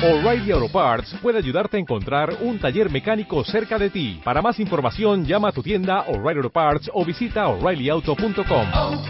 O'Reilly 0.00 0.52
Auto 0.52 0.68
Parts 0.68 1.12
puede 1.20 1.38
ayudarte 1.38 1.76
a 1.76 1.80
encontrar 1.80 2.32
un 2.42 2.60
taller 2.60 2.88
mecánico 2.88 3.42
cerca 3.42 3.76
de 3.78 3.90
ti. 3.90 4.20
Para 4.22 4.40
más 4.40 4.60
información, 4.60 5.24
llama 5.24 5.48
a 5.48 5.52
tu 5.52 5.60
tienda 5.60 6.04
O'Reilly 6.06 6.38
Auto 6.38 6.50
Parts 6.50 6.88
o 6.94 7.04
visita 7.04 7.48
oreillyauto.com. 7.48 8.66
oh, 8.74 9.02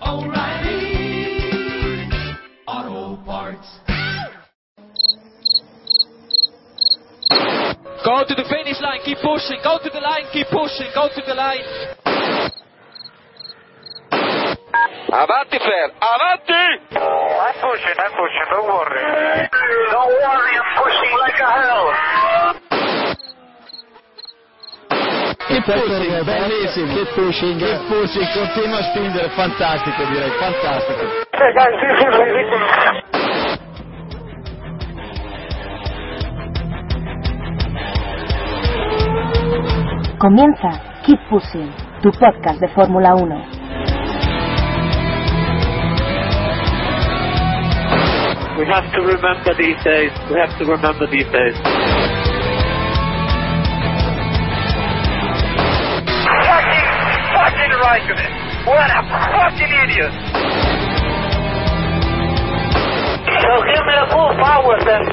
oh, 0.00 0.32
Parts. 3.26 3.80
Go 8.04 8.24
to 8.28 8.34
the 8.36 8.44
finish 8.48 8.80
line, 8.80 9.00
keep 9.04 9.18
pushing, 9.18 9.58
go 9.64 9.78
to 9.82 9.90
the 9.90 10.00
line, 10.00 10.26
keep 10.32 10.46
pushing, 10.46 10.86
go 10.94 11.08
to 11.08 11.22
the 11.26 11.34
line. 11.34 12.01
Avanti, 15.12 15.58
Fer, 15.58 15.92
avanti! 16.00 16.80
I'm 16.96 17.52
pushing, 17.60 17.96
I'm 18.00 18.12
pushing, 18.16 18.48
don't 18.48 18.64
worry. 18.64 18.96
Don't 19.92 20.08
worry, 20.08 20.56
I'm 20.56 20.72
pushing 20.80 21.12
like 21.20 21.36
a 21.36 21.52
hell. 21.52 21.84
Keep 25.48 25.64
pushing, 25.68 26.16
bellissimo, 26.24 26.88
keep 26.96 27.08
pushing, 27.12 27.60
keep 27.60 27.76
pushing, 27.92 28.24
continua 28.32 28.78
a 28.78 28.88
spingere, 28.88 29.28
fantastico 29.36 30.02
direi, 30.08 30.32
fantastico. 30.40 31.04
Comienza 40.16 40.70
Keep 41.04 41.20
Pushing, 41.28 41.70
tu 42.00 42.10
podcast 42.12 42.60
de 42.60 42.68
Fórmula 42.68 43.14
1. 43.14 43.61
We 48.62 48.68
have 48.68 48.86
to 48.94 49.00
remember 49.02 49.58
these 49.58 49.74
days. 49.82 50.14
We 50.30 50.38
have 50.38 50.54
to 50.60 50.64
remember 50.64 51.10
these 51.10 51.26
days. 51.34 51.58
Fucking, 56.46 56.86
fucking 57.34 57.74
Raikkonen. 57.82 58.30
What 58.62 58.86
a 58.86 59.02
fucking 59.02 59.66
idiot. 59.66 60.14
So 63.42 63.50
give 63.66 63.82
me 63.82 63.94
the 63.98 64.06
full 64.14 64.30
power 64.38 64.78
then. 64.86 65.10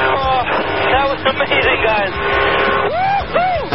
Oh, 0.00 0.40
that 0.96 1.04
was 1.12 1.20
amazing, 1.28 1.80
guys. 1.84 2.08
Woo-hoo! 2.88 3.68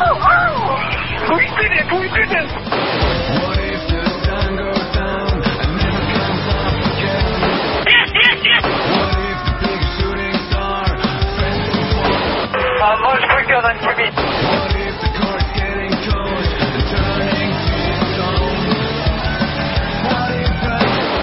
Oh, 0.00 0.16
oh! 0.32 1.36
We 1.36 1.44
did 1.60 1.72
it! 1.76 1.84
We 1.92 2.08
did 2.08 2.32
it! 2.32 2.71
I'm 12.82 12.98
much 13.00 13.22
quicker 13.30 13.62
than. 13.62 13.78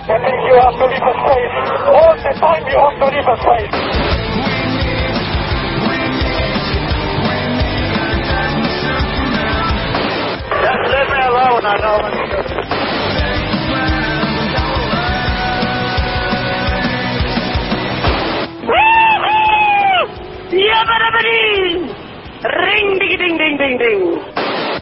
I 0.07 0.17
think 0.23 0.39
you 0.47 0.55
have 0.55 0.71
to 0.79 0.85
leave 0.87 1.03
a 1.03 1.13
space. 1.19 1.55
All 1.83 2.15
the 2.15 2.31
time 2.39 2.63
you 2.63 2.79
have 2.79 2.95
to 2.95 3.07
leave 3.11 3.27
a 3.27 3.35
space. 3.43 3.75
Just 10.63 10.83
leave 10.95 11.09
me 11.11 11.19
alone, 11.27 11.65
I 11.65 11.75
know. 11.83 12.68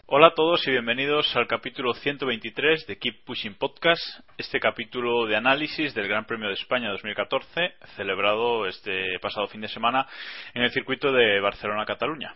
Hola 0.05 0.27
a 0.27 0.33
todos 0.33 0.65
y 0.65 0.71
bienvenidos 0.71 1.35
al 1.35 1.45
capítulo 1.45 1.93
123 1.93 2.87
de 2.87 2.97
Keep 2.97 3.25
Pushing 3.25 3.55
Podcast, 3.55 4.01
este 4.37 4.61
capítulo 4.61 5.25
de 5.25 5.35
análisis 5.35 5.93
del 5.93 6.07
Gran 6.07 6.23
Premio 6.23 6.47
de 6.47 6.53
España 6.53 6.89
2014, 6.91 7.73
celebrado 7.97 8.65
este 8.65 9.19
pasado 9.19 9.47
fin 9.47 9.59
de 9.59 9.67
semana 9.67 10.07
en 10.53 10.63
el 10.63 10.71
circuito 10.71 11.11
de 11.11 11.41
Barcelona-Cataluña. 11.41 12.33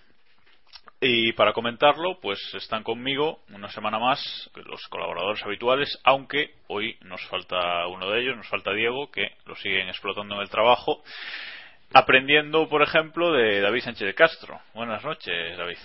Y 1.00 1.32
para 1.32 1.54
comentarlo, 1.54 2.20
pues 2.22 2.38
están 2.54 2.84
conmigo 2.84 3.40
una 3.50 3.70
semana 3.70 3.98
más 3.98 4.52
los 4.56 4.86
colaboradores 4.90 5.42
habituales, 5.44 5.98
aunque 6.04 6.56
hoy 6.68 6.98
nos 7.02 7.26
falta 7.28 7.88
uno 7.88 8.10
de 8.10 8.22
ellos, 8.22 8.36
nos 8.36 8.50
falta 8.50 8.74
Diego, 8.74 9.10
que 9.10 9.30
lo 9.46 9.56
siguen 9.56 9.88
explotando 9.88 10.36
en 10.36 10.42
el 10.42 10.50
trabajo, 10.50 11.02
aprendiendo, 11.94 12.68
por 12.70 12.82
ejemplo, 12.82 13.32
de 13.34 13.62
David 13.62 13.82
Sánchez 13.82 14.08
de 14.08 14.14
Castro. 14.16 14.60
Buenas 14.74 15.04
noches, 15.04 15.58
David. 15.58 15.78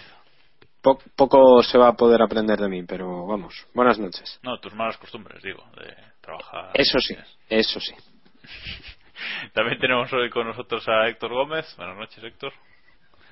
Po- 0.82 0.98
poco 1.16 1.62
se 1.62 1.78
va 1.78 1.88
a 1.88 1.92
poder 1.94 2.22
aprender 2.22 2.58
de 2.58 2.68
mí, 2.68 2.82
pero 2.84 3.26
vamos. 3.26 3.66
Buenas 3.74 3.98
noches. 3.98 4.38
No, 4.42 4.58
tus 4.58 4.72
malas 4.74 4.96
costumbres, 4.98 5.42
digo, 5.42 5.64
de 5.80 5.94
trabajar. 6.20 6.70
Eso 6.74 6.98
sí, 7.00 7.16
eso 7.48 7.80
sí. 7.80 7.94
También 9.52 9.78
tenemos 9.78 10.12
hoy 10.12 10.30
con 10.30 10.46
nosotros 10.46 10.86
a 10.88 11.08
Héctor 11.08 11.32
Gómez. 11.32 11.74
Buenas 11.76 11.96
noches, 11.96 12.22
Héctor. 12.22 12.52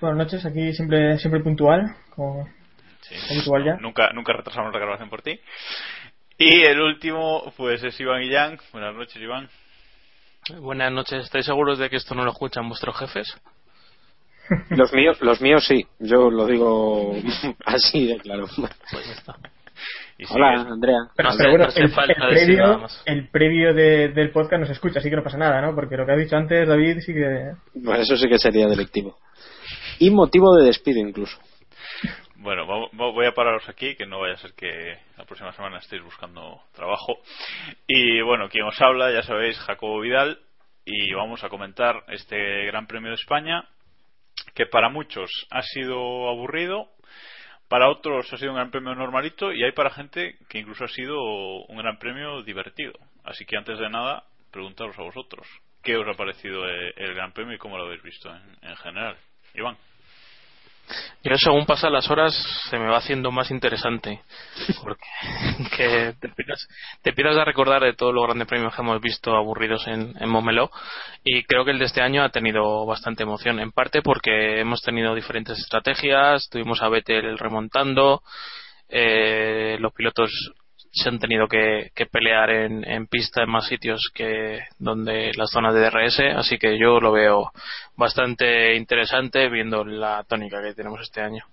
Buenas 0.01 0.19
noches, 0.27 0.45
aquí 0.45 0.73
siempre 0.73 1.19
siempre 1.19 1.41
puntual, 1.41 1.95
como 2.15 2.49
Sí, 3.03 3.15
Habitual 3.31 3.65
ya. 3.65 3.77
Nunca, 3.77 4.11
nunca 4.15 4.33
retrasamos 4.33 4.73
la 4.73 4.79
grabación 4.81 5.11
por 5.11 5.21
ti. 5.23 5.39
Y 6.39 6.63
el 6.67 6.81
último, 6.81 7.53
pues 7.57 7.83
es 7.85 8.01
Iván 8.01 8.23
Illán. 8.23 8.59
Buenas 8.73 8.95
noches, 8.95 9.17
Iván. 9.23 9.49
Buenas 10.61 10.93
noches, 10.93 11.25
¿estáis 11.25 11.47
seguros 11.47 11.79
de 11.79 11.89
que 11.89 11.97
esto 11.97 12.15
no 12.15 12.25
lo 12.25 12.31
escuchan 12.33 12.69
vuestros 12.69 12.97
jefes? 12.99 13.35
Los 14.71 14.93
míos, 14.93 15.17
los 15.23 15.41
míos 15.41 15.65
sí. 15.67 15.87
Yo 15.99 16.31
lo 16.31 16.47
digo 16.47 17.15
así 17.65 18.07
de 18.07 18.19
claro. 18.19 18.47
Pues 18.57 19.07
ya 19.07 19.13
está. 19.13 19.37
Y 20.19 20.25
Hola, 20.31 20.59
sigues- 20.59 20.73
Andrea. 20.73 20.99
Pero, 21.17 21.31
No 21.31 21.51
bueno, 21.51 21.65
hace 21.65 21.81
el, 21.81 21.91
falta 21.91 22.13
el 22.29 22.35
decir 22.35 22.59
nada 22.59 22.77
previo, 22.77 22.89
el 23.07 23.29
previo 23.31 23.75
de- 23.75 24.09
del 24.11 24.31
podcast 24.33 24.61
no 24.61 24.67
se 24.67 24.73
escucha, 24.75 24.99
así 24.99 25.09
que 25.09 25.17
no 25.17 25.25
pasa 25.25 25.39
nada, 25.39 25.63
¿no? 25.63 25.75
Porque 25.75 25.97
lo 25.97 26.05
que 26.05 26.13
has 26.13 26.19
dicho 26.19 26.37
antes, 26.37 26.69
David, 26.69 26.99
sí 27.01 27.15
que... 27.15 27.53
Pues 27.83 28.01
eso 28.01 28.17
sí 28.19 28.29
que 28.29 28.39
sería 28.39 28.67
delictivo. 28.67 29.17
Y 29.99 30.11
motivo 30.11 30.55
de 30.57 30.67
despido 30.67 31.01
incluso. 31.01 31.39
Bueno, 32.45 32.67
voy 32.93 33.25
a 33.25 33.33
pararos 33.33 33.67
aquí, 33.71 33.97
que 33.97 34.05
no 34.05 34.21
vaya 34.21 34.35
a 34.35 34.37
ser 34.37 34.53
que 34.53 34.99
la 35.17 35.25
próxima 35.25 35.51
semana 35.53 35.79
estéis 35.79 36.03
buscando 36.03 36.61
trabajo. 36.75 37.23
Y 37.87 38.21
bueno, 38.21 38.51
quien 38.51 38.67
os 38.67 38.79
habla, 38.83 39.11
ya 39.11 39.23
sabéis, 39.23 39.59
Jacobo 39.61 39.99
Vidal. 40.01 40.39
Y 40.85 41.15
vamos 41.15 41.43
a 41.43 41.49
comentar 41.49 42.05
este 42.09 42.67
Gran 42.67 42.87
Premio 42.87 43.09
de 43.09 43.15
España, 43.15 43.67
que 44.55 44.67
para 44.67 44.91
muchos 44.91 45.31
ha 45.51 45.63
sido 45.63 46.29
aburrido, 46.29 46.91
para 47.69 47.89
otros 47.89 48.31
ha 48.31 48.37
sido 48.37 48.51
un 48.51 48.57
Gran 48.57 48.71
Premio 48.71 48.95
normalito, 48.95 49.51
y 49.51 49.65
hay 49.65 49.73
para 49.73 49.89
gente 49.89 50.37
que 50.51 50.59
incluso 50.59 50.85
ha 50.85 50.89
sido 50.89 51.19
un 51.65 51.79
Gran 51.79 51.99
Premio 51.99 52.43
divertido. 52.43 52.93
Así 53.25 53.47
que 53.47 53.57
antes 53.57 53.79
de 53.79 53.89
nada, 53.89 54.23
preguntaros 54.51 54.99
a 54.99 55.03
vosotros, 55.03 55.49
¿qué 55.83 55.97
os 55.97 56.07
ha 56.07 56.13
parecido 56.13 56.69
eh, 56.69 56.93
el 56.97 57.15
Gran 57.15 57.33
Premio 57.33 57.55
y 57.55 57.59
cómo 57.59 57.79
lo 57.79 57.87
habéis 57.87 58.03
visto 58.03 58.31
en 58.61 58.77
general? 58.77 59.17
Iván. 59.55 59.79
Yo 61.23 61.37
según 61.37 61.65
pasan 61.65 61.93
las 61.93 62.11
horas 62.11 62.35
se 62.69 62.79
me 62.79 62.87
va 62.87 62.99
haciendo 62.99 63.31
más 63.31 63.51
interesante. 63.51 64.21
Porque 64.83 65.05
que 65.77 66.15
te 66.21 66.27
empiezas, 66.27 66.69
te 67.03 67.11
empiezas 67.11 67.37
a 67.39 67.45
recordar 67.45 67.83
de 67.83 67.95
todos 67.95 68.15
los 68.15 68.25
grandes 68.25 68.47
premios 68.47 68.75
que 68.75 68.83
hemos 68.83 69.01
visto 69.01 69.35
aburridos 69.35 69.87
en, 69.87 70.15
en. 70.21 70.69
Y 71.25 71.43
creo 71.45 71.65
que 71.65 71.71
el 71.71 71.79
de 71.79 71.87
este 71.87 72.03
año 72.03 72.23
ha 72.23 72.29
tenido 72.29 72.85
bastante 72.85 73.23
emoción. 73.23 73.59
En 73.61 73.73
parte 73.73 74.03
porque 74.03 74.61
hemos 74.61 74.83
tenido 74.83 75.15
diferentes 75.15 75.59
estrategias, 75.59 76.49
tuvimos 76.51 76.83
a 76.83 76.89
Vettel 76.89 77.39
remontando, 77.39 78.23
eh, 78.89 79.77
los 79.81 79.93
pilotos 79.93 80.31
se 80.95 81.09
han 81.09 81.19
tenido 81.19 81.49
que, 81.49 81.91
que 81.95 82.07
pelear 82.07 82.51
en, 82.51 82.89
en 82.89 83.07
pista 83.07 83.43
en 83.43 83.51
más 83.51 83.67
sitios 83.67 84.11
que 84.15 84.61
donde 84.79 85.33
las 85.37 85.51
zonas 85.51 85.75
de 85.75 85.81
DRS, 85.81 86.21
así 86.37 86.57
que 86.57 86.79
yo 86.79 87.01
lo 87.01 87.13
veo 87.13 87.51
bastante 87.97 88.75
interesante 88.77 89.49
viendo 89.49 89.85
la 89.85 90.25
tónica 90.25 90.63
que 90.63 90.75
tenemos 90.75 91.01
este 91.01 91.21
año. 91.21 91.45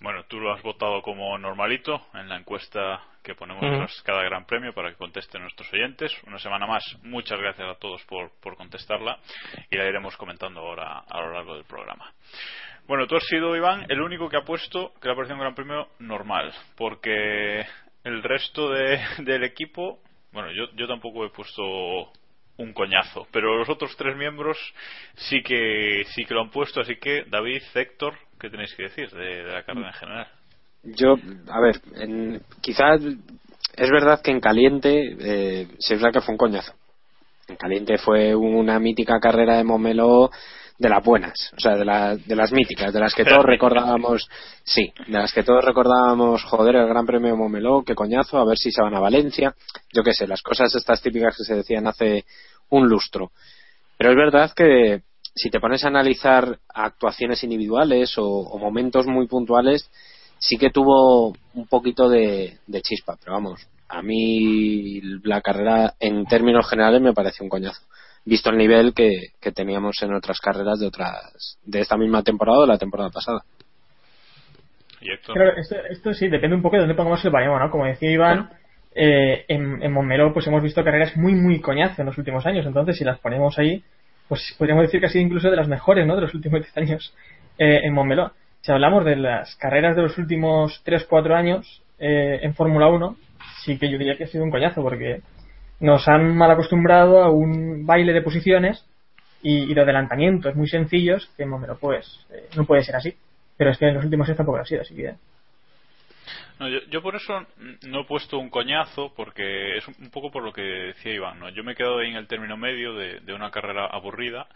Bueno, 0.00 0.24
tú 0.24 0.40
lo 0.40 0.52
has 0.52 0.62
votado 0.62 1.02
como 1.02 1.36
normalito 1.36 2.06
en 2.14 2.28
la 2.28 2.36
encuesta 2.36 3.02
que 3.22 3.34
ponemos 3.34 3.60
tras 3.60 4.02
cada 4.02 4.22
gran 4.22 4.46
premio 4.46 4.72
para 4.72 4.90
que 4.90 4.96
contesten 4.96 5.42
nuestros 5.42 5.70
oyentes. 5.74 6.10
Una 6.26 6.38
semana 6.38 6.66
más, 6.66 6.82
muchas 7.02 7.38
gracias 7.38 7.68
a 7.68 7.78
todos 7.78 8.02
por, 8.04 8.30
por 8.40 8.56
contestarla 8.56 9.18
y 9.70 9.76
la 9.76 9.86
iremos 9.86 10.16
comentando 10.16 10.60
ahora 10.60 11.00
a 11.00 11.20
lo 11.20 11.32
largo 11.32 11.54
del 11.54 11.64
programa. 11.64 12.10
Bueno, 12.86 13.06
tú 13.06 13.14
has 13.14 13.26
sido, 13.26 13.54
Iván, 13.54 13.84
el 13.90 14.00
único 14.00 14.28
que 14.30 14.38
ha 14.38 14.44
puesto 14.44 14.92
que 15.00 15.08
le 15.08 15.12
ha 15.12 15.16
parecido 15.16 15.36
un 15.36 15.42
gran 15.42 15.54
premio 15.54 15.88
normal, 15.98 16.52
porque 16.76 17.66
el 18.04 18.22
resto 18.22 18.70
de- 18.70 19.00
del 19.18 19.44
equipo, 19.44 19.98
bueno, 20.32 20.50
yo, 20.52 20.70
yo 20.76 20.86
tampoco 20.86 21.24
he 21.24 21.30
puesto 21.30 21.62
un 22.56 22.72
coñazo, 22.72 23.26
pero 23.32 23.58
los 23.58 23.68
otros 23.68 23.96
tres 23.96 24.16
miembros 24.16 24.58
sí 25.16 25.42
que 25.42 26.04
sí 26.14 26.24
que 26.24 26.34
lo 26.34 26.42
han 26.42 26.50
puesto, 26.50 26.80
así 26.80 26.96
que 26.96 27.24
David, 27.28 27.62
Héctor, 27.74 28.14
¿qué 28.38 28.50
tenéis 28.50 28.74
que 28.74 28.84
decir 28.84 29.10
de, 29.10 29.44
la 29.44 29.62
carrera 29.62 29.88
en 29.88 29.94
general? 29.94 30.28
Yo, 30.82 31.16
a 31.48 31.60
ver, 31.60 31.80
en, 31.94 32.42
quizás 32.60 33.00
es 33.02 33.90
verdad 33.90 34.20
que 34.22 34.30
en 34.30 34.40
caliente 34.40 35.16
eh, 35.20 35.68
sí 35.78 35.94
es 35.94 36.00
verdad 36.00 36.20
que 36.20 36.24
fue 36.24 36.34
un 36.34 36.38
coñazo. 36.38 36.74
En 37.48 37.56
caliente 37.56 37.98
fue 37.98 38.34
una 38.34 38.78
mítica 38.78 39.18
carrera 39.20 39.56
de 39.56 39.64
Momelo 39.64 40.30
de 40.80 40.88
las 40.88 41.04
buenas, 41.04 41.34
o 41.56 41.60
sea, 41.60 41.76
de, 41.76 41.84
la- 41.84 42.16
de 42.16 42.34
las 42.34 42.52
míticas, 42.52 42.90
de 42.92 43.00
las 43.00 43.14
que 43.14 43.24
todos 43.24 43.44
recordábamos, 43.44 44.26
sí, 44.64 44.90
de 45.06 45.18
las 45.18 45.30
que 45.30 45.42
todos 45.42 45.62
recordábamos, 45.62 46.42
joder, 46.44 46.74
el 46.76 46.88
Gran 46.88 47.04
Premio 47.04 47.36
Momeló, 47.36 47.82
qué 47.84 47.94
coñazo, 47.94 48.38
a 48.38 48.46
ver 48.46 48.56
si 48.56 48.72
se 48.72 48.80
van 48.82 48.94
a 48.94 48.98
Valencia, 49.00 49.54
yo 49.92 50.02
qué 50.02 50.14
sé, 50.14 50.26
las 50.26 50.40
cosas 50.40 50.74
estas 50.74 51.02
típicas 51.02 51.36
que 51.36 51.44
se 51.44 51.54
decían 51.54 51.86
hace 51.86 52.24
un 52.70 52.88
lustro. 52.88 53.30
Pero 53.98 54.10
es 54.12 54.16
verdad 54.16 54.52
que 54.56 55.02
si 55.34 55.50
te 55.50 55.60
pones 55.60 55.84
a 55.84 55.88
analizar 55.88 56.58
actuaciones 56.72 57.44
individuales 57.44 58.16
o, 58.16 58.24
o 58.26 58.58
momentos 58.58 59.06
muy 59.06 59.26
puntuales, 59.26 59.90
sí 60.38 60.56
que 60.56 60.70
tuvo 60.70 61.34
un 61.52 61.66
poquito 61.68 62.08
de, 62.08 62.56
de 62.66 62.80
chispa, 62.80 63.18
pero 63.22 63.34
vamos, 63.34 63.68
a 63.86 64.00
mí 64.00 65.02
la 65.24 65.42
carrera 65.42 65.92
en 66.00 66.24
términos 66.24 66.66
generales 66.70 67.02
me 67.02 67.12
parece 67.12 67.42
un 67.44 67.50
coñazo, 67.50 67.82
visto 68.24 68.50
el 68.50 68.58
nivel 68.58 68.94
que, 68.94 69.28
que 69.40 69.52
teníamos 69.52 70.02
en 70.02 70.14
otras 70.14 70.40
carreras 70.40 70.78
de 70.80 70.86
otras 70.86 71.58
de 71.64 71.80
esta 71.80 71.96
misma 71.96 72.22
temporada 72.22 72.60
o 72.60 72.66
la 72.66 72.78
temporada 72.78 73.10
pasada. 73.10 73.42
Claro, 75.26 75.56
esto, 75.56 75.76
esto 75.88 76.12
sí, 76.12 76.28
depende 76.28 76.56
un 76.56 76.62
poco 76.62 76.76
de 76.76 76.80
dónde 76.80 76.94
pongamos 76.94 77.24
el 77.24 77.30
baremo, 77.30 77.58
¿no? 77.58 77.70
Como 77.70 77.86
decía 77.86 78.10
Iván, 78.10 78.50
eh, 78.94 79.44
en, 79.48 79.82
en 79.82 79.92
Montmeló 79.92 80.32
pues 80.32 80.46
hemos 80.46 80.62
visto 80.62 80.84
carreras 80.84 81.16
muy, 81.16 81.34
muy 81.34 81.60
coñazo 81.60 82.02
en 82.02 82.06
los 82.06 82.18
últimos 82.18 82.44
años. 82.44 82.66
Entonces, 82.66 82.98
si 82.98 83.04
las 83.04 83.18
ponemos 83.18 83.58
ahí, 83.58 83.82
pues 84.28 84.54
podríamos 84.58 84.82
decir 84.82 85.00
que 85.00 85.06
ha 85.06 85.10
sido 85.10 85.24
incluso 85.24 85.50
de 85.50 85.56
las 85.56 85.68
mejores, 85.68 86.06
¿no? 86.06 86.16
De 86.16 86.22
los 86.22 86.34
últimos 86.34 86.60
10 86.74 86.76
años 86.76 87.14
eh, 87.58 87.80
en 87.82 87.94
Montmeló. 87.94 88.32
Si 88.60 88.70
hablamos 88.72 89.04
de 89.06 89.16
las 89.16 89.56
carreras 89.56 89.96
de 89.96 90.02
los 90.02 90.18
últimos 90.18 90.82
3-4 90.84 91.34
años 91.34 91.82
eh, 91.98 92.40
en 92.42 92.54
Fórmula 92.54 92.88
1, 92.88 93.16
sí 93.64 93.78
que 93.78 93.90
yo 93.90 93.96
diría 93.96 94.16
que 94.16 94.24
ha 94.24 94.26
sido 94.26 94.44
un 94.44 94.50
coñazo, 94.50 94.82
porque 94.82 95.22
nos 95.80 96.06
han 96.08 96.36
mal 96.36 96.50
acostumbrado 96.50 97.22
a 97.22 97.30
un 97.30 97.86
baile 97.86 98.12
de 98.12 98.22
posiciones 98.22 98.84
y, 99.42 99.70
y 99.70 99.74
de 99.74 99.80
adelantamientos 99.80 100.54
muy 100.54 100.68
sencillos 100.68 101.30
que 101.36 101.44
en 101.44 101.48
Montmeló 101.48 101.78
pues 101.78 102.26
eh, 102.30 102.48
no 102.56 102.64
puede 102.64 102.82
ser 102.82 102.96
así. 102.96 103.14
Pero 103.56 103.70
es 103.70 103.78
que 103.78 103.88
en 103.88 103.94
los 103.94 104.04
últimos 104.04 104.26
años 104.26 104.38
tampoco 104.38 104.58
ha 104.58 104.64
sido 104.64 104.82
así 104.82 104.94
que... 104.94 105.14
Yo, 106.90 107.00
por 107.00 107.16
eso 107.16 107.46
no 107.86 108.02
he 108.02 108.04
puesto 108.04 108.38
un 108.38 108.50
coñazo, 108.50 109.14
porque 109.14 109.78
es 109.78 109.88
un, 109.88 110.10
poco 110.10 110.30
por 110.30 110.42
lo 110.42 110.52
que 110.52 110.60
decía 110.60 111.14
Iván. 111.14 111.38
¿no? 111.38 111.48
Yo 111.48 111.64
me 111.64 111.72
he 111.72 111.74
quedado 111.74 111.98
ahí 111.98 112.10
en 112.10 112.16
el 112.16 112.26
término 112.26 112.58
medio 112.58 112.92
de, 112.94 113.32
una 113.32 113.50
carrera 113.50 113.86
aburrida, 113.86 114.46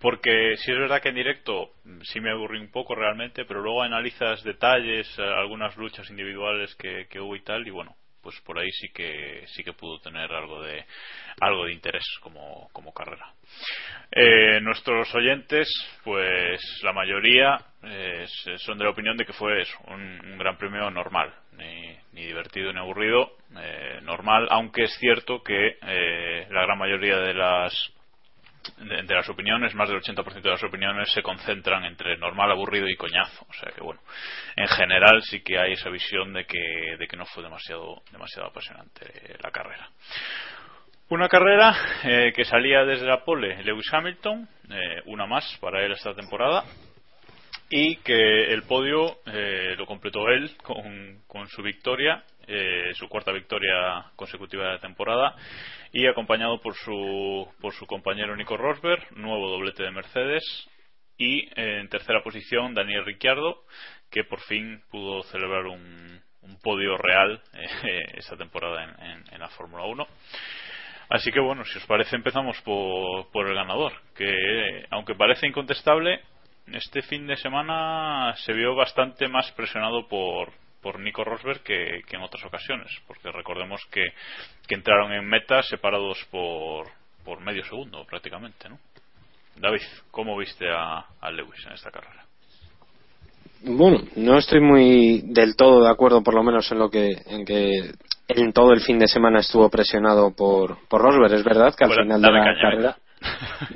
porque 0.00 0.56
sí 0.56 0.72
es 0.72 0.78
verdad 0.78 1.02
que 1.02 1.10
en 1.10 1.14
directo 1.14 1.72
mm, 1.84 2.00
sí 2.04 2.20
me 2.20 2.30
aburrí 2.30 2.58
un 2.58 2.70
poco 2.70 2.94
realmente, 2.94 3.44
pero 3.44 3.60
luego 3.60 3.82
analizas 3.82 4.42
detalles, 4.44 5.06
eh, 5.18 5.22
algunas 5.22 5.76
luchas 5.76 6.08
individuales 6.08 6.74
que 6.74 7.20
hubo 7.20 7.36
y 7.36 7.42
tal, 7.42 7.66
y 7.66 7.70
bueno, 7.70 7.96
pues 8.26 8.40
por 8.40 8.58
ahí 8.58 8.72
sí 8.72 8.88
que 8.88 9.44
sí 9.46 9.62
que 9.62 9.72
pudo 9.72 10.00
tener 10.00 10.32
algo 10.32 10.60
de 10.60 10.84
algo 11.40 11.66
de 11.66 11.72
interés 11.72 12.04
como, 12.20 12.68
como 12.72 12.92
carrera. 12.92 13.32
Eh, 14.10 14.58
nuestros 14.62 15.14
oyentes, 15.14 15.68
pues 16.02 16.60
la 16.82 16.92
mayoría 16.92 17.56
eh, 17.84 18.26
son 18.56 18.78
de 18.78 18.84
la 18.84 18.90
opinión 18.90 19.16
de 19.16 19.24
que 19.24 19.32
fue 19.32 19.62
eso, 19.62 19.78
un, 19.86 20.02
un 20.24 20.38
gran 20.38 20.56
premio 20.58 20.90
normal, 20.90 21.32
ni, 21.52 21.96
ni 22.14 22.26
divertido 22.26 22.72
ni 22.72 22.80
aburrido, 22.80 23.30
eh, 23.60 24.00
normal, 24.02 24.48
aunque 24.50 24.82
es 24.82 24.96
cierto 24.98 25.44
que 25.44 25.76
eh, 25.80 26.48
la 26.50 26.62
gran 26.62 26.78
mayoría 26.78 27.18
de 27.18 27.32
las 27.32 27.92
de, 28.78 29.14
las 29.14 29.28
opiniones, 29.28 29.74
más 29.74 29.88
del 29.88 30.00
80% 30.00 30.42
de 30.42 30.50
las 30.50 30.62
opiniones 30.62 31.10
se 31.12 31.22
concentran 31.22 31.84
entre 31.84 32.16
normal, 32.18 32.50
aburrido 32.50 32.88
y 32.88 32.96
coñazo. 32.96 33.46
O 33.48 33.52
sea 33.52 33.72
que 33.72 33.80
bueno, 33.80 34.00
en 34.56 34.68
general 34.68 35.22
sí 35.22 35.40
que 35.40 35.58
hay 35.58 35.72
esa 35.72 35.90
visión 35.90 36.32
de 36.32 36.44
que, 36.44 36.96
de 36.98 37.06
que 37.06 37.16
no 37.16 37.26
fue 37.26 37.42
demasiado, 37.42 38.02
demasiado 38.12 38.48
apasionante 38.48 39.36
la 39.42 39.50
carrera. 39.50 39.88
Una 41.08 41.28
carrera 41.28 41.76
eh, 42.02 42.32
que 42.34 42.44
salía 42.44 42.84
desde 42.84 43.06
la 43.06 43.24
pole 43.24 43.62
Lewis 43.62 43.86
Hamilton, 43.92 44.48
eh, 44.70 45.02
una 45.04 45.26
más 45.26 45.56
para 45.60 45.84
él 45.84 45.92
esta 45.92 46.14
temporada, 46.14 46.64
y 47.70 47.96
que 47.98 48.52
el 48.52 48.64
podio 48.64 49.18
eh, 49.26 49.76
lo 49.78 49.86
completó 49.86 50.28
él 50.28 50.56
con, 50.64 51.20
con 51.28 51.46
su 51.46 51.62
victoria, 51.62 52.24
eh, 52.46 52.92
su 52.94 53.08
cuarta 53.08 53.32
victoria 53.32 54.10
consecutiva 54.16 54.64
de 54.64 54.72
la 54.72 54.80
temporada, 54.80 55.34
y 55.92 56.06
acompañado 56.06 56.60
por 56.60 56.74
su, 56.74 57.48
por 57.60 57.72
su 57.74 57.86
compañero 57.86 58.36
Nico 58.36 58.56
Rosberg, 58.56 59.16
nuevo 59.16 59.50
doblete 59.50 59.82
de 59.82 59.90
Mercedes, 59.90 60.44
y 61.18 61.46
eh, 61.60 61.80
en 61.80 61.88
tercera 61.88 62.22
posición 62.22 62.74
Daniel 62.74 63.04
Ricciardo, 63.04 63.64
que 64.10 64.24
por 64.24 64.40
fin 64.40 64.82
pudo 64.90 65.22
celebrar 65.24 65.66
un, 65.66 66.20
un 66.42 66.60
podio 66.60 66.96
real 66.96 67.42
eh, 67.54 68.02
esta 68.14 68.36
temporada 68.36 68.96
en, 69.30 69.38
la 69.38 69.48
Fórmula 69.48 69.84
1. 69.84 70.06
Así 71.08 71.30
que 71.30 71.40
bueno, 71.40 71.64
si 71.64 71.78
os 71.78 71.86
parece 71.86 72.16
empezamos 72.16 72.60
por, 72.62 73.30
por 73.30 73.48
el 73.48 73.54
ganador, 73.54 73.92
que 74.16 74.86
aunque 74.90 75.14
parece 75.14 75.46
incontestable, 75.46 76.20
este 76.72 77.02
fin 77.02 77.26
de 77.26 77.36
semana 77.36 78.34
se 78.38 78.52
vio 78.52 78.74
bastante 78.74 79.28
más 79.28 79.50
presionado 79.52 80.08
por, 80.08 80.52
por 80.86 81.00
Nico 81.00 81.24
Rosberg 81.24 81.64
que, 81.64 82.02
que 82.08 82.14
en 82.14 82.22
otras 82.22 82.44
ocasiones, 82.44 82.86
porque 83.08 83.32
recordemos 83.32 83.84
que, 83.90 84.04
que 84.68 84.76
entraron 84.76 85.12
en 85.12 85.28
meta 85.28 85.60
separados 85.64 86.24
por, 86.30 86.86
por 87.24 87.40
medio 87.40 87.64
segundo 87.64 88.04
prácticamente, 88.04 88.68
¿no? 88.68 88.78
David, 89.56 89.82
¿cómo 90.12 90.38
viste 90.38 90.70
a, 90.70 91.04
a 91.20 91.30
Lewis 91.32 91.66
en 91.66 91.72
esta 91.72 91.90
carrera? 91.90 92.24
Bueno, 93.64 93.98
no 94.14 94.38
estoy 94.38 94.60
muy 94.60 95.22
del 95.24 95.56
todo 95.56 95.82
de 95.82 95.90
acuerdo, 95.90 96.22
por 96.22 96.34
lo 96.34 96.44
menos 96.44 96.70
en 96.70 96.78
lo 96.78 96.88
que 96.88 97.16
en 97.26 97.44
que 97.44 97.90
en 98.28 98.52
todo 98.52 98.72
el 98.72 98.80
fin 98.80 99.00
de 99.00 99.08
semana 99.08 99.40
estuvo 99.40 99.68
presionado 99.68 100.36
por, 100.36 100.86
por 100.86 101.02
Rosberg. 101.02 101.32
Es 101.34 101.42
verdad 101.42 101.74
que 101.74 101.82
al 101.82 101.90
Bueno, 101.90 102.02
final 102.04 102.22
de 102.22 102.30
la 102.30 102.44
caña, 102.44 102.60
carrera. 102.60 102.96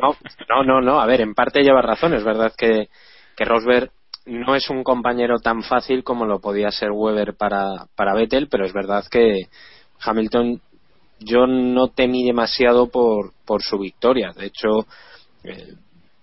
No, 0.01 0.17
no, 0.49 0.63
no, 0.63 0.81
no. 0.81 1.01
A 1.01 1.07
ver, 1.07 1.23
en 1.23 1.35
parte 1.35 1.65
lleva 1.65 1.83
razón. 1.83 2.15
Es 2.15 2.23
verdad 2.23 2.53
que, 2.57 2.89
que 3.37 3.45
Rosberg 3.45 3.91
no 4.31 4.55
es 4.55 4.71
un 4.71 4.85
compañero 4.85 5.41
tan 5.41 5.63
fácil 5.63 6.05
como 6.05 6.25
lo 6.25 6.39
podía 6.41 6.71
ser 6.71 6.91
Weber 6.93 7.35
para, 7.35 8.15
Vettel, 8.15 8.49
pero 8.49 8.65
es 8.65 8.73
verdad 8.73 9.05
que 9.11 9.49
Hamilton 10.01 10.61
yo 11.19 11.47
no 11.49 11.89
temí 11.89 12.25
demasiado 12.25 12.89
por, 12.89 13.33
por 13.45 13.63
su 13.63 13.79
victoria. 13.79 14.31
De 14.35 14.47
hecho, 14.47 14.87
eh, 15.43 15.75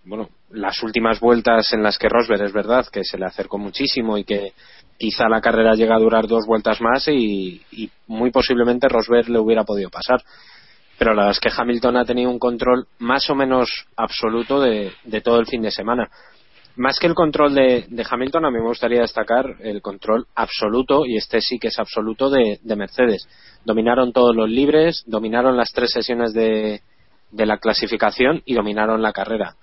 bueno, 0.05 0.29
las 0.51 0.81
últimas 0.83 1.19
vueltas 1.19 1.73
en 1.73 1.83
las 1.83 1.97
que 1.97 2.07
Rosberg 2.07 2.43
es 2.43 2.53
verdad 2.53 2.87
que 2.89 3.03
se 3.03 3.17
le 3.17 3.25
acercó 3.25 3.57
muchísimo 3.57 4.17
y 4.17 4.23
que 4.23 4.53
quizá 4.97 5.27
la 5.27 5.41
carrera 5.41 5.75
llega 5.75 5.95
a 5.95 5.99
durar 5.99 6.27
dos 6.27 6.45
vueltas 6.47 6.79
más 6.79 7.09
y, 7.09 7.61
muy 8.07 8.31
posiblemente 8.31 8.87
Rosberg 8.87 9.29
le 9.29 9.39
hubiera 9.39 9.65
podido 9.65 9.89
pasar. 9.89 10.23
Pero 10.97 11.13
la 11.13 11.23
verdad 11.23 11.37
es 11.37 11.39
que 11.41 11.61
Hamilton 11.61 11.97
ha 11.97 12.05
tenido 12.05 12.31
un 12.31 12.39
control 12.39 12.87
más 12.99 13.29
o 13.29 13.35
menos 13.35 13.69
absoluto 13.97 14.61
de 14.61 15.21
todo 15.21 15.39
el 15.39 15.45
fin 15.45 15.61
de 15.61 15.71
semana. 15.71 16.09
Más 16.77 16.99
que 16.99 17.07
el 17.07 17.15
control 17.15 17.55
de, 17.55 17.85
de 17.89 18.05
Hamilton, 18.07 18.45
a 18.45 18.51
mí 18.51 18.59
me 18.59 18.67
gustaría 18.67 19.01
destacar 19.01 19.55
el 19.61 19.81
control 19.81 20.27
absoluto, 20.35 21.05
y 21.05 21.17
este 21.17 21.41
sí 21.41 21.57
que 21.57 21.69
es 21.69 21.79
absoluto, 21.79 22.29
de, 22.29 22.59
de 22.61 22.75
Mercedes. 22.75 23.27
Dominaron 23.65 24.13
todos 24.13 24.35
los 24.35 24.47
libres, 24.47 25.03
dominaron 25.07 25.57
las 25.57 25.71
tres 25.73 25.89
sesiones 25.91 26.33
de, 26.33 26.81
de 27.31 27.45
la 27.47 27.57
clasificación 27.57 28.43
y 28.45 28.53
dominaron 28.53 29.01
la 29.01 29.11
carrera. 29.11 29.55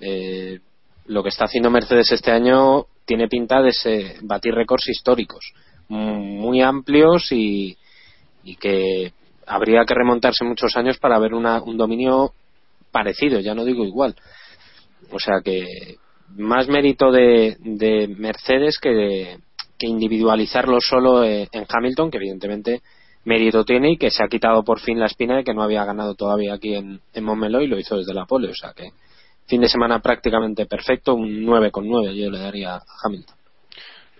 Eh, 0.00 0.60
lo 1.06 1.22
que 1.22 1.28
está 1.28 1.44
haciendo 1.44 1.70
Mercedes 1.70 2.10
este 2.12 2.30
año 2.30 2.86
tiene 3.04 3.28
pinta 3.28 3.60
de 3.60 4.16
batir 4.22 4.54
récords 4.54 4.88
históricos, 4.88 5.52
muy 5.88 6.62
amplios 6.62 7.30
y, 7.30 7.76
y 8.42 8.56
que 8.56 9.12
habría 9.46 9.84
que 9.86 9.94
remontarse 9.94 10.44
muchos 10.46 10.74
años 10.76 10.96
para 10.98 11.18
ver 11.18 11.34
una- 11.34 11.60
un 11.62 11.76
dominio 11.76 12.32
parecido, 12.90 13.40
ya 13.40 13.54
no 13.54 13.66
digo 13.66 13.84
igual. 13.84 14.16
O 15.12 15.18
sea 15.18 15.42
que 15.44 15.96
más 16.36 16.68
mérito 16.68 17.10
de, 17.10 17.56
de 17.60 18.08
Mercedes 18.08 18.78
que, 18.78 18.90
de- 18.90 19.38
que 19.78 19.86
individualizarlo 19.86 20.78
solo 20.80 21.24
eh, 21.24 21.48
en 21.52 21.66
Hamilton, 21.68 22.10
que 22.10 22.18
evidentemente 22.18 22.82
mérito 23.24 23.64
tiene 23.64 23.92
y 23.92 23.96
que 23.96 24.10
se 24.10 24.22
ha 24.22 24.28
quitado 24.28 24.62
por 24.64 24.80
fin 24.80 25.00
la 25.00 25.06
espina 25.06 25.36
de 25.36 25.44
que 25.44 25.54
no 25.54 25.62
había 25.62 25.84
ganado 25.84 26.14
todavía 26.14 26.54
aquí 26.54 26.74
en, 26.74 27.00
en 27.12 27.24
Montmeló 27.24 27.60
y 27.60 27.66
lo 27.66 27.78
hizo 27.78 27.96
desde 27.96 28.14
la 28.14 28.26
pole. 28.26 28.48
O 28.50 28.54
sea 28.54 28.72
que 28.72 28.90
fin 29.46 29.60
de 29.60 29.68
semana 29.68 30.00
prácticamente 30.00 30.66
perfecto, 30.66 31.14
un 31.14 31.44
9 31.44 31.70
con 31.70 31.88
9 31.88 32.14
yo 32.16 32.30
le 32.30 32.38
daría 32.38 32.76
a 32.76 32.82
Hamilton. 33.04 33.36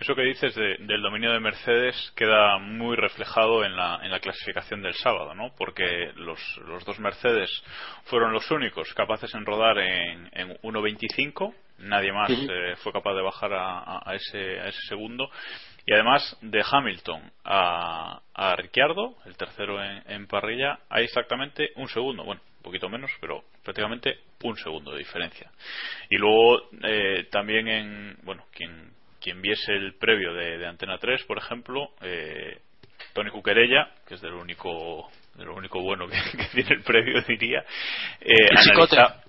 Eso 0.00 0.14
que 0.14 0.22
dices 0.22 0.54
de- 0.54 0.76
del 0.80 1.02
dominio 1.02 1.32
de 1.32 1.40
Mercedes 1.40 2.12
queda 2.16 2.58
muy 2.58 2.96
reflejado 2.96 3.64
en 3.64 3.76
la, 3.76 4.00
en 4.02 4.10
la 4.10 4.20
clasificación 4.20 4.82
del 4.82 4.94
sábado, 4.94 5.34
¿no? 5.34 5.54
Porque 5.56 6.12
los, 6.16 6.40
los 6.66 6.84
dos 6.84 6.98
Mercedes 6.98 7.48
fueron 8.04 8.32
los 8.32 8.50
únicos 8.50 8.92
capaces 8.94 9.32
en 9.34 9.46
rodar 9.46 9.78
en, 9.78 10.28
en 10.32 10.48
1.25, 10.62 11.54
nadie 11.78 12.12
más 12.12 12.28
eh, 12.50 12.74
fue 12.82 12.92
capaz 12.92 13.14
de 13.14 13.22
bajar 13.22 13.52
a, 13.52 13.78
a- 13.78 14.02
a 14.10 14.14
ese, 14.16 14.60
a 14.60 14.68
ese 14.68 14.80
segundo. 14.88 15.30
Y 15.86 15.92
además 15.92 16.36
de 16.40 16.64
Hamilton 16.68 17.30
a, 17.44 18.20
a 18.34 18.56
Ricciardo, 18.56 19.16
el 19.26 19.36
tercero 19.36 19.82
en, 19.84 20.02
en 20.10 20.26
parrilla, 20.26 20.78
hay 20.88 21.04
exactamente 21.04 21.70
un 21.76 21.88
segundo, 21.88 22.24
bueno, 22.24 22.40
un 22.56 22.62
poquito 22.62 22.88
menos, 22.88 23.10
pero 23.20 23.44
prácticamente 23.62 24.18
un 24.42 24.56
segundo 24.56 24.92
de 24.92 24.98
diferencia. 24.98 25.50
Y 26.10 26.16
luego 26.16 26.68
eh, 26.82 27.28
también 27.30 27.68
en, 27.68 28.16
bueno, 28.22 28.44
quien, 28.52 28.93
quien 29.24 29.40
viese 29.42 29.72
el 29.72 29.94
previo 29.94 30.32
de, 30.34 30.58
de 30.58 30.66
Antena 30.68 30.98
3, 30.98 31.24
por 31.24 31.38
ejemplo, 31.38 31.88
eh, 32.02 32.58
Tony 33.14 33.30
Cuquerella, 33.30 33.88
que 34.06 34.14
es 34.14 34.20
del 34.20 34.34
único 34.34 35.10
de 35.34 35.44
lo 35.46 35.54
único 35.56 35.80
bueno 35.80 36.06
que, 36.06 36.16
que 36.38 36.44
tiene 36.54 36.70
el 36.76 36.82
previo, 36.82 37.20
diría. 37.22 37.64
Eh, 38.20 38.34
Y 38.52 38.56
Chicote. 38.58 38.96
analiza- 38.96 39.20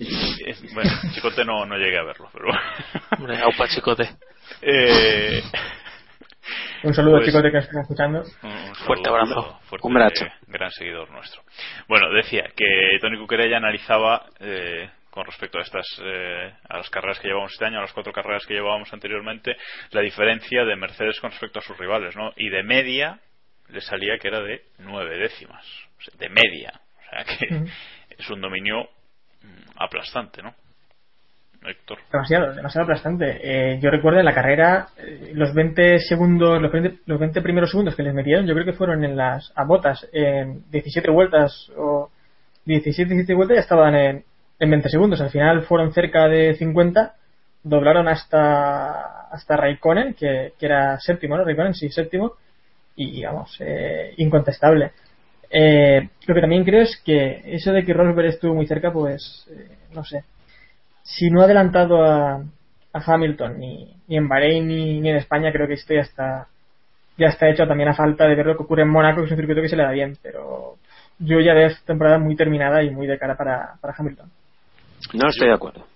Eh, 0.00 0.54
bueno, 0.74 0.90
Chicote 1.14 1.44
no, 1.44 1.64
no 1.66 1.76
llegué 1.76 1.98
a 1.98 2.02
verlo, 2.02 2.28
pero 2.32 2.46
Hombre, 3.16 3.38
aupa 3.38 3.68
chicote. 3.68 4.08
eh, 4.62 5.40
Un 6.82 6.94
saludo, 6.94 7.16
Pues- 7.18 7.26
chicos, 7.26 7.42
de 7.44 7.50
que 7.50 7.56
nos 7.58 7.64
están 7.66 7.82
escuchando. 7.82 8.22
un- 8.42 8.50
un 8.50 8.74
Fuerte 8.74 9.08
abrazo. 9.08 9.60
fuerte, 9.68 9.86
Un 9.86 9.96
abrazo. 9.96 10.26
gran 10.48 10.70
seguidor 10.72 11.08
nuestro. 11.10 11.42
Bueno, 11.88 12.10
decía 12.12 12.44
que 12.56 12.98
Tony 13.00 13.18
Cuquerella 13.18 13.58
analizaba 13.58 14.26
eh, 14.40 14.90
con 15.12 15.26
respecto 15.26 15.58
a 15.58 15.62
estas 15.62 15.86
eh, 16.02 16.54
a 16.70 16.78
las 16.78 16.88
carreras 16.88 17.20
que 17.20 17.28
llevamos 17.28 17.52
este 17.52 17.66
año, 17.66 17.78
a 17.78 17.82
las 17.82 17.92
cuatro 17.92 18.14
carreras 18.14 18.46
que 18.46 18.54
llevábamos 18.54 18.90
anteriormente, 18.94 19.54
la 19.90 20.00
diferencia 20.00 20.64
de 20.64 20.74
Mercedes 20.74 21.20
con 21.20 21.30
respecto 21.30 21.58
a 21.58 21.62
sus 21.62 21.76
rivales, 21.76 22.16
¿no? 22.16 22.32
Y 22.34 22.48
de 22.48 22.62
media 22.62 23.20
le 23.68 23.82
salía 23.82 24.16
que 24.18 24.28
era 24.28 24.40
de 24.40 24.62
nueve 24.78 25.18
décimas, 25.18 25.66
o 25.98 26.02
sea, 26.02 26.18
de 26.18 26.30
media, 26.30 26.72
o 26.96 27.10
sea 27.10 27.24
que 27.24 27.64
es 28.18 28.30
un 28.30 28.40
dominio 28.40 28.84
mm, 29.42 29.70
aplastante, 29.76 30.42
¿no? 30.42 30.54
Héctor. 31.62 31.98
Demasiado, 32.10 32.54
demasiado 32.54 32.84
aplastante. 32.84 33.38
Eh, 33.42 33.78
yo 33.80 33.90
recuerdo 33.90 34.18
en 34.18 34.24
la 34.24 34.34
carrera, 34.34 34.88
eh, 34.96 35.32
los 35.34 35.52
20 35.54 35.98
segundos, 35.98 36.60
los 36.60 36.72
20, 36.72 37.00
los 37.04 37.20
20 37.20 37.42
primeros 37.42 37.70
segundos 37.70 37.94
que 37.94 38.02
les 38.02 38.14
metieron, 38.14 38.46
yo 38.46 38.54
creo 38.54 38.64
que 38.64 38.72
fueron 38.72 39.04
en 39.04 39.14
las 39.14 39.52
a 39.54 39.64
botas, 39.64 40.08
en 40.10 40.70
17 40.70 41.10
vueltas 41.10 41.70
o 41.76 42.10
17, 42.64 43.10
17 43.10 43.34
vueltas 43.34 43.56
ya 43.56 43.60
estaban 43.60 43.94
en, 43.94 44.24
en 44.62 44.70
20 44.70 44.88
segundos. 44.88 45.20
Al 45.20 45.30
final 45.30 45.62
fueron 45.62 45.92
cerca 45.92 46.28
de 46.28 46.54
50, 46.54 47.14
doblaron 47.64 48.06
hasta 48.08 49.28
hasta 49.32 49.56
Raikkonen, 49.56 50.14
que, 50.14 50.52
que 50.58 50.66
era 50.66 51.00
séptimo, 51.00 51.36
¿no? 51.36 51.44
Raikkonen 51.44 51.74
sí, 51.74 51.88
séptimo, 51.88 52.34
y 52.94 53.24
vamos, 53.24 53.56
eh, 53.60 54.12
incontestable. 54.18 54.92
Eh, 55.50 56.08
lo 56.26 56.34
que 56.34 56.40
también 56.40 56.64
creo 56.64 56.82
es 56.82 57.00
que 57.04 57.42
eso 57.46 57.72
de 57.72 57.84
que 57.84 57.94
Rosberg 57.94 58.28
estuvo 58.28 58.54
muy 58.54 58.66
cerca, 58.66 58.92
pues, 58.92 59.48
eh, 59.50 59.78
no 59.94 60.04
sé. 60.04 60.24
Si 61.02 61.30
no 61.30 61.40
ha 61.40 61.44
adelantado 61.44 62.04
a, 62.04 62.34
a 62.92 63.02
Hamilton 63.04 63.58
ni, 63.58 63.96
ni 64.06 64.16
en 64.16 64.28
Bahrein 64.28 64.68
ni, 64.68 65.00
ni 65.00 65.10
en 65.10 65.16
España, 65.16 65.50
creo 65.50 65.66
que 65.66 65.74
esto 65.74 65.94
ya 65.94 66.02
está, 66.02 66.46
ya 67.16 67.28
está 67.28 67.48
hecho 67.48 67.66
también 67.66 67.88
a 67.88 67.94
falta 67.94 68.26
de 68.26 68.34
ver 68.34 68.46
lo 68.46 68.56
que 68.56 68.62
ocurre 68.62 68.82
en 68.82 68.90
Mónaco, 68.90 69.20
que 69.20 69.26
es 69.26 69.32
un 69.32 69.38
circuito 69.38 69.62
que 69.62 69.68
se 69.68 69.76
le 69.76 69.82
da 69.82 69.90
bien, 69.92 70.16
pero 70.22 70.76
yo 71.18 71.40
ya 71.40 71.54
veo 71.54 71.68
esta 71.68 71.86
temporada 71.86 72.18
muy 72.18 72.36
terminada 72.36 72.82
y 72.82 72.90
muy 72.90 73.06
de 73.06 73.18
cara 73.18 73.34
para, 73.36 73.74
para 73.80 73.94
Hamilton. 73.96 74.30
No 75.14 75.28
estoy 75.28 75.48
de 75.48 75.54
acuerdo. 75.54 75.86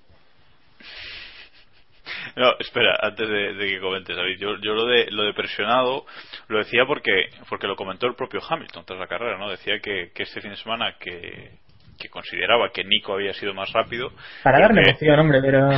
No, 2.36 2.52
espera, 2.58 2.98
antes 3.00 3.28
de, 3.28 3.54
de 3.54 3.66
que 3.66 3.80
comentes, 3.80 4.14
David, 4.14 4.38
yo, 4.38 4.56
yo 4.60 4.74
lo 4.74 4.84
de 4.86 5.06
lo 5.10 5.22
de 5.24 5.32
presionado 5.32 6.04
lo 6.48 6.58
decía 6.58 6.84
porque 6.86 7.30
porque 7.48 7.66
lo 7.66 7.76
comentó 7.76 8.06
el 8.06 8.14
propio 8.14 8.40
Hamilton 8.46 8.84
tras 8.84 8.98
la 8.98 9.06
carrera, 9.06 9.38
¿no? 9.38 9.50
Decía 9.50 9.80
que, 9.80 10.10
que 10.14 10.22
este 10.24 10.40
fin 10.42 10.50
de 10.50 10.56
semana 10.56 10.96
que, 11.00 11.52
que 11.98 12.08
consideraba 12.10 12.70
que 12.70 12.84
Nico 12.84 13.14
había 13.14 13.32
sido 13.32 13.54
más 13.54 13.72
rápido, 13.72 14.12
Para 14.42 14.58
que- 14.68 14.80
emoción, 14.90 15.18
hombre, 15.18 15.40
pero 15.40 15.68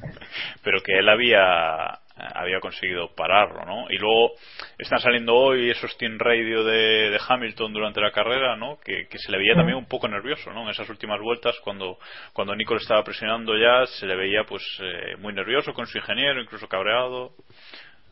pero 0.62 0.80
que 0.82 0.98
él 0.98 1.08
había 1.08 1.98
había 2.16 2.60
conseguido 2.60 3.14
pararlo, 3.14 3.64
¿no? 3.66 3.86
Y 3.90 3.98
luego 3.98 4.32
están 4.78 5.00
saliendo 5.00 5.34
hoy 5.34 5.70
esos 5.70 5.96
team 5.98 6.18
radio 6.18 6.64
de, 6.64 7.10
de 7.10 7.20
Hamilton 7.28 7.72
durante 7.72 8.00
la 8.00 8.10
carrera, 8.10 8.56
¿no? 8.56 8.78
Que, 8.84 9.06
que 9.08 9.18
se 9.18 9.30
le 9.30 9.38
veía 9.38 9.54
Mm. 9.54 9.56
también 9.58 9.78
un 9.78 9.86
poco 9.86 10.08
nervioso, 10.08 10.50
¿no? 10.52 10.62
En 10.62 10.70
esas 10.70 10.88
últimas 10.88 11.20
vueltas, 11.20 11.54
cuando 11.62 11.98
cuando 12.32 12.54
Nico 12.56 12.74
estaba 12.76 13.04
presionando 13.04 13.56
ya, 13.56 13.86
se 13.86 14.06
le 14.06 14.16
veía 14.16 14.44
pues 14.44 14.62
eh, 14.82 15.16
muy 15.18 15.32
nervioso 15.34 15.72
con 15.74 15.86
su 15.86 15.98
ingeniero, 15.98 16.40
incluso 16.40 16.66
cabreado. 16.68 17.32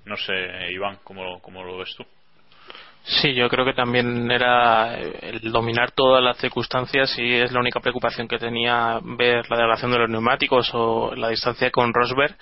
No 0.05 0.17
sé, 0.17 0.35
Iván, 0.71 0.99
¿cómo, 1.03 1.25
lo- 1.25 1.39
cómo 1.41 1.65
lo 1.65 1.79
ves 1.79 1.95
tú? 1.97 2.05
Sí, 3.07 3.35
yo 3.35 3.49
creo 3.51 3.67
que 3.67 3.75
también 3.75 4.31
era 4.31 4.97
el 4.99 5.53
dominar 5.53 5.91
todas 5.93 6.23
las 6.23 6.39
circunstancias 6.39 7.19
y 7.19 7.35
es 7.35 7.53
la 7.53 7.61
única 7.61 7.81
preocupación 7.81 8.27
que 8.27 8.39
tenía 8.39 8.99
ver 9.03 9.49
la 9.51 9.57
degradación 9.59 9.91
de 9.93 9.99
los 9.99 10.09
neumáticos 10.11 10.71
o 10.73 11.15
la 11.15 11.29
distancia 11.29 11.71
con 11.71 11.93
Rosberg 11.93 12.35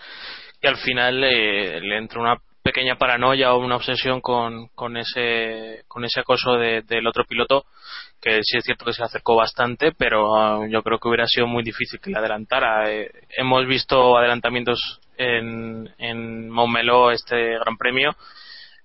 que 0.63 0.69
al 0.69 0.77
final 0.79 1.23
eh, 1.25 1.81
le 1.83 1.99
entró 1.99 2.21
una 2.23 2.37
pequeña 2.63 2.97
paranoia 2.97 3.53
o 3.53 3.59
una 3.59 3.75
obsesión 3.77 4.21
con, 4.21 4.69
con 4.69 4.97
ese 4.97 5.83
con 5.89 6.05
ese 6.05 6.21
acoso 6.21 6.53
de- 6.55 6.83
del 6.83 7.09
otro 7.09 7.25
piloto 7.25 7.65
que 8.21 8.41
sí 8.45 8.57
es 8.57 8.65
cierto 8.65 8.85
que 8.85 8.93
se 8.93 9.03
acercó 9.03 9.35
bastante 9.35 9.91
pero 9.91 10.37
ah, 10.37 10.65
yo 10.71 10.81
creo 10.85 10.99
que 11.01 11.09
hubiera 11.09 11.27
sido 11.27 11.49
muy 11.49 11.65
difícil 11.65 11.99
que 12.01 12.11
le 12.11 12.19
adelantara. 12.19 12.89
Eh, 12.89 13.11
hemos 13.37 13.67
visto 13.67 14.17
adelantamientos 14.17 15.01
en, 15.19 15.93
en 15.99 16.49
Montmeló 16.49 17.11
este 17.11 17.59
Gran 17.59 17.77
Premio 17.77 18.15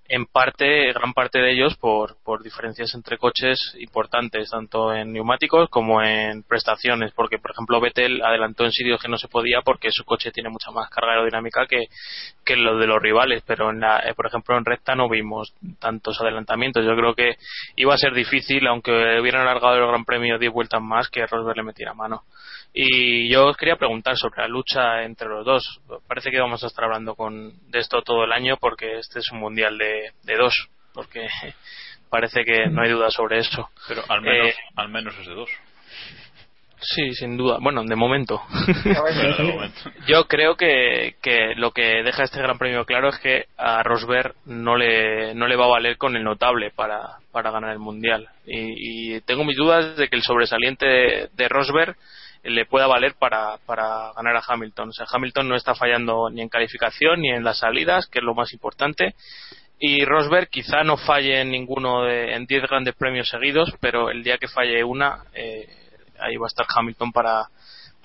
en 0.10 0.26
parte, 0.26 0.94
gran 0.94 1.14
parte 1.14 1.40
de 1.40 1.52
ellos 1.52 1.76
por, 1.78 2.18
por 2.24 2.44
diferencias 2.44 2.94
entre 2.96 3.18
coches 3.18 3.76
importantes, 3.80 4.50
tanto 4.50 4.94
en 4.94 5.12
neumáticos 5.12 5.70
como 5.70 6.02
en 6.02 6.44
prestaciones, 6.44 7.12
porque 7.14 7.40
por 7.40 7.52
ejemplo 7.52 7.82
Vettel 7.82 8.24
adelantó 8.24 8.66
en 8.66 8.72
sitios 8.72 9.02
que 9.02 9.10
no 9.10 9.18
se 9.18 9.28
podía 9.28 9.62
porque 9.62 9.90
su 9.92 10.06
coche 10.06 10.32
tiene 10.32 10.50
mucha 10.50 10.72
más 10.72 10.90
carga 10.90 11.12
aerodinámica 11.12 11.66
que, 11.68 11.88
que 12.46 12.56
lo 12.56 12.78
de 12.78 12.88
los 12.88 13.02
rivales, 13.02 13.44
pero 13.46 13.72
en 13.72 13.82
la, 13.82 14.00
eh, 14.00 14.14
por 14.16 14.28
ejemplo 14.28 14.58
en 14.58 14.66
recta 14.66 14.96
no 14.96 15.10
vimos 15.10 15.54
tantos 15.80 16.20
adelantamientos. 16.22 16.86
Yo 16.86 16.96
creo 16.96 17.14
que 17.14 17.36
iba 17.76 17.94
a 17.94 17.98
ser 17.98 18.14
difícil, 18.14 18.66
aunque 18.68 19.20
hubieran 19.20 19.42
alargado 19.42 19.76
el 19.76 19.88
Gran 19.88 20.06
Premio 20.06 20.40
10 20.40 20.52
vueltas 20.52 20.82
más, 20.82 21.10
que 21.10 21.26
Rosberg 21.26 21.58
le 21.58 21.64
metiera 21.64 21.94
mano. 21.94 22.24
Y 22.74 23.30
yo 23.30 23.48
os 23.48 23.58
quería 23.58 23.76
preguntar 23.76 24.18
sobre 24.18 24.42
la 24.42 24.48
lucha 24.48 25.04
entre 25.04 25.28
los 25.28 25.46
dos. 25.46 25.82
Parece 26.08 26.30
que 26.30 26.40
vamos 26.40 26.64
a 26.64 26.68
estar 26.68 26.86
hablando 26.86 27.16
con, 27.16 27.54
de 27.72 27.80
esto 27.80 28.02
todo 28.04 28.24
el 28.24 28.32
año 28.32 28.58
porque 28.58 29.00
este 29.00 29.20
es 29.20 29.32
un 29.32 29.40
mundial 29.40 29.78
de, 29.78 30.12
de 30.24 30.36
dos. 30.38 30.54
Porque 30.94 31.28
parece 32.10 32.44
que 32.44 32.68
no 32.70 32.84
hay 32.84 32.92
duda 32.92 33.10
sobre 33.10 33.40
eso. 33.40 33.70
Pero 33.88 34.04
al 34.10 34.22
menos, 34.22 34.48
Eh, 34.50 34.56
al 34.76 34.90
menos 34.90 35.18
es 35.20 35.28
de 35.28 35.34
dos. 35.34 35.50
Sí, 36.80 37.12
sin 37.16 37.38
duda. 37.38 37.58
Bueno, 37.60 37.84
de 37.84 37.96
momento. 37.96 38.40
Bueno, 38.86 39.36
de 39.38 39.44
momento. 39.44 39.80
Yo 40.08 40.28
creo 40.28 40.56
que, 40.56 41.16
que 41.24 41.56
lo 41.56 41.72
que 41.72 42.04
deja 42.04 42.24
este 42.24 42.40
Gran 42.40 42.60
Premio 42.60 42.86
claro 42.86 43.10
es 43.10 43.18
que 43.18 43.46
a 43.58 43.82
Rosberg 43.82 44.36
no 44.46 44.78
le, 44.78 45.34
no 45.34 45.48
le 45.48 45.56
va 45.56 45.66
a 45.66 45.70
valer 45.70 45.98
con 45.98 46.16
el 46.16 46.24
notable 46.24 46.70
para, 46.70 47.18
para 47.32 47.50
ganar 47.50 47.72
el 47.72 47.80
Mundial. 47.80 48.30
Y, 48.46 49.16
y 49.16 49.22
tengo 49.22 49.44
mis 49.44 49.58
dudas 49.58 49.98
de 49.98 50.08
que 50.08 50.16
el 50.16 50.22
sobresaliente 50.22 50.86
de, 50.86 51.30
de 51.34 51.50
Rosberg 51.50 51.96
le 52.44 52.66
pueda 52.66 52.88
valer 52.88 53.16
para, 53.16 53.58
para 53.66 54.12
ganar 54.16 54.36
a 54.36 54.44
Hamilton. 54.48 54.90
O 54.90 54.94
sea, 54.94 55.06
Hamilton 55.12 55.48
no 55.50 55.56
está 55.56 55.76
fallando 55.76 56.30
ni 56.30 56.42
en 56.42 56.50
calificación 56.50 57.22
ni 57.22 57.30
en 57.30 57.44
las 57.44 57.60
salidas, 57.60 58.08
que 58.08 58.20
es 58.20 58.26
lo 58.26 58.36
más 58.36 58.54
importante. 58.54 59.16
Y 59.80 60.06
Rosberg 60.06 60.50
quizá 60.50 60.84
no 60.84 60.98
falle 60.98 61.42
en 61.42 61.52
ninguno 61.52 62.04
de, 62.04 62.34
en 62.34 62.46
10 62.46 62.64
grandes 62.64 62.96
premios 62.96 63.30
seguidos, 63.30 63.74
pero 63.80 64.10
el 64.10 64.24
día 64.24 64.38
que 64.38 64.48
falle 64.48 64.84
una, 64.84 65.24
eh, 65.34 65.68
ahí 66.20 66.36
va 66.38 66.48
a 66.48 66.48
estar 66.48 66.66
Hamilton 66.68 67.12
para, 67.12 67.48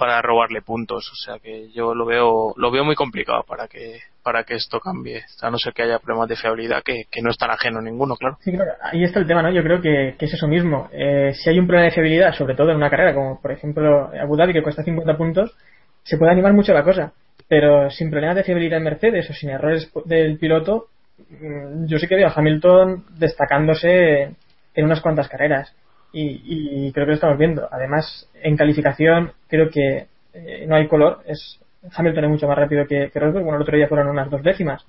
para 0.02 0.21
robarle 0.21 0.62
puntos. 0.62 1.09
O 1.12 1.14
sea 1.14 1.38
que 1.38 1.71
yo 1.71 1.94
lo 1.94 2.04
veo, 2.04 2.54
lo 2.56 2.73
veo 2.73 2.85
muy 2.85 2.97
complicado 2.97 3.44
para 3.47 3.68
que, 3.68 4.00
para 4.25 4.42
que 4.42 4.54
esto 4.54 4.80
cambie. 4.80 5.23
A 5.40 5.49
no 5.49 5.59
ser 5.59 5.73
que 5.73 5.85
haya 5.85 6.00
problemas 6.00 6.28
de 6.28 6.35
fiabilidad 6.35 6.82
que, 6.82 7.04
que 7.09 7.23
no 7.23 7.30
es 7.30 7.38
tan 7.38 7.52
ajeno 7.52 7.80
ninguno, 7.80 8.16
claro. 8.16 8.37
Sí, 8.40 8.50
claro, 8.50 8.73
ahí 8.82 9.04
está 9.04 9.21
el 9.21 9.28
tema, 9.28 9.42
¿no? 9.42 9.52
Yo 9.52 9.62
creo 9.62 9.80
que, 9.80 10.16
que 10.18 10.25
es 10.25 10.35
eso 10.35 10.49
mismo. 10.49 10.88
Eh, 10.90 11.32
si 11.35 11.50
hay 11.50 11.61
un 11.61 11.68
problema 11.68 11.85
de 11.85 11.94
fiabilidad, 11.94 12.35
sobre 12.35 12.56
todo 12.56 12.71
en 12.71 12.78
una 12.78 12.90
carrera 12.90 13.14
como 13.14 13.40
por 13.40 13.52
ejemplo 13.52 14.11
Abu 14.21 14.37
Dhabi, 14.37 14.52
que 14.52 14.62
cuesta 14.64 14.82
50 14.82 15.16
puntos, 15.16 15.56
se 16.02 16.18
puede 16.18 16.32
animar 16.32 16.52
mucho 16.52 16.75
la 16.75 16.82
cosa. 16.82 17.12
Pero 17.47 17.88
sin 17.88 18.11
problemas 18.11 18.35
de 18.35 18.42
fiabilidad 18.42 18.78
en 18.78 18.85
Mercedes 18.85 19.30
o 19.30 19.35
sin 19.35 19.50
errores 19.50 19.88
del 20.06 20.37
piloto, 20.37 20.88
mm, 21.30 21.87
yo 21.87 22.00
sí 22.00 22.09
que 22.09 22.16
veo 22.16 22.26
a 22.26 22.32
Hamilton 22.35 23.04
destacándose 23.21 24.35
en 24.75 24.85
unas 24.85 25.00
cuantas 25.00 25.28
carreras. 25.28 25.73
Y, 26.12 26.42
y 26.88 26.92
creo 26.92 27.07
que 27.07 27.12
lo 27.12 27.14
estamos 27.14 27.38
viendo. 27.38 27.69
Además, 27.71 28.28
en 28.42 28.57
calificación, 28.57 29.33
creo 29.49 29.71
que 29.71 30.07
eh, 30.35 30.66
no 30.66 30.76
hay 30.76 30.88
color. 30.88 31.23
Es 31.26 31.59
Hamilton 31.95 32.25
es 32.25 32.31
mucho 32.31 32.49
más 32.49 32.59
rápido 32.59 32.87
que, 32.87 33.11
que 33.11 33.21
Rosberg. 33.21 33.45
Bueno, 33.45 33.57
el 33.57 33.62
otro 33.62 33.76
día 33.76 33.88
fueron 33.88 34.09
unas 34.09 34.31
dos 34.31 34.42
décimas. 34.42 34.85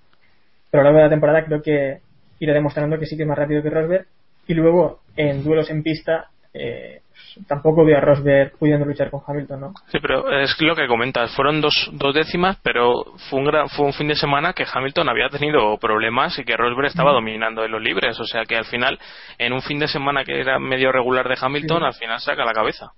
Pero 0.70 0.82
a 0.82 0.84
lo 0.84 0.90
largo 0.90 0.98
de 0.98 1.04
la 1.06 1.10
temporada 1.10 1.46
creo 1.46 1.62
que 1.62 2.00
irá 2.40 2.54
demostrando 2.54 3.00
que 3.00 3.06
sí 3.06 3.16
que 3.16 3.24
es 3.24 3.30
más 3.30 3.38
rápido 3.38 3.64
que 3.64 3.70
Rosberg. 3.70 4.06
Y 4.48 4.54
luego, 4.54 5.00
en 5.16 5.44
duelos 5.44 5.70
en 5.70 5.84
pista, 5.84 6.28
eh, 6.54 7.02
tampoco 7.48 7.86
veo 7.86 7.98
a 7.98 8.02
Rosberg 8.02 8.58
pudiendo 8.58 8.86
luchar 8.86 9.10
con 9.10 9.22
Hamilton, 9.26 9.60
¿no? 9.62 9.74
Sí, 9.88 10.00
pero 10.02 10.32
es 10.40 10.56
lo 10.62 10.76
que 10.76 10.88
comentas. 10.88 11.36
Fueron 11.36 11.62
dos, 11.62 11.90
dos 11.94 12.14
décimas, 12.14 12.58
pero 12.64 13.04
fue 13.30 13.40
un, 13.40 13.46
gran, 13.46 13.70
fue 13.70 13.86
un 13.86 13.94
fin 13.94 14.08
de 14.08 14.16
semana 14.16 14.54
que 14.54 14.66
Hamilton 14.72 15.10
había 15.10 15.30
tenido 15.30 15.78
problemas 15.78 16.38
y 16.40 16.44
que 16.44 16.56
Rosberg 16.58 16.88
estaba 16.88 17.12
dominando 17.12 17.64
en 17.64 17.72
los 17.72 17.82
libres. 17.82 18.20
O 18.20 18.26
sea 18.26 18.44
que 18.46 18.56
al 18.56 18.66
final, 18.66 19.00
en 19.38 19.54
un 19.54 19.62
fin 19.62 19.80
de 19.80 19.88
semana 19.88 20.24
que 20.24 20.40
era 20.40 20.60
medio 20.60 20.92
regular 20.92 21.28
de 21.28 21.38
Hamilton, 21.40 21.80
Sí. 21.80 21.86
al 21.86 21.94
final 21.94 22.20
saca 22.20 22.46
la 22.46 22.54
cabeza. 22.54 22.92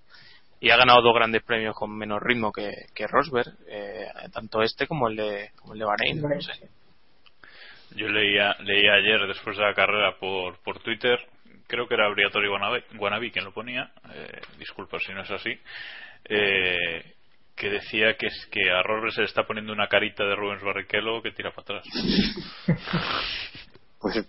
Y 0.60 0.70
ha 0.70 0.78
ganado 0.78 1.02
dos 1.02 1.14
grandes 1.14 1.44
premios 1.44 1.76
con 1.76 1.96
menos 1.96 2.22
ritmo 2.22 2.52
que, 2.52 2.72
que 2.96 3.08
Rosberg, 3.08 3.52
eh, 3.70 4.08
tanto 4.34 4.62
este 4.62 4.88
como 4.88 5.08
el 5.10 5.16
de, 5.18 5.50
como 5.58 5.74
el 5.74 5.80
de 5.80 5.86
Bahrein. 5.86 6.22
No 6.22 6.42
sé. 6.42 6.54
Yo 7.96 8.08
leía, 8.10 8.56
leía 8.60 8.94
ayer, 8.94 9.28
después 9.28 9.56
de 9.58 9.64
la 9.64 9.74
carrera, 9.74 10.16
por, 10.20 10.58
por 10.64 10.80
Twitter, 10.80 11.18
creo 11.68 11.88
que 11.88 11.96
era 11.96 12.10
Briatore 12.10 12.50
Guanabí, 12.98 13.32
quien 13.32 13.46
lo 13.46 13.54
ponía, 13.54 13.92
eh, 14.14 14.42
disculpa 14.58 15.00
si 15.00 15.14
no 15.14 15.22
es 15.22 15.32
así, 15.32 15.52
eh, 16.26 17.14
que 17.56 17.70
decía 17.70 18.16
que 18.16 18.28
es 18.28 18.48
que 18.52 18.70
a 18.70 18.84
Rosberg 18.84 19.14
se 19.14 19.22
le 19.22 19.28
está 19.28 19.44
poniendo 19.44 19.74
una 19.74 19.88
carita 19.88 20.26
de 20.26 20.36
Rubens 20.36 20.64
Barrichello 20.64 21.22
que 21.22 21.32
tira 21.32 21.52
para 21.52 21.80
atrás. 21.80 21.86
Pues, 23.98 24.24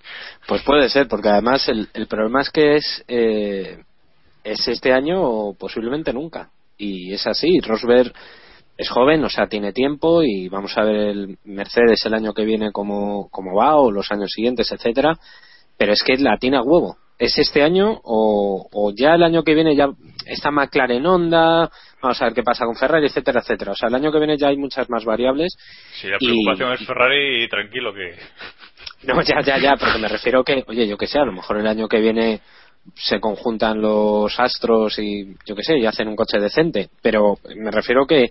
pues 0.48 0.62
puede 0.62 0.88
ser, 0.88 1.06
porque 1.06 1.28
además 1.28 1.68
el, 1.68 1.90
el 1.92 2.06
problema 2.06 2.40
es 2.40 2.48
que 2.48 2.76
es, 2.76 3.04
eh, 3.08 3.84
es 4.42 4.68
este 4.68 4.90
año 4.94 5.20
o 5.22 5.54
posiblemente 5.54 6.14
nunca. 6.14 6.48
Y 6.78 7.12
es 7.12 7.26
así. 7.26 7.60
Rosberg 7.60 8.10
es 8.78 8.88
joven, 8.88 9.22
o 9.24 9.28
sea, 9.28 9.48
tiene 9.48 9.74
tiempo 9.74 10.22
y 10.22 10.48
vamos 10.48 10.76
a 10.78 10.84
ver 10.84 10.96
el 10.96 11.38
Mercedes 11.44 12.06
el 12.06 12.14
año 12.14 12.32
que 12.32 12.46
viene 12.46 12.72
cómo, 12.72 13.28
cómo 13.30 13.54
va 13.54 13.76
o 13.76 13.90
los 13.90 14.10
años 14.10 14.30
siguientes, 14.34 14.72
etcétera. 14.72 15.18
Pero 15.76 15.92
es 15.92 16.02
que 16.02 16.16
la 16.16 16.38
tiene 16.38 16.56
a 16.56 16.62
huevo. 16.62 16.96
¿Es 17.18 17.38
este 17.38 17.62
año 17.62 17.99
o, 18.04 18.68
o 18.73 18.92
ya 18.94 19.14
el 19.14 19.23
año 19.23 19.42
que 19.42 19.54
viene 19.54 19.75
ya 19.75 19.88
está 20.26 20.50
McLaren 20.50 21.06
Honda? 21.06 21.70
Vamos 22.02 22.20
a 22.20 22.26
ver 22.26 22.35
qué 22.35 22.42
pasa 22.42 22.66
con 22.66 22.76
Ferrari, 22.76 23.06
etcétera, 23.06 23.40
etcétera. 23.40 23.73
O 23.73 23.75
sea, 23.75 23.88
el 23.88 23.94
año 23.94 24.12
que 24.12 24.18
viene 24.18 24.37
ya 24.37 24.49
hay 24.49 24.56
muchas 24.58 24.88
más 24.90 25.04
variables. 25.04 25.56
Si 26.00 26.08
la 26.08 26.16
Y- 26.20 26.26
preocupación 26.26 26.73
es 26.75 26.87
Ferrari, 26.87 27.49
tranquilo 27.49 27.92
que. 27.94 28.14
No, 29.02 29.20
ya, 29.23 29.40
ya, 29.44 29.58
ya, 29.58 29.76
porque 29.76 29.99
me 29.99 30.08
refiero 30.08 30.42
que, 30.42 30.64
oye, 30.66 30.88
yo 30.88 30.96
que 30.96 31.06
sé, 31.06 31.18
a 31.18 31.25
lo 31.25 31.30
mejor 31.32 31.58
el 31.58 31.66
año 31.66 31.87
que 31.87 32.00
viene 32.00 32.40
se 32.94 33.20
conjuntan 33.20 33.80
los 33.80 34.40
astros 34.40 34.99
y 34.99 35.37
yo 35.46 35.54
que 35.54 35.62
sé, 35.62 35.78
y 35.78 35.87
hacen 35.87 36.08
un 36.08 36.16
coche 36.16 36.40
decente, 36.40 36.88
pero 37.02 37.37
me 37.56 37.70
refiero 37.70 38.06
que 38.06 38.30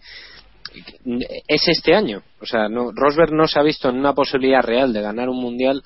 es 1.47 1.67
este 1.67 1.95
año. 1.95 2.23
O 2.41 2.45
sea, 2.45 2.67
no, 2.67 2.91
Rosberg 2.93 3.31
no 3.31 3.47
se 3.47 3.59
ha 3.59 3.63
visto 3.63 3.89
en 3.89 3.97
una 3.97 4.13
posibilidad 4.13 4.61
real 4.63 4.91
de 4.91 5.01
ganar 5.01 5.29
un 5.29 5.39
mundial 5.41 5.81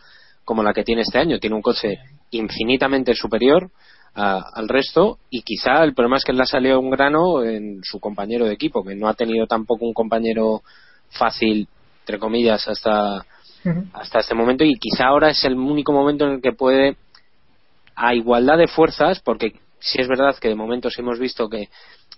como 0.49 0.63
la 0.63 0.73
que 0.73 0.83
tiene 0.83 1.03
este 1.03 1.19
año. 1.19 1.37
Tiene 1.37 1.55
un 1.55 1.61
coche 1.61 1.99
infinitamente 2.31 3.13
superior 3.13 3.69
a- 4.15 4.43
al 4.55 4.67
resto 4.67 5.19
y 5.29 5.43
quizá 5.43 5.83
el 5.83 5.93
problema 5.93 6.17
es 6.17 6.23
que 6.23 6.33
le 6.33 6.41
ha 6.41 6.45
salido 6.45 6.79
un 6.79 6.89
grano 6.89 7.43
en 7.43 7.81
su 7.83 7.99
compañero 7.99 8.45
de 8.45 8.53
equipo, 8.53 8.83
que 8.83 8.95
no 8.95 9.07
ha 9.07 9.13
tenido 9.13 9.45
tampoco 9.45 9.85
un 9.85 9.93
compañero 9.93 10.63
fácil, 11.11 11.67
entre 11.99 12.17
comillas, 12.17 12.67
hasta 12.67 13.23
hasta 13.93 14.19
este 14.21 14.33
momento 14.33 14.63
y 14.63 14.73
quizá 14.79 15.05
ahora 15.05 15.29
es 15.29 15.43
el 15.43 15.53
único 15.55 15.91
momento 15.91 16.25
en 16.25 16.31
el 16.35 16.41
que 16.41 16.53
puede 16.53 16.97
a 17.95 18.15
igualdad 18.15 18.57
de 18.57 18.67
fuerzas 18.67 19.19
porque 19.19 19.51
sí 19.79 20.01
es 20.01 20.07
verdad 20.07 20.35
que 20.41 20.47
de 20.47 20.55
momento 20.55 20.89
sí 20.89 21.01
hemos 21.01 21.19
visto 21.19 21.47
que 21.47 21.67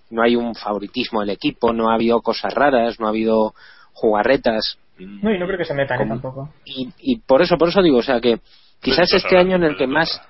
no 0.08 0.22
hay 0.22 0.36
un 0.36 0.54
favoritismo 0.54 1.20
del 1.20 1.30
equipo 1.30 1.72
no 1.74 1.90
ha 1.90 1.94
habido 1.96 2.22
cosas 2.22 2.54
raras 2.54 2.98
no 2.98 3.06
ha 3.06 3.10
habido 3.10 3.54
jugarretas 3.92 4.78
No, 5.06 5.32
y 5.34 5.38
no 5.38 5.46
creo 5.46 5.58
que 5.58 5.64
se 5.64 5.74
metan 5.74 6.00
¿eh? 6.02 6.06
Tampoco. 6.08 6.48
y, 6.64 6.88
y 6.98 7.18
por 7.20 7.42
eso 7.42 7.56
por 7.56 7.68
eso 7.68 7.82
digo 7.82 7.98
o 7.98 8.02
sea 8.02 8.20
que 8.20 8.38
quizás 8.80 9.08
Pues, 9.10 9.24
este 9.24 9.36
año 9.38 9.56
en 9.56 9.64
el 9.64 9.76
que 9.76 9.86
más 9.86 10.20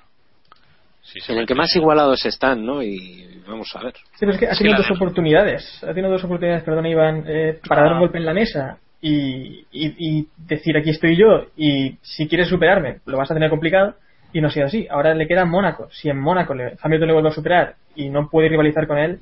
Sí, 1.02 1.18
en 1.32 1.38
el 1.38 1.46
que 1.46 1.54
más 1.54 1.74
igualados 1.76 2.24
están 2.24 2.64
no 2.64 2.82
y 2.82 3.42
vamos 3.46 3.68
a 3.74 3.82
ver 3.82 3.92
Sí, 3.94 4.00
pero 4.20 4.32
es 4.32 4.38
que 4.38 4.46
ha 4.46 4.54
tenido 4.56 4.76
dos 4.78 4.88
de- 4.88 4.94
oportunidades. 4.94 5.82
Ha 5.84 5.88
tenido 5.92 6.10
dos 6.10 6.24
oportunidades, 6.24 6.62
perdón, 6.64 6.86
Iván, 6.86 7.24
eh, 7.26 7.58
para 7.68 7.82
Ah. 7.82 7.84
dar 7.84 7.92
un 7.94 8.00
golpe 8.00 8.18
en 8.18 8.24
la 8.24 8.32
mesa 8.32 8.78
y, 9.00 9.66
y- 9.72 9.96
y 10.20 10.28
decir 10.38 10.76
aquí 10.76 10.90
estoy 10.90 11.16
yo 11.16 11.46
y 11.56 11.96
si 12.02 12.28
quieres 12.28 12.48
superarme 12.48 13.00
lo 13.04 13.18
vas 13.18 13.30
a 13.30 13.34
tener 13.34 13.50
complicado 13.50 13.96
y 14.32 14.40
no 14.40 14.48
ha 14.48 14.50
sido 14.52 14.66
así. 14.66 14.86
Ahora 14.90 15.12
le 15.14 15.26
queda 15.26 15.44
Mónaco. 15.44 15.88
Si 15.90 16.08
en 16.08 16.18
Mónaco 16.18 16.54
le, 16.54 16.76
Hamilton 16.80 17.08
le 17.08 17.12
vuelve 17.14 17.28
a 17.30 17.32
superar 17.32 17.74
y 17.96 18.08
no 18.08 18.28
puede 18.30 18.48
rivalizar 18.48 18.86
con 18.86 18.96
él, 18.98 19.18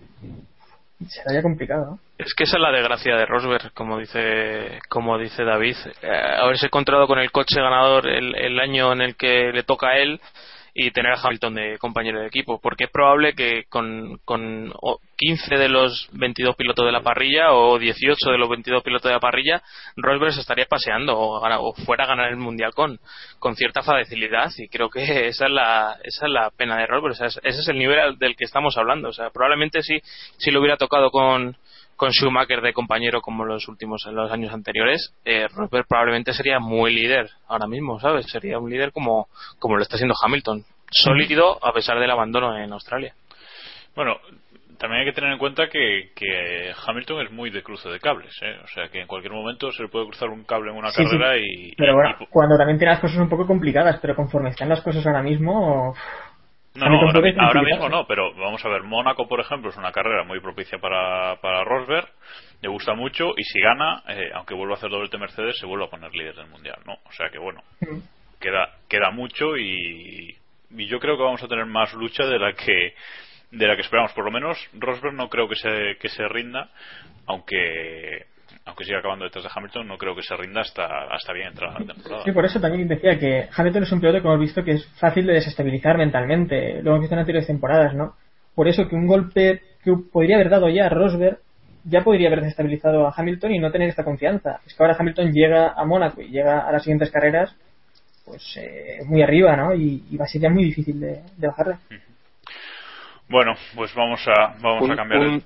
será 1.09 1.35
ya 1.35 1.43
complicado. 1.43 1.99
Es 2.19 2.35
que 2.35 2.45
esa 2.45 2.57
es 2.57 2.63
la 2.63 2.73
desgracia 2.73 3.17
de 3.17 3.27
Rosberg, 3.27 3.73
como 3.73 3.99
dice, 3.99 4.79
como 4.89 5.19
dice 5.19 5.45
David. 5.45 5.77
Eh, 6.03 6.09
haberse 6.09 6.67
encontrado 6.67 7.07
con 7.07 7.19
el 7.19 7.31
coche 7.33 7.61
ganador 7.61 8.07
el, 8.07 8.35
el 8.37 8.61
año 8.61 8.93
en 8.93 9.01
el 9.01 9.17
que 9.17 9.51
le 9.53 9.63
toca 9.63 9.89
a 9.89 9.99
él 9.99 10.21
y 10.87 10.91
tener 10.93 11.13
a 11.13 11.21
Hamilton 11.21 11.55
de 11.55 11.79
compañero 11.79 12.21
de 12.21 12.27
equipo. 12.27 12.61
Porque 12.61 12.85
es 12.85 12.91
probable 12.91 13.35
que 13.35 13.65
con, 13.69 14.19
con 14.25 14.73
o 14.81 14.99
15 15.17 15.57
de 15.57 15.69
los 15.69 16.09
22 16.13 16.57
pilotos 16.57 16.87
de 16.87 16.93
la 16.93 17.03
parrilla 17.03 17.53
o 17.53 17.79
18 17.79 18.31
de 18.31 18.39
los 18.39 18.49
22 18.49 18.83
pilotos 18.83 19.09
de 19.09 19.15
la 19.15 19.21
parrilla, 19.21 19.63
Rosberg 19.97 20.33
se 20.33 20.41
estaría 20.41 20.67
paseando 20.67 21.19
o, 21.19 21.41
o 21.47 21.75
fuera 21.85 22.05
a 22.05 22.09
ganar 22.09 22.29
el 22.31 22.37
mundial 22.37 22.73
con, 22.75 22.99
con 23.39 23.57
cierta 23.57 23.83
facilidad. 23.83 24.51
Y 24.59 24.69
creo 24.69 24.89
que 24.91 25.01
esa 25.29 25.47
es 25.47 25.51
la, 25.53 25.99
esa 26.03 26.27
es 26.27 26.33
la 26.33 26.51
pena 26.51 26.77
de 26.79 26.87
Rosberg. 26.87 27.13
O 27.13 27.17
sea, 27.17 27.27
es- 27.29 27.41
ese 27.43 27.61
es 27.61 27.69
el 27.69 27.79
nivel 27.79 28.19
del 28.19 28.37
que 28.37 28.45
estamos 28.45 28.77
hablando. 28.77 29.09
O 29.09 29.13
sea, 29.13 29.31
probablemente 29.31 29.83
si, 29.83 29.99
si 30.39 30.51
lo 30.51 30.61
hubiera 30.61 30.77
tocado 30.77 31.11
con 31.11 31.57
con 31.97 32.13
Schumacher 32.13 32.63
de 32.63 32.73
compañero 32.73 33.21
como 33.21 33.45
los 33.45 33.69
últimos 33.69 34.07
en 34.07 34.15
los 34.15 34.33
años 34.33 34.55
anteriores, 34.55 35.13
eh, 35.27 35.47
Rosberg 35.49 35.87
probablemente 35.87 36.33
sería 36.33 36.59
muy 36.59 36.95
líder 36.95 37.29
ahora 37.47 37.67
mismo, 37.67 38.01
¿sabes? 38.01 38.25
Sería 38.31 38.59
un 38.59 38.71
líder 38.71 38.91
como, 38.91 39.29
como 39.59 39.77
lo 39.77 39.83
está 39.83 39.97
haciendo 39.97 40.15
Hamilton, 40.19 40.65
sólido 40.91 41.59
a 41.65 41.73
pesar 41.73 41.99
del 41.99 42.11
abandono 42.11 42.57
en 42.57 42.73
Australia. 42.73 43.15
Bueno, 43.95 44.19
también 44.79 45.01
hay 45.01 45.07
que 45.07 45.13
tener 45.13 45.33
en 45.33 45.39
cuenta 45.39 45.69
que, 45.69 46.11
que 46.15 46.73
Hamilton 46.87 47.23
es 47.27 47.31
muy 47.33 47.51
de 47.51 47.63
cruce 47.63 47.89
de 47.91 48.01
cables, 48.01 48.33
¿eh? 48.43 48.57
O 48.65 48.67
sea, 48.69 48.89
que 48.89 49.01
en 49.01 49.07
cualquier 49.07 49.33
momento 49.33 49.71
se 49.73 49.83
le 49.83 49.89
puede 49.89 50.07
cruzar 50.07 50.31
un 50.31 50.45
cable 50.45 50.71
en 50.71 50.77
una 50.79 50.91
Sí, 50.91 51.05
sí. 51.05 51.11
carrera 51.11 51.37
y. 51.37 51.75
Pero 51.77 51.93
y- 51.93 51.95
bueno, 51.97 52.17
y- 52.21 52.27
cuando 52.27 52.57
también 52.57 52.79
tiene 52.79 52.93
las 52.93 53.01
cosas 53.01 53.19
un 53.19 53.29
poco 53.29 53.47
complicadas, 53.47 53.99
pero 54.01 54.17
conforme 54.17 54.51
están 54.51 54.69
las 54.69 54.81
cosas 54.83 55.07
ahora 55.07 55.23
mismo, 55.23 55.95
No, 56.77 56.89
no, 56.89 57.01
ahora, 57.41 57.63
mismo 57.63 57.89
no, 57.89 58.07
pero 58.07 58.33
vamos 58.37 58.65
a 58.65 58.69
ver, 58.69 58.85
Mónaco, 58.85 59.27
por 59.29 59.41
ejemplo, 59.41 59.71
es 59.71 59.77
una 59.77 59.91
carrera 59.93 60.23
muy 60.25 60.41
propicia 60.41 60.79
para, 60.79 61.37
para 61.43 61.65
Rosberg, 61.65 62.09
le 62.63 62.69
gusta 62.69 62.95
mucho 62.95 63.33
y 63.37 63.43
si 63.43 63.61
gana, 63.61 64.03
eh, 64.09 64.31
aunque 64.35 64.55
vuelva 64.55 64.75
a 64.75 64.79
hacer 64.79 64.89
doblete 64.89 65.19
Mercedes, 65.19 65.59
se 65.59 65.67
vuelve 65.67 65.87
a 65.87 65.91
poner 65.91 66.13
líder 66.15 66.37
del 66.37 66.47
mundial, 66.49 66.79
¿no? 66.87 66.93
O 66.95 67.13
sea 67.13 67.29
que 67.29 67.39
bueno, 67.39 67.61
queda, 68.41 68.71
queda 68.89 69.11
mucho 69.11 69.57
y, 69.57 70.37
y 70.77 70.87
yo 70.87 70.99
creo 71.01 71.17
que 71.17 71.23
vamos 71.23 71.43
a 71.43 71.49
tener 71.49 71.67
más 71.67 71.93
lucha 71.95 72.25
de 72.25 72.39
la 72.39 72.53
que 72.53 72.95
de 73.51 73.67
la 73.67 73.75
que 73.75 73.83
esperamos, 73.83 74.13
por 74.13 74.25
lo 74.25 74.31
menos 74.31 74.57
Rosberg 74.75 75.15
no 75.15 75.29
creo 75.29 75.49
que 75.49 75.57
se, 75.57 75.97
que 76.01 76.09
se 76.09 76.27
rinda, 76.29 76.71
aunque 77.27 78.27
aunque 78.65 78.85
siga 78.85 78.99
acabando 78.99 79.25
detrás 79.25 79.45
de 79.45 79.51
Hamilton, 79.55 79.89
no 79.89 79.99
creo 79.99 80.15
que 80.15 80.23
se 80.23 80.37
rinda 80.37 80.61
hasta, 80.61 80.87
hasta 81.11 81.33
bien 81.33 81.49
entrada 81.49 81.79
la 81.81 81.95
temporada. 81.95 82.25
Sí, 82.25 82.33
por 82.33 82.45
eso 82.45 82.61
también 82.61 82.87
decía 82.87 83.19
que 83.19 83.49
Hamilton 83.55 83.83
es 83.83 83.93
un 83.93 84.01
piloto 84.01 84.21
que 84.21 84.29
hemos 84.29 84.41
visto 84.41 84.65
que 84.65 84.73
es 84.73 84.87
fácil 84.99 85.27
de 85.27 85.35
desestabilizar 85.35 85.97
mentalmente. 85.97 86.83
Lo 86.83 86.91
hemos 86.91 87.01
visto 87.01 87.15
en 87.15 87.21
anteriores 87.21 87.47
temporadas, 87.47 87.95
¿no? 87.95 88.15
Por 88.55 88.69
eso 88.69 88.89
que 88.89 88.95
un 88.95 89.07
golpe 89.07 89.63
que 89.83 89.93
podría 90.13 90.37
haber 90.37 90.51
dado 90.51 90.69
ya 90.69 90.87
a 90.87 90.89
Rosberg 90.89 91.39
ya 91.85 92.03
podría 92.03 92.29
haber 92.29 92.43
desestabilizado 92.43 93.07
a 93.07 93.15
Hamilton 93.17 93.53
y 93.53 93.59
no 93.59 93.73
tener 93.73 93.89
esta 93.89 94.05
confianza. 94.05 94.61
Es 94.67 94.75
que 94.75 94.83
ahora 94.83 94.97
Hamilton 94.99 95.33
llega 95.33 95.73
a 95.73 95.85
Mónaco 95.85 96.21
y 96.21 96.29
llega 96.29 96.61
a 96.61 96.73
las 96.73 96.83
siguientes 96.83 97.11
carreras 97.11 97.57
pues 98.31 98.43
eh, 98.57 98.99
muy 99.07 99.23
arriba, 99.23 99.57
¿no? 99.57 99.75
Y, 99.75 100.05
y 100.11 100.17
va 100.17 100.25
a 100.25 100.29
ser 100.29 100.41
ya 100.41 100.51
muy 100.51 100.65
difícil 100.65 101.01
de, 101.01 101.23
de 101.37 101.47
bajarle. 101.49 101.77
Bueno, 103.29 103.55
pues 103.75 103.95
vamos 103.95 104.21
a, 104.27 104.57
vamos 104.61 104.83
un, 104.83 104.91
a 104.93 104.97
cambiar. 104.97 105.23
el- 105.23 105.29
un- 105.29 105.45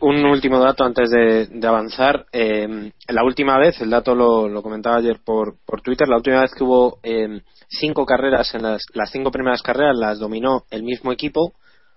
un 0.00 0.24
último 0.26 0.58
dato 0.58 0.84
antes 0.84 1.08
de, 1.10 1.46
de 1.46 1.66
avanzar. 1.66 2.26
Eh, 2.32 2.90
la 3.08 3.24
última 3.24 3.58
vez, 3.58 3.80
el 3.80 3.90
dato 3.90 4.14
lo, 4.14 4.48
lo 4.48 4.62
comentaba 4.62 4.96
ayer 4.96 5.18
por, 5.24 5.54
por 5.64 5.80
Twitter, 5.80 6.06
la 6.08 6.16
última 6.16 6.40
vez 6.42 6.52
que 6.54 6.64
hubo 6.64 6.98
eh, 7.02 7.40
cinco 7.68 8.04
carreras, 8.04 8.54
en 8.54 8.62
las, 8.62 8.82
las 8.92 9.10
cinco 9.10 9.30
primeras 9.30 9.62
carreras 9.62 9.96
las 9.96 10.18
dominó 10.18 10.64
el 10.70 10.82
mismo 10.82 11.10
equipo, 11.12 11.52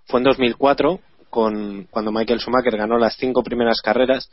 fue 0.06 0.20
en 0.22 0.26
2004, 0.26 1.00
con, 1.30 1.86
cuando 1.90 2.12
Michael 2.14 2.40
Schumacher 2.40 2.78
ganó 2.78 2.98
las 2.98 3.18
cinco 3.18 3.44
primeras 3.44 3.82
carreras, 3.82 4.30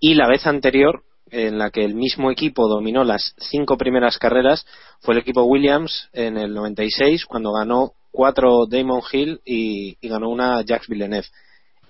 y 0.00 0.14
la 0.14 0.26
vez 0.26 0.46
anterior, 0.46 1.02
en 1.30 1.58
la 1.58 1.70
que 1.70 1.84
el 1.84 1.94
mismo 1.94 2.30
equipo 2.30 2.68
dominó 2.68 3.04
las 3.04 3.34
cinco 3.38 3.76
primeras 3.76 4.18
carreras, 4.18 4.66
fue 5.00 5.14
el 5.14 5.20
equipo 5.20 5.42
Williams 5.44 6.08
en 6.12 6.36
el 6.36 6.54
96, 6.54 7.26
cuando 7.26 7.52
ganó 7.52 7.92
cuatro 8.10 8.66
Damon 8.66 9.02
Hill 9.10 9.40
y, 9.44 9.96
y 10.00 10.08
ganó 10.08 10.28
una 10.28 10.62
Jacques 10.62 10.88
Villeneuve. 10.88 11.28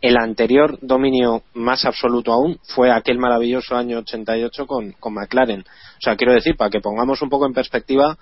El 0.01 0.17
anterior 0.17 0.79
dominio 0.81 1.43
más 1.55 1.85
absoluto 1.85 2.33
aún 2.33 2.59
fue 2.63 2.91
aquel 2.91 3.19
maravilloso 3.19 3.77
año 3.77 3.99
88 3.99 4.67
con, 4.67 4.93
con 4.93 5.15
McLaren. 5.15 5.61
O 5.61 6.01
sea, 6.01 6.17
quiero 6.17 6.33
decir, 6.33 6.57
para 6.57 6.71
que 6.71 6.81
pongamos 6.81 7.21
un 7.21 7.29
poco 7.29 7.47
en 7.47 7.53
perspectiva 7.53 8.17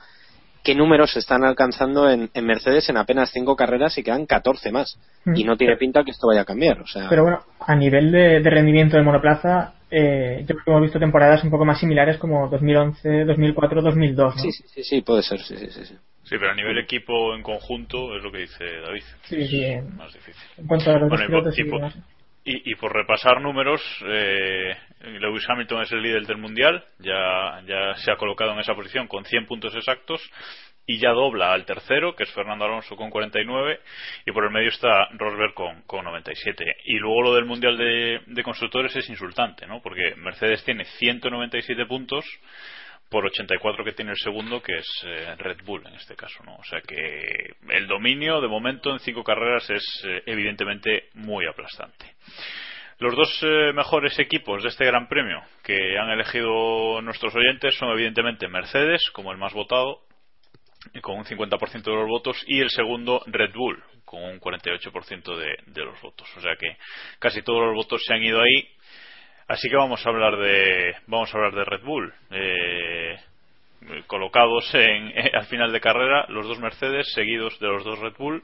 qué 0.66 0.74
números 0.74 1.12
se 1.12 1.20
están 1.20 1.44
alcanzando 1.44 2.10
en, 2.10 2.28
en 2.34 2.44
Mercedes 2.44 2.88
en 2.88 2.96
apenas 2.96 3.30
cinco 3.30 3.54
carreras 3.54 3.96
y 3.98 4.02
quedan 4.02 4.26
14 4.26 4.72
más. 4.72 4.98
Mm. 5.24 5.36
Y 5.36 5.44
no 5.44 5.56
tiene 5.56 5.76
pinta 5.76 6.02
que 6.02 6.10
esto 6.10 6.26
vaya 6.26 6.40
a 6.40 6.44
cambiar. 6.44 6.80
O 6.80 6.86
sea, 6.88 7.08
Pero 7.08 7.22
bueno, 7.22 7.38
a 7.60 7.76
nivel 7.76 8.10
de, 8.10 8.40
de 8.40 8.50
rendimiento 8.50 8.96
de 8.96 9.04
monoplaza, 9.04 9.74
eh, 9.90 10.40
yo 10.40 10.46
creo 10.54 10.64
que 10.64 10.70
hemos 10.70 10.82
visto 10.82 10.98
temporadas 10.98 11.44
un 11.44 11.50
poco 11.50 11.64
más 11.64 11.78
similares 11.80 12.18
como 12.18 12.48
2011, 12.48 13.24
2004, 13.24 13.82
2002, 13.82 14.36
¿no? 14.36 14.42
sí, 14.42 14.52
sí, 14.52 14.64
sí, 14.68 14.82
sí, 14.84 15.02
puede 15.02 15.22
ser. 15.22 15.40
Sí, 15.40 15.56
sí, 15.56 15.70
sí, 15.70 15.84
sí. 15.84 15.94
Sí, 16.24 16.36
pero 16.40 16.50
a 16.50 16.54
nivel 16.54 16.76
equipo 16.78 17.34
en 17.36 17.42
conjunto 17.42 18.16
es 18.16 18.22
lo 18.22 18.32
que 18.32 18.38
dice 18.38 18.64
David. 18.84 19.02
Sí, 19.22 19.46
sí, 19.46 19.64
Es 19.64 19.84
más 19.94 20.12
difícil. 20.12 20.42
En 20.58 20.66
cuanto 20.66 20.90
a 20.90 20.98
los 20.98 21.08
Bueno, 21.08 21.24
y 21.24 21.28
por- 21.42 21.52
sí, 21.52 21.60
y 21.60 21.64
por- 21.70 21.80
demás. 21.80 21.96
Y, 22.48 22.70
y 22.72 22.74
por 22.76 22.92
repasar 22.94 23.40
números, 23.40 23.80
eh, 24.06 24.76
Lewis 25.20 25.44
Hamilton 25.48 25.82
es 25.82 25.90
el 25.92 26.00
líder 26.02 26.26
del 26.26 26.36
mundial, 26.38 26.84
ya, 27.00 27.60
ya 27.66 27.94
se 27.96 28.12
ha 28.12 28.16
colocado 28.16 28.52
en 28.52 28.60
esa 28.60 28.74
posición 28.74 29.08
con 29.08 29.24
100 29.24 29.46
puntos 29.46 29.74
exactos 29.74 30.20
y 30.86 30.98
ya 30.98 31.10
dobla 31.10 31.52
al 31.52 31.64
tercero, 31.64 32.14
que 32.14 32.22
es 32.22 32.32
Fernando 32.32 32.64
Alonso 32.64 32.96
con 32.96 33.10
49, 33.10 33.80
y 34.24 34.32
por 34.32 34.44
el 34.44 34.52
medio 34.52 34.68
está 34.68 35.08
Rosberg 35.12 35.54
con, 35.54 35.82
con 35.82 36.04
97. 36.04 36.64
Y 36.84 36.98
luego 36.98 37.22
lo 37.22 37.34
del 37.34 37.44
mundial 37.44 37.76
de, 37.76 38.20
de 38.26 38.42
constructores 38.42 38.94
es 38.94 39.08
insultante, 39.08 39.66
¿no? 39.66 39.82
Porque 39.82 40.14
Mercedes 40.16 40.64
tiene 40.64 40.84
197 40.84 41.86
puntos 41.86 42.24
por 43.08 43.24
84 43.24 43.84
que 43.84 43.92
tiene 43.92 44.12
el 44.12 44.18
segundo, 44.18 44.60
que 44.60 44.78
es 44.78 44.86
eh, 45.06 45.34
Red 45.38 45.58
Bull 45.64 45.86
en 45.86 45.94
este 45.94 46.16
caso, 46.16 46.42
¿no? 46.44 46.56
O 46.56 46.64
sea 46.64 46.80
que 46.80 47.54
el 47.70 47.86
dominio 47.86 48.40
de 48.40 48.48
momento 48.48 48.90
en 48.92 48.98
cinco 48.98 49.22
carreras 49.22 49.68
es 49.70 50.04
eh, 50.04 50.22
evidentemente 50.26 51.08
muy 51.14 51.46
aplastante. 51.46 52.14
Los 52.98 53.14
dos 53.14 53.42
eh, 53.42 53.72
mejores 53.74 54.18
equipos 54.18 54.62
de 54.62 54.70
este 54.70 54.86
Gran 54.86 55.06
Premio 55.08 55.42
que 55.62 55.98
han 55.98 56.10
elegido 56.10 57.00
nuestros 57.02 57.34
oyentes 57.34 57.76
son 57.76 57.90
evidentemente 57.90 58.48
Mercedes, 58.48 59.10
como 59.12 59.32
el 59.32 59.38
más 59.38 59.52
votado, 59.52 60.00
con 61.02 61.18
un 61.18 61.24
50% 61.24 61.82
de 61.82 61.94
los 61.94 62.08
votos, 62.08 62.42
y 62.46 62.60
el 62.60 62.70
segundo 62.70 63.22
Red 63.26 63.52
Bull, 63.54 63.82
con 64.04 64.22
un 64.22 64.40
48% 64.40 65.36
de, 65.36 65.56
de 65.66 65.84
los 65.84 66.00
votos. 66.00 66.28
O 66.36 66.40
sea 66.40 66.56
que 66.56 66.76
casi 67.18 67.42
todos 67.42 67.66
los 67.66 67.74
votos 67.74 68.02
se 68.06 68.14
han 68.14 68.22
ido 68.22 68.40
ahí. 68.40 68.68
Así 69.48 69.68
que 69.68 69.76
vamos 69.76 70.04
a 70.04 70.08
hablar 70.08 70.36
de 70.38 70.96
vamos 71.06 71.32
a 71.32 71.38
hablar 71.38 71.54
de 71.54 71.64
Red 71.64 71.84
Bull. 71.84 72.12
Eh, 72.30 73.16
colocados 74.06 74.74
en, 74.74 75.12
al 75.34 75.46
final 75.46 75.72
de 75.72 75.80
carrera 75.80 76.26
los 76.28 76.48
dos 76.48 76.58
Mercedes 76.58 77.06
seguidos 77.14 77.58
de 77.60 77.68
los 77.68 77.84
dos 77.84 77.98
Red 78.00 78.14
Bull 78.18 78.42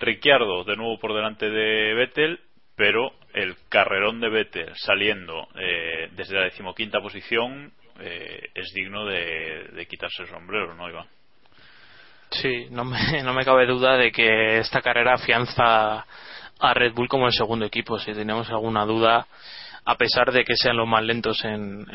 Ricciardo 0.00 0.64
de 0.64 0.74
nuevo 0.74 0.98
por 0.98 1.14
delante 1.14 1.48
de 1.48 1.94
Vettel 1.94 2.40
pero 2.76 3.12
el 3.34 3.56
carrerón 3.68 4.20
de 4.20 4.30
Vettel 4.30 4.72
saliendo 4.74 5.48
eh, 5.54 6.08
desde 6.12 6.34
la 6.34 6.44
decimoquinta 6.44 7.00
posición 7.00 7.72
eh, 8.00 8.48
es 8.54 8.72
digno 8.74 9.04
de, 9.04 9.68
de, 9.74 9.86
quitarse 9.86 10.22
el 10.22 10.28
sombrero, 10.28 10.74
¿no, 10.74 10.88
Iván? 10.88 11.06
Sí, 12.30 12.68
no 12.70 12.84
me, 12.84 12.98
no 13.22 13.34
me 13.34 13.44
cabe 13.44 13.66
duda 13.66 13.96
de 13.96 14.12
que 14.12 14.58
esta 14.58 14.80
carrera 14.80 15.14
afianza 15.14 16.06
a 16.58 16.74
Red 16.74 16.92
Bull 16.94 17.08
como 17.08 17.26
el 17.26 17.32
segundo 17.32 17.64
equipo. 17.64 17.98
Si 17.98 18.12
tenemos 18.12 18.48
alguna 18.50 18.84
duda, 18.84 19.26
a 19.84 19.96
pesar 19.96 20.32
de 20.32 20.44
que 20.44 20.56
sean 20.56 20.76
los 20.76 20.86
más 20.86 21.02
lentos 21.02 21.44
en, 21.44 21.86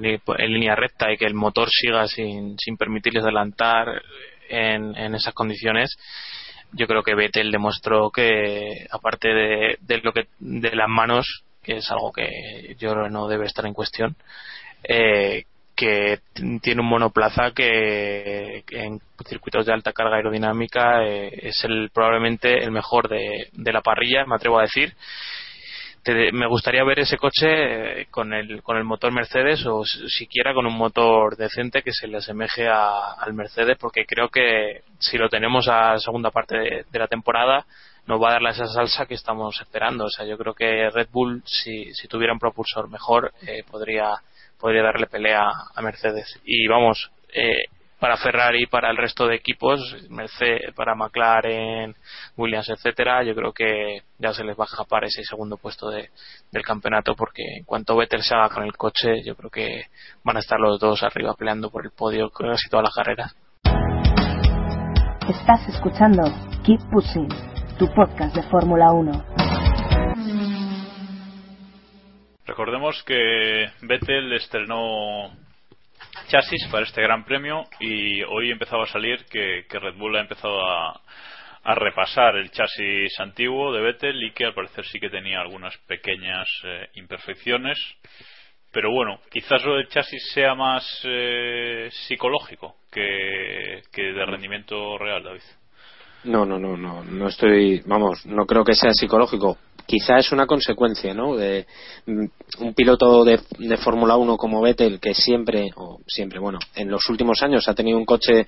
línea 0.00 0.74
recta 0.74 1.12
y 1.12 1.16
que 1.16 1.26
el 1.26 1.34
motor 1.34 1.68
siga 1.70 2.06
sin, 2.06 2.58
sin 2.58 2.76
permitirles 2.76 3.24
adelantar 3.24 4.02
en, 4.48 4.96
en 4.96 5.14
esas 5.14 5.32
condiciones, 5.32 5.96
yo 6.72 6.86
creo 6.86 7.02
que 7.02 7.14
Vettel 7.14 7.52
demostró 7.52 8.10
que 8.10 8.86
aparte 8.90 9.28
de, 9.28 10.00
lo 10.02 10.12
que 10.12 10.26
de 10.38 10.74
las 10.74 10.88
manos 10.88 11.44
que 11.62 11.76
es 11.76 11.90
algo 11.90 12.12
que 12.12 12.74
yo 12.78 12.92
creo 12.92 13.08
no 13.08 13.28
debe 13.28 13.46
estar 13.46 13.64
en 13.66 13.74
cuestión 13.74 14.16
eh, 14.82 15.44
que 15.74 16.20
tiene 16.60 16.80
un 16.80 16.88
monoplaza 16.88 17.52
que, 17.52 18.64
en 18.70 19.00
circuitos 19.26 19.66
de 19.66 19.72
alta 19.72 19.92
carga 19.92 20.16
aerodinámica 20.16 21.04
eh, 21.04 21.30
es 21.48 21.64
el 21.64 21.90
probablemente 21.92 22.62
el 22.62 22.70
mejor 22.70 23.08
de, 23.08 23.48
la 23.52 23.80
parrilla 23.80 24.26
me 24.26 24.34
atrevo 24.34 24.58
a 24.58 24.62
decir 24.62 24.94
te, 26.02 26.32
me 26.32 26.48
gustaría 26.48 26.82
ver 26.84 26.98
ese 26.98 27.16
coche 27.16 28.00
eh, 28.00 28.06
con 28.10 28.32
el, 28.32 28.62
con 28.62 28.76
el 28.76 28.84
motor 28.84 29.12
Mercedes 29.12 29.64
o 29.66 29.84
siquiera 29.84 30.52
con 30.52 30.66
un 30.66 30.76
motor 30.76 31.36
decente 31.36 31.82
que 31.82 31.92
se 31.92 32.08
le 32.08 32.18
asemeje 32.18 32.68
a, 32.68 33.12
al 33.12 33.32
Mercedes 33.32 33.78
porque 33.78 34.04
creo 34.04 34.28
que 34.28 34.82
si 34.98 35.16
lo 35.16 35.28
tenemos 35.28 35.68
a 35.68 35.96
segunda 35.98 36.30
parte 36.30 36.58
de, 36.58 36.84
de, 36.90 36.98
la 36.98 37.06
temporada 37.06 37.64
nos 38.06 38.20
va 38.20 38.30
a 38.30 38.32
dar 38.32 38.46
esa 38.50 38.66
salsa 38.66 39.06
que 39.06 39.14
estamos 39.14 39.60
esperando. 39.60 40.06
O 40.06 40.10
sea, 40.10 40.26
yo 40.26 40.36
creo 40.36 40.54
que 40.54 40.90
Red 40.90 41.08
Bull, 41.12 41.42
si, 41.46 41.92
si 41.94 42.08
tuviera 42.08 42.32
un 42.32 42.38
propulsor 42.38 42.88
mejor, 42.88 43.32
eh, 43.46 43.62
podría, 43.70 44.14
podría 44.62 44.84
darle 44.84 45.08
pelea 45.08 45.42
a 45.74 45.82
Mercedes. 45.82 46.40
Y 46.44 46.68
vamos, 46.68 47.10
eh, 47.34 47.64
para 47.98 48.16
Ferrari, 48.16 48.66
para 48.66 48.90
el 48.90 48.96
resto 48.96 49.26
de 49.26 49.34
equipos, 49.34 49.80
Mercedes, 50.08 50.72
para 50.74 50.94
McLaren, 50.94 51.94
Williams, 52.36 52.70
etcétera, 52.70 53.24
yo 53.24 53.34
creo 53.34 53.52
que 53.52 54.02
ya 54.18 54.32
se 54.32 54.44
les 54.44 54.58
va 54.58 54.64
a 54.64 54.70
escapar 54.70 55.04
ese 55.04 55.22
segundo 55.24 55.56
puesto 55.56 55.90
de, 55.90 56.10
del 56.50 56.62
campeonato 56.62 57.14
porque 57.14 57.42
en 57.58 57.64
cuanto 57.64 57.96
Vettel 57.96 58.22
se 58.22 58.34
haga 58.34 58.48
con 58.48 58.64
el 58.64 58.76
coche, 58.76 59.22
yo 59.24 59.34
creo 59.34 59.50
que 59.50 59.84
van 60.24 60.36
a 60.36 60.40
estar 60.40 60.58
los 60.58 60.78
dos 60.80 61.02
arriba 61.02 61.34
peleando 61.34 61.70
por 61.70 61.84
el 61.84 61.90
podio 61.90 62.30
casi 62.30 62.68
todas 62.68 62.84
las 62.84 62.94
carreras. 62.94 63.36
Estás 65.28 65.68
escuchando 65.68 66.22
Keep 66.64 66.80
Pushing, 66.92 67.28
tu 67.78 67.86
podcast 67.94 68.34
de 68.34 68.42
Fórmula 68.44 68.92
1. 68.92 69.41
Recordemos 72.52 73.02
que 73.04 73.70
Vettel 73.80 74.30
estrenó 74.34 75.30
chasis 76.28 76.68
para 76.70 76.84
este 76.84 77.00
gran 77.00 77.24
premio 77.24 77.64
y 77.80 78.22
hoy 78.24 78.50
empezaba 78.50 78.82
a 78.84 78.88
salir 78.88 79.24
que, 79.24 79.64
Red 79.70 79.94
Bull 79.96 80.16
ha 80.16 80.20
empezado 80.20 80.60
a, 80.62 81.00
a, 81.64 81.74
repasar 81.74 82.36
el 82.36 82.50
chasis 82.50 83.18
antiguo 83.20 83.72
de 83.72 83.80
Vettel 83.80 84.22
y 84.22 84.32
que 84.32 84.44
al 84.44 84.52
parecer 84.52 84.84
sí 84.84 85.00
que 85.00 85.08
tenía 85.08 85.40
algunas 85.40 85.74
pequeñas 85.86 86.46
eh, 86.64 86.90
imperfecciones 86.96 87.78
pero 88.70 88.90
bueno, 88.92 89.20
quizás 89.30 89.64
lo 89.64 89.76
del 89.76 89.88
chasis 89.88 90.22
sea 90.34 90.54
más 90.54 90.84
eh, 91.04 91.88
psicológico 92.06 92.76
que, 92.92 93.80
que 93.90 94.02
de 94.02 94.26
rendimiento 94.26 94.98
real, 94.98 95.22
David. 95.22 95.40
No, 96.24 96.44
no, 96.44 96.58
no, 96.58 96.76
no, 96.76 97.02
no 97.02 97.28
estoy, 97.28 97.80
vamos, 97.86 98.26
no 98.26 98.44
creo 98.44 98.62
que 98.62 98.74
sea 98.74 98.92
psicológico. 98.92 99.56
Quizá 99.86 100.18
es 100.18 100.32
una 100.32 100.46
consecuencia, 100.46 101.12
¿no? 101.14 101.36
De 101.36 101.66
un 102.06 102.74
piloto 102.74 103.24
de, 103.24 103.40
de 103.58 103.76
Fórmula 103.76 104.16
1 104.16 104.36
como 104.36 104.60
Vettel 104.60 105.00
que 105.00 105.14
siempre, 105.14 105.70
o 105.76 106.00
siempre, 106.06 106.38
bueno, 106.38 106.58
en 106.74 106.90
los 106.90 107.08
últimos 107.08 107.42
años 107.42 107.68
ha 107.68 107.74
tenido 107.74 107.98
un 107.98 108.04
coche 108.04 108.46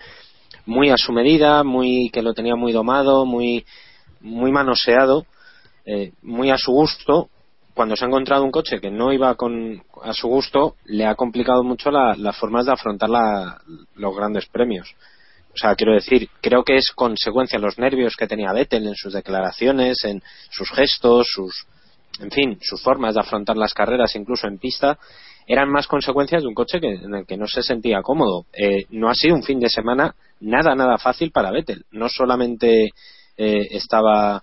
muy 0.66 0.90
a 0.90 0.96
su 0.96 1.12
medida, 1.12 1.62
muy 1.64 2.10
que 2.10 2.22
lo 2.22 2.34
tenía 2.34 2.56
muy 2.56 2.72
domado, 2.72 3.26
muy, 3.26 3.64
muy 4.20 4.50
manoseado, 4.52 5.26
eh, 5.84 6.12
muy 6.22 6.50
a 6.50 6.58
su 6.58 6.72
gusto. 6.72 7.28
Cuando 7.74 7.96
se 7.96 8.04
ha 8.04 8.08
encontrado 8.08 8.44
un 8.44 8.52
coche 8.52 8.80
que 8.80 8.90
no 8.90 9.12
iba 9.12 9.34
con, 9.34 9.82
a 10.02 10.12
su 10.12 10.28
gusto, 10.28 10.76
le 10.84 11.06
ha 11.06 11.16
complicado 11.16 11.64
mucho 11.64 11.90
la, 11.90 12.14
las 12.16 12.36
formas 12.36 12.66
de 12.66 12.72
afrontar 12.72 13.10
la, 13.10 13.60
los 13.96 14.16
grandes 14.16 14.46
premios. 14.46 14.94
O 15.54 15.56
sea, 15.56 15.76
quiero 15.76 15.94
decir, 15.94 16.28
creo 16.40 16.64
que 16.64 16.76
es 16.76 16.90
consecuencia 16.94 17.58
los 17.58 17.78
nervios 17.78 18.16
que 18.16 18.26
tenía 18.26 18.52
Vettel 18.52 18.88
en 18.88 18.96
sus 18.96 19.12
declaraciones, 19.12 20.04
en 20.04 20.20
sus 20.50 20.68
gestos, 20.70 21.28
sus, 21.30 21.66
en 22.20 22.30
fin, 22.30 22.58
sus 22.60 22.82
formas 22.82 23.14
de 23.14 23.20
afrontar 23.20 23.56
las 23.56 23.72
carreras, 23.72 24.16
incluso 24.16 24.48
en 24.48 24.58
pista, 24.58 24.98
eran 25.46 25.70
más 25.70 25.86
consecuencias 25.86 26.42
de 26.42 26.48
un 26.48 26.54
coche 26.54 26.80
que, 26.80 26.94
en 26.94 27.14
el 27.14 27.26
que 27.26 27.36
no 27.36 27.46
se 27.46 27.62
sentía 27.62 28.02
cómodo. 28.02 28.46
Eh, 28.52 28.86
no 28.90 29.08
ha 29.08 29.14
sido 29.14 29.36
un 29.36 29.44
fin 29.44 29.60
de 29.60 29.68
semana 29.68 30.14
nada, 30.40 30.74
nada 30.74 30.98
fácil 30.98 31.30
para 31.30 31.52
Vettel. 31.52 31.84
No 31.92 32.08
solamente 32.08 32.90
eh, 33.36 33.68
estaba 33.70 34.42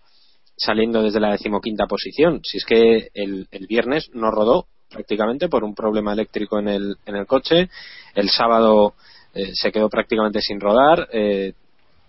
saliendo 0.55 1.01
desde 1.01 1.19
la 1.19 1.31
decimoquinta 1.31 1.87
posición, 1.87 2.39
si 2.43 2.57
es 2.57 2.65
que 2.65 3.09
el, 3.13 3.47
el 3.51 3.67
viernes 3.67 4.11
no 4.13 4.31
rodó 4.31 4.67
prácticamente 4.89 5.49
por 5.49 5.63
un 5.63 5.73
problema 5.73 6.13
eléctrico 6.13 6.59
en 6.59 6.67
el, 6.67 6.95
en 7.05 7.15
el 7.15 7.25
coche. 7.25 7.69
El 8.13 8.29
sábado 8.29 8.93
eh, 9.33 9.51
se 9.53 9.71
quedó 9.71 9.89
prácticamente 9.89 10.41
sin 10.41 10.59
rodar, 10.59 11.07
eh, 11.11 11.53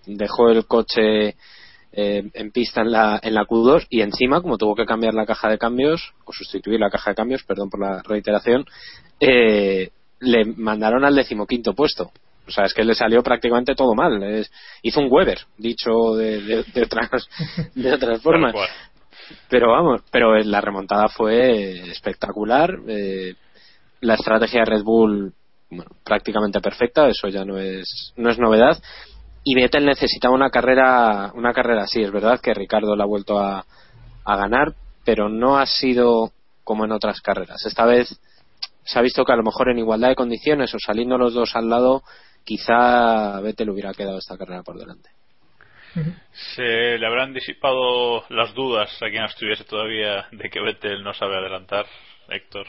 dejó 0.06 0.48
el 0.48 0.66
coche 0.66 1.36
eh, 1.94 2.30
en 2.32 2.50
pista 2.52 2.80
en 2.80 2.90
la, 2.90 3.20
en 3.22 3.34
la 3.34 3.44
Q2 3.44 3.86
y 3.90 4.00
encima, 4.00 4.40
como 4.40 4.56
tuvo 4.56 4.74
que 4.74 4.86
cambiar 4.86 5.12
la 5.12 5.26
caja 5.26 5.50
de 5.50 5.58
cambios, 5.58 6.14
o 6.24 6.32
sustituir 6.32 6.80
la 6.80 6.88
caja 6.88 7.10
de 7.10 7.16
cambios, 7.16 7.42
perdón 7.44 7.68
por 7.68 7.80
la 7.80 8.02
reiteración, 8.02 8.64
eh, 9.20 9.90
le 10.20 10.44
mandaron 10.56 11.04
al 11.04 11.14
decimoquinto 11.14 11.74
puesto. 11.74 12.10
O 12.46 12.50
sea, 12.50 12.64
es 12.64 12.72
que 12.72 12.82
le 12.82 12.94
salió 12.94 13.22
prácticamente 13.22 13.74
todo 13.74 13.94
mal. 13.94 14.22
Es, 14.22 14.50
hizo 14.82 15.00
un 15.00 15.08
Weber, 15.10 15.40
dicho 15.58 16.14
de, 16.16 16.40
de, 16.40 16.64
de 16.64 16.82
otras, 16.82 17.28
de 17.74 17.92
otras 17.92 18.22
formas. 18.22 18.54
Pero 19.48 19.70
vamos, 19.70 20.02
pero 20.10 20.34
la 20.38 20.60
remontada 20.62 21.08
fue 21.08 21.90
espectacular. 21.90 22.78
Eh, 22.88 23.34
la 24.00 24.14
estrategia 24.14 24.60
de 24.60 24.70
Red 24.70 24.82
Bull 24.82 25.34
prácticamente 26.04 26.60
perfecta, 26.60 27.08
eso 27.08 27.28
ya 27.28 27.44
no 27.44 27.58
es, 27.58 28.12
no 28.16 28.30
es 28.30 28.38
novedad. 28.38 28.82
Y 29.44 29.54
Vettel 29.54 29.84
necesitaba 29.84 30.34
una 30.34 30.50
carrera, 30.50 31.32
una 31.34 31.52
carrera 31.52 31.82
así, 31.82 32.00
es 32.02 32.12
verdad 32.12 32.40
que 32.40 32.54
Ricardo 32.54 32.94
la 32.94 33.04
ha 33.04 33.08
vuelto 33.08 33.38
a, 33.38 33.64
a 34.24 34.36
ganar, 34.36 34.74
pero 35.04 35.28
no 35.28 35.58
ha 35.58 35.66
sido 35.66 36.30
como 36.64 36.84
en 36.84 36.92
otras 36.92 37.20
carreras. 37.20 37.64
Esta 37.66 37.84
vez 37.84 38.20
se 38.84 38.98
ha 38.98 39.02
visto 39.02 39.24
que 39.24 39.32
a 39.32 39.36
lo 39.36 39.42
mejor 39.42 39.70
en 39.70 39.78
igualdad 39.78 40.08
de 40.08 40.14
condiciones 40.14 40.74
o 40.74 40.78
saliendo 40.78 41.18
los 41.18 41.34
dos 41.34 41.54
al 41.56 41.68
lado, 41.68 42.02
quizá 42.44 43.40
Vettel 43.40 43.70
hubiera 43.70 43.94
quedado 43.94 44.18
esta 44.18 44.36
carrera 44.36 44.62
por 44.62 44.78
delante. 44.78 45.10
Se 46.54 46.98
le 46.98 47.06
habrán 47.06 47.34
disipado 47.34 48.24
las 48.30 48.54
dudas 48.54 48.90
a 49.02 49.10
quien 49.10 49.24
estuviese 49.24 49.64
todavía 49.64 50.26
de 50.32 50.48
que 50.48 50.60
Vettel 50.60 51.02
no 51.02 51.12
sabe 51.12 51.36
adelantar, 51.36 51.86
Héctor. 52.28 52.66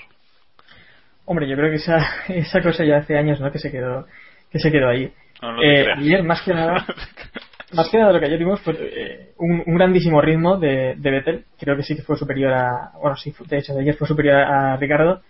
Hombre, 1.26 1.48
yo 1.48 1.56
creo 1.56 1.70
que 1.70 1.78
esa, 1.78 1.98
esa 2.30 2.62
cosa 2.62 2.84
ya 2.84 2.98
hace 2.98 3.18
años, 3.18 3.40
¿no? 3.40 3.52
Que 3.52 3.60
se 3.60 3.72
quedó, 3.72 4.06
que 4.52 4.60
se 4.60 4.72
quedó 4.72 4.90
ahí. 4.90 5.12
No, 5.42 5.54
no 5.54 5.64
eh, 5.64 5.86
ayer, 5.98 6.24
más 6.24 6.42
que 6.42 6.54
nada, 6.54 6.86
más 7.74 7.90
que 7.90 7.98
nada 7.98 8.14
lo 8.14 8.20
que 8.20 8.26
ayer 8.26 8.40
vimos 8.40 8.62
fue 8.62 8.76
eh, 8.80 9.32
un, 9.38 9.64
un, 9.66 9.76
grandísimo 9.76 10.22
ritmo 10.22 10.58
de, 10.58 10.96
de 10.98 11.12
Vettel. 11.12 11.46
Creo 11.60 11.76
que 11.76 11.84
sí 11.84 11.96
que 11.96 12.02
fue 12.02 12.18
superior 12.18 12.54
a, 12.54 12.92
bueno, 13.02 13.16
sí, 13.16 13.34
de 13.48 13.58
hecho, 13.58 13.74
de 13.74 13.82
ayer 13.82 13.96
fue 13.96 14.08
superior 14.08 14.36
a, 14.36 14.74
a 14.74 14.78
Ricardo. 14.78 15.22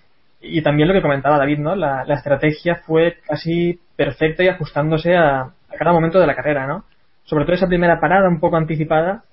Y 0.42 0.62
también 0.62 0.90
lo 0.90 0.94
que 0.94 1.02
comentaba 1.02 1.38
David, 1.38 1.60
¿no? 1.60 1.74
La, 1.76 2.04
la 2.06 2.16
estrategia 2.16 2.82
fue 2.86 3.18
casi 3.26 3.80
perfecta 3.96 4.44
y 4.44 4.50
ajustándose 4.50 5.16
a, 5.16 5.42
a, 5.42 5.78
cada 5.78 5.94
momento 5.94 6.20
de 6.20 6.28
la 6.28 6.36
carrera, 6.36 6.68
¿no? 6.68 6.84
Sobre 7.24 7.46
todo 7.46 7.56
esa 7.56 7.68
primera 7.68 8.02
parada 8.02 8.28
un 8.28 8.42
poco 8.42 8.58
anticipada, 8.58 9.24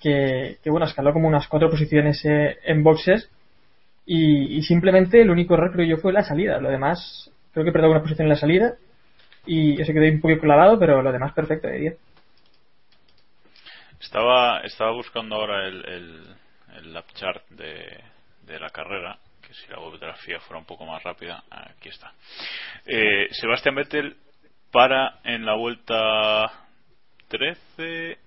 que, 0.00 0.58
que 0.62 0.70
bueno, 0.70 0.86
escaló 0.86 1.12
como 1.12 1.26
unas 1.26 1.48
cuatro 1.48 1.68
posiciones 1.68 2.24
eh, 2.24 2.58
en 2.64 2.84
boxes 2.84 3.28
y, 4.06 4.58
y, 4.58 4.62
simplemente 4.62 5.20
el 5.22 5.30
único 5.30 5.54
error 5.54 5.72
creo 5.72 5.86
yo 5.86 5.96
fue 5.98 6.12
la 6.12 6.24
salida. 6.24 6.58
Lo 6.60 6.70
demás, 6.70 7.30
creo 7.52 7.64
que 7.64 7.72
perdió 7.72 7.90
una 7.90 8.02
posición 8.02 8.26
en 8.26 8.30
la 8.30 8.36
salida 8.36 8.74
y 9.46 9.76
yo 9.76 9.84
se 9.84 9.92
quedó 9.92 10.04
un 10.04 10.20
poco 10.20 10.38
clavado, 10.40 10.78
pero 10.78 11.02
lo 11.02 11.12
demás 11.12 11.32
perfecto 11.32 11.68
de 11.68 11.78
10. 11.78 11.98
Estaba, 14.00 14.60
estaba 14.60 14.92
buscando 14.92 15.36
ahora 15.36 15.66
el, 15.68 15.84
el, 15.88 16.26
el 16.78 16.92
lap 16.92 17.06
chart 17.14 17.42
de, 17.50 18.00
de 18.46 18.60
la 18.60 18.70
carrera, 18.70 19.16
que 19.46 19.54
si 19.54 19.66
la 19.68 20.14
FIA 20.14 20.40
fuera 20.40 20.58
un 20.58 20.66
poco 20.66 20.84
más 20.84 21.02
rápida, 21.02 21.42
aquí 21.50 21.88
está. 21.88 22.12
Eh, 22.86 23.28
Sebastián 23.30 23.76
Vettel 23.76 24.16
para 24.72 25.20
en 25.24 25.44
la 25.46 25.54
vuelta 25.54 26.50
13, 27.28 28.18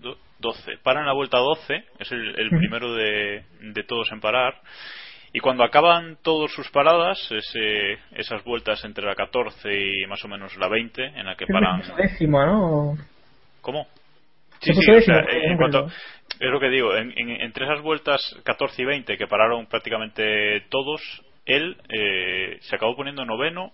do- 0.00 0.18
12, 0.40 0.78
para 0.82 1.00
en 1.00 1.06
la 1.06 1.12
vuelta 1.12 1.38
12, 1.38 1.84
es 1.98 2.12
el, 2.12 2.40
el 2.40 2.48
primero 2.50 2.94
de, 2.94 3.44
de 3.60 3.84
todos 3.84 4.10
en 4.12 4.20
parar. 4.20 4.54
Y 5.32 5.38
cuando 5.40 5.62
acaban 5.62 6.18
todas 6.22 6.50
sus 6.52 6.68
paradas, 6.70 7.18
ese- 7.30 7.98
esas 8.12 8.42
vueltas 8.44 8.84
entre 8.84 9.04
la 9.04 9.14
14 9.14 9.68
y 9.72 10.06
más 10.06 10.24
o 10.24 10.28
menos 10.28 10.56
la 10.56 10.68
20, 10.68 11.04
en 11.04 11.26
la 11.26 11.36
que 11.36 11.46
paran. 11.46 11.80
Es 11.80 11.96
décimo, 11.96 12.44
¿no? 12.44 12.94
¿Cómo? 13.60 13.86
Sí, 14.60 14.72
sí, 14.74 14.90
o 14.90 15.00
sea, 15.00 15.22
décimo, 15.22 15.42
en 15.52 15.56
cuanto, 15.56 15.86
es 15.86 16.50
lo 16.50 16.60
que 16.60 16.68
digo, 16.68 16.94
en- 16.96 17.12
en- 17.16 17.40
entre 17.42 17.64
esas 17.64 17.80
vueltas 17.80 18.20
14 18.44 18.82
y 18.82 18.84
20 18.84 19.16
que 19.16 19.26
pararon 19.26 19.66
prácticamente 19.66 20.62
todos, 20.68 21.00
él 21.46 21.76
eh, 21.88 22.58
se 22.60 22.76
acabó 22.76 22.96
poniendo 22.96 23.24
noveno 23.24 23.72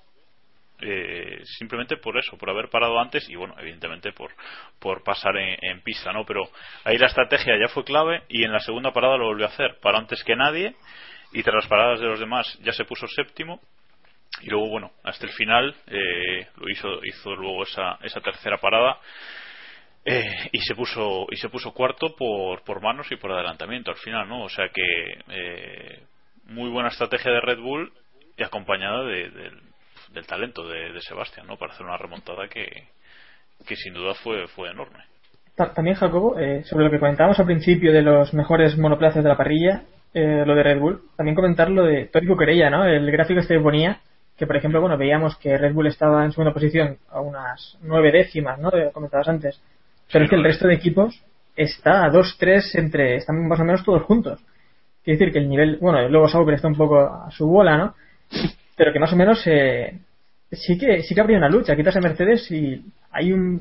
eh, 0.83 1.41
simplemente 1.59 1.97
por 1.97 2.19
eso, 2.19 2.37
por 2.37 2.51
haber 2.51 2.69
parado 2.69 3.01
antes 3.01 3.27
y 3.31 3.35
bueno, 3.35 3.55
evidentemente 3.59 4.13
por, 4.13 4.31
por 4.79 5.03
pasar 5.03 5.35
en, 5.39 5.57
en 5.63 5.81
pista, 5.81 6.13
¿no? 6.13 6.27
Pero 6.27 6.43
ahí 6.85 6.99
la 6.99 7.07
estrategia 7.07 7.55
ya 7.59 7.69
fue 7.69 7.83
clave 7.83 8.25
y 8.29 8.45
en 8.45 8.53
la 8.53 8.61
segunda 8.61 8.93
parada 8.93 9.17
lo 9.17 9.25
volvió 9.25 9.47
a 9.47 9.49
hacer, 9.49 9.79
paró 9.81 9.97
antes 9.97 10.23
que 10.23 10.37
nadie 10.37 10.75
y 11.33 11.43
tras 11.43 11.57
las 11.57 11.67
paradas 11.67 12.01
de 12.01 12.07
los 12.07 12.21
demás 12.21 12.59
ya 12.63 12.73
se 12.73 12.85
puso 12.85 13.07
séptimo. 13.09 13.61
Y 14.43 14.51
luego 14.51 14.69
bueno, 14.69 14.91
hasta 15.05 15.25
el 15.27 15.33
final 15.33 15.75
eh, 15.87 16.47
lo 16.57 16.69
hizo, 16.69 17.03
hizo 17.05 17.35
luego 17.35 17.63
esa, 17.63 17.99
esa 18.03 18.21
tercera 18.21 18.59
parada 18.59 18.99
eh, 20.05 20.23
y 20.53 20.59
se 20.61 20.75
puso 20.75 21.27
y 21.31 21.37
se 21.37 21.49
puso 21.49 21.73
cuarto 21.73 22.15
por, 22.17 22.63
por 22.63 22.83
manos 22.83 23.11
y 23.11 23.17
por 23.17 23.33
adelantamiento 23.33 23.91
al 23.91 23.97
final 23.97 24.29
no 24.29 24.43
o 24.45 24.49
sea 24.49 24.69
que 24.69 24.83
eh, 25.29 26.03
muy 26.49 26.69
buena 26.71 26.91
estrategia 26.91 27.33
de 27.33 27.41
Red 27.41 27.59
Bull 27.61 27.93
y 28.37 28.43
acompañada 28.43 29.05
de- 29.05 29.31
del- 29.31 30.27
talento 30.27 30.67
de, 30.69 30.93
de 30.93 31.01
Sebastián 31.01 31.47
no 31.47 31.57
para 31.57 31.73
hacer 31.73 31.87
una 31.87 31.97
remontada 31.97 32.47
que, 32.49 32.85
que 33.67 33.77
sin 33.77 33.95
duda 33.95 34.15
fue 34.15 34.47
fue 34.49 34.71
enorme. 34.71 35.03
Ta- 35.57 35.73
También, 35.73 35.97
Jacobo, 35.97 36.39
eh, 36.39 36.63
sobre 36.65 36.85
lo 36.85 36.91
que 36.91 36.99
comentábamos 36.99 37.39
al 37.41 37.47
principio 37.47 37.93
de 37.93 38.03
los 38.03 38.33
mejores 38.35 38.77
monoplazas 38.79 39.23
de 39.25 39.29
la 39.31 39.37
parrilla, 39.37 39.83
eh, 40.15 40.45
lo 40.47 40.55
de 40.55 40.63
Red 40.63 40.79
Bull, 40.79 41.03
también 41.17 41.35
comentar 41.35 41.71
lo 41.71 41.85
de 41.85 42.07
Tórico 42.07 42.37
Querella, 42.37 42.71
¿no? 42.71 42.85
El 42.85 43.11
gráfico 43.11 43.41
este 43.41 43.55
que 43.55 43.61
ponía, 43.61 44.01
que 44.37 44.47
por 44.47 44.57
ejemplo, 44.57 44.81
bueno, 44.81 44.97
veíamos 44.97 45.37
que 45.37 45.57
Red 45.57 45.75
Bull 45.75 45.87
estaba 45.87 46.25
en 46.25 46.33
segunda 46.33 46.53
posición 46.53 46.99
a 47.11 47.21
unas 47.21 47.79
nueve 47.83 48.13
décimas, 48.13 48.59
¿no? 48.59 48.71
Que 48.71 48.91
comentabas 48.93 49.29
antes. 49.29 49.61
Pero 50.13 50.25
es 50.25 50.31
que 50.31 50.37
el 50.37 50.45
resto 50.45 50.69
de 50.69 50.75
equipos 50.75 51.23
está 51.55 52.05
a 52.05 52.11
dos, 52.11 52.37
tres 52.39 52.75
entre, 52.75 53.17
están 53.17 53.47
más 53.49 53.61
o 53.61 53.65
menos 53.65 53.85
todos 53.85 54.03
juntos. 54.03 54.41
Quiere 55.03 55.19
decir 55.19 55.33
que 55.33 55.39
el 55.39 55.49
nivel, 55.49 55.79
bueno, 55.81 56.09
luego 56.09 56.29
Sauber 56.29 56.55
está 56.55 56.69
un 56.69 56.77
poco 56.77 57.01
a 57.01 57.31
su 57.31 57.47
bola, 57.47 57.77
¿no? 57.77 57.95
Pero 58.77 58.93
que 58.93 58.99
más 58.99 59.13
o 59.13 59.17
menos 59.17 59.43
eh, 59.47 59.99
sí 60.53 60.77
que 60.77 61.03
sí 61.03 61.15
que 61.15 61.21
habría 61.21 61.39
una 61.39 61.49
lucha. 61.49 61.77
Quitas 61.77 61.97
a 61.97 62.01
Mercedes 62.01 62.51
y 62.51 62.85
hay 63.11 63.33
un 63.33 63.61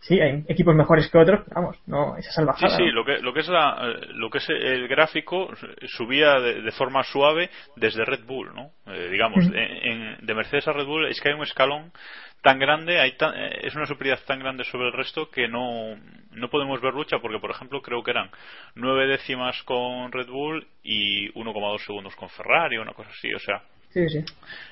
sí 0.00 0.20
hay 0.20 0.44
equipos 0.48 0.74
mejores 0.74 1.08
que 1.10 1.18
otros, 1.18 1.40
pero 1.44 1.60
vamos, 1.60 1.76
no 1.86 2.16
esa 2.16 2.30
Sí, 2.30 2.34
salvajada. 2.36 2.76
sí, 2.76 2.86
¿no? 2.86 2.92
lo 2.92 3.04
que, 3.04 3.18
lo 3.18 3.32
que 3.34 3.40
es 3.40 3.48
la, 3.48 3.96
lo 4.14 4.30
que 4.30 4.38
es 4.38 4.48
el 4.48 4.88
gráfico 4.88 5.50
subía 5.88 6.40
de, 6.40 6.62
de 6.62 6.72
forma 6.72 7.02
suave 7.04 7.50
desde 7.76 8.04
Red 8.04 8.24
Bull, 8.24 8.54
¿no? 8.54 8.70
Eh, 8.92 9.08
digamos, 9.10 9.44
Ujú. 9.44 9.54
en- 9.54 9.86
en- 9.88 10.16
de 10.26 10.34
Mercedes 10.34 10.66
a 10.68 10.72
Red 10.72 10.86
Bull 10.86 11.06
es 11.08 11.20
que 11.20 11.28
hay 11.30 11.34
un 11.34 11.42
escalón 11.42 11.92
tan 12.42 12.58
grande, 12.60 13.00
hay 13.00 13.16
tan- 13.16 13.34
eh, 13.36 13.60
es 13.62 13.74
una 13.74 13.86
superioridad 13.86 14.24
tan 14.24 14.38
grande 14.38 14.64
sobre 14.64 14.86
el 14.86 14.92
resto 14.92 15.28
que 15.30 15.48
no, 15.48 15.96
no 16.30 16.48
podemos 16.48 16.80
ver 16.80 16.94
lucha 16.94 17.18
porque, 17.18 17.40
por 17.40 17.50
ejemplo, 17.50 17.82
creo 17.82 18.02
que 18.04 18.12
eran 18.12 18.30
nueve 18.76 19.06
décimas 19.08 19.60
con 19.64 20.12
Red 20.12 20.28
Bull 20.28 20.66
y 20.84 21.28
1,2 21.34 21.84
segundos 21.84 22.14
con 22.14 22.28
Ferrari 22.30 22.78
o 22.78 22.82
una 22.82 22.92
cosa 22.94 23.10
así, 23.10 23.32
o 23.34 23.38
sea, 23.40 23.60
Sí, 23.90 24.06
sí. 24.08 24.22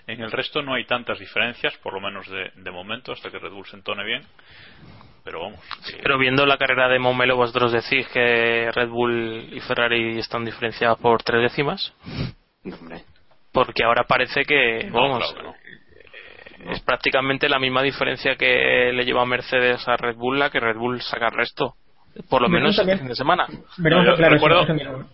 en 0.07 0.21
el 0.21 0.31
resto 0.31 0.61
no 0.63 0.75
hay 0.75 0.85
tantas 0.85 1.19
diferencias, 1.19 1.77
por 1.79 1.95
lo 1.95 2.01
menos 2.01 2.29
de, 2.31 2.53
de 2.55 2.71
momento, 2.71 3.13
hasta 3.13 3.31
que 3.31 3.39
Red 3.39 3.51
Bull 3.51 3.67
se 3.67 3.77
entone 3.77 4.05
bien. 4.05 4.23
Pero 5.27 5.41
vamos. 5.41 5.61
que- 5.85 5.99
Pero 6.05 6.19
viendo 6.19 6.47
la 6.47 6.57
carrera 6.57 6.89
de 6.89 7.01
Momelo, 7.01 7.35
vosotros 7.37 7.73
decís 7.73 8.07
que 8.15 8.71
Red 8.73 8.89
Bull 8.89 9.49
y 9.53 9.59
Ferrari 9.61 10.19
están 10.21 10.45
diferenciadas 10.45 10.99
por 10.99 11.21
tres 11.25 11.43
décimas. 11.43 11.93
Porque 13.53 13.85
ahora 13.85 14.05
parece 14.05 14.45
que, 14.45 14.85
No, 14.85 15.01
vamos, 15.03 15.33
claro 15.33 15.55
que 16.59 16.65
no. 16.65 16.71
es 16.73 16.81
prácticamente 16.83 17.49
la 17.49 17.59
misma 17.59 17.83
diferencia 17.83 18.37
que 18.37 18.93
le 18.93 19.05
lleva 19.05 19.25
Mercedes 19.27 19.87
a 19.89 19.97
Red 19.97 20.15
Bull 20.17 20.39
la 20.39 20.51
que 20.51 20.61
Red 20.61 20.77
Bull 20.77 21.01
saca 21.03 21.27
el 21.27 21.33
resto. 21.37 21.75
Por 22.31 22.41
lo 22.41 22.49
menos 22.49 22.77
también- 22.77 22.99
fin 23.01 23.09
de 23.09 23.15
semana. 23.17 23.47
Yo 23.49 24.15
claro, 24.17 24.35
recuerdo-. 24.35 25.07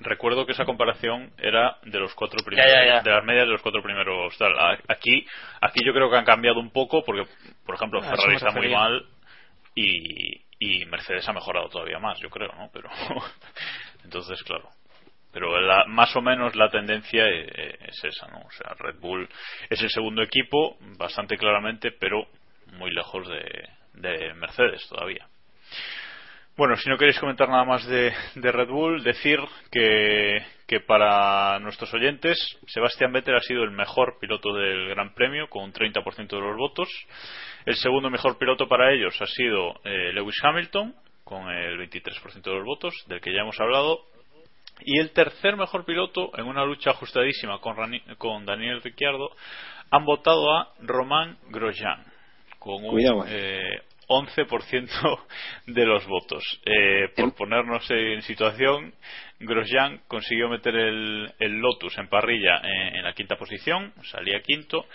Recuerdo 0.00 0.44
que 0.44 0.52
esa 0.52 0.64
comparación 0.66 1.30
era 1.38 1.76
de 1.84 1.98
los 2.00 2.14
cuatro 2.14 2.38
primeros, 2.44 2.70
Ya, 2.70 2.84
ya, 2.84 2.94
ya. 2.96 3.00
de 3.02 3.10
las 3.10 3.24
medias 3.24 3.44
de 3.46 3.52
los 3.52 3.62
cuatro 3.62 3.82
primeros. 3.82 4.36
tal. 4.36 4.52
Aquí, 4.88 5.24
aquí 5.60 5.80
yo 5.84 5.92
creo 5.94 6.10
que 6.10 6.16
han 6.16 6.24
cambiado 6.24 6.58
un 6.60 6.70
poco 6.70 7.02
porque, 7.04 7.22
por 7.64 7.76
ejemplo, 7.76 8.02
Ferrari 8.02 8.34
está 8.36 8.50
muy 8.50 8.68
mal 8.70 9.02
y, 9.74 10.42
y 10.58 10.84
Mercedes 10.86 11.28
ha 11.28 11.32
mejorado 11.32 11.68
todavía 11.68 11.98
más, 11.98 12.18
yo 12.20 12.30
creo, 12.30 12.52
¿no? 12.54 12.70
Pero 12.72 12.88
entonces, 14.04 14.42
claro. 14.42 14.68
Pero 15.32 15.60
la- 15.60 15.84
más 15.86 16.14
o 16.14 16.20
menos 16.22 16.54
la 16.54 16.70
tendencia 16.70 17.26
e- 17.26 17.42
e- 17.44 17.78
es 17.88 18.04
esa, 18.04 18.28
¿no? 18.28 18.38
O 18.38 18.50
sea, 18.52 18.74
Red 18.78 19.00
Bull 19.00 19.28
es 19.68 19.82
el 19.82 19.90
segundo 19.90 20.22
equipo, 20.22 20.76
bastante 20.96 21.36
claramente, 21.36 21.90
pero 21.92 22.26
muy 22.78 22.90
lejos 22.92 23.26
de, 23.28 23.68
de 23.94 24.34
Mercedes 24.34 24.86
todavía. 24.88 25.26
Bueno, 26.56 26.76
si 26.76 26.88
no 26.88 26.96
queréis 26.96 27.18
comentar 27.18 27.48
nada 27.48 27.64
más 27.64 27.84
de, 27.86 28.12
de 28.36 28.52
Red 28.52 28.68
Bull, 28.68 29.02
decir 29.02 29.40
que, 29.72 30.38
que 30.68 30.78
para 30.78 31.58
nuestros 31.58 31.92
oyentes, 31.94 32.38
Sebastián 32.68 33.12
Vettel 33.12 33.34
ha 33.34 33.40
sido 33.40 33.64
el 33.64 33.72
mejor 33.72 34.18
piloto 34.20 34.54
del 34.54 34.88
Gran 34.90 35.14
Premio, 35.14 35.48
con 35.48 35.64
un 35.64 35.72
30% 35.72 36.28
de 36.28 36.40
los 36.40 36.56
votos. 36.56 36.88
El 37.66 37.74
segundo 37.74 38.08
mejor 38.08 38.38
piloto 38.38 38.68
para 38.68 38.92
ellos 38.92 39.20
ha 39.20 39.26
sido 39.26 39.74
eh, 39.82 40.12
Lewis 40.12 40.36
Hamilton, 40.44 40.94
con 41.24 41.50
el 41.50 41.76
23% 41.90 42.42
de 42.42 42.54
los 42.54 42.64
votos, 42.64 42.94
del 43.08 43.20
que 43.20 43.32
ya 43.34 43.40
hemos 43.40 43.58
hablado. 43.60 44.02
Y 44.82 45.00
el 45.00 45.10
tercer 45.10 45.56
mejor 45.56 45.84
piloto, 45.84 46.30
en 46.38 46.46
una 46.46 46.64
lucha 46.64 46.90
ajustadísima 46.90 47.58
con, 47.58 47.76
Rani- 47.76 48.02
con 48.16 48.44
Daniel 48.46 48.80
Ricciardo, 48.80 49.30
han 49.90 50.04
votado 50.04 50.52
a 50.56 50.68
Román 50.80 51.36
Grosjean, 51.50 52.04
con 52.60 52.84
un 52.84 52.90
Cuidado, 52.90 53.24
eh, 53.28 53.82
11% 54.08 55.24
de 55.66 55.86
los 55.86 56.06
votos. 56.06 56.42
Eh, 56.64 57.08
por 57.16 57.34
ponernos 57.34 57.90
en 57.90 58.22
situación, 58.22 58.94
Grosjean 59.40 60.00
consiguió 60.08 60.48
meter 60.48 60.74
el, 60.74 61.32
el 61.38 61.58
Lotus 61.58 61.96
en 61.98 62.08
parrilla 62.08 62.60
en, 62.62 62.96
en 62.96 63.04
la 63.04 63.12
quinta 63.12 63.36
posición, 63.36 63.92
salía 64.10 64.40
quinto. 64.40 64.86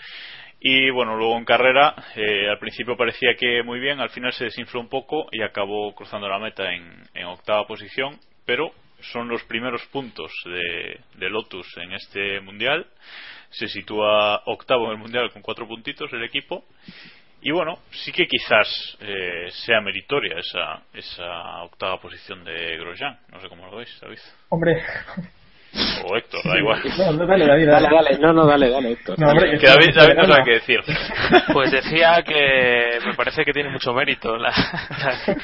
Y 0.62 0.90
bueno, 0.90 1.16
luego 1.16 1.38
en 1.38 1.46
carrera, 1.46 1.94
eh, 2.16 2.48
al 2.48 2.58
principio 2.58 2.96
parecía 2.96 3.34
que 3.34 3.62
muy 3.62 3.80
bien, 3.80 3.98
al 3.98 4.10
final 4.10 4.32
se 4.34 4.44
desinfló 4.44 4.80
un 4.80 4.90
poco 4.90 5.26
y 5.32 5.40
acabó 5.40 5.94
cruzando 5.94 6.28
la 6.28 6.38
meta 6.38 6.70
en, 6.70 7.02
en 7.14 7.24
octava 7.26 7.66
posición, 7.66 8.18
pero 8.44 8.70
son 9.12 9.28
los 9.28 9.42
primeros 9.44 9.82
puntos 9.86 10.30
de, 10.44 11.00
de 11.14 11.30
Lotus 11.30 11.66
en 11.78 11.92
este 11.92 12.40
mundial. 12.40 12.86
Se 13.48 13.68
sitúa 13.68 14.42
octavo 14.44 14.86
en 14.86 14.92
el 14.92 14.98
mundial 14.98 15.32
con 15.32 15.40
cuatro 15.40 15.66
puntitos 15.66 16.12
el 16.12 16.24
equipo. 16.24 16.64
Y 17.42 17.50
bueno, 17.52 17.78
sí 17.90 18.12
que 18.12 18.26
quizás 18.26 18.96
eh, 19.00 19.48
sea 19.50 19.80
meritoria 19.80 20.36
esa, 20.38 20.82
esa 20.92 21.62
octava 21.62 21.98
posición 21.98 22.44
de 22.44 22.76
Grosjean. 22.76 23.18
No 23.32 23.40
sé 23.40 23.48
cómo 23.48 23.66
lo 23.66 23.76
veis, 23.78 23.98
David. 24.00 24.18
Hombre, 24.50 24.82
O 26.04 26.16
Héctor, 26.16 26.40
da 26.44 26.58
igual. 26.58 26.82
no, 26.98 27.12
no, 27.12 27.26
dale, 27.26 27.46
David, 27.46 27.66
Dale, 27.68 27.88
dale. 27.90 28.18
no, 28.18 28.32
no, 28.34 28.46
dale, 28.46 28.68
dale, 28.70 28.92
Héctor. 28.92 29.18
No, 29.18 29.30
hombre, 29.30 29.56
Que 29.58 29.66
David, 29.66 29.94
David 29.94 30.14
no 30.16 30.26
sabe 30.26 30.44
qué 30.44 30.50
decir. 30.52 30.80
Pues 31.52 31.70
decía 31.72 32.22
que 32.26 32.98
me 33.06 33.14
parece 33.14 33.44
que 33.44 33.52
tiene 33.52 33.70
mucho 33.70 33.92
mérito 33.92 34.36
la, 34.36 34.50
la, 34.50 35.36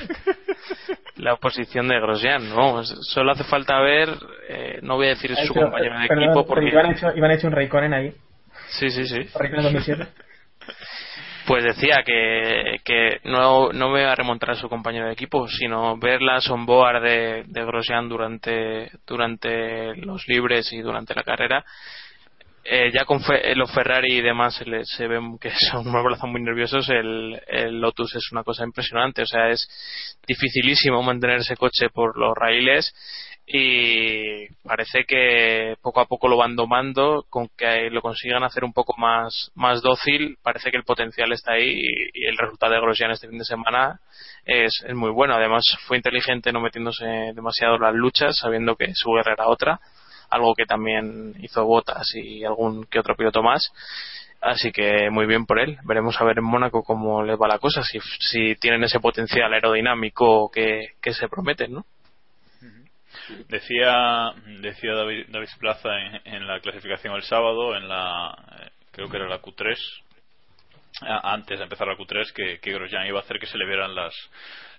la 1.16 1.32
oposición 1.34 1.88
de 1.88 1.98
Grosjean. 2.00 2.54
Vamos, 2.54 2.92
solo 3.12 3.32
hace 3.32 3.44
falta 3.44 3.80
ver, 3.80 4.08
eh, 4.48 4.78
no 4.82 4.96
voy 4.96 5.06
a 5.06 5.10
decir 5.10 5.34
su 5.34 5.42
hecho- 5.42 5.54
compañero 5.54 5.98
de 5.98 6.06
perdón, 6.08 6.24
equipo 6.24 6.46
porque 6.46 6.76
ha 6.76 6.90
hecho, 6.90 7.12
Iván 7.16 7.30
hecho 7.30 7.46
un 7.46 7.52
Raikkonen 7.54 7.94
ahí. 7.94 8.12
Sí, 8.68 8.90
sí, 8.90 9.06
sí. 9.06 9.20
Raikkonen 9.34 9.62
2007. 9.64 10.06
Pues 11.46 11.62
decía 11.62 12.02
que, 12.04 12.80
que 12.84 13.20
no, 13.24 13.72
no 13.72 13.90
voy 13.90 14.02
a 14.02 14.14
remontar 14.14 14.50
a 14.50 14.54
su 14.56 14.68
compañero 14.68 15.06
de 15.06 15.12
equipo, 15.12 15.46
sino 15.46 15.96
ver 15.96 16.20
la 16.20 16.38
onboard 16.38 17.02
de, 17.02 17.44
Grosjean 17.46 18.08
durante, 18.08 18.90
durante 19.06 19.94
los 19.96 20.26
libres 20.26 20.72
y 20.72 20.80
durante 20.80 21.14
la 21.14 21.22
carrera. 21.22 21.64
Eh, 22.64 22.90
ya 22.92 23.04
con 23.04 23.20
Fe- 23.20 23.54
los 23.54 23.70
Ferrari 23.72 24.14
y 24.14 24.22
demás 24.22 24.56
se, 24.56 24.64
le- 24.64 24.84
se 24.84 25.06
ven 25.06 25.38
que 25.38 25.50
son 25.70 25.86
unos 25.86 26.02
brazos 26.02 26.28
muy 26.28 26.42
nerviosos. 26.42 26.88
El, 26.88 27.40
el 27.46 27.80
Lotus 27.80 28.16
es 28.16 28.32
una 28.32 28.42
cosa 28.42 28.64
impresionante. 28.64 29.22
O 29.22 29.26
sea, 29.26 29.48
es 29.50 29.68
dificilísimo 30.26 31.00
mantener 31.02 31.38
ese 31.38 31.56
coche 31.56 31.90
por 31.92 32.18
los 32.18 32.34
raíles 32.34 32.92
y 33.46 34.48
parece 34.64 35.04
que 35.04 35.76
poco 35.80 36.00
a 36.00 36.06
poco 36.06 36.26
lo 36.26 36.36
van 36.36 36.56
domando 36.56 37.24
con 37.30 37.48
que 37.56 37.90
lo 37.90 38.02
consigan 38.02 38.42
hacer 38.42 38.64
un 38.64 38.72
poco 38.72 38.94
más 38.98 39.52
más 39.54 39.82
dócil 39.82 40.36
parece 40.42 40.72
que 40.72 40.76
el 40.76 40.82
potencial 40.84 41.30
está 41.32 41.52
ahí 41.52 41.86
y, 42.12 42.26
el 42.26 42.36
resultado 42.36 42.72
de 42.72 42.80
Grosjean 42.80 43.12
este 43.12 43.28
fin 43.28 43.38
de 43.38 43.44
semana 43.44 44.00
es, 44.44 44.84
es 44.84 44.94
muy 44.96 45.10
bueno 45.10 45.34
además 45.34 45.62
fue 45.86 45.96
inteligente 45.96 46.52
no 46.52 46.60
metiéndose 46.60 47.06
demasiado 47.34 47.76
en 47.76 47.82
las 47.82 47.94
luchas 47.94 48.36
sabiendo 48.36 48.74
que 48.74 48.92
su 48.94 49.12
guerra 49.12 49.34
era 49.34 49.46
otra 49.46 49.80
algo 50.30 50.54
que 50.54 50.66
también 50.66 51.34
hizo 51.40 51.64
Botas 51.64 52.14
y 52.14 52.44
algún 52.44 52.84
que 52.84 52.98
otro 52.98 53.16
piloto 53.16 53.42
más. 53.42 53.72
Así 54.40 54.70
que 54.70 55.10
muy 55.10 55.26
bien 55.26 55.46
por 55.46 55.58
él. 55.58 55.78
Veremos 55.84 56.20
a 56.20 56.24
ver 56.24 56.38
en 56.38 56.44
Mónaco 56.44 56.82
cómo 56.82 57.22
les 57.22 57.40
va 57.40 57.48
la 57.48 57.58
cosa, 57.58 57.82
si, 57.82 57.98
si 58.20 58.54
tienen 58.56 58.84
ese 58.84 59.00
potencial 59.00 59.52
aerodinámico 59.52 60.50
que, 60.50 60.94
que 61.00 61.12
se 61.12 61.28
prometen, 61.28 61.72
¿no? 61.72 61.86
Decía, 63.48 64.32
decía 64.60 64.94
David, 64.94 65.26
David 65.28 65.48
Plaza 65.58 65.88
en, 66.00 66.20
en 66.34 66.46
la 66.46 66.60
clasificación 66.60 67.14
el 67.14 67.22
sábado, 67.22 67.76
en 67.76 67.88
la, 67.88 68.34
eh, 68.60 68.70
creo 68.92 69.08
que 69.08 69.16
era 69.16 69.28
la 69.28 69.40
Q3, 69.40 69.76
a- 71.02 71.32
antes 71.32 71.58
de 71.58 71.64
empezar 71.64 71.86
la 71.88 71.96
Q3, 71.96 72.32
que, 72.32 72.58
que 72.60 72.72
Grosjean 72.72 73.06
iba 73.06 73.18
a 73.20 73.22
hacer 73.22 73.38
que 73.38 73.46
se 73.46 73.58
le 73.58 73.66
vieran 73.66 73.94
las, 73.94 74.14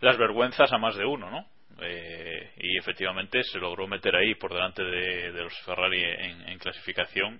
las 0.01 0.17
vergüenzas 0.17 0.71
a 0.71 0.77
más 0.77 0.95
de 0.95 1.05
uno, 1.05 1.29
¿no? 1.29 1.45
Eh, 1.79 2.53
y 2.57 2.77
efectivamente 2.79 3.43
se 3.43 3.59
logró 3.59 3.87
meter 3.87 4.15
ahí 4.15 4.33
por 4.33 4.51
delante 4.51 4.83
de, 4.83 5.31
los 5.31 5.53
Ferrari 5.59 6.01
en, 6.03 6.49
en 6.49 6.57
clasificación, 6.57 7.39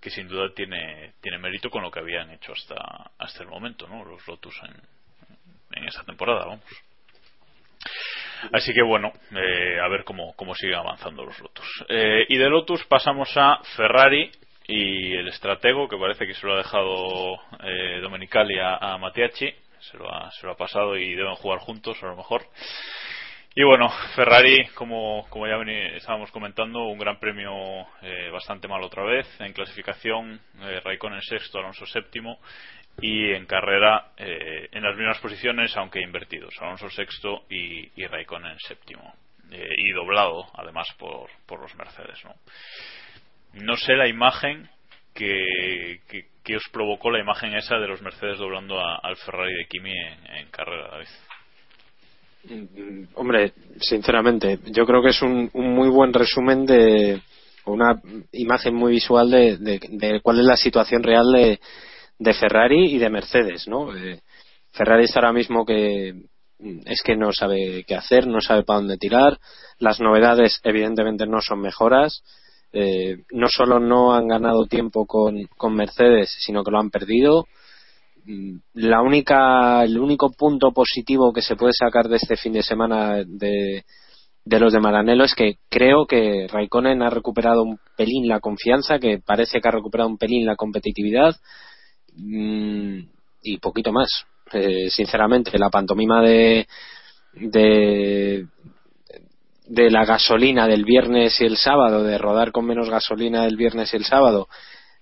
que 0.00 0.10
sin 0.10 0.28
duda 0.28 0.52
tiene, 0.54 1.14
tiene 1.22 1.38
mérito 1.38 1.70
con 1.70 1.82
lo 1.82 1.90
que 1.90 2.00
habían 2.00 2.30
hecho 2.30 2.52
hasta, 2.52 2.74
hasta 3.18 3.42
el 3.42 3.48
momento, 3.48 3.86
¿no? 3.88 4.04
Los 4.04 4.26
Lotus 4.28 4.54
en, 4.64 5.78
en 5.80 5.88
esa 5.88 6.04
temporada, 6.04 6.44
vamos. 6.44 6.64
Así 8.52 8.72
que 8.72 8.82
bueno, 8.82 9.12
eh, 9.32 9.78
a 9.80 9.88
ver 9.88 10.04
cómo, 10.04 10.34
cómo 10.34 10.54
siguen 10.54 10.76
avanzando 10.76 11.24
los 11.24 11.38
Lotus. 11.40 11.84
Eh, 11.88 12.26
y 12.28 12.36
de 12.36 12.48
Lotus 12.48 12.84
pasamos 12.86 13.30
a 13.36 13.60
Ferrari 13.76 14.30
y 14.66 15.14
el 15.14 15.28
estratego, 15.28 15.88
que 15.88 15.96
parece 15.96 16.26
que 16.26 16.34
se 16.34 16.46
lo 16.46 16.54
ha 16.54 16.58
dejado 16.58 17.36
eh, 17.64 18.00
Domenicali 18.02 18.58
a, 18.58 18.76
a 18.76 18.98
Mattiacci, 18.98 19.50
se 19.80 19.96
lo, 19.96 20.12
ha, 20.12 20.30
se 20.32 20.46
lo 20.46 20.52
ha 20.52 20.56
pasado 20.56 20.96
y 20.96 21.14
deben 21.14 21.34
jugar 21.36 21.58
juntos 21.58 22.02
a 22.02 22.06
lo 22.06 22.16
mejor. 22.16 22.42
Y 23.54 23.64
bueno, 23.64 23.88
Ferrari, 24.14 24.66
como, 24.74 25.26
como 25.30 25.48
ya 25.48 25.56
estábamos 25.96 26.30
comentando, 26.30 26.84
un 26.84 26.98
gran 26.98 27.18
premio 27.18 27.50
eh, 28.02 28.30
bastante 28.30 28.68
mal 28.68 28.82
otra 28.84 29.02
vez. 29.02 29.26
En 29.40 29.52
clasificación, 29.52 30.40
eh, 30.60 30.80
Raikkonen 30.84 31.22
sexto, 31.22 31.58
Alonso 31.58 31.84
séptimo. 31.86 32.38
Y 33.00 33.30
en 33.32 33.46
carrera, 33.46 34.12
eh, 34.16 34.68
en 34.72 34.82
las 34.82 34.96
mismas 34.96 35.18
posiciones, 35.20 35.76
aunque 35.76 36.00
invertidos. 36.00 36.54
Alonso 36.60 36.90
sexto 36.90 37.44
y, 37.48 37.88
y 38.00 38.06
Raikkonen 38.06 38.58
séptimo. 38.58 39.14
Eh, 39.50 39.68
y 39.76 39.92
doblado, 39.92 40.46
además, 40.54 40.88
por, 40.98 41.30
por 41.46 41.60
los 41.60 41.74
Mercedes. 41.76 42.22
¿no? 42.24 42.34
no 43.54 43.76
sé 43.76 43.94
la 43.94 44.08
imagen 44.08 44.68
que, 45.14 46.00
que, 46.44 46.56
os 46.56 46.68
provocó 46.70 47.10
la 47.10 47.20
imagen 47.20 47.54
esa 47.54 47.76
de 47.76 47.88
los 47.88 48.02
Mercedes 48.02 48.38
doblando 48.38 48.78
al 48.80 49.16
Ferrari 49.16 49.54
de 49.54 49.66
Kimi 49.66 49.92
en, 49.92 50.48
carrera, 50.50 50.88
David. 50.90 51.08
Mm, 52.44 53.04
Hombre, 53.14 53.52
sinceramente, 53.80 54.58
yo 54.66 54.86
creo 54.86 55.02
que 55.02 55.10
es 55.10 55.22
un, 55.22 55.50
un 55.52 55.74
muy 55.74 55.88
buen 55.88 56.12
resumen 56.12 56.64
de 56.66 57.20
una 57.64 58.00
imagen 58.32 58.74
muy 58.74 58.92
visual 58.92 59.30
de 59.30 60.20
cuál 60.22 60.40
es 60.40 60.46
la 60.46 60.56
situación 60.56 61.02
real 61.02 61.26
de, 61.32 61.60
de 62.18 62.34
Ferrari 62.34 62.94
y 62.94 62.98
de 62.98 63.10
Mercedes, 63.10 63.68
¿no? 63.68 63.94
Eh, 63.96 64.20
Ferrari 64.72 65.04
está 65.04 65.20
ahora 65.20 65.32
mismo 65.32 65.64
que 65.64 66.14
mm, 66.58 66.80
es 66.86 67.02
que 67.02 67.16
no 67.16 67.32
sabe 67.32 67.84
qué 67.86 67.94
hacer, 67.94 68.26
no 68.26 68.40
sabe 68.40 68.64
para 68.64 68.80
dónde 68.80 68.98
tirar. 68.98 69.38
Las 69.78 70.00
novedades, 70.00 70.60
evidentemente, 70.64 71.26
no 71.26 71.40
son 71.40 71.60
mejoras. 71.60 72.22
Eh, 72.72 73.18
no 73.32 73.48
solo 73.48 73.78
no 73.80 74.14
han 74.14 74.28
ganado 74.28 74.66
tiempo 74.66 75.06
con, 75.06 75.44
con 75.56 75.74
Mercedes, 75.74 76.36
sino 76.44 76.62
que 76.62 76.70
lo 76.70 76.78
han 76.78 76.90
perdido 76.90 77.46
mm, 78.26 78.56
la 78.74 79.00
única 79.00 79.82
el 79.84 79.98
único 79.98 80.30
punto 80.32 80.70
positivo 80.72 81.32
que 81.32 81.40
se 81.40 81.56
puede 81.56 81.72
sacar 81.72 82.08
de 82.08 82.16
este 82.16 82.36
fin 82.36 82.52
de 82.52 82.62
semana 82.62 83.24
de, 83.24 83.84
de 84.44 84.60
los 84.60 84.72
de 84.72 84.80
Maranello 84.80 85.24
es 85.24 85.34
que 85.34 85.56
creo 85.70 86.06
que 86.06 86.46
Raikkonen 86.46 87.02
ha 87.02 87.08
recuperado 87.08 87.62
un 87.62 87.78
pelín 87.96 88.28
la 88.28 88.40
confianza, 88.40 88.98
que 88.98 89.18
parece 89.18 89.60
que 89.60 89.68
ha 89.68 89.72
recuperado 89.72 90.10
un 90.10 90.18
pelín 90.18 90.44
la 90.44 90.56
competitividad 90.56 91.36
mm, 92.18 93.08
y 93.42 93.58
poquito 93.58 93.92
más. 93.92 94.08
Eh, 94.52 94.90
sinceramente, 94.90 95.58
la 95.58 95.70
pantomima 95.70 96.22
de, 96.22 96.66
de 97.34 98.46
de 99.68 99.90
la 99.90 100.04
gasolina 100.04 100.66
del 100.66 100.84
viernes 100.84 101.40
y 101.40 101.44
el 101.44 101.56
sábado, 101.56 102.02
de 102.02 102.16
rodar 102.18 102.52
con 102.52 102.64
menos 102.64 102.88
gasolina 102.88 103.44
el 103.44 103.56
viernes 103.56 103.92
y 103.92 103.96
el 103.96 104.04
sábado, 104.04 104.48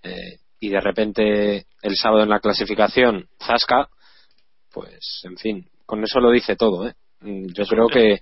eh, 0.02 0.38
y 0.58 0.68
de 0.70 0.80
repente 0.80 1.66
el 1.82 1.96
sábado 1.96 2.24
en 2.24 2.30
la 2.30 2.40
clasificación, 2.40 3.28
zasca, 3.40 3.88
pues 4.72 5.20
en 5.24 5.36
fin, 5.36 5.68
con 5.86 6.02
eso 6.02 6.18
lo 6.20 6.32
dice 6.32 6.56
todo, 6.56 6.88
¿eh? 6.88 6.94
Mm, 7.20 7.46
Yo 7.52 7.64
creo 7.64 7.86
que 7.86 8.20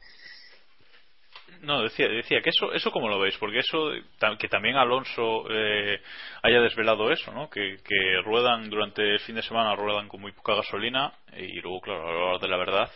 No, 1.65 1.83
decía, 1.83 2.09
decía 2.09 2.41
que 2.41 2.51
eso, 2.51 2.73
eso 2.73 2.91
cómo 2.91 3.09
lo 3.09 3.19
veis, 3.19 3.37
porque 3.39 3.59
eso, 3.59 3.91
que 4.39 4.49
también 4.49 4.77
Alonso 4.77 5.45
eh, 5.51 6.01
haya 6.43 6.61
desvelado 6.61 7.11
eso, 7.11 7.33
¿no? 7.33 7.49
Que, 7.49 7.79
que 7.85 8.21
ruedan 8.23 8.69
durante 8.69 9.03
el 9.03 9.21
fin 9.21 9.37
de 9.37 9.43
semana, 9.43 9.75
ruedan 9.75 10.09
con 10.09 10.21
muy 10.21 10.33
poca 10.33 10.55
gasolina 10.55 11.13
y 11.37 11.61
luego, 11.61 11.81
claro, 11.81 12.09
a 12.09 12.13
la 12.13 12.19
hora 12.19 12.39
de 12.39 12.49
la 12.49 12.57
verdad, 12.57 12.91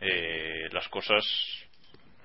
eh, 0.00 0.68
las 0.72 0.88
cosas 0.88 1.24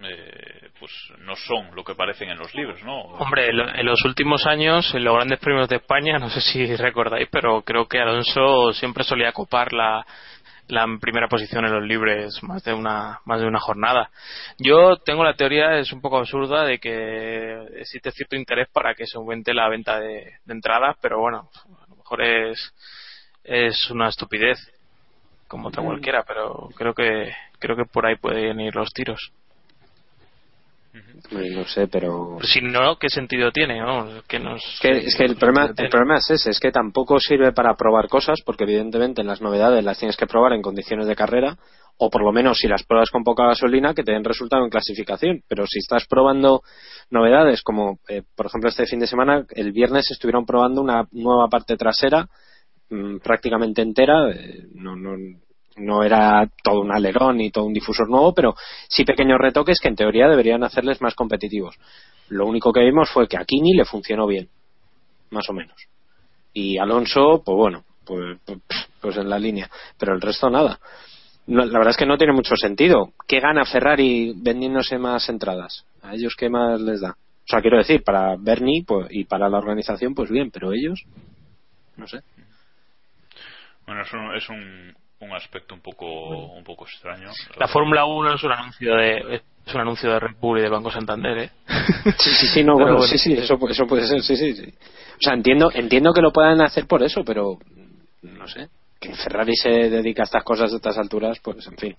eh, 0.01 0.69
pues 0.79 0.91
no 1.19 1.35
son 1.35 1.75
lo 1.75 1.83
que 1.83 1.93
parecen 1.93 2.29
en 2.29 2.37
los 2.37 2.53
libros, 2.55 2.81
¿no? 2.83 3.01
Hombre, 3.01 3.49
en 3.49 3.85
los 3.85 4.03
últimos 4.05 4.45
años, 4.45 4.93
en 4.95 5.03
los 5.03 5.13
grandes 5.13 5.39
premios 5.39 5.67
de 5.67 5.77
España, 5.77 6.17
no 6.19 6.29
sé 6.29 6.39
si 6.39 6.75
recordáis, 6.75 7.27
pero 7.29 7.61
creo 7.63 7.85
que 7.85 7.99
Alonso 7.99 8.71
siempre 8.73 9.03
solía 9.03 9.33
copar 9.33 9.73
la, 9.73 10.05
la 10.69 10.85
primera 11.01 11.27
posición 11.27 11.65
en 11.65 11.73
los 11.73 11.83
libres 11.83 12.41
más 12.43 12.63
de 12.63 12.73
una 12.73 13.19
más 13.25 13.41
de 13.41 13.47
una 13.47 13.59
jornada. 13.59 14.09
Yo 14.57 14.97
tengo 14.97 15.23
la 15.23 15.33
teoría, 15.33 15.77
es 15.77 15.91
un 15.91 16.01
poco 16.01 16.17
absurda, 16.17 16.63
de 16.63 16.79
que 16.79 17.61
existe 17.77 18.11
cierto 18.11 18.35
interés 18.35 18.67
para 18.71 18.93
que 18.95 19.05
se 19.05 19.17
aumente 19.17 19.53
la 19.53 19.67
venta 19.69 19.99
de, 19.99 20.33
de 20.45 20.53
entradas, 20.53 20.97
pero 21.01 21.19
bueno, 21.19 21.49
a 21.65 21.89
lo 21.89 21.95
mejor 21.95 22.21
es 22.23 22.73
es 23.43 23.89
una 23.89 24.09
estupidez 24.09 24.59
como 25.47 25.69
otra 25.69 25.83
cualquiera, 25.83 26.23
pero 26.23 26.69
creo 26.75 26.93
que 26.93 27.33
creo 27.57 27.75
que 27.75 27.85
por 27.85 28.05
ahí 28.05 28.15
pueden 28.15 28.59
ir 28.59 28.75
los 28.75 28.93
tiros. 28.93 29.31
No 31.31 31.65
sé, 31.65 31.87
pero 31.87 32.37
Si 32.41 32.61
no, 32.61 32.97
¿qué 32.97 33.09
sentido 33.09 33.51
tiene? 33.51 33.79
no? 33.79 34.23
Que 34.27 34.39
nos, 34.39 34.63
es 34.63 34.79
que, 34.81 34.89
es 34.97 35.15
que 35.15 35.25
el 35.25 35.35
problema 35.35 35.73
el 35.77 35.89
problema 35.89 36.17
es 36.17 36.29
ese, 36.29 36.49
es 36.49 36.59
que 36.59 36.71
tampoco 36.71 37.19
sirve 37.19 37.51
para 37.51 37.75
probar 37.75 38.07
cosas 38.07 38.39
porque 38.45 38.63
evidentemente 38.63 39.23
las 39.23 39.41
novedades 39.41 39.83
las 39.83 39.99
tienes 39.99 40.17
que 40.17 40.27
probar 40.27 40.53
en 40.53 40.61
condiciones 40.61 41.07
de 41.07 41.15
carrera 41.15 41.57
o 41.97 42.09
por 42.09 42.23
lo 42.23 42.31
menos 42.31 42.57
si 42.57 42.67
las 42.67 42.83
pruebas 42.83 43.09
con 43.09 43.23
poca 43.23 43.45
gasolina 43.45 43.93
que 43.93 44.03
te 44.03 44.13
den 44.13 44.23
resultado 44.23 44.63
en 44.63 44.69
clasificación, 44.69 45.41
pero 45.47 45.65
si 45.67 45.79
estás 45.79 46.05
probando 46.07 46.61
novedades 47.09 47.61
como 47.61 47.99
eh, 48.07 48.23
por 48.35 48.45
ejemplo 48.45 48.69
este 48.69 48.85
fin 48.85 48.99
de 48.99 49.07
semana 49.07 49.45
el 49.51 49.71
viernes 49.71 50.09
estuvieron 50.09 50.45
probando 50.45 50.81
una 50.81 51.07
nueva 51.11 51.47
parte 51.49 51.75
trasera 51.75 52.27
mm, 52.89 53.17
prácticamente 53.17 53.81
entera, 53.81 54.31
eh, 54.31 54.65
no, 54.73 54.95
no, 54.95 55.17
no 55.79 56.03
era 56.03 56.47
todo 56.63 56.81
un 56.81 56.91
alerón 56.91 57.37
ni 57.37 57.51
todo 57.51 57.65
un 57.65 57.73
difusor 57.73 58.09
nuevo, 58.09 58.33
pero 58.33 58.55
sí 58.87 59.03
pequeños 59.03 59.39
retoques 59.39 59.79
que 59.81 59.89
en 59.89 59.95
teoría 59.95 60.27
deberían 60.27 60.63
hacerles 60.63 61.01
más 61.01 61.15
competitivos. 61.15 61.75
Lo 62.29 62.45
único 62.45 62.71
que 62.71 62.81
vimos 62.81 63.09
fue 63.09 63.27
que 63.27 63.37
a 63.37 63.45
Kini 63.45 63.73
le 63.73 63.85
funcionó 63.85 64.27
bien, 64.27 64.49
más 65.31 65.49
o 65.49 65.53
menos. 65.53 65.75
Y 66.53 66.77
Alonso, 66.77 67.41
pues 67.43 67.55
bueno, 67.55 67.83
pues, 68.05 68.37
pues, 68.45 68.59
pues 69.01 69.17
en 69.17 69.29
la 69.29 69.39
línea, 69.39 69.69
pero 69.97 70.13
el 70.13 70.21
resto 70.21 70.49
nada. 70.49 70.79
La 71.47 71.65
verdad 71.65 71.89
es 71.89 71.97
que 71.97 72.05
no 72.05 72.17
tiene 72.17 72.33
mucho 72.33 72.55
sentido. 72.55 73.13
¿Qué 73.27 73.39
gana 73.39 73.65
Ferrari 73.65 74.33
vendiéndose 74.35 74.99
más 74.99 75.27
entradas? 75.29 75.83
¿A 76.03 76.13
ellos 76.13 76.35
qué 76.37 76.47
más 76.47 76.79
les 76.79 77.01
da? 77.01 77.11
O 77.11 77.47
sea, 77.51 77.61
quiero 77.61 77.79
decir, 77.79 78.03
para 78.03 78.35
Bernie 78.37 78.83
pues, 78.85 79.07
y 79.09 79.23
para 79.23 79.49
la 79.49 79.57
organización, 79.57 80.13
pues 80.13 80.29
bien, 80.29 80.51
pero 80.51 80.71
ellos, 80.71 81.03
no 81.97 82.07
sé. 82.07 82.19
Bueno, 83.87 84.03
es 84.03 84.13
un, 84.13 84.35
es 84.35 84.49
un, 84.49 84.95
un 85.21 85.33
aspecto 85.33 85.75
un 85.75 85.81
poco, 85.81 86.05
un 86.47 86.63
poco 86.63 86.85
extraño. 86.85 87.29
La 87.57 87.67
Fórmula 87.67 88.05
1 88.05 88.35
es 88.35 88.43
un 88.43 88.51
anuncio 88.51 88.95
de 88.95 89.41
es 89.65 89.75
un 89.75 89.81
anuncio 89.81 90.11
de 90.11 90.19
Red 90.19 90.35
Bull 90.39 90.59
y 90.59 90.61
de 90.63 90.69
Banco 90.69 90.89
Santander, 90.89 91.37
¿eh? 91.37 91.51
Sí, 92.17 92.31
sí, 92.31 92.47
sí, 92.47 92.63
no, 92.63 92.73
Pero 92.77 92.85
bueno, 92.85 92.97
bueno. 92.97 93.11
sí, 93.11 93.17
sí, 93.19 93.33
eso, 93.33 93.59
eso 93.69 93.85
puede 93.85 94.07
ser, 94.07 94.21
sí, 94.23 94.35
sí, 94.35 94.55
sí. 94.55 94.65
O 94.65 95.21
sea, 95.21 95.33
entiendo, 95.33 95.69
entiendo 95.73 96.11
que 96.11 96.21
lo 96.21 96.31
puedan 96.31 96.61
hacer 96.61 96.87
por 96.87 97.03
eso, 97.03 97.23
pero 97.23 97.59
no 98.23 98.47
sé. 98.47 98.69
Que 98.99 99.13
Ferrari 99.13 99.55
se 99.55 99.69
dedica 99.69 100.23
a 100.23 100.25
estas 100.25 100.43
cosas 100.43 100.71
de 100.71 100.77
estas 100.77 100.97
alturas, 100.97 101.39
pues 101.39 101.67
en 101.67 101.77
fin. 101.77 101.95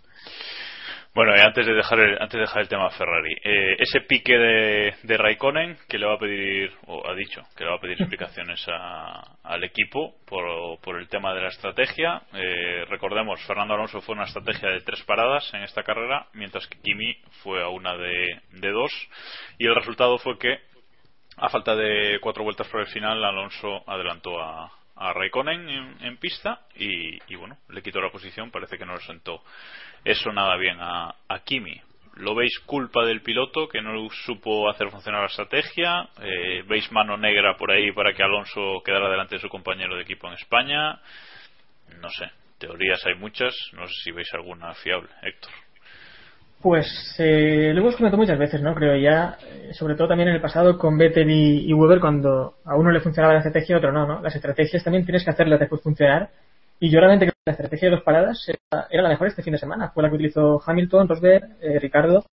Bueno, 1.13 1.37
y 1.37 1.41
antes 1.41 1.67
de 1.67 1.75
dejar 1.75 1.99
el, 1.99 2.13
antes 2.23 2.35
de 2.35 2.41
dejar 2.41 2.63
el 2.63 2.69
tema 2.69 2.89
Ferrari, 2.91 3.33
eh, 3.43 3.77
ese 3.81 4.03
pique 4.03 4.33
de, 4.39 4.95
de 5.03 5.17
Raikkonen 5.17 5.77
que 5.89 5.99
le 5.99 6.07
va 6.07 6.15
a 6.15 6.19
pedir, 6.19 6.73
o 6.87 7.05
ha 7.05 7.15
dicho, 7.17 7.43
que 7.57 7.65
le 7.65 7.71
va 7.71 7.77
a 7.77 7.81
pedir 7.81 7.97
explicaciones 8.01 8.65
a- 8.69 9.37
al 9.43 9.65
equipo 9.65 10.15
por, 10.25 10.79
por 10.81 11.01
el 11.01 11.09
tema 11.09 11.35
de 11.35 11.43
la 11.43 11.49
estrategia. 11.49 12.23
Eh, 12.33 12.85
recordemos, 12.89 13.41
Fernando 13.45 13.75
Alonso 13.75 14.01
fue 14.03 14.15
una 14.15 14.25
estrategia 14.25 14.71
de 14.71 14.83
tres 14.83 15.03
paradas 15.03 15.53
en 15.53 15.63
esta 15.65 15.83
carrera, 15.83 16.29
mientras 16.35 16.67
que 16.69 16.79
Kimi 16.81 17.17
fue 17.43 17.61
a 17.61 17.69
una 17.69 17.97
de, 17.97 18.41
de 18.53 18.71
dos. 18.71 18.93
Y 19.59 19.67
el 19.67 19.75
resultado 19.75 20.17
fue 20.19 20.39
que, 20.39 20.61
a 21.39 21.49
falta 21.49 21.75
de 21.75 22.19
cuatro 22.21 22.45
vueltas 22.45 22.69
por 22.69 22.83
el 22.83 22.87
final, 22.87 23.25
Alonso 23.25 23.83
adelantó 23.91 24.41
a, 24.41 24.71
a 25.01 25.13
Raikkonen 25.15 25.69
en, 25.69 25.97
en 26.05 26.17
pista 26.19 26.61
y, 26.77 27.19
y, 27.33 27.37
bueno, 27.37 27.57
le 27.71 27.83
quitó 27.83 28.01
la 28.01 28.11
posición. 28.11 28.51
Parece 28.51 28.79
que 28.79 28.85
no 28.85 28.95
le 28.95 29.01
sentó 29.01 29.43
eso 30.05 30.31
nada 30.33 30.57
bien 30.57 30.77
a, 30.81 31.15
a 31.27 31.39
Kimi. 31.41 31.81
¿Lo 32.17 32.35
veis 32.35 32.59
culpa 32.67 33.05
del 33.07 33.23
piloto 33.23 33.67
que 33.67 33.81
no 33.81 34.09
supo 34.11 34.69
hacer 34.69 34.91
funcionar 34.91 35.23
la 35.23 35.29
estrategia? 35.29 36.09
Eh, 36.21 36.63
¿Veis 36.67 36.91
mano 36.93 37.17
negra 37.17 37.57
por 37.57 37.71
ahí 37.71 37.93
para 37.93 38.13
que 38.13 38.23
Alonso 38.23 38.83
quedara 38.85 39.09
delante 39.09 39.37
de 39.37 39.41
su 39.41 39.49
compañero 39.49 39.97
de 39.97 40.03
equipo 40.03 40.29
en 40.29 40.35
España? 40.35 41.01
No 42.01 42.11
sé, 42.11 42.31
teorías 42.59 43.05
hay 43.07 43.15
muchas, 43.15 43.55
no 43.73 43.87
sé 43.87 43.95
si 44.05 44.11
veis 44.11 44.33
alguna 44.35 44.75
fiable, 44.75 45.09
Héctor. 45.23 45.53
Pues 46.63 47.15
eh, 47.19 47.73
lo 47.73 47.81
hemos 47.81 47.97
comentado 47.97 48.21
muchas 48.21 48.39
veces, 48.39 48.61
¿no? 48.61 48.75
Creo 48.75 48.95
ya, 48.95 49.39
eh, 49.43 49.73
sobre 49.73 49.95
todo 49.95 50.09
también 50.09 50.29
en 50.29 50.35
el 50.35 50.43
pasado 50.43 50.77
con 50.77 50.99
Vettel 50.99 51.31
y, 51.31 51.67
y 51.67 51.73
Weber, 51.73 52.01
cuando 52.01 52.57
a 52.67 52.77
uno 52.77 52.91
le 52.91 53.01
funcionaba 53.01 53.33
la 53.33 53.41
estrategia 53.41 53.73
y 53.73 53.75
a 53.75 53.79
otro 53.79 53.93
no, 53.93 54.07
¿no? 54.07 54.21
Las 54.21 54.37
estrategias 54.37 54.85
también 54.85 55.07
tienes 55.07 55.25
que 55.25 55.31
hacerlas 55.31 55.59
después 55.59 55.83
funcionar. 55.83 56.29
Y 56.79 56.91
yo 56.91 56.99
realmente 56.99 57.27
creo 57.27 57.33
que 57.33 57.51
la 57.51 57.53
estrategia 57.53 57.89
de 57.89 57.95
dos 57.97 58.05
paradas 58.05 58.47
era, 58.91 59.03
la 59.03 59.09
mejor 59.09 59.29
este 59.29 59.43
fin 59.43 59.55
de 59.55 59.59
semana. 59.59 59.91
Fue 59.91 60.03
la 60.03 60.11
que 60.11 60.17
utilizó 60.17 60.63
Hamilton, 60.65 61.09
Rosberg, 61.09 61.45
eh, 61.63 61.79
Ricardo, 61.79 62.25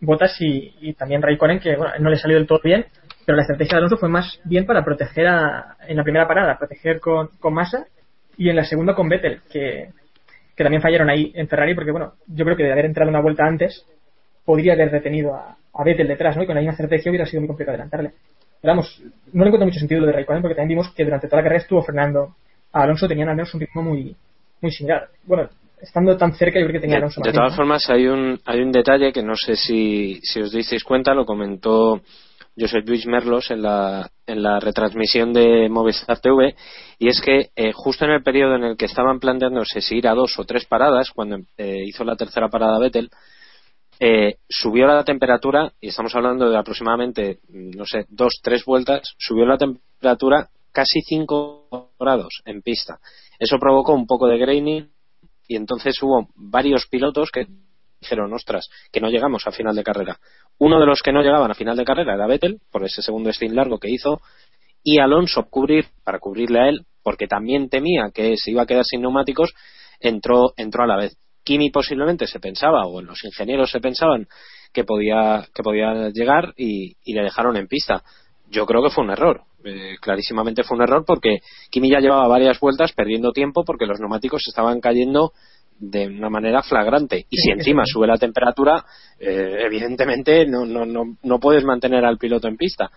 Bottas 0.00 0.40
y, 0.40 0.74
y 0.80 0.94
también 0.94 1.22
Raikkonen, 1.22 1.60
que 1.60 1.76
bueno, 1.76 1.92
no 2.00 2.10
le 2.10 2.16
salió 2.16 2.36
del 2.36 2.46
todo 2.48 2.60
bien, 2.62 2.86
pero 3.24 3.36
la 3.36 3.42
estrategia 3.42 3.74
de 3.74 3.78
Alonso 3.78 3.96
fue 3.96 4.08
más 4.08 4.40
bien 4.44 4.66
para 4.66 4.84
proteger 4.84 5.28
a, 5.28 5.76
en 5.86 5.96
la 5.96 6.02
primera 6.02 6.26
parada, 6.26 6.58
proteger 6.58 6.98
con, 6.98 7.28
con 7.38 7.54
Massa 7.54 7.86
y 8.36 8.48
en 8.48 8.56
la 8.56 8.64
segunda 8.64 8.94
con 8.94 9.08
Vettel, 9.08 9.40
que, 9.50 9.90
que 10.58 10.64
también 10.64 10.82
fallaron 10.82 11.08
ahí 11.08 11.30
en 11.36 11.46
Ferrari, 11.46 11.72
porque 11.72 11.92
bueno, 11.92 12.14
yo 12.26 12.44
creo 12.44 12.56
que 12.56 12.64
de 12.64 12.72
haber 12.72 12.86
entrado 12.86 13.08
una 13.08 13.20
vuelta 13.20 13.46
antes, 13.46 13.86
podría 14.44 14.72
haber 14.72 14.90
detenido 14.90 15.32
a, 15.32 15.56
a 15.72 15.84
Vettel 15.84 16.08
detrás, 16.08 16.36
¿no? 16.36 16.42
Y 16.42 16.46
con 16.46 16.56
la 16.56 16.60
misma 16.60 16.72
estrategia 16.72 17.10
hubiera 17.10 17.26
sido 17.26 17.40
muy 17.40 17.46
complicado 17.46 17.76
adelantarle. 17.76 18.10
Pero 18.60 18.72
vamos, 18.72 19.00
no 19.32 19.44
le 19.44 19.50
encuentro 19.50 19.66
mucho 19.66 19.78
sentido 19.78 20.00
lo 20.00 20.08
de 20.08 20.14
Raikkonen, 20.14 20.42
porque 20.42 20.56
también 20.56 20.76
vimos 20.76 20.92
que 20.92 21.04
durante 21.04 21.28
toda 21.28 21.42
la 21.42 21.44
carrera 21.44 21.62
estuvo 21.62 21.80
frenando 21.82 22.34
a 22.72 22.82
Alonso, 22.82 23.06
tenían 23.06 23.28
al 23.28 23.36
menos 23.36 23.54
un 23.54 23.60
ritmo 23.60 23.82
muy, 23.82 24.16
muy 24.60 24.72
similar. 24.72 25.08
Bueno, 25.24 25.48
estando 25.80 26.16
tan 26.16 26.34
cerca, 26.34 26.58
yo 26.58 26.66
creo 26.66 26.80
que 26.80 26.80
tenía 26.80 26.96
De, 26.96 27.02
Alonso 27.02 27.20
de 27.20 27.28
más 27.28 27.36
todas 27.36 27.56
formas, 27.56 27.88
hay 27.88 28.08
un, 28.08 28.40
hay 28.44 28.60
un 28.60 28.72
detalle 28.72 29.12
que 29.12 29.22
no 29.22 29.36
sé 29.36 29.54
si, 29.54 30.18
si 30.24 30.40
os 30.40 30.50
disteis 30.50 30.82
cuenta, 30.82 31.14
lo 31.14 31.24
comentó 31.24 32.00
Josep 32.58 32.88
Luis 32.88 33.06
Merlos 33.06 33.50
en 33.50 33.62
la, 33.62 34.10
en 34.26 34.42
la 34.42 34.58
retransmisión 34.60 35.32
de 35.32 35.68
Movistar 35.68 36.20
TV, 36.20 36.54
y 36.98 37.08
es 37.08 37.20
que 37.20 37.50
eh, 37.54 37.72
justo 37.72 38.04
en 38.04 38.12
el 38.12 38.22
periodo 38.22 38.56
en 38.56 38.64
el 38.64 38.76
que 38.76 38.86
estaban 38.86 39.20
planteándose 39.20 39.80
si 39.80 39.98
ir 39.98 40.08
a 40.08 40.14
dos 40.14 40.38
o 40.38 40.44
tres 40.44 40.64
paradas, 40.66 41.10
cuando 41.10 41.38
eh, 41.56 41.84
hizo 41.86 42.04
la 42.04 42.16
tercera 42.16 42.48
parada 42.48 42.78
Vettel, 42.78 43.10
eh, 44.00 44.36
subió 44.48 44.86
la 44.86 45.04
temperatura, 45.04 45.72
y 45.80 45.88
estamos 45.88 46.14
hablando 46.14 46.50
de 46.50 46.56
aproximadamente, 46.56 47.38
no 47.48 47.84
sé, 47.84 48.06
dos, 48.08 48.40
tres 48.42 48.64
vueltas, 48.64 49.14
subió 49.18 49.44
la 49.44 49.58
temperatura 49.58 50.48
casi 50.72 51.00
5 51.00 51.90
grados 51.98 52.42
en 52.44 52.62
pista. 52.62 52.98
Eso 53.38 53.58
provocó 53.58 53.94
un 53.94 54.06
poco 54.06 54.28
de 54.28 54.38
graining 54.38 54.90
y 55.48 55.56
entonces 55.56 56.00
hubo 56.02 56.28
varios 56.36 56.86
pilotos 56.86 57.30
que 57.32 57.46
dijeron, 58.00 58.32
ostras, 58.32 58.68
que 58.92 59.00
no 59.00 59.08
llegamos 59.10 59.46
a 59.46 59.52
final 59.52 59.74
de 59.74 59.84
carrera. 59.84 60.18
Uno 60.58 60.80
de 60.80 60.86
los 60.86 61.02
que 61.02 61.12
no 61.12 61.22
llegaban 61.22 61.50
a 61.50 61.54
final 61.54 61.76
de 61.76 61.84
carrera 61.84 62.14
era 62.14 62.26
Vettel, 62.26 62.60
por 62.70 62.84
ese 62.84 63.02
segundo 63.02 63.32
stint 63.32 63.54
largo 63.54 63.78
que 63.78 63.90
hizo, 63.90 64.20
y 64.82 65.00
Alonso 65.00 65.44
cubrir, 65.50 65.86
para 66.04 66.18
cubrirle 66.18 66.60
a 66.60 66.68
él, 66.68 66.86
porque 67.02 67.26
también 67.26 67.68
temía 67.68 68.10
que 68.14 68.36
se 68.36 68.50
iba 68.50 68.62
a 68.62 68.66
quedar 68.66 68.84
sin 68.84 69.00
neumáticos, 69.00 69.54
entró, 70.00 70.52
entró 70.56 70.84
a 70.84 70.86
la 70.86 70.96
vez. 70.96 71.16
Kimi 71.44 71.70
posiblemente 71.70 72.26
se 72.26 72.40
pensaba, 72.40 72.86
o 72.86 73.00
los 73.00 73.24
ingenieros 73.24 73.70
se 73.70 73.80
pensaban 73.80 74.26
que 74.72 74.84
podía, 74.84 75.46
que 75.54 75.62
podía 75.62 76.10
llegar 76.10 76.52
y, 76.56 76.96
y 77.02 77.14
le 77.14 77.22
dejaron 77.22 77.56
en 77.56 77.66
pista. 77.66 78.02
Yo 78.50 78.66
creo 78.66 78.82
que 78.82 78.90
fue 78.90 79.04
un 79.04 79.10
error. 79.10 79.42
Eh, 79.64 79.96
clarísimamente 80.00 80.62
fue 80.62 80.76
un 80.76 80.84
error 80.84 81.04
porque 81.04 81.40
Kimi 81.70 81.90
ya 81.90 81.98
llevaba 81.98 82.28
varias 82.28 82.60
vueltas 82.60 82.92
perdiendo 82.92 83.32
tiempo 83.32 83.64
porque 83.64 83.86
los 83.86 83.98
neumáticos 83.98 84.46
estaban 84.46 84.80
cayendo 84.80 85.32
de 85.78 86.06
una 86.06 86.28
manera 86.28 86.62
flagrante. 86.62 87.26
Y 87.30 87.36
si 87.36 87.50
encima 87.50 87.84
sube 87.86 88.06
la 88.06 88.18
temperatura, 88.18 88.84
eh, 89.18 89.62
evidentemente 89.64 90.46
no, 90.46 90.64
no, 90.64 90.84
no, 90.84 91.16
no 91.22 91.38
puedes 91.38 91.64
mantener 91.64 92.04
al 92.04 92.18
piloto 92.18 92.48
en 92.48 92.56
pista. 92.56 92.90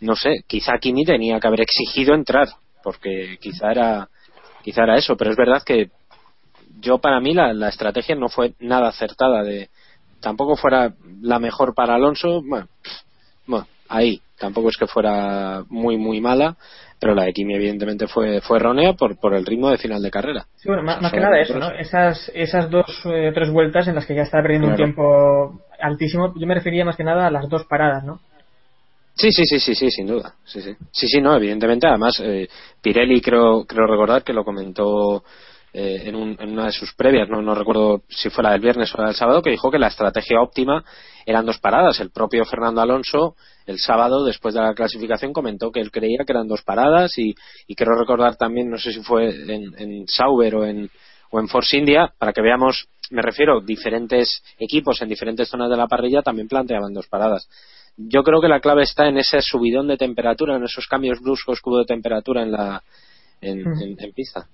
No 0.00 0.14
sé, 0.14 0.44
quizá 0.46 0.78
Kimi 0.80 1.04
tenía 1.04 1.40
que 1.40 1.46
haber 1.46 1.62
exigido 1.62 2.14
entrar, 2.14 2.48
porque 2.82 3.36
quizá 3.40 3.70
era, 3.70 4.08
quizá 4.62 4.84
era 4.84 4.96
eso, 4.96 5.16
pero 5.16 5.30
es 5.30 5.36
verdad 5.36 5.62
que 5.64 5.90
yo 6.80 6.98
para 6.98 7.20
mí 7.20 7.34
la, 7.34 7.52
la 7.52 7.68
estrategia 7.68 8.14
no 8.14 8.28
fue 8.28 8.54
nada 8.60 8.88
acertada 8.88 9.42
de 9.42 9.68
tampoco 10.20 10.56
fuera 10.56 10.94
la 11.20 11.38
mejor 11.38 11.74
para 11.74 11.94
Alonso 11.94 12.42
bueno, 12.42 12.68
bueno 13.46 13.66
ahí 13.88 14.20
tampoco 14.38 14.68
es 14.68 14.76
que 14.76 14.86
fuera 14.86 15.64
muy 15.68 15.96
muy 15.96 16.20
mala 16.20 16.56
pero 17.00 17.14
la 17.14 17.24
de 17.24 17.32
Kimi 17.32 17.54
evidentemente 17.54 18.06
fue 18.06 18.40
fue 18.40 18.58
errónea 18.58 18.92
por 18.94 19.18
por 19.18 19.34
el 19.34 19.46
ritmo 19.46 19.70
de 19.70 19.78
final 19.78 20.02
de 20.02 20.10
carrera 20.10 20.46
Sí, 20.56 20.68
bueno, 20.68 20.82
más, 20.82 21.12
que 21.12 21.20
nada 21.20 21.40
eso. 21.40 21.58
¿no? 21.58 21.70
Esas, 21.70 22.30
esas 22.34 22.68
dos 22.70 22.86
eh, 23.04 23.30
tres 23.34 23.50
vueltas 23.50 23.86
en 23.88 23.94
las 23.94 24.06
que 24.06 24.14
ya 24.14 24.22
estaba 24.22 24.42
perdiendo 24.42 24.68
Claro. 24.68 24.82
un 24.82 24.94
tiempo 24.94 25.62
altísimo, 25.80 26.34
yo 26.36 26.46
me 26.46 26.54
refería 26.54 26.84
más 26.84 26.96
que 26.96 27.04
nada 27.04 27.26
a 27.26 27.30
las 27.30 27.48
dos 27.48 27.64
paradas, 27.64 28.04
¿no? 28.04 28.20
Sí, 29.14 29.32
sí, 29.32 29.44
sí, 29.46 29.58
sí, 29.58 29.74
sí, 29.74 29.90
sin 29.90 30.06
duda. 30.06 30.34
Sí, 30.44 30.60
sí, 30.60 30.76
sí, 30.92 31.08
sí 31.08 31.20
no, 31.20 31.34
evidentemente. 31.34 31.88
Además, 31.88 32.20
eh, 32.22 32.48
Pirelli 32.80 33.20
creo, 33.20 33.64
creo 33.64 33.86
recordar 33.86 34.22
que 34.22 34.32
lo 34.32 34.44
comentó 34.44 35.24
eh, 35.80 36.02
en, 36.08 36.16
un- 36.16 36.36
en 36.40 36.50
una 36.50 36.66
de 36.66 36.72
sus 36.72 36.92
previas, 36.94 37.28
no, 37.28 37.40
no 37.40 37.54
recuerdo 37.54 38.02
si 38.08 38.30
fue 38.30 38.42
la 38.42 38.50
del 38.52 38.60
viernes 38.60 38.92
o 38.94 38.98
la 38.98 39.06
del 39.08 39.14
sábado, 39.16 39.42
que 39.42 39.50
dijo 39.50 39.70
que 39.70 39.78
la 39.78 39.86
estrategia 39.88 40.40
óptima 40.40 40.82
eran 41.24 41.46
dos 41.46 41.58
paradas. 41.58 42.00
El 42.00 42.10
propio 42.10 42.44
Fernando 42.44 42.80
Alonso, 42.80 43.36
el 43.66 43.78
sábado, 43.78 44.24
después 44.24 44.54
de 44.54 44.60
la 44.62 44.74
clasificación, 44.74 45.32
comentó 45.32 45.70
que 45.70 45.80
él 45.80 45.90
creía 45.92 46.24
que 46.26 46.32
eran 46.32 46.48
dos 46.48 46.62
paradas 46.62 47.16
y, 47.18 47.34
y 47.68 47.74
creo 47.76 47.94
recordar 47.96 48.34
también, 48.36 48.68
no 48.70 48.78
sé 48.78 48.92
si 48.92 49.00
fue 49.02 49.28
en, 49.28 49.74
en 49.78 50.08
Sauber 50.08 50.54
o 50.56 50.64
en, 50.64 50.90
o 51.30 51.38
en 51.38 51.48
Force 51.48 51.76
India, 51.76 52.12
para 52.18 52.32
que 52.32 52.42
veamos, 52.42 52.88
me 53.10 53.22
refiero, 53.22 53.60
diferentes 53.60 54.42
equipos 54.58 55.00
en 55.02 55.08
diferentes 55.08 55.48
zonas 55.48 55.70
de 55.70 55.76
la 55.76 55.86
parrilla 55.86 56.22
también 56.22 56.48
planteaban 56.48 56.92
dos 56.92 57.06
paradas 57.08 57.48
yo 58.00 58.22
creo 58.22 58.40
que 58.40 58.46
la 58.46 58.60
clave 58.60 58.84
está 58.84 59.08
en 59.08 59.18
ese 59.18 59.42
subidón 59.42 59.88
de 59.88 59.96
temperatura, 59.96 60.54
en 60.54 60.62
esos 60.62 60.86
cambios 60.86 61.18
bruscos 61.20 61.60
que 61.60 61.68
hubo 61.68 61.78
de 61.80 61.84
temperatura 61.84 62.42
en 62.44 62.52
la 62.52 62.80
en, 63.40 63.58
Mm. 63.64 63.82
en- 63.82 63.96
en 63.98 64.12
pista. 64.12 64.46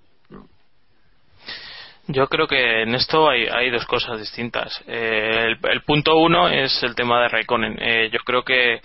Yo 2.07 2.29
creo 2.29 2.47
que 2.47 2.83
en 2.83 2.95
esto 2.95 3.31
hay, 3.31 3.47
hay 3.47 3.71
dos 3.71 3.87
cosas 3.87 4.19
distintas. 4.19 4.83
Eh, 4.87 5.47
el, 5.47 5.71
el 5.71 5.83
punto 5.83 6.17
uno 6.19 6.49
es 6.49 6.83
el 6.83 6.95
tema 6.95 7.23
de 7.23 7.29
Raikkonen. 7.29 7.79
Eh, 7.81 8.11
yo 8.13 8.19
creo 8.21 8.43
que 8.43 8.83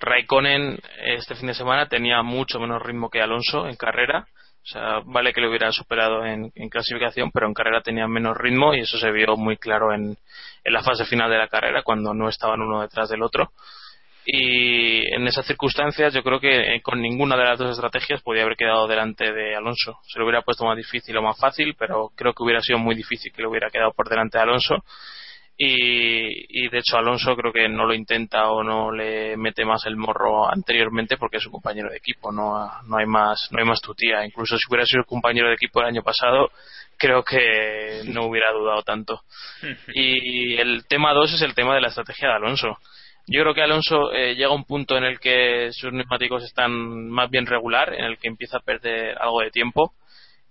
Raikkonen 0.00 0.78
este 1.04 1.34
fin 1.34 1.48
de 1.48 1.54
semana 1.54 1.86
tenía 1.86 2.22
mucho 2.22 2.58
menos 2.58 2.82
ritmo 2.82 3.10
que 3.10 3.20
Alonso 3.20 3.68
en 3.68 3.76
carrera. 3.76 4.26
O 4.62 4.66
sea, 4.66 5.00
vale 5.04 5.32
que 5.32 5.40
lo 5.40 5.48
hubiera 5.48 5.72
superado 5.72 6.24
en, 6.24 6.50
en 6.54 6.68
clasificación, 6.68 7.30
pero 7.32 7.46
en 7.46 7.54
carrera 7.54 7.82
tenía 7.82 8.06
menos 8.06 8.36
ritmo 8.38 8.74
y 8.74 8.80
eso 8.80 8.96
se 8.96 9.10
vio 9.10 9.36
muy 9.36 9.56
claro 9.56 9.92
en, 9.92 10.16
en 10.64 10.72
la 10.72 10.82
fase 10.82 11.04
final 11.04 11.28
de 11.30 11.38
la 11.38 11.48
carrera, 11.48 11.82
cuando 11.82 12.14
no 12.14 12.28
estaban 12.28 12.60
uno 12.60 12.80
detrás 12.80 13.08
del 13.08 13.22
otro. 13.22 13.50
Y 14.24 15.14
en 15.14 15.26
esas 15.26 15.46
circunstancias 15.46 16.14
yo 16.14 16.22
creo 16.22 16.38
que 16.38 16.76
eh, 16.76 16.82
con 16.82 17.00
ninguna 17.00 17.36
de 17.36 17.44
las 17.44 17.58
dos 17.58 17.72
estrategias 17.72 18.22
podía 18.22 18.42
haber 18.42 18.56
quedado 18.56 18.86
delante 18.86 19.32
de 19.32 19.56
Alonso. 19.56 19.98
Se 20.06 20.18
lo 20.18 20.24
hubiera 20.24 20.42
puesto 20.42 20.64
más 20.64 20.76
difícil 20.76 21.16
o 21.16 21.22
más 21.22 21.38
fácil, 21.38 21.74
pero 21.76 22.10
creo 22.14 22.32
que 22.32 22.42
hubiera 22.42 22.60
sido 22.60 22.78
muy 22.78 22.94
difícil 22.94 23.32
que 23.32 23.42
lo 23.42 23.50
hubiera 23.50 23.70
quedado 23.70 23.92
por 23.92 24.08
delante 24.08 24.38
de 24.38 24.44
Alonso. 24.44 24.84
Y, 25.56 26.64
y 26.64 26.68
de 26.68 26.78
hecho 26.78 26.96
Alonso 26.96 27.36
creo 27.36 27.52
que 27.52 27.68
no 27.68 27.84
lo 27.84 27.94
intenta 27.94 28.50
o 28.50 28.62
no 28.62 28.90
le 28.90 29.36
mete 29.36 29.64
más 29.64 29.84
el 29.86 29.96
morro 29.96 30.50
anteriormente 30.50 31.16
porque 31.18 31.36
es 31.36 31.42
su 31.42 31.50
compañero 31.50 31.90
de 31.90 31.98
equipo, 31.98 32.32
no, 32.32 32.70
no 32.86 32.96
hay 32.96 33.06
más 33.06 33.48
no 33.50 33.58
hay 33.58 33.64
más 33.64 33.80
tutía. 33.80 34.24
Incluso 34.24 34.56
si 34.56 34.62
hubiera 34.68 34.86
sido 34.86 35.04
compañero 35.04 35.48
de 35.48 35.54
equipo 35.54 35.80
el 35.80 35.88
año 35.88 36.02
pasado, 36.02 36.50
creo 36.96 37.22
que 37.24 38.02
no 38.06 38.26
hubiera 38.26 38.52
dudado 38.52 38.82
tanto. 38.82 39.20
Y 39.94 40.56
el 40.56 40.86
tema 40.86 41.12
dos 41.12 41.32
es 41.34 41.42
el 41.42 41.54
tema 41.54 41.74
de 41.74 41.80
la 41.80 41.88
estrategia 41.88 42.28
de 42.28 42.34
Alonso. 42.34 42.78
Yo 43.26 43.42
creo 43.42 43.54
que 43.54 43.62
Alonso 43.62 44.12
eh, 44.12 44.34
llega 44.34 44.48
a 44.48 44.54
un 44.54 44.64
punto 44.64 44.96
en 44.96 45.04
el 45.04 45.20
que 45.20 45.70
sus 45.72 45.92
neumáticos 45.92 46.42
están 46.42 47.08
más 47.08 47.30
bien 47.30 47.46
regular, 47.46 47.94
en 47.94 48.04
el 48.04 48.18
que 48.18 48.28
empieza 48.28 48.58
a 48.58 48.62
perder 48.62 49.16
algo 49.18 49.40
de 49.40 49.50
tiempo 49.50 49.92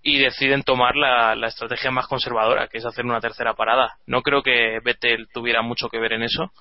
y 0.04 0.20
deciden 0.20 0.64
tomar 0.64 0.96
la, 0.96 1.36
la 1.36 1.48
estrategia 1.48 1.92
más 1.92 2.08
conservadora, 2.08 2.68
que 2.68 2.80
es 2.80 2.86
hacer 2.86 3.06
una 3.06 3.20
tercera 3.20 3.54
parada. 3.54 3.98
No 4.08 4.22
creo 4.22 4.42
que 4.42 4.80
Vettel 4.84 5.28
tuviera 5.32 5.62
mucho 5.62 5.90
que 5.90 6.00
ver 6.00 6.14
en 6.14 6.24
eso, 6.24 6.52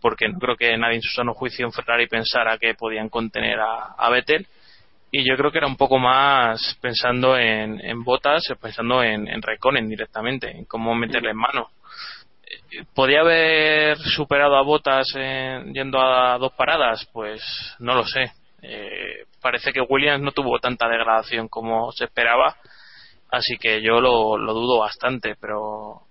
porque 0.00 0.28
no 0.28 0.38
creo 0.38 0.56
que 0.56 0.76
nadie 0.76 0.96
en 0.96 1.02
su 1.02 1.12
sano 1.14 1.34
juicio 1.34 1.66
en 1.66 1.72
Ferrari 1.72 2.06
pensara 2.06 2.58
que 2.58 2.74
podían 2.74 3.08
contener 3.08 3.58
a, 3.58 4.10
Vettel. 4.10 4.46
Y 5.10 5.28
yo 5.28 5.36
creo 5.36 5.50
que 5.50 5.58
era 5.58 5.66
un 5.66 5.76
poco 5.76 5.98
más 5.98 6.76
pensando 6.80 7.36
en, 7.36 7.80
en 7.80 8.02
botas, 8.02 8.42
pensando 8.60 9.02
en, 9.02 9.28
en 9.28 9.40
Raikkonen 9.40 9.88
directamente, 9.88 10.50
en 10.50 10.64
cómo 10.64 10.94
meterle 10.94 11.30
en 11.30 11.36
mano. 11.36 11.70
¿Podía 12.94 13.20
haber 13.20 13.98
superado 13.98 14.56
a 14.56 14.62
Botas 14.62 15.06
yendo 15.72 16.00
a 16.00 16.38
dos 16.38 16.52
paradas? 16.52 17.06
Pues 17.12 17.42
no 17.78 17.94
lo 17.94 18.04
sé. 18.04 18.32
Eh, 18.62 19.26
parece 19.40 19.72
que 19.72 19.80
Williams 19.80 20.22
no 20.22 20.32
tuvo 20.32 20.58
tanta 20.58 20.88
degradación 20.88 21.48
como 21.48 21.92
se 21.92 22.04
esperaba, 22.04 22.56
así 23.30 23.56
que 23.58 23.82
yo 23.82 24.00
lo, 24.00 24.38
lo 24.38 24.54
dudo 24.54 24.78
bastante, 24.78 25.36
pero 25.38 26.02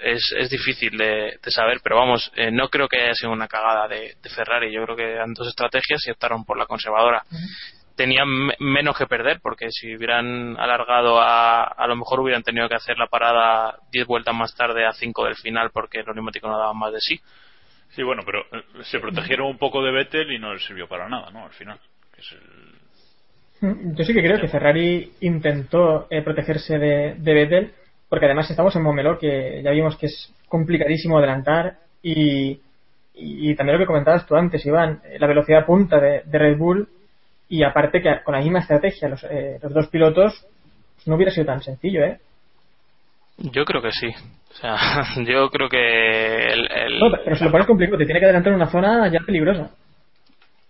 es, 0.00 0.34
es 0.36 0.50
difícil 0.50 0.96
de, 0.96 1.38
de 1.42 1.50
saber. 1.50 1.80
Pero 1.82 1.96
vamos, 1.96 2.32
eh, 2.36 2.50
no 2.50 2.68
creo 2.68 2.88
que 2.88 3.00
haya 3.00 3.14
sido 3.14 3.32
una 3.32 3.48
cagada 3.48 3.86
de 3.88 4.16
Ferrari. 4.34 4.72
Yo 4.72 4.84
creo 4.84 4.96
que 4.96 5.12
eran 5.12 5.34
dos 5.34 5.48
estrategias 5.48 6.06
y 6.06 6.10
optaron 6.10 6.44
por 6.44 6.58
la 6.58 6.66
conservadora 6.66 7.22
tenían 8.02 8.28
me- 8.28 8.56
menos 8.58 8.96
que 8.96 9.06
perder 9.06 9.40
porque 9.42 9.70
si 9.70 9.94
hubieran 9.94 10.56
alargado 10.58 11.20
a 11.20 11.62
a 11.64 11.86
lo 11.86 11.96
mejor 11.96 12.20
hubieran 12.20 12.42
tenido 12.42 12.68
que 12.68 12.74
hacer 12.76 12.96
la 12.98 13.06
parada 13.08 13.76
10 13.92 14.06
vueltas 14.06 14.34
más 14.34 14.54
tarde 14.54 14.86
a 14.86 14.92
5 14.92 15.24
del 15.26 15.36
final 15.36 15.70
porque 15.72 16.02
los 16.02 16.14
neumáticos 16.14 16.50
no 16.50 16.58
daban 16.58 16.78
más 16.78 16.92
de 16.92 17.00
sí 17.00 17.20
Sí, 17.94 18.02
bueno, 18.04 18.22
pero 18.24 18.40
eh, 18.52 18.62
se 18.84 19.00
protegieron 19.00 19.48
un 19.48 19.58
poco 19.58 19.82
de 19.82 19.90
Vettel 19.90 20.30
y 20.32 20.38
no 20.38 20.52
les 20.54 20.64
sirvió 20.64 20.86
para 20.88 21.08
nada, 21.08 21.30
¿no? 21.32 21.44
Al 21.44 21.50
final. 21.52 21.78
que 22.14 22.20
es 22.20 22.32
el- 22.32 22.70
Mm, 23.62 23.94
Yo 23.96 24.04
sí 24.04 24.14
que 24.14 24.22
creo 24.22 24.40
que 24.40 24.48
Ferrari 24.48 25.12
intentó 25.20 26.06
eh, 26.10 26.22
protegerse 26.22 26.78
de, 26.78 27.14
de 27.18 27.34
Vettel, 27.34 27.72
porque 28.08 28.26
además 28.26 28.48
estamos 28.50 28.74
en 28.76 28.82
Montmeló, 28.82 29.18
que 29.18 29.60
ya 29.62 29.70
vimos 29.72 29.96
que 29.98 30.06
es 30.06 30.32
complicadísimo 30.48 31.18
adelantar, 31.18 31.76
y, 32.02 32.58
y 33.14 33.54
también 33.56 33.76
lo 33.78 33.82
que 33.82 33.86
comentabas 33.86 34.24
tú 34.26 34.34
antes, 34.36 34.64
Iván, 34.64 35.02
eh, 35.04 35.18
la 35.18 35.26
velocidad 35.26 35.66
punta 35.66 36.00
de, 36.00 36.22
de 36.24 36.38
Red 36.38 36.56
Bull, 36.56 36.88
y 37.50 37.62
aparte 37.64 38.00
que 38.00 38.22
con 38.24 38.34
la 38.34 38.40
misma 38.40 38.60
estrategia 38.60 39.08
los, 39.10 39.22
eh, 39.24 39.58
los 39.62 39.74
dos 39.74 39.88
pilotos, 39.88 40.46
pues 40.94 41.06
no 41.08 41.16
hubiera 41.16 41.32
sido 41.32 41.46
tan 41.46 41.62
sencillo, 41.62 42.02
¿eh? 42.04 42.18
Yo 43.38 43.64
creo 43.64 43.82
que 43.82 43.92
sí. 43.92 44.08
O 44.50 44.54
sea, 44.54 44.76
yo 45.26 45.50
creo 45.50 45.68
que 45.68 46.52
el, 46.52 46.70
el- 46.72 46.98
No, 47.00 47.10
pero 47.24 47.36
se 47.36 47.44
lo 47.44 47.50
pones 47.50 47.66
complicado, 47.66 47.98
te 47.98 48.04
tiene 48.06 48.20
que 48.20 48.26
adelantar 48.26 48.52
en 48.52 48.56
una 48.56 48.70
zona 48.70 49.08
ya 49.10 49.20
peligrosa. 49.20 49.70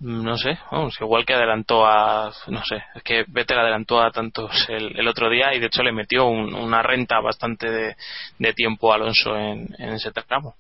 no 0.01 0.37
sé, 0.39 0.59
vamos, 0.73 0.97
igual 1.01 1.27
que 1.27 1.35
adelantó 1.35 1.85
a, 1.87 2.33
no 2.49 2.63
sé, 2.65 2.83
es 2.95 3.03
que 3.03 3.25
Vettel 3.29 3.59
adelantó 3.59 4.01
a 4.01 4.11
tantos 4.11 4.51
el, 4.71 4.99
el 4.99 5.07
otro 5.09 5.29
día 5.29 5.55
y 5.55 5.61
de 5.61 5.67
hecho 5.67 5.83
le 5.83 5.93
metió 5.93 6.27
un- 6.27 6.55
una 6.55 6.83
renta 6.83 7.21
bastante 7.21 7.71
de, 7.71 7.97
de 8.39 8.53
tiempo 8.55 8.91
a 8.93 8.97
Alonso 8.97 9.37
en, 9.37 9.69
en 9.79 9.91
ese 9.91 10.11
tramo. 10.13 10.55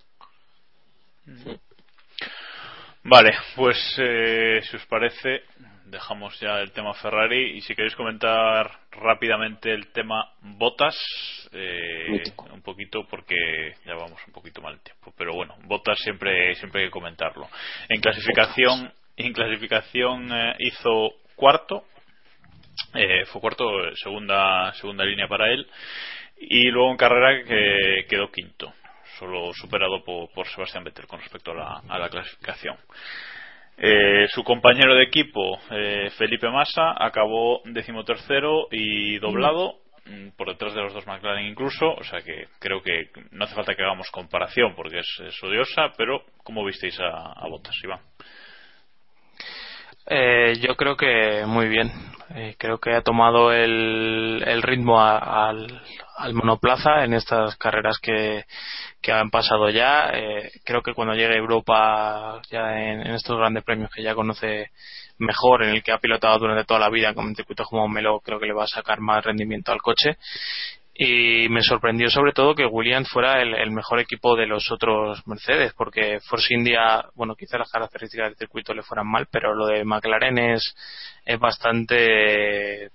Vale, 3.04 3.32
pues 3.56 3.78
eh, 3.98 4.60
si 4.62 4.76
os 4.76 4.86
parece, 4.86 5.42
dejamos 5.90 6.38
ya 6.40 6.60
el 6.60 6.72
tema 6.72 6.94
Ferrari 6.94 7.56
y 7.56 7.60
si 7.62 7.74
queréis 7.74 7.94
comentar 7.96 8.70
rápidamente 8.92 9.72
el 9.72 9.88
tema 9.92 10.32
Botas, 10.40 10.96
eh, 11.52 12.22
un 12.52 12.62
poquito 12.62 13.06
porque 13.08 13.36
ya 13.84 13.94
vamos 13.94 14.20
un 14.26 14.32
poquito 14.32 14.62
mal 14.62 14.76
de 14.76 14.82
tiempo, 14.82 15.12
pero 15.16 15.34
bueno, 15.34 15.56
Botas 15.64 15.98
siempre 15.98 16.54
siempre 16.54 16.82
hay 16.82 16.86
que 16.88 16.92
comentarlo. 16.92 17.48
En 17.88 18.00
clasificación, 18.00 18.92
en 19.16 19.32
clasificación 19.32 20.32
eh, 20.32 20.54
hizo 20.60 21.12
cuarto, 21.34 21.84
eh, 22.94 23.24
fue 23.26 23.40
cuarto, 23.40 23.68
segunda 23.96 24.72
segunda 24.74 25.04
línea 25.04 25.28
para 25.28 25.50
él 25.50 25.68
y 26.38 26.70
luego 26.70 26.92
en 26.92 26.96
carrera 26.96 27.44
que 27.44 28.06
quedó 28.08 28.30
quinto 28.30 28.72
solo 29.18 29.52
superado 29.52 30.02
por, 30.02 30.30
por 30.32 30.46
Sebastián 30.48 30.82
Vettel 30.82 31.06
con 31.06 31.20
respecto 31.20 31.50
a 31.50 31.54
la, 31.54 31.82
a 31.86 31.98
la 31.98 32.08
clasificación. 32.08 32.76
Eh, 33.82 34.26
su 34.28 34.44
compañero 34.44 34.94
de 34.94 35.04
equipo, 35.04 35.58
eh, 35.70 36.10
Felipe 36.18 36.50
Massa, 36.50 36.92
acabó 36.98 37.62
decimotercero 37.64 38.66
y 38.70 39.18
doblado, 39.18 39.76
mm, 40.04 40.36
por 40.36 40.48
detrás 40.48 40.74
de 40.74 40.82
los 40.82 40.92
dos 40.92 41.06
McLaren 41.06 41.46
incluso, 41.46 41.90
o 41.90 42.04
sea 42.04 42.20
que 42.20 42.46
creo 42.58 42.82
que 42.82 43.08
no 43.30 43.44
hace 43.44 43.54
falta 43.54 43.74
que 43.74 43.82
hagamos 43.82 44.10
comparación 44.10 44.74
porque 44.74 44.98
es, 44.98 45.42
odiosa, 45.42 45.94
pero 45.96 46.22
¿cómo 46.44 46.62
visteis 46.62 47.00
a, 47.00 47.32
a 47.32 47.48
Bottas, 47.48 47.74
Iván? 47.82 48.00
Eh, 50.06 50.54
yo 50.60 50.76
creo 50.76 50.96
que 50.96 51.44
muy 51.46 51.68
bien. 51.68 51.90
Eh, 52.34 52.56
creo 52.58 52.78
que 52.78 52.94
ha 52.94 53.02
tomado 53.02 53.52
el, 53.52 54.42
el 54.46 54.62
ritmo 54.62 55.00
al, 55.00 55.80
al 56.20 56.34
monoplaza 56.34 57.04
en 57.04 57.14
estas 57.14 57.56
carreras 57.56 57.98
que, 58.00 58.44
que 59.00 59.12
han 59.12 59.30
pasado 59.30 59.70
ya. 59.70 60.10
Eh, 60.12 60.50
creo 60.64 60.82
que 60.82 60.94
cuando 60.94 61.14
llegue 61.14 61.36
Europa, 61.36 62.40
ya 62.50 62.78
en, 62.78 63.00
en 63.00 63.14
estos 63.14 63.36
grandes 63.38 63.64
premios 63.64 63.90
que 63.90 64.02
ya 64.02 64.14
conoce 64.14 64.70
mejor, 65.18 65.64
en 65.64 65.70
el 65.70 65.82
que 65.82 65.92
ha 65.92 65.98
pilotado 65.98 66.38
durante 66.38 66.64
toda 66.64 66.80
la 66.80 66.90
vida, 66.90 67.14
como 67.14 67.28
en 67.28 67.36
circuitos 67.36 67.66
como 67.68 67.88
Melo, 67.88 68.20
creo 68.20 68.38
que 68.38 68.46
le 68.46 68.54
va 68.54 68.64
a 68.64 68.68
sacar 68.68 69.00
más 69.00 69.24
rendimiento 69.24 69.72
al 69.72 69.82
coche. 69.82 70.16
Y 71.02 71.48
me 71.48 71.62
sorprendió 71.62 72.10
sobre 72.10 72.32
todo 72.32 72.54
que 72.54 72.66
Williams 72.66 73.08
fuera 73.08 73.40
el, 73.40 73.54
el 73.54 73.70
mejor 73.70 74.00
equipo 74.00 74.36
de 74.36 74.46
los 74.46 74.70
otros 74.70 75.26
Mercedes, 75.26 75.72
porque 75.74 76.20
Force 76.20 76.52
India, 76.52 77.06
bueno, 77.14 77.34
quizá 77.36 77.56
las 77.56 77.70
características 77.70 78.28
del 78.28 78.36
circuito 78.36 78.74
le 78.74 78.82
fueran 78.82 79.06
mal, 79.06 79.26
pero 79.30 79.54
lo 79.54 79.66
de 79.66 79.84
McLaren 79.84 80.36
es, 80.36 80.74
es 81.24 81.38
bastante 81.38 82.90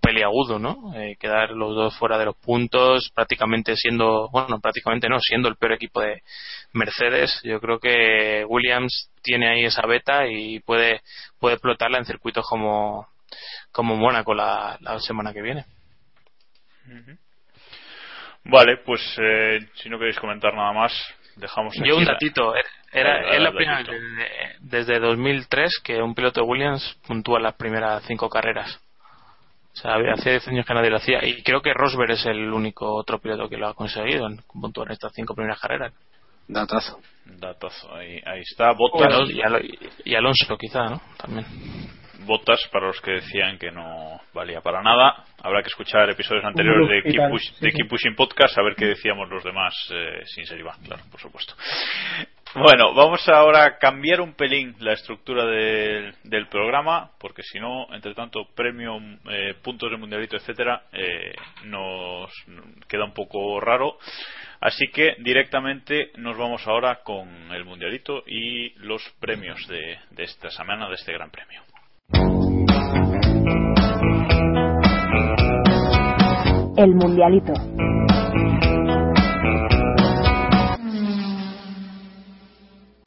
peliagudo, 0.00 0.58
¿no? 0.58 0.92
Eh, 0.94 1.16
quedar 1.20 1.50
los 1.50 1.74
dos 1.74 1.96
fuera 1.98 2.18
de 2.18 2.24
los 2.26 2.36
puntos, 2.36 3.10
prácticamente 3.14 3.76
siendo, 3.76 4.28
bueno, 4.30 4.58
prácticamente 4.60 5.08
no, 5.08 5.18
siendo 5.20 5.48
el 5.48 5.56
peor 5.56 5.72
equipo 5.74 6.00
de 6.00 6.22
Mercedes. 6.72 7.40
Yo 7.44 7.60
creo 7.60 7.78
que 7.78 8.44
Williams 8.48 9.10
tiene 9.22 9.48
ahí 9.48 9.64
esa 9.64 9.86
beta 9.86 10.26
y 10.26 10.60
puede, 10.60 11.00
puede 11.38 11.54
explotarla 11.54 11.98
en 11.98 12.04
circuitos 12.06 12.46
como, 12.48 13.06
como 13.72 13.96
Mónaco 13.96 14.34
la, 14.34 14.76
la 14.80 14.98
semana 15.00 15.32
que 15.32 15.42
viene. 15.42 15.64
Vale, 18.44 18.78
pues 18.78 19.00
eh, 19.18 19.58
si 19.74 19.88
no 19.88 19.98
queréis 19.98 20.18
comentar 20.18 20.54
nada 20.54 20.72
más, 20.72 20.92
dejamos 21.36 21.74
Yo 21.84 21.96
un 21.96 22.04
la- 22.04 22.12
datito, 22.14 22.54
era, 22.92 23.20
dale, 23.22 23.36
es 23.36 23.42
la 23.42 23.52
primera 23.52 23.84
desde 24.60 24.98
2003 24.98 25.70
que 25.84 26.02
un 26.02 26.14
piloto 26.14 26.40
de 26.40 26.46
Williams 26.46 26.98
puntúa 27.06 27.38
las 27.38 27.54
primeras 27.54 28.02
cinco 28.06 28.28
carreras. 28.28 28.80
O 29.72 29.76
sea, 29.76 29.94
hace 30.12 30.30
10 30.30 30.48
años 30.48 30.66
que 30.66 30.74
nadie 30.74 30.90
lo 30.90 30.96
hacía 30.96 31.24
y 31.24 31.42
creo 31.42 31.62
que 31.62 31.72
Rosberg 31.72 32.10
es 32.12 32.26
el 32.26 32.52
único 32.52 32.92
otro 32.94 33.18
piloto 33.20 33.48
que 33.48 33.56
lo 33.56 33.68
ha 33.68 33.74
conseguido 33.74 34.26
en 34.26 34.38
puntuar 34.60 34.88
en 34.88 34.92
estas 34.92 35.12
cinco 35.14 35.34
primeras 35.34 35.60
carreras. 35.60 35.92
Datazo. 36.48 36.98
Datazo, 37.24 37.94
ahí, 37.94 38.20
ahí 38.26 38.40
está, 38.40 38.72
Y. 38.72 39.02
Alonso, 39.04 39.32
y 39.32 39.40
Alo- 39.42 39.60
y 40.04 40.14
Alonso 40.16 40.56
quizá, 40.58 40.84
¿no? 40.86 41.00
También. 41.16 41.46
Botas 42.26 42.60
para 42.72 42.88
los 42.88 43.00
que 43.00 43.12
decían 43.12 43.56
que 43.58 43.70
no 43.70 44.20
valía 44.34 44.60
para 44.60 44.82
nada. 44.82 45.24
Habrá 45.42 45.62
que 45.62 45.68
escuchar 45.68 46.10
episodios 46.10 46.44
anteriores 46.44 46.88
de 46.88 47.10
Keep, 47.10 47.22
Push- 47.30 47.58
de 47.60 47.70
sí. 47.70 47.76
Keep 47.76 47.88
Pushing 47.88 48.14
Podcast 48.16 48.58
a 48.58 48.62
ver 48.62 48.74
qué 48.74 48.86
decíamos 48.86 49.28
los 49.30 49.42
demás 49.44 49.72
eh, 49.92 50.22
sin 50.26 50.44
ser 50.44 50.58
Iván, 50.58 50.80
claro, 50.84 51.02
por 51.10 51.20
supuesto. 51.20 51.54
Bueno, 52.54 52.94
vamos 52.94 53.28
ahora 53.28 53.64
a 53.64 53.78
cambiar 53.78 54.20
un 54.20 54.34
pelín 54.34 54.74
la 54.80 54.94
estructura 54.94 55.46
del, 55.46 56.48
programa, 56.50 57.12
porque 57.20 57.42
si 57.44 57.60
no, 57.60 57.86
entre 57.94 58.12
tanto, 58.14 58.48
premio, 58.56 58.98
eh, 59.30 59.54
puntos 59.62 59.88
de 59.90 59.96
mundialito, 59.96 60.36
etcétera, 60.36 60.82
eh, 60.92 61.32
nos 61.66 62.30
queda 62.88 63.04
un 63.04 63.14
poco 63.14 63.60
raro. 63.60 63.98
Así 64.60 64.88
que 64.88 65.14
directamente 65.20 66.10
nos 66.16 66.36
vamos 66.36 66.66
ahora 66.66 67.02
con 67.04 67.28
el 67.52 67.64
mundialito 67.64 68.24
y 68.26 68.70
los 68.80 69.02
premios 69.20 69.66
de, 69.68 69.98
de 70.10 70.24
esta 70.24 70.50
semana, 70.50 70.88
de 70.88 70.94
este 70.96 71.12
gran 71.12 71.30
premio. 71.30 71.62
El 76.76 76.94
Mundialito. 76.94 77.52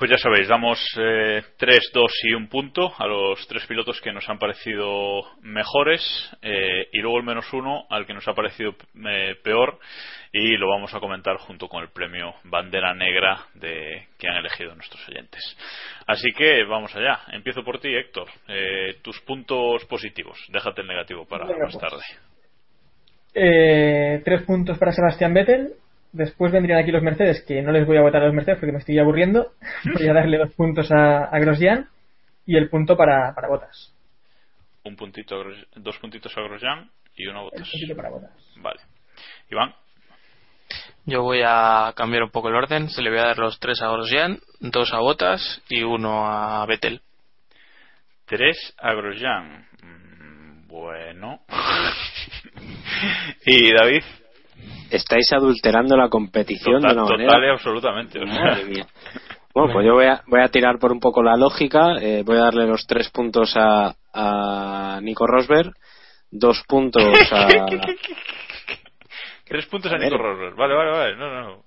Pues 0.04 0.12
ya 0.12 0.18
sabéis, 0.18 0.50
damos 0.50 0.80
eh, 1.00 1.42
3, 1.56 1.92
2 1.94 2.12
y 2.24 2.34
un 2.34 2.50
punto 2.50 2.92
a 2.98 3.08
los 3.08 3.48
tres 3.48 3.66
pilotos 3.68 4.02
que 4.02 4.12
nos 4.12 4.28
han 4.28 4.38
parecido 4.38 5.22
mejores 5.44 6.02
eh, 6.42 6.90
y 6.92 7.00
luego 7.00 7.20
el 7.20 7.24
menos 7.24 7.46
uno 7.54 7.86
al 7.90 8.06
que 8.06 8.14
nos 8.14 8.28
ha 8.28 8.34
parecido 8.34 8.76
eh, 9.08 9.38
peor 9.42 9.80
y 10.34 10.58
lo 10.58 10.68
vamos 10.68 10.94
a 10.94 11.00
comentar 11.00 11.38
junto 11.38 11.70
con 11.70 11.84
el 11.84 11.90
premio 11.92 12.34
Bandera 12.44 12.94
Negra 12.94 13.46
de, 13.54 14.08
que 14.20 14.28
han 14.28 14.36
elegido 14.36 14.76
nuestros 14.76 15.08
oyentes. 15.08 15.40
Así 16.06 16.34
que 16.34 16.66
vamos 16.66 16.94
allá. 16.98 17.22
Empiezo 17.32 17.64
por 17.64 17.80
ti, 17.80 17.96
Héctor. 17.96 18.28
Eh, 18.50 18.98
tus 19.02 19.22
puntos 19.22 19.86
positivos. 19.86 20.38
Déjate 20.50 20.82
el 20.82 20.88
negativo 20.88 21.26
para 21.26 21.46
Venga, 21.46 21.64
más 21.64 21.78
pues. 21.80 21.90
tarde. 21.90 22.04
Tres 24.26 24.44
puntos 24.44 24.78
para 24.78 24.92
Sebastián 24.92 25.34
Vettel. 25.34 25.76
Después 26.14 26.52
vendrían 26.52 26.80
aquí 26.80 26.92
los 26.92 27.02
Mercedes, 27.04 27.44
que 27.48 27.62
no 27.62 27.72
les 27.72 27.86
voy 27.86 27.98
a 27.98 28.02
votar 28.02 28.22
a 28.22 28.26
los 28.28 28.34
Mercedes 28.36 28.60
porque 28.60 28.72
me 28.72 28.78
estoy 28.80 28.98
aburriendo. 29.00 29.54
Voy 29.94 30.08
a 30.08 30.14
darle 30.14 30.38
dos 30.38 30.54
puntos 30.54 30.92
a, 30.92 31.26
a 31.26 31.40
Grosjean 31.40 31.90
y 32.46 32.56
el 32.56 32.70
punto 32.70 32.96
para, 32.96 33.34
para 33.34 33.48
Botas. 33.48 33.94
Un 34.84 34.96
puntito, 34.96 35.36
a 35.36 35.40
Gros- 35.40 35.68
dos 35.76 35.98
puntitos 35.98 36.38
a 36.38 36.42
Grosjean 36.42 36.90
y 37.16 37.26
uno 37.28 37.40
a 37.40 37.44
Bottas. 37.44 37.68
puntito 37.70 37.96
para 37.96 38.10
Botas. 38.10 38.32
Vale. 38.58 38.80
Iván. 39.50 39.74
Yo 41.06 41.24
voy 41.24 41.42
a 41.46 41.92
cambiar 41.96 42.24
un 42.24 42.30
poco 42.30 42.48
el 42.50 42.56
orden. 42.56 42.90
Se 42.90 43.02
le 43.02 43.10
voy 43.10 43.20
a 43.20 43.24
dar 43.26 43.38
los 43.40 43.60
tres 43.60 43.82
a 43.82 43.88
Grosjean, 43.90 44.40
dos 44.60 44.94
a 44.94 45.00
Botas 45.00 45.62
y 45.70 45.82
uno 45.84 46.28
a 46.28 46.66
Vettel. 46.68 47.02
3 48.26 48.76
a 48.78 48.94
Grosjean. 48.94 49.68
Mm, 49.82 50.68
Bueno. 50.68 51.42
y 53.46 53.72
David. 53.74 54.04
Estáis 54.92 55.32
adulterando 55.34 55.96
la 55.98 56.10
competición 56.10 56.82
Total, 56.82 56.96
de 56.96 57.02
una 57.02 57.10
manera. 57.10 57.30
total 57.30 57.44
y 57.46 57.50
absolutamente. 57.52 58.26
Madre 58.26 58.66
mía. 58.66 58.88
Bueno, 59.54 59.74
pues 59.74 59.86
yo 59.86 59.94
voy 59.94 60.06
a, 60.06 60.22
voy 60.28 60.42
a 60.42 60.48
tirar 60.50 60.80
por 60.80 60.92
un 60.92 61.00
poco 61.00 61.22
la 61.22 61.36
lógica. 61.38 61.98
eh, 62.02 62.24
voy 62.26 62.38
a 62.38 62.42
darle 62.46 62.66
los 62.68 62.86
tres 62.88 63.10
puntos 63.10 63.54
a, 63.56 63.94
a 64.14 65.00
Nico 65.02 65.28
Rosberg, 65.28 65.72
dos 66.32 66.64
puntos 66.68 67.04
a. 67.32 67.48
Tres 69.46 69.66
puntos 69.68 69.92
a 69.92 69.96
A. 69.96 70.00
Nico 70.00 70.18
Rosberg. 70.18 70.56
Vale, 70.56 70.74
vale, 70.74 70.92
vale. 70.92 71.16
No, 71.18 71.30
no, 71.30 71.42
no. 71.42 71.64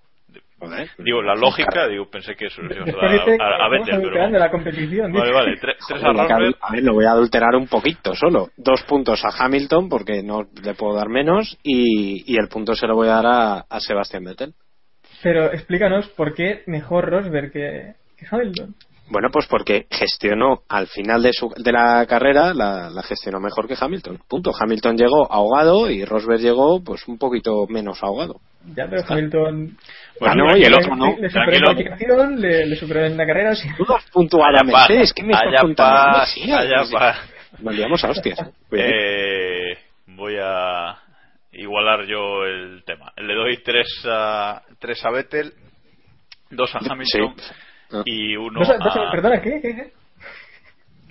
Joder. 0.67 0.91
Digo, 0.99 1.23
la 1.23 1.35
lógica, 1.35 1.89
digo, 1.89 2.09
pensé 2.11 2.35
que 2.35 2.47
eso 2.47 2.63
lo 2.63 2.75
ibas 2.75 2.89
a 2.89 3.45
a, 3.45 3.67
a, 3.67 3.69
Vettel, 3.69 4.03
pero. 4.03 4.29
la 4.31 4.51
competición. 4.51 5.13
Vale, 5.13 5.33
vale. 5.33 5.57
Tres, 5.61 5.77
tres 5.87 6.03
a 6.03 6.09
Rosberg. 6.09 6.57
a 6.61 6.73
ver, 6.73 6.83
lo 6.83 6.95
voy 6.95 7.05
a 7.05 7.11
adulterar 7.11 7.55
un 7.55 7.67
poquito 7.67 8.15
solo. 8.15 8.49
Dos 8.57 8.83
puntos 8.83 9.25
a 9.25 9.45
Hamilton, 9.45 9.89
porque 9.89 10.23
no 10.23 10.49
le 10.63 10.75
puedo 10.75 10.97
dar 10.97 11.09
menos, 11.09 11.59
y, 11.63 12.33
y 12.33 12.39
el 12.39 12.49
punto 12.49 12.75
se 12.75 12.87
lo 12.87 12.95
voy 12.95 13.09
a 13.09 13.23
dar 13.23 13.27
a, 13.27 13.59
a 13.69 13.81
Sebastián 13.81 14.25
Vettel. 14.25 14.55
Pero 15.23 15.53
explícanos 15.53 16.09
por 16.09 16.35
qué 16.35 16.63
mejor 16.67 17.11
Rosberg 17.11 17.53
que, 17.53 17.95
que 18.17 18.27
que 18.27 18.27
Hamilton. 18.31 18.75
Bueno, 19.09 19.29
pues 19.33 19.47
porque 19.47 19.87
gestionó 19.89 20.63
al 20.69 20.89
final 20.89 21.23
de, 21.23 21.33
su, 21.33 21.49
de 21.57 21.71
la 21.71 22.05
carrera, 22.07 22.53
la, 22.53 22.91
la 22.91 23.03
gestionó 23.03 23.39
mejor 23.39 23.69
que 23.69 23.77
Hamilton. 23.79 24.19
Punto. 24.29 24.51
Hamilton 24.59 24.97
llegó 24.97 25.33
ahogado 25.33 25.89
y 25.89 26.05
Rosberg 26.05 26.41
llegó 26.41 26.83
pues 26.83 27.07
un 27.07 27.17
poquito 27.17 27.67
menos 27.69 28.03
ahogado. 28.03 28.41
Ya, 28.75 28.89
pero 28.91 29.03
Hamilton 29.09 29.77
Ganó 30.21 30.47
le- 30.49 30.59
y 30.61 30.63
el 30.65 30.75
otro 30.75 30.97
no. 30.97 31.07
Le 31.19 31.29
superó 31.29 31.29
en 31.29 31.31
Tranquilo. 31.31 31.67
la 31.67 31.75
calificación, 31.75 32.41
le, 32.41 32.67
le 32.67 32.77
superó 32.77 33.05
en 33.05 33.17
la 33.17 33.27
carrera. 33.27 33.55
sí. 33.55 33.69
Todos. 33.77 34.03
Es 34.91 35.13
que 35.13 35.23
me 35.23 35.33
estás 35.33 35.49
allá 35.49 35.61
contando 35.63 35.95
pa, 35.95 36.13
demasiado. 36.13 36.61
allá 36.61 36.91
pa. 36.93 37.17
Nos 37.63 37.75
liamos 37.75 38.05
a 38.05 38.11
hostias. 38.11 38.39
Eh, 38.73 39.79
voy 40.07 40.37
a 40.43 40.97
igualar 41.53 42.05
yo 42.07 42.45
el 42.45 42.83
tema. 42.85 43.13
Le 43.17 43.35
doy 43.35 43.63
tres 43.63 43.87
a, 44.09 44.63
tres 44.79 45.05
a 45.05 45.11
Vettel, 45.11 45.53
dos 46.51 46.75
a 46.75 46.79
Hamilton 46.79 47.35
Sí. 47.39 47.45
Ah. 47.93 48.03
y 48.05 48.37
uno 48.37 48.59
Dos- 48.61 48.69
dos- 48.79 48.97
a, 48.97 49.11
perdona, 49.11 49.41
¿qué? 49.41 49.61
¿Qué? 49.63 49.93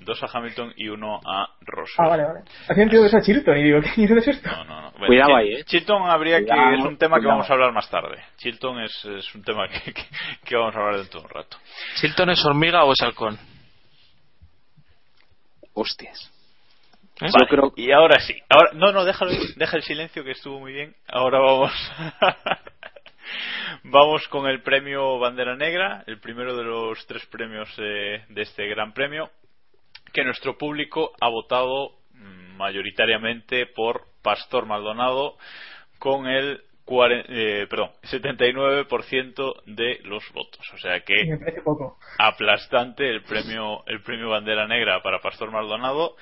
Dos 0.06 0.24
a 0.24 0.28
Hamilton 0.32 0.74
y 0.78 0.88
uno 0.88 1.20
a 1.26 1.50
Rosberg. 1.62 2.06
Ah, 2.06 2.10
vale, 2.10 2.24
vale. 2.24 2.40
Hacía 2.64 2.76
sentido 2.76 3.06
eso 3.06 3.18
a 3.18 3.22
Chilton 3.22 3.58
y 3.58 3.64
digo, 3.64 3.82
¿qué 3.82 3.90
mierda 3.98 4.20
es 4.20 4.28
esto? 4.28 4.50
No, 4.50 4.64
no, 4.64 4.82
no. 4.84 4.92
Bueno, 4.92 5.08
Cuidado 5.08 5.36
ahí, 5.36 5.54
eh. 5.56 5.64
Chilton 5.66 6.10
habría 6.10 6.40
Cuidado, 6.40 6.70
que 6.70 6.76
es 6.80 6.86
un 6.86 6.98
tema 6.98 7.20
que 7.20 7.28
vamos 7.28 7.50
a 7.50 7.54
hablar 7.54 7.74
más 7.74 7.90
tarde. 7.90 8.24
Chilton 8.38 8.80
es, 8.82 9.06
es 9.06 9.36
un 9.36 9.44
tema 9.44 9.68
que, 9.68 9.92
que, 9.94 10.04
que 10.46 10.56
vamos 10.56 10.76
a 10.76 10.80
hablar 10.80 10.98
dentro 11.00 11.20
de 11.20 11.26
un 11.26 11.32
rato. 11.32 11.58
¿Chilton 12.00 12.30
es 12.30 12.46
hormiga 12.46 12.86
o 12.86 12.94
es 12.94 13.02
halcón? 13.02 13.38
Hostias. 15.74 16.32
¿Eh? 17.22 17.30
Vale, 17.34 17.48
creo- 17.50 17.74
Y 17.76 17.92
ahora 17.92 18.20
sí. 18.20 18.36
Ahora, 18.50 18.72
no, 18.74 18.92
no, 18.92 19.06
déjalo, 19.06 19.32
deja 19.56 19.78
el 19.78 19.84
silencio 19.84 20.24
que 20.24 20.32
estuvo 20.32 20.60
muy 20.60 20.74
bien. 20.74 20.96
Ahora 21.08 21.40
vamos. 21.40 21.72
vamos 23.84 24.28
con 24.30 24.48
el 24.48 24.62
premio 24.62 25.20
Bandera 25.20 25.56
Negra, 25.56 26.04
el 26.08 26.20
primero 26.20 26.56
de 26.58 26.64
los 26.64 27.06
tres 27.08 27.26
premios 27.28 27.70
eh, 27.78 28.26
de 28.30 28.42
este 28.42 28.68
Gran 28.68 28.94
Premio, 28.94 29.30
que 30.16 30.24
nuestro 30.24 30.58
público 30.58 31.12
ha 31.20 31.28
votado 31.28 31.92
mm, 32.14 32.56
mayoritariamente 32.56 33.66
por 33.66 34.06
Pastor 34.24 34.66
Maldonado 34.66 35.38
con 36.00 36.26
el 36.28 36.64
eh, 36.88 37.68
perdón, 37.70 37.90
79% 38.04 39.64
de 39.66 40.00
los 40.04 40.24
votos. 40.32 40.62
O 40.74 40.78
sea 40.78 41.02
que 41.02 41.26
me 41.26 41.52
poco. 41.64 41.98
aplastante 42.18 43.10
el 43.10 43.24
premio 43.24 43.84
el 43.88 44.02
premio 44.02 44.30
bandera 44.30 44.68
negra 44.68 45.02
para 45.02 45.20
Pastor 45.20 45.52
Maldonado 45.52 46.16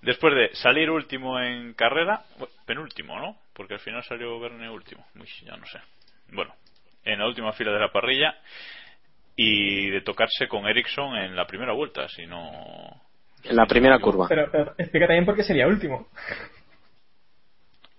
después 0.00 0.34
de 0.34 0.54
salir 0.54 0.88
último 0.90 1.38
en 1.38 1.74
carrera 1.74 2.22
penúltimo 2.64 3.18
no 3.18 3.36
porque 3.52 3.74
al 3.74 3.80
final 3.80 4.04
salió 4.04 4.38
Verne 4.38 4.70
último 4.70 5.04
Uy, 5.16 5.28
ya 5.44 5.56
no 5.56 5.66
sé 5.66 5.80
bueno 6.28 6.54
en 7.04 7.18
la 7.18 7.26
última 7.26 7.52
fila 7.52 7.72
de 7.72 7.80
la 7.80 7.90
parrilla 7.90 8.36
y 9.34 9.90
de 9.90 10.00
tocarse 10.02 10.46
con 10.46 10.68
Ericsson 10.68 11.16
en 11.16 11.34
la 11.34 11.48
primera 11.48 11.72
vuelta 11.72 12.08
si 12.08 12.26
no 12.26 13.07
En 13.44 13.56
la 13.56 13.66
primera 13.66 13.98
curva. 13.98 14.26
Pero, 14.28 14.48
pero 14.50 14.74
explica 14.78 15.06
también 15.06 15.24
por 15.24 15.36
qué 15.36 15.42
sería 15.42 15.66
último. 15.66 16.08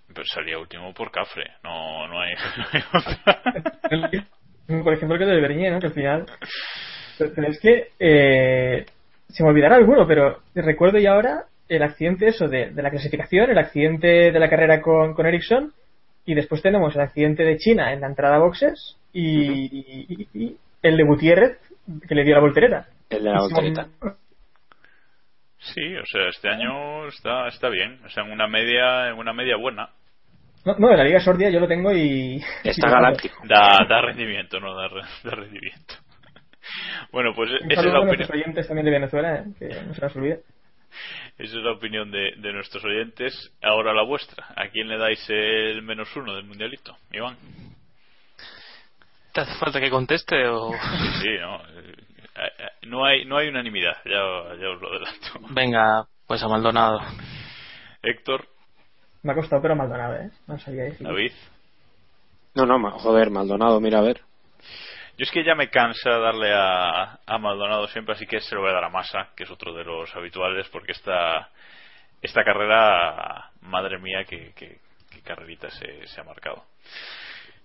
pero 0.07 0.23
salía 0.25 0.57
último 0.57 0.93
por 0.93 1.11
Cafre 1.11 1.43
no 1.63 2.07
no 2.07 2.19
hay, 2.19 2.31
no 2.57 2.65
hay 2.73 2.81
otra. 2.93 4.83
Por 4.83 4.93
ejemplo, 4.93 5.15
el 5.15 5.19
que 5.19 5.25
del 5.25 5.41
Bernier, 5.41 5.73
¿no? 5.73 5.79
Que 5.79 5.87
al 5.87 5.93
final. 5.93 6.25
Pero, 7.17 7.31
pero 7.35 7.47
es 7.47 7.59
que. 7.59 7.87
Eh, 7.99 8.85
se 9.29 9.43
me 9.43 9.49
olvidará 9.49 9.75
alguno, 9.75 10.07
pero 10.07 10.39
recuerdo 10.55 10.97
ya 10.97 11.11
ahora 11.11 11.43
el 11.67 11.83
accidente 11.83 12.27
eso 12.27 12.47
de, 12.47 12.71
de 12.71 12.81
la 12.81 12.89
clasificación, 12.89 13.51
el 13.51 13.57
accidente 13.59 14.31
de 14.31 14.39
la 14.39 14.49
carrera 14.49 14.81
con, 14.81 15.13
con 15.13 15.27
Ericsson, 15.27 15.71
y 16.25 16.33
después 16.33 16.63
tenemos 16.63 16.95
el 16.95 17.01
accidente 17.01 17.43
de 17.43 17.57
China 17.57 17.93
en 17.93 18.01
la 18.01 18.07
entrada 18.07 18.37
a 18.37 18.39
boxes 18.39 18.97
y, 19.13 19.65
y- 19.77 20.05
y- 20.09 20.27
y 20.45 20.57
el 20.81 20.97
de 20.97 21.03
Gutiérrez 21.03 21.59
que 22.07 22.15
le 22.15 22.23
dio 22.23 22.33
la 22.35 22.41
voltereta. 22.41 22.87
El 23.11 23.23
de 23.23 23.29
la 23.31 23.39
voltereta. 23.41 23.87
Sí 25.59 25.95
o 25.95 26.05
sea 26.05 26.29
este 26.29 26.49
año 26.49 27.07
está 27.07 27.47
está 27.47 27.69
bien 27.69 27.99
o 28.05 28.09
sea 28.09 28.23
en 28.23 28.31
una 28.31 28.47
media 28.47 29.09
en 29.09 29.15
una 29.15 29.33
media 29.33 29.55
buena 29.57 29.89
No, 30.65 30.75
no, 30.77 30.89
de 30.89 30.97
la 30.97 31.03
Liga 31.03 31.19
Sordia 31.19 31.49
yo 31.49 31.59
lo 31.59 31.67
tengo 31.67 31.91
y. 31.93 32.37
Está 32.63 32.87
y- 32.87 32.91
galáctico. 32.91 33.35
da, 33.45 33.79
da 33.87 34.01
rendimiento, 34.01 34.59
no 34.59 34.75
da, 34.75 34.89
da 35.23 35.31
rendimiento. 35.35 35.95
Bueno, 37.11 37.33
pues 37.33 37.49
Un 37.49 37.71
esa 37.71 37.81
es 37.81 37.85
la 37.87 37.93
a 37.93 38.01
opinión, 38.01 38.07
nuestros 38.17 38.29
oyentes 38.31 38.67
también 38.67 38.85
de 38.85 38.91
Venezuela, 38.91 39.35
eh, 39.37 39.43
que 39.57 39.67
no 39.87 39.93
se 39.93 40.01
nos 40.01 40.15
olvide. 40.15 40.41
esa 41.39 41.57
es 41.57 41.63
la 41.63 41.71
opinión 41.71 42.11
de, 42.11 42.33
de 42.37 42.53
nuestros 42.53 42.83
oyentes. 42.83 43.33
Ahora 43.63 43.93
la 43.93 44.03
vuestra. 44.03 44.45
¿A 44.55 44.67
quién 44.67 44.87
le 44.87 44.97
dais 44.97 45.23
el 45.29 45.81
menos 45.81 46.13
uno 46.15 46.35
del 46.35 46.43
mundialito? 46.45 46.95
Iván. 47.11 47.37
¿Te 49.33 49.41
hace 49.41 49.55
falta 49.59 49.79
que 49.79 49.89
conteste 49.89 50.47
o...? 50.47 50.71
Sí, 51.21 51.29
no. 51.39 51.59
No 52.83 53.05
hay, 53.05 53.25
no 53.25 53.37
hay 53.37 53.47
unanimidad, 53.49 53.97
ya, 54.05 54.55
ya 54.59 54.69
os 54.69 54.81
lo 54.81 54.89
adelanto. 54.89 55.27
Venga, 55.51 56.07
pues 56.27 56.41
a 56.43 56.47
Maldonado. 56.47 56.99
Héctor, 58.01 58.47
Me 59.23 59.31
ha 59.33 59.35
costado, 59.35 59.61
pero 59.61 59.75
Maldonado, 59.75 60.15
¿eh? 60.15 60.29
No 60.47 60.57
sabía 60.59 60.83
decir. 60.83 61.05
David. 61.05 61.31
No, 62.55 62.65
no, 62.65 62.91
joder, 62.91 63.29
Maldonado, 63.29 63.79
mira 63.79 63.99
a 63.99 64.03
ver. 64.03 64.21
Yo 65.17 65.23
es 65.23 65.31
que 65.31 65.43
ya 65.43 65.53
me 65.53 65.69
cansa 65.69 66.09
darle 66.11 66.53
a, 66.53 67.19
a 67.25 67.37
Maldonado 67.37 67.87
siempre, 67.89 68.13
así 68.15 68.25
que 68.25 68.39
se 68.39 68.55
lo 68.55 68.61
voy 68.61 68.69
a 68.69 68.73
dar 68.75 68.85
a 68.85 68.89
Massa, 68.89 69.29
que 69.35 69.43
es 69.43 69.51
otro 69.51 69.73
de 69.73 69.83
los 69.83 70.15
habituales, 70.15 70.67
porque 70.69 70.93
esta, 70.93 71.49
esta 72.21 72.43
carrera, 72.45 73.49
madre 73.61 73.99
mía, 73.99 74.23
qué, 74.23 74.53
qué, 74.55 74.79
qué 75.11 75.21
carrerita 75.21 75.69
se, 75.69 76.07
se 76.07 76.21
ha 76.21 76.23
marcado. 76.23 76.63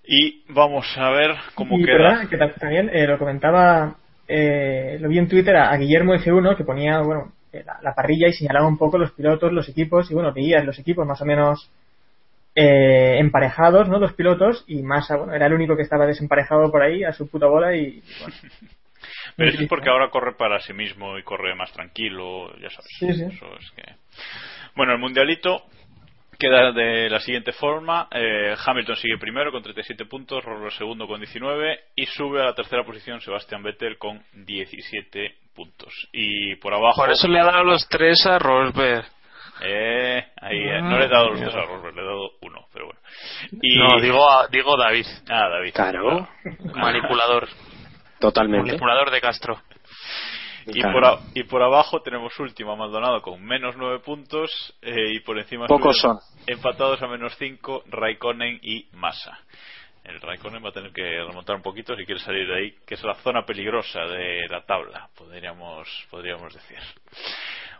Y 0.07 0.43
vamos 0.53 0.85
a 0.99 1.11
ver 1.11 1.35
cómo 1.55 1.79
y 1.79 1.85
queda. 1.85 1.97
verdad, 1.97 2.29
que 2.29 2.37
ta- 2.37 2.55
también 2.55 2.91
eh, 2.93 3.07
lo 3.07 3.19
comentaba, 3.19 3.97
eh, 4.29 4.99
lo 5.01 5.09
vi 5.09 5.19
en 5.19 5.29
Twitter 5.29 5.57
a, 5.57 5.71
a 5.71 5.77
Guillermo 5.77 6.15
F1 6.15 6.57
que 6.57 6.65
ponía, 6.65 7.01
bueno, 7.01 7.33
eh, 7.53 7.63
la, 7.65 7.79
la 7.83 7.95
parrilla 7.95 8.29
y 8.29 8.33
señalaba 8.33 8.67
un 8.67 8.79
poco 8.79 8.99
los 8.99 9.13
pilotos, 9.13 9.53
los 9.53 9.69
equipos, 9.69 10.11
y 10.11 10.15
bueno, 10.15 10.33
veías 10.33 10.65
los 10.65 10.79
equipos 10.79 11.07
más 11.07 11.21
o 11.21 11.25
menos 11.25 11.71
eh, 12.55 13.19
emparejados, 13.19 13.89
¿no? 13.89 13.99
Los 13.99 14.15
pilotos, 14.15 14.65
y 14.67 14.83
Massa, 14.83 15.17
bueno, 15.17 15.35
era 15.35 15.47
el 15.47 15.55
único 15.55 15.77
que 15.77 15.83
estaba 15.83 16.07
desemparejado 16.07 16.71
por 16.71 16.83
ahí 16.83 17.05
a 17.05 17.13
su 17.13 17.29
puta 17.29 17.47
bola 17.47 17.77
y, 17.77 18.03
bueno, 18.21 18.35
Pero 19.37 19.51
eso 19.51 19.63
es 19.63 19.69
porque 19.69 19.91
ahora 19.91 20.11
corre 20.11 20.35
para 20.35 20.61
sí 20.61 20.73
mismo 20.73 21.19
y 21.19 21.23
corre 21.23 21.55
más 21.55 21.73
tranquilo, 21.73 22.55
ya 22.59 22.71
sabes. 22.71 22.91
Sí, 22.99 23.13
sí. 23.13 23.25
Eso 23.25 23.47
es 23.59 23.71
que... 23.73 23.83
Bueno, 24.77 24.93
el 24.93 24.99
mundialito 24.99 25.65
queda 26.39 26.73
de 26.73 27.09
la 27.11 27.21
siguiente 27.21 27.53
forma. 27.53 28.09
eh, 28.11 28.55
Hamilton 28.65 28.97
sigue 28.97 29.19
primero 29.19 29.51
con 29.53 29.63
37 29.63 30.05
puntos, 30.07 30.45
Rosberg 30.45 30.73
segundo 30.73 31.07
con 31.07 31.21
19 31.21 31.81
y 31.97 32.07
sube 32.07 32.41
a 32.41 32.45
la 32.47 32.55
tercera 32.55 32.85
posición 32.85 33.21
Sebastian 33.21 33.63
Vettel 33.63 33.99
con 33.99 34.23
17 34.33 35.35
puntos. 35.55 35.93
Y 36.13 36.57
por 36.57 36.75
abajo... 36.75 37.03
Por 37.03 37.11
eso 37.13 37.29
le 37.29 37.41
ha 37.41 37.45
dado 37.45 37.65
los 37.65 37.89
tres 37.89 38.25
a 38.27 38.39
Rosberg. 38.39 39.05
Eh, 39.63 40.25
ahí, 40.41 40.59
eh, 40.59 40.83
no 40.83 40.99
le 40.99 41.05
he 41.05 41.09
dado 41.09 41.31
los 41.31 41.41
dos 41.41 41.55
a 41.55 41.63
Rosberg, 41.63 41.95
le 41.95 42.03
he 42.03 42.05
dado 42.05 42.31
uno, 42.43 42.67
pero 42.73 42.87
bueno. 42.87 43.01
Y... 43.63 43.79
No, 43.79 44.01
digo, 44.01 44.29
a- 44.31 44.49
digo 44.49 44.77
David, 44.77 45.07
Ah, 45.31 45.49
David. 45.49 45.73
Claro, 45.75 46.29
manipulador. 46.75 47.49
totalmente. 48.19 48.67
Manipulador 48.67 49.11
de 49.11 49.21
Castro. 49.21 49.61
Y 50.67 50.81
Claro. 50.81 50.93
por, 50.93 51.05
a- 51.07 51.19
y 51.35 51.43
por 51.45 51.63
abajo 51.63 52.01
tenemos 52.03 52.39
último 52.41 52.73
a 52.73 52.77
Maldonado 52.77 53.21
con 53.23 53.43
menos 53.45 53.77
9 53.77 53.99
puntos 54.01 54.51
eh, 54.83 55.13
y 55.15 55.21
por 55.21 55.39
encima 55.39 55.67
Pocos 55.67 55.99
son. 55.99 56.19
empatados 56.47 57.03
a 57.03 57.07
menos 57.09 57.35
5 57.39 57.85
Raikkonen 57.91 58.59
y 58.63 58.87
Massa. 58.93 59.39
El 60.05 60.21
Raikkonen 60.21 60.63
va 60.63 60.69
a 60.69 60.73
tener 60.73 60.93
que 60.93 61.03
remontar 61.03 61.57
un 61.57 61.63
poquito 61.63 61.97
si 61.97 62.05
quiere 62.05 62.21
salir 62.21 62.47
de 62.47 62.57
ahí, 62.57 62.75
que 62.87 62.95
es 62.95 63.03
la 63.05 63.15
zona 63.17 63.45
peligrosa 63.47 64.01
de 64.07 64.47
la 64.51 64.61
tabla, 64.67 65.09
podríamos, 65.17 65.89
podríamos 66.11 66.53
decir. 66.53 66.79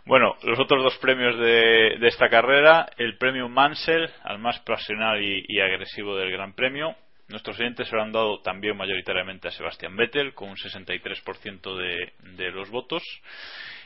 Bueno, 0.05 0.35
los 0.43 0.59
otros 0.59 0.83
dos 0.83 0.97
premios 0.97 1.37
de, 1.37 1.97
de 1.99 2.07
esta 2.07 2.29
carrera, 2.29 2.87
el 2.97 3.17
premio 3.17 3.47
Mansell, 3.49 4.09
al 4.23 4.39
más 4.39 4.59
pasional 4.61 5.21
y, 5.23 5.43
y 5.47 5.59
agresivo 5.59 6.15
del 6.15 6.31
Gran 6.31 6.53
Premio. 6.53 6.95
Nuestros 7.27 7.59
oyentes 7.59 7.87
se 7.87 7.95
lo 7.95 8.03
han 8.03 8.11
dado 8.11 8.39
también 8.41 8.77
mayoritariamente 8.77 9.47
a 9.47 9.51
Sebastián 9.51 9.95
Vettel, 9.95 10.33
con 10.33 10.49
un 10.49 10.55
63% 10.55 11.77
de, 11.77 12.13
de 12.35 12.51
los 12.51 12.69
votos. 12.69 13.03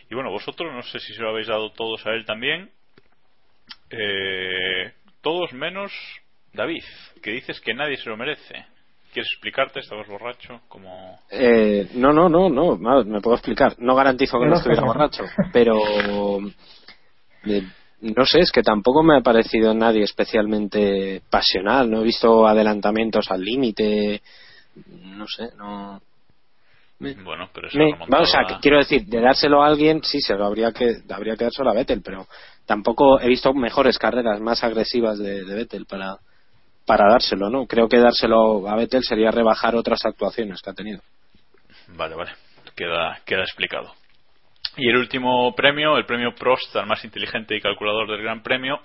Y 0.09 0.15
bueno, 0.15 0.31
vosotros 0.31 0.73
no 0.73 0.81
sé 0.81 0.99
si 0.99 1.13
se 1.13 1.21
lo 1.21 1.29
habéis 1.29 1.47
dado 1.47 1.71
todos 1.71 2.05
a 2.05 2.11
él 2.11 2.25
también. 2.25 2.69
Eh, 3.91 4.91
todos 5.21 5.53
menos 5.53 5.91
David, 6.53 6.83
que 7.21 7.31
dices 7.31 7.59
que 7.61 7.73
nadie 7.73 7.97
se 7.97 8.09
lo 8.09 8.17
merece. 8.17 8.65
¿Quieres 9.13 9.31
explicarte? 9.31 9.79
¿Estabas 9.79 10.07
borracho? 10.07 10.61
Como... 10.67 11.19
Eh, 11.31 11.89
no, 11.95 12.13
no, 12.13 12.29
no, 12.29 12.49
no, 12.49 12.77
no, 12.77 13.03
me 13.03 13.21
puedo 13.21 13.35
explicar. 13.35 13.75
No 13.79 13.95
garantizo 13.95 14.39
que 14.39 14.45
no, 14.45 14.55
estuviera 14.55 14.83
borracho, 14.83 15.23
pero 15.51 15.79
eh, 17.45 17.63
no 18.01 18.25
sé, 18.25 18.39
es 18.39 18.51
que 18.51 18.61
tampoco 18.63 19.03
me 19.03 19.17
ha 19.17 19.21
parecido 19.21 19.73
nadie 19.73 20.03
especialmente 20.03 21.21
pasional. 21.29 21.89
No 21.89 22.01
he 22.01 22.03
visto 22.03 22.47
adelantamientos 22.47 23.29
al 23.29 23.41
límite, 23.41 24.21
no 24.87 25.25
sé, 25.27 25.49
no. 25.57 26.01
Me- 26.99 27.13
Bueno, 27.13 27.49
pero 27.53 27.67
esa 27.67 27.77
me- 27.77 27.93
o 27.93 28.25
sea, 28.25 28.59
quiero 28.61 28.77
decir, 28.77 29.05
de 29.05 29.21
dárselo 29.21 29.63
a 29.63 29.67
alguien, 29.67 30.01
sí, 30.03 30.19
se 30.21 30.35
lo 30.35 30.45
habría 30.45 30.71
que 30.71 30.97
habría 31.09 31.35
que 31.35 31.45
dárselo 31.45 31.69
a 31.69 31.73
Vettel, 31.73 32.01
pero 32.01 32.27
tampoco 32.65 33.19
he 33.21 33.27
visto 33.27 33.53
mejores 33.53 33.97
carreras 33.97 34.41
más 34.41 34.63
agresivas 34.63 35.17
de, 35.17 35.45
de 35.45 35.55
Vettel 35.55 35.85
para 35.85 36.17
para 36.85 37.07
dárselo, 37.11 37.49
¿no? 37.51 37.67
Creo 37.67 37.87
que 37.87 37.99
dárselo 37.99 38.67
a 38.67 38.75
Vettel 38.75 39.03
sería 39.03 39.29
rebajar 39.29 39.75
otras 39.75 40.03
actuaciones 40.05 40.59
que 40.61 40.69
ha 40.71 40.73
tenido. 40.73 41.01
Vale, 41.89 42.15
vale. 42.15 42.31
queda, 42.75 43.19
queda 43.25 43.43
explicado. 43.43 43.93
Y 44.77 44.89
el 44.89 44.97
último 44.97 45.53
premio, 45.55 45.97
el 45.97 46.05
premio 46.05 46.33
Prost 46.35 46.75
al 46.75 46.85
más 46.87 47.03
inteligente 47.03 47.55
y 47.55 47.61
calculador 47.61 48.07
del 48.09 48.21
Gran 48.21 48.41
Premio, 48.43 48.79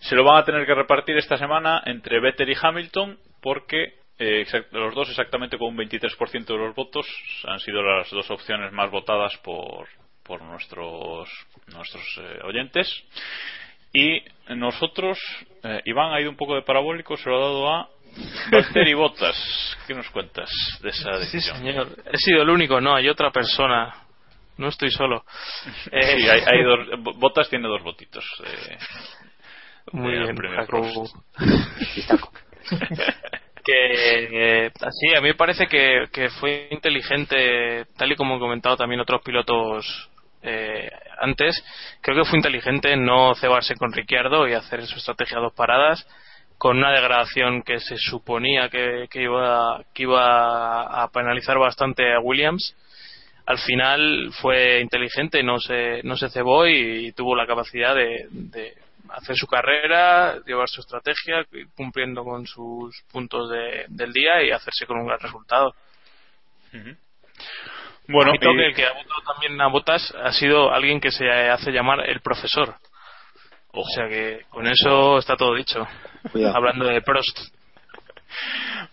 se 0.00 0.14
lo 0.14 0.24
van 0.24 0.36
a 0.38 0.44
tener 0.44 0.64
que 0.64 0.74
repartir 0.74 1.16
esta 1.16 1.36
semana 1.36 1.82
entre 1.86 2.20
Vettel 2.20 2.50
y 2.50 2.56
Hamilton 2.60 3.18
porque 3.42 3.94
eh, 4.18 4.44
exact- 4.46 4.70
los 4.72 4.94
dos 4.94 5.08
exactamente 5.10 5.58
con 5.58 5.68
un 5.68 5.76
23% 5.76 6.44
de 6.46 6.56
los 6.56 6.74
votos 6.74 7.06
han 7.44 7.58
sido 7.60 7.82
las 7.82 8.10
dos 8.10 8.30
opciones 8.30 8.72
más 8.72 8.90
votadas 8.90 9.36
por, 9.38 9.86
por 10.24 10.42
nuestros, 10.42 11.28
nuestros 11.74 12.04
eh, 12.20 12.38
oyentes. 12.44 12.88
Y 13.92 14.20
nosotros, 14.54 15.18
eh, 15.64 15.80
Iván 15.86 16.12
ha 16.12 16.20
ido 16.20 16.30
un 16.30 16.36
poco 16.36 16.54
de 16.54 16.62
parabólico, 16.62 17.16
se 17.16 17.28
lo 17.30 17.36
ha 17.36 17.40
dado 17.40 17.68
a 17.72 17.88
Valtteri 18.50 18.94
Bottas. 18.94 19.76
¿Qué 19.86 19.94
nos 19.94 20.08
cuentas 20.10 20.50
de 20.82 20.90
esa 20.90 21.12
Sí, 21.14 21.20
decisión? 21.20 21.56
señor. 21.58 21.88
He 22.12 22.18
sido 22.18 22.42
el 22.42 22.50
único, 22.50 22.80
no, 22.80 22.94
hay 22.94 23.08
otra 23.08 23.30
persona. 23.30 23.94
No 24.58 24.68
estoy 24.68 24.90
solo. 24.90 25.24
Eh, 25.90 26.16
Sí, 26.18 26.28
hay, 26.28 26.42
hay 26.46 26.62
dos, 26.62 26.78
Bottas 27.16 27.48
tiene 27.48 27.66
dos 27.68 27.82
votitos. 27.82 28.24
eh, 28.44 28.76
Muy 29.92 30.12
bien, 30.12 30.36
que 33.64 34.66
eh, 34.66 34.72
así 34.80 35.14
a 35.14 35.20
mí 35.20 35.28
me 35.28 35.34
parece 35.34 35.66
que, 35.66 36.06
que 36.12 36.30
fue 36.30 36.68
inteligente 36.70 37.84
tal 37.96 38.12
y 38.12 38.16
como 38.16 38.34
han 38.34 38.40
comentado 38.40 38.76
también 38.76 39.00
otros 39.00 39.20
pilotos 39.22 40.10
eh, 40.42 40.90
antes 41.20 41.62
creo 42.00 42.16
que 42.22 42.28
fue 42.30 42.38
inteligente 42.38 42.96
no 42.96 43.34
cebarse 43.34 43.74
con 43.76 43.92
Ricciardo 43.92 44.48
y 44.48 44.54
hacer 44.54 44.86
su 44.86 44.96
estrategia 44.96 45.38
a 45.38 45.42
dos 45.42 45.52
paradas 45.52 46.06
con 46.56 46.78
una 46.78 46.92
degradación 46.92 47.62
que 47.62 47.78
se 47.80 47.96
suponía 47.98 48.68
que, 48.70 49.06
que 49.10 49.22
iba 49.22 49.82
que 49.94 50.04
iba 50.04 51.02
a 51.02 51.08
penalizar 51.08 51.58
bastante 51.58 52.14
a 52.14 52.20
Williams 52.20 52.74
al 53.48 53.58
final 53.58 54.30
fue 54.42 54.80
inteligente 54.80 55.42
no 55.42 55.58
se 55.58 56.02
no 56.02 56.16
se 56.18 56.28
cebó 56.28 56.66
y, 56.66 57.12
tuvo 57.12 57.34
la 57.34 57.46
capacidad 57.46 57.94
de, 57.94 58.26
de 58.30 58.74
hacer 59.08 59.36
su 59.36 59.46
carrera, 59.46 60.36
llevar 60.46 60.68
su 60.68 60.82
estrategia, 60.82 61.46
cumpliendo 61.74 62.24
con 62.24 62.46
sus 62.46 63.02
puntos 63.10 63.48
de- 63.48 63.86
del 63.88 64.12
día 64.12 64.42
y 64.42 64.50
hacerse 64.50 64.84
con 64.84 64.98
un 64.98 65.06
gran 65.06 65.18
resultado. 65.18 65.74
Bueno, 68.06 68.32
Y 68.34 68.38
que 68.38 68.48
el 68.48 68.74
que 68.74 68.84
ha 68.84 68.92
votado 68.92 69.22
también 69.32 69.58
a 69.60 69.68
Botas 69.68 70.14
ha 70.22 70.32
sido 70.32 70.70
alguien 70.72 71.00
que 71.00 71.10
se 71.10 71.26
hace 71.30 71.70
llamar 71.72 72.08
el 72.08 72.20
profesor. 72.20 72.74
O 73.72 73.84
sea 73.94 74.08
que 74.08 74.42
con 74.50 74.66
eso 74.66 75.18
está 75.18 75.36
todo 75.36 75.54
dicho. 75.54 75.86
Cuidado. 76.32 76.56
Hablando 76.56 76.86
de 76.86 77.00
Prost. 77.00 77.38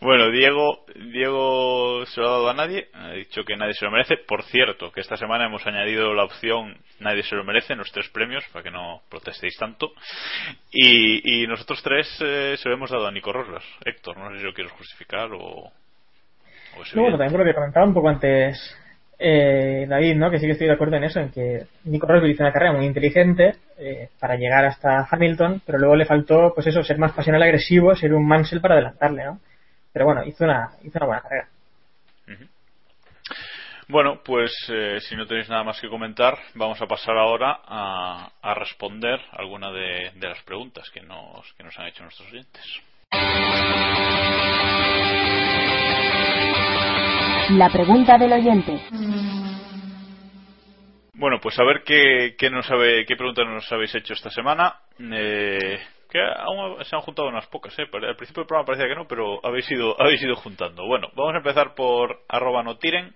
Bueno, 0.01 0.29
Diego, 0.31 0.85
Diego 0.95 2.05
se 2.05 2.21
lo 2.21 2.27
ha 2.27 2.31
dado 2.31 2.49
a 2.49 2.53
nadie, 2.53 2.89
ha 2.93 3.11
dicho 3.11 3.43
que 3.43 3.55
nadie 3.55 3.73
se 3.73 3.85
lo 3.85 3.91
merece. 3.91 4.17
Por 4.17 4.43
cierto, 4.43 4.91
que 4.91 5.01
esta 5.01 5.17
semana 5.17 5.45
hemos 5.45 5.65
añadido 5.65 6.13
la 6.13 6.23
opción 6.23 6.77
nadie 6.99 7.23
se 7.23 7.35
lo 7.35 7.43
merece 7.43 7.73
en 7.73 7.79
los 7.79 7.91
tres 7.91 8.09
premios, 8.09 8.43
para 8.51 8.63
que 8.63 8.71
no 8.71 9.01
protestéis 9.09 9.57
tanto. 9.57 9.91
Y, 10.71 11.43
y 11.43 11.47
nosotros 11.47 11.81
tres 11.83 12.07
eh, 12.21 12.55
se 12.57 12.69
lo 12.69 12.75
hemos 12.75 12.89
dado 12.89 13.07
a 13.07 13.11
Nico 13.11 13.33
Rosas. 13.33 13.63
Héctor, 13.83 14.17
no 14.17 14.31
sé 14.31 14.39
si 14.39 14.43
lo 14.43 14.53
quieres 14.53 14.73
justificar 14.73 15.29
o, 15.33 15.71
No, 16.93 17.01
bueno, 17.01 17.17
también 17.17 17.39
lo 17.39 17.45
que 17.45 17.53
comentaba 17.53 17.85
un 17.85 17.93
poco 17.93 18.09
antes 18.09 18.77
eh, 19.19 19.85
David, 19.87 20.15
¿no? 20.15 20.29
Que 20.29 20.39
sí 20.39 20.45
que 20.45 20.53
estoy 20.53 20.67
de 20.67 20.73
acuerdo 20.73 20.97
en 20.97 21.05
eso, 21.05 21.19
en 21.19 21.31
que 21.31 21.65
Nico 21.85 22.07
Rosberg 22.07 22.31
hizo 22.31 22.43
una 22.43 22.51
carrera 22.53 22.73
muy 22.73 22.85
inteligente 22.85 23.55
eh, 23.77 24.09
para 24.19 24.35
llegar 24.35 24.65
hasta 24.65 25.07
Hamilton, 25.09 25.61
pero 25.65 25.77
luego 25.77 25.95
le 25.95 26.05
faltó, 26.05 26.51
pues 26.53 26.67
eso, 26.67 26.83
ser 26.83 26.97
más 26.97 27.13
pasional 27.13 27.43
agresivo, 27.43 27.95
ser 27.95 28.13
un 28.13 28.27
Mansell 28.27 28.61
para 28.61 28.75
adelantarle, 28.75 29.25
¿no? 29.25 29.39
Pero 29.93 30.05
bueno, 30.05 30.23
hizo 30.25 30.43
una, 30.43 30.71
hizo 30.83 30.97
una 30.97 31.05
buena 31.05 31.21
carrera. 31.21 31.47
Bueno, 33.87 34.19
pues 34.25 34.51
eh, 34.69 34.97
si 34.99 35.15
no 35.15 35.27
tenéis 35.27 35.47
nada 35.47 35.63
más 35.63 35.79
que 35.79 35.87
comentar, 35.87 36.35
vamos 36.55 36.81
a 36.81 36.87
pasar 36.87 37.15
ahora 37.17 37.59
a, 37.63 38.31
a 38.41 38.53
responder 38.55 39.19
alguna 39.31 39.71
de, 39.71 40.11
de 40.15 40.27
las 40.27 40.41
preguntas 40.41 40.89
que 40.89 41.01
nos, 41.01 41.53
que 41.53 41.63
nos 41.63 41.77
han 41.77 41.87
hecho 41.87 42.01
nuestros 42.01 42.27
oyentes. 42.31 42.81
La 47.51 47.69
pregunta 47.69 48.17
del 48.17 48.33
oyente. 48.33 48.79
Bueno, 51.13 51.39
pues 51.41 51.57
a 51.59 51.63
ver 51.63 51.83
qué, 51.85 52.35
qué, 52.37 52.49
nos 52.49 52.65
sabe, 52.65 53.05
qué 53.05 53.15
preguntas 53.15 53.45
nos 53.47 53.71
habéis 53.71 53.93
hecho 53.95 54.13
esta 54.13 54.29
semana. 54.29 54.75
Eh, 54.99 55.79
que 56.09 56.19
aún 56.21 56.83
se 56.83 56.95
han 56.95 57.01
juntado 57.01 57.27
unas 57.29 57.45
pocas, 57.47 57.77
¿eh? 57.79 57.83
Al 57.83 58.15
principio 58.15 58.41
del 58.41 58.47
programa 58.47 58.65
parecía 58.65 58.87
que 58.87 58.95
no, 58.95 59.07
pero 59.07 59.39
habéis 59.45 59.69
ido, 59.71 59.95
habéis 60.01 60.21
ido 60.23 60.35
juntando. 60.35 60.85
Bueno, 60.85 61.09
vamos 61.15 61.33
a 61.35 61.37
empezar 61.37 61.73
por 61.75 62.21
arroba 62.27 62.63
no 62.63 62.77
tiren, 62.77 63.13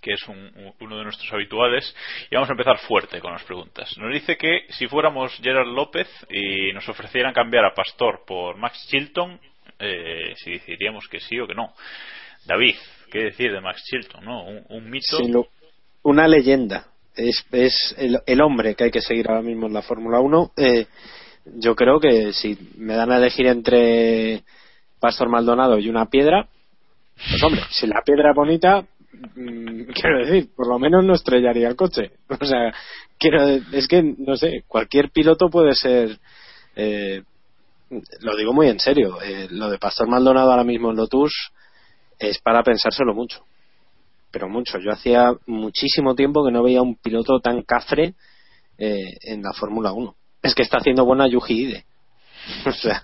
que 0.00 0.12
es 0.12 0.28
un- 0.28 0.52
un- 0.56 0.74
uno 0.80 0.98
de 0.98 1.04
nuestros 1.04 1.32
habituales, 1.32 1.94
y 2.30 2.34
vamos 2.34 2.48
a 2.48 2.52
empezar 2.52 2.78
fuerte 2.78 3.20
con 3.20 3.32
las 3.32 3.44
preguntas. 3.44 3.96
Nos 3.98 4.12
dice 4.12 4.36
que 4.36 4.66
si 4.70 4.86
fuéramos 4.88 5.32
Gerard 5.42 5.66
López 5.68 6.08
y 6.30 6.72
nos 6.72 6.88
ofrecieran 6.88 7.32
cambiar 7.34 7.64
a 7.64 7.74
Pastor 7.74 8.22
por 8.26 8.56
Max 8.56 8.86
Chilton, 8.88 9.38
eh, 9.78 10.32
si 10.36 10.52
decidiríamos 10.52 11.06
que 11.08 11.20
sí 11.20 11.38
o 11.40 11.46
que 11.46 11.54
no. 11.54 11.72
David, 12.44 12.74
¿qué 13.12 13.24
decir 13.24 13.52
de 13.52 13.60
Max 13.60 13.84
Chilton? 13.84 14.24
¿no? 14.24 14.44
Un, 14.70 14.90
mito. 14.90 15.46
Una 16.02 16.26
leyenda. 16.26 16.86
Es, 17.14 17.44
es 17.52 17.94
el, 17.98 18.18
el 18.26 18.40
hombre 18.40 18.74
que 18.74 18.84
hay 18.84 18.90
que 18.90 19.02
seguir 19.02 19.28
ahora 19.28 19.42
mismo 19.42 19.66
en 19.66 19.74
la 19.74 19.82
Fórmula 19.82 20.18
1. 20.20 20.52
Eh, 20.56 20.86
yo 21.58 21.76
creo 21.76 22.00
que 22.00 22.32
si 22.32 22.56
me 22.78 22.94
dan 22.94 23.12
a 23.12 23.18
elegir 23.18 23.46
entre 23.46 24.42
Pastor 24.98 25.28
Maldonado 25.28 25.78
y 25.78 25.90
una 25.90 26.06
piedra, 26.06 26.48
pues 27.16 27.42
hombre, 27.42 27.62
si 27.70 27.86
la 27.86 28.00
piedra 28.02 28.30
es 28.30 28.36
bonita, 28.36 28.80
mm, 29.36 29.82
quiero 29.94 30.24
decir, 30.24 30.48
por 30.56 30.66
lo 30.68 30.78
menos 30.78 31.04
no 31.04 31.14
estrellaría 31.14 31.68
el 31.68 31.76
coche. 31.76 32.12
O 32.40 32.44
sea, 32.46 32.72
quiero, 33.18 33.42
es 33.72 33.86
que, 33.86 34.02
no 34.02 34.36
sé, 34.36 34.64
cualquier 34.66 35.10
piloto 35.10 35.50
puede 35.50 35.74
ser. 35.74 36.18
eh, 36.76 37.22
lo 38.20 38.34
digo 38.36 38.54
muy 38.54 38.68
en 38.68 38.80
serio. 38.80 39.20
eh, 39.22 39.48
lo 39.50 39.68
de 39.68 39.76
Pastor 39.78 40.08
Maldonado 40.08 40.50
ahora 40.50 40.64
mismo 40.64 40.90
en 40.90 40.96
Lotus 40.96 41.52
es 42.28 42.38
para 42.40 42.62
pensárselo 42.62 43.14
mucho 43.14 43.44
pero 44.30 44.48
mucho. 44.48 44.78
Yo 44.78 44.90
hacía 44.92 45.30
muchísimo 45.46 46.14
tiempo 46.14 46.42
que 46.42 46.50
no 46.50 46.62
veía 46.62 46.80
un 46.80 46.96
piloto 46.96 47.38
tan 47.40 47.60
cafre 47.64 48.14
eh, 48.78 49.04
en 49.24 49.42
la 49.42 49.52
Fórmula 49.52 49.92
1. 49.92 50.14
Es 50.42 50.54
que 50.54 50.62
está 50.62 50.78
haciendo 50.78 51.04
buena 51.04 51.28
Yuji 51.28 51.52
Ide. 51.54 51.84
O 52.66 52.72
sea, 52.72 53.02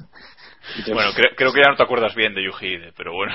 yo- 0.87 0.95
Bueno, 0.95 1.11
creo, 1.15 1.31
creo 1.37 1.53
que 1.53 1.61
ya 1.61 1.71
no 1.71 1.77
te 1.77 1.83
acuerdas 1.83 2.15
bien 2.15 2.35
de 2.35 2.43
Yuji 2.47 2.67
Ide, 2.67 2.93
pero 2.97 3.13
bueno. 3.13 3.35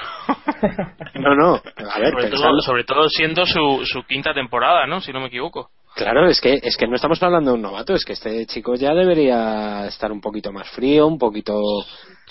no, 1.13 1.35
no. 1.35 1.53
A 1.91 1.99
ver, 1.99 2.09
Sobre 2.13 2.23
pensando- 2.29 2.49
todo, 2.49 2.61
sobre 2.61 2.83
todo 2.83 3.09
siendo 3.09 3.45
su, 3.45 3.85
su 3.85 4.01
quinta 4.07 4.33
temporada, 4.33 4.87
¿no? 4.87 4.99
Si 4.99 5.13
no 5.13 5.19
me 5.19 5.27
equivoco. 5.27 5.69
Claro, 5.95 6.25
es 6.27 6.41
que, 6.41 6.59
es 6.63 6.75
que 6.75 6.87
no 6.87 6.95
estamos 6.95 7.21
hablando 7.21 7.51
de 7.51 7.57
un 7.57 7.61
novato, 7.61 7.93
es 7.93 8.03
que 8.03 8.13
este 8.13 8.43
chico 8.47 8.73
ya 8.73 8.95
debería 8.95 9.85
estar 9.85 10.11
un 10.11 10.19
poquito 10.19 10.51
más 10.51 10.67
frío, 10.71 11.05
un 11.05 11.19
poquito... 11.19 11.61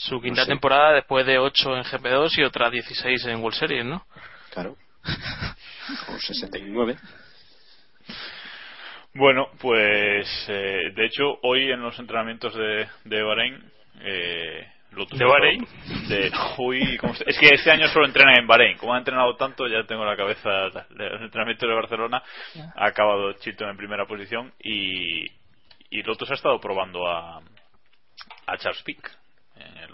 Su 0.08 0.20
quinta 0.20 0.42
sé. 0.44 0.48
temporada 0.50 0.92
después 0.92 1.24
de 1.26 1.38
8 1.38 1.76
en 1.76 1.84
GP2 1.84 2.38
y 2.38 2.42
otra 2.44 2.70
16 2.70 3.24
en 3.26 3.40
World 3.42 3.58
Series, 3.58 3.84
¿no? 3.84 4.04
Claro. 4.52 4.76
O 6.08 6.18
69. 6.18 6.96
Bueno, 9.14 9.48
pues 9.60 10.26
eh, 10.48 10.90
de 10.94 11.04
hecho 11.06 11.38
hoy 11.42 11.70
en 11.70 11.82
los 11.82 11.98
entrenamientos 11.98 12.54
de, 12.54 12.86
de 13.04 13.22
Bahrein, 13.22 13.62
eh, 14.00 14.66
Lotus 14.92 15.18
¿De 15.18 15.24
Bahrein? 15.24 15.66
De, 16.08 16.30
uy, 16.58 16.96
¿cómo 16.98 17.14
se- 17.14 17.24
es 17.28 17.38
que 17.38 17.46
este 17.54 17.70
año 17.70 17.88
solo 17.88 18.06
entrena 18.06 18.36
en 18.38 18.46
Bahrein. 18.46 18.76
Como 18.78 18.94
ha 18.94 18.98
entrenado 18.98 19.36
tanto, 19.36 19.66
ya 19.66 19.84
tengo 19.86 20.04
la 20.04 20.16
cabeza. 20.16 20.66
El 20.98 21.22
entrenamiento 21.24 21.66
de 21.66 21.74
Barcelona 21.74 22.22
ha 22.76 22.86
acabado 22.86 23.32
Chilton 23.34 23.70
en 23.70 23.76
primera 23.76 24.06
posición 24.06 24.52
y, 24.62 25.24
y 25.90 26.02
Lotus 26.04 26.30
ha 26.30 26.34
estado 26.34 26.58
probando 26.60 27.06
a, 27.08 27.38
a 28.46 28.56
Charles 28.58 28.82
Pick 28.82 29.10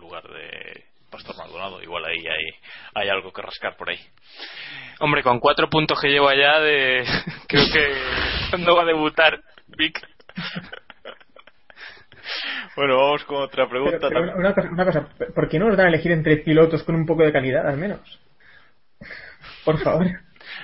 lugar 0.09 0.23
de 0.29 0.85
Pastor 1.11 1.37
Maldonado. 1.37 1.83
Igual 1.83 2.05
ahí 2.07 2.27
hay, 2.27 2.47
hay 2.95 3.09
algo 3.11 3.33
que 3.33 3.43
rascar 3.43 3.77
por 3.77 3.91
ahí. 3.91 3.99
Hombre, 5.01 5.23
con 5.23 5.39
cuatro 5.39 5.69
puntos 5.69 6.01
que 6.01 6.09
llevo 6.09 6.29
allá 6.29 6.61
de... 6.61 7.05
Creo 7.49 7.65
que... 7.73 7.95
¿Cuándo 8.51 8.75
va 8.75 8.83
a 8.83 8.87
debutar 8.87 9.41
Vic? 9.67 10.01
Bueno, 12.77 12.99
vamos 12.99 13.25
con 13.25 13.39
otra 13.43 13.67
pregunta. 13.67 14.07
Pero, 14.09 14.37
una, 14.37 14.55
cosa, 14.55 14.69
una 14.71 14.85
cosa, 14.85 15.09
¿por 15.35 15.49
qué 15.49 15.59
no 15.59 15.67
nos 15.67 15.79
dan 15.79 15.87
a 15.87 15.89
elegir 15.89 16.13
entre 16.13 16.37
pilotos 16.37 16.83
con 16.83 16.95
un 16.95 17.07
poco 17.07 17.23
de 17.23 17.33
calidad, 17.33 17.67
al 17.67 17.79
menos? 17.79 18.21
Por 19.65 19.79
favor. 19.79 20.07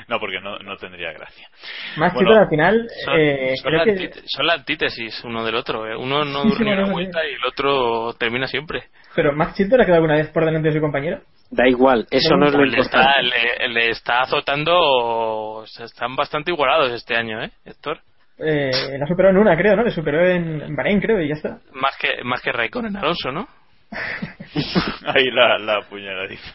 No, 0.09 0.18
porque 0.18 0.40
no, 0.40 0.59
no 0.59 0.76
tendría 0.76 1.12
gracia. 1.12 1.49
Más 1.97 2.12
Bueno, 2.14 2.34
al 2.38 2.49
final, 2.49 2.88
Son, 3.05 3.14
eh, 3.18 3.53
son 3.57 3.70
creo 3.70 3.78
la 3.78 3.84
que... 3.84 3.90
antite- 3.92 4.22
son 4.26 4.47
la 4.47 4.53
antítesis 4.55 5.24
uno 5.24 5.45
del 5.45 5.55
otro. 5.55 5.86
¿eh? 5.86 5.97
Uno 5.97 6.24
no 6.24 6.42
Sí, 6.42 6.49
dura 6.51 6.64
ni 6.64 6.72
una 6.72 6.86
sí. 6.86 6.92
vuelta 6.92 7.20
y 7.26 7.34
el 7.34 7.45
otro 7.47 8.14
termina 8.18 8.47
siempre. 8.47 8.84
Pero 9.14 9.32
Max 9.32 9.55
Chilton 9.55 9.80
ha 9.80 9.84
quedado 9.84 10.03
alguna 10.03 10.16
vez 10.16 10.28
por 10.30 10.45
delante 10.45 10.68
de 10.68 10.74
su 10.74 10.80
compañero. 10.80 11.20
Da 11.51 11.68
igual, 11.68 12.07
eso 12.11 12.36
no 12.36 12.47
es 12.47 12.53
lo 12.55 12.64
le, 12.64 12.80
está, 12.80 13.20
le, 13.22 13.68
le 13.68 13.90
está 13.90 14.22
azotando... 14.22 14.74
o 14.76 15.66
sea, 15.66 15.84
están 15.86 16.16
bastante 16.16 16.51
igualados 16.51 16.90
este 16.90 17.14
año, 17.16 17.42
¿eh, 17.42 17.51
Héctor? 17.64 18.01
Eh, 18.38 18.72
la 18.99 19.07
superó 19.07 19.30
en 19.30 19.36
una, 19.36 19.57
creo, 19.57 19.76
¿no? 19.76 19.84
Le 19.84 19.90
superó 19.92 20.26
en, 20.26 20.61
en 20.62 20.74
Bahrein, 20.74 21.01
creo, 21.01 21.20
y 21.20 21.28
ya 21.28 21.34
está. 21.34 21.59
Más 21.74 21.97
que, 21.97 22.24
más 22.24 22.40
que 22.42 22.51
Raikkonen 22.51 22.97
Alonso, 22.97 23.30
¿no? 23.30 23.47
Ahí 25.07 25.26
la, 25.30 25.59
la 25.59 25.80
puñaladiza. 25.88 26.53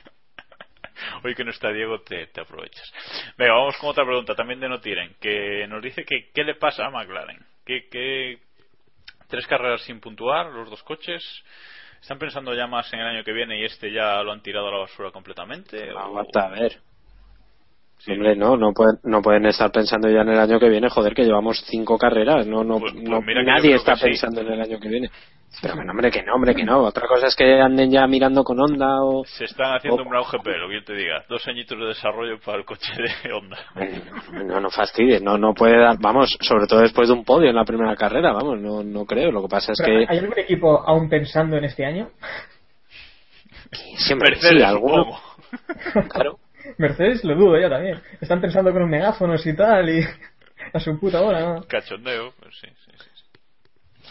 hoy 1.24 1.36
que 1.36 1.43
no 1.43 1.51
está 1.51 1.72
Diego 1.72 2.01
te, 2.01 2.28
te 2.28 2.41
aprovechas. 2.41 2.91
Venga, 3.38 3.53
vamos 3.53 3.78
con 3.78 3.89
otra 3.89 4.05
pregunta 4.05 4.36
también 4.36 4.59
de 4.59 4.70
No 4.70 4.80
Tiren, 4.80 5.15
que 5.20 5.65
nos 5.67 5.82
dice 5.82 6.03
que 6.05 6.30
qué 6.34 6.43
le 6.43 6.55
pasa 6.55 6.86
a 6.86 6.89
McLaren. 6.91 7.39
¿Qué, 7.65 7.88
qué, 7.89 8.39
tres 9.28 9.45
carreras 9.47 9.82
sin 9.84 9.99
puntuar, 9.99 10.47
los 10.47 10.70
dos 10.70 10.84
coches. 10.84 11.24
¿Están 12.01 12.17
pensando 12.17 12.53
ya 12.53 12.65
más 12.65 12.91
en 12.93 12.99
el 13.01 13.07
año 13.07 13.24
que 13.24 13.34
viene 13.34 13.59
y 13.59 13.65
este 13.65 13.91
ya 13.91 14.24
lo 14.24 14.32
han 14.32 14.41
tirado 14.41 14.70
a 14.70 14.72
la 14.72 14.78
basura 14.80 15.11
completamente? 15.11 15.91
o- 15.91 15.99
Aguanta, 15.99 16.45
a 16.45 16.49
ver. 16.49 16.78
Hombre, 18.08 18.36
no, 18.36 18.56
no 18.56 18.72
pueden, 18.74 18.97
no 19.04 19.22
pueden 19.22 19.45
estar 19.45 19.72
pensando 19.72 20.10
ya 20.10 20.22
en 20.22 20.30
el 20.30 20.39
año 20.39 20.58
que 20.60 20.70
viene, 20.70 20.89
joder, 20.89 21.14
que 21.14 21.24
llevamos 21.26 21.62
cinco 21.68 21.97
carreras, 21.97 22.47
no, 22.47 22.64
no, 22.64 22.80
Pues- 22.80 22.93
pues 22.93 23.04
no- 23.04 23.22
nadie 23.43 23.76
está 23.76 23.95
sí. 23.95 24.04
pensando 24.06 24.41
en 24.41 24.47
el 24.54 24.62
año 24.62 24.80
que 24.80 24.88
viene. 24.88 25.10
Pero 25.62 25.74
que 25.76 25.84
no, 25.84 25.91
hombre, 25.91 26.12
que 26.12 26.24
no, 26.24 26.36
hombre, 26.36 26.56
que 26.56 26.64
no. 26.64 26.84
Otra 26.84 27.08
cosa 27.08 27.26
es 27.28 27.36
que 27.36 27.60
anden 27.60 27.89
ya 27.91 28.06
mirando 28.08 28.43
con 28.43 28.60
Honda 28.60 29.02
o... 29.02 29.26
Se 29.26 29.45
están 29.45 29.76
haciendo 29.76 30.02
o- 30.02 30.06
un 30.06 30.10
Brown 30.10 30.24
GP, 30.32 30.47
lo 30.60 30.70
que 30.70 30.76
yo 30.76 30.84
te 30.86 30.93
diga. 30.93 31.26
Dos 31.28 31.45
añitos 31.47 31.78
de 31.78 31.86
desarrollo 31.88 32.39
para 32.39 32.60
el 32.60 32.66
coche 32.66 32.93
de 33.24 33.34
Honda. 33.34 33.58
No, 34.32 34.43
no, 34.43 34.60
no 34.62 34.70
fastidies, 34.70 35.22
no, 35.24 35.38
no 35.39 35.54
puede 35.56 35.78
dar, 35.78 35.97
vamos, 36.00 36.38
sobre 36.41 36.68
todo 36.68 36.82
después 36.82 37.08
de 37.10 37.16
un 37.16 37.26
podio 37.26 37.50
en 37.50 37.56
la 37.56 37.66
primera 37.66 37.95
carrera, 37.95 38.32
vamos, 38.32 38.60
no, 38.62 38.84
no 38.84 39.06
creo. 39.06 39.32
Lo 39.32 39.41
que 39.41 39.47
pasa 39.50 39.72
es 39.74 39.82
Pero, 39.84 40.06
que 40.06 40.06
¿Hay 40.14 40.20
algún 40.20 40.38
equipo 40.39 40.82
aún 40.88 41.10
pensando 41.10 41.58
en 41.58 41.66
este 41.66 41.84
año? 41.84 42.10
siempre 43.97 44.30
Mercedes, 44.32 44.58
sí, 44.58 44.64
alguno, 44.64 45.04
supongo. 45.04 46.10
claro. 46.10 46.38
Mercedes 46.78 47.24
lo 47.24 47.36
dudo 47.36 47.59
yo 47.59 47.70
también. 47.70 47.99
Están 48.22 48.41
pensando 48.41 48.72
con 48.72 48.84
un 48.84 48.89
megáfonos 48.89 49.45
y 49.45 49.55
tal 49.55 49.89
y 49.89 50.01
a 50.74 50.80
su 50.80 50.99
puta 50.99 51.22
hora, 51.22 51.41
¿no? 51.55 51.63
Cachondeo, 51.67 52.34
pues 52.39 52.55
sí, 52.59 52.67
sí, 52.86 52.91
sí. 52.97 54.01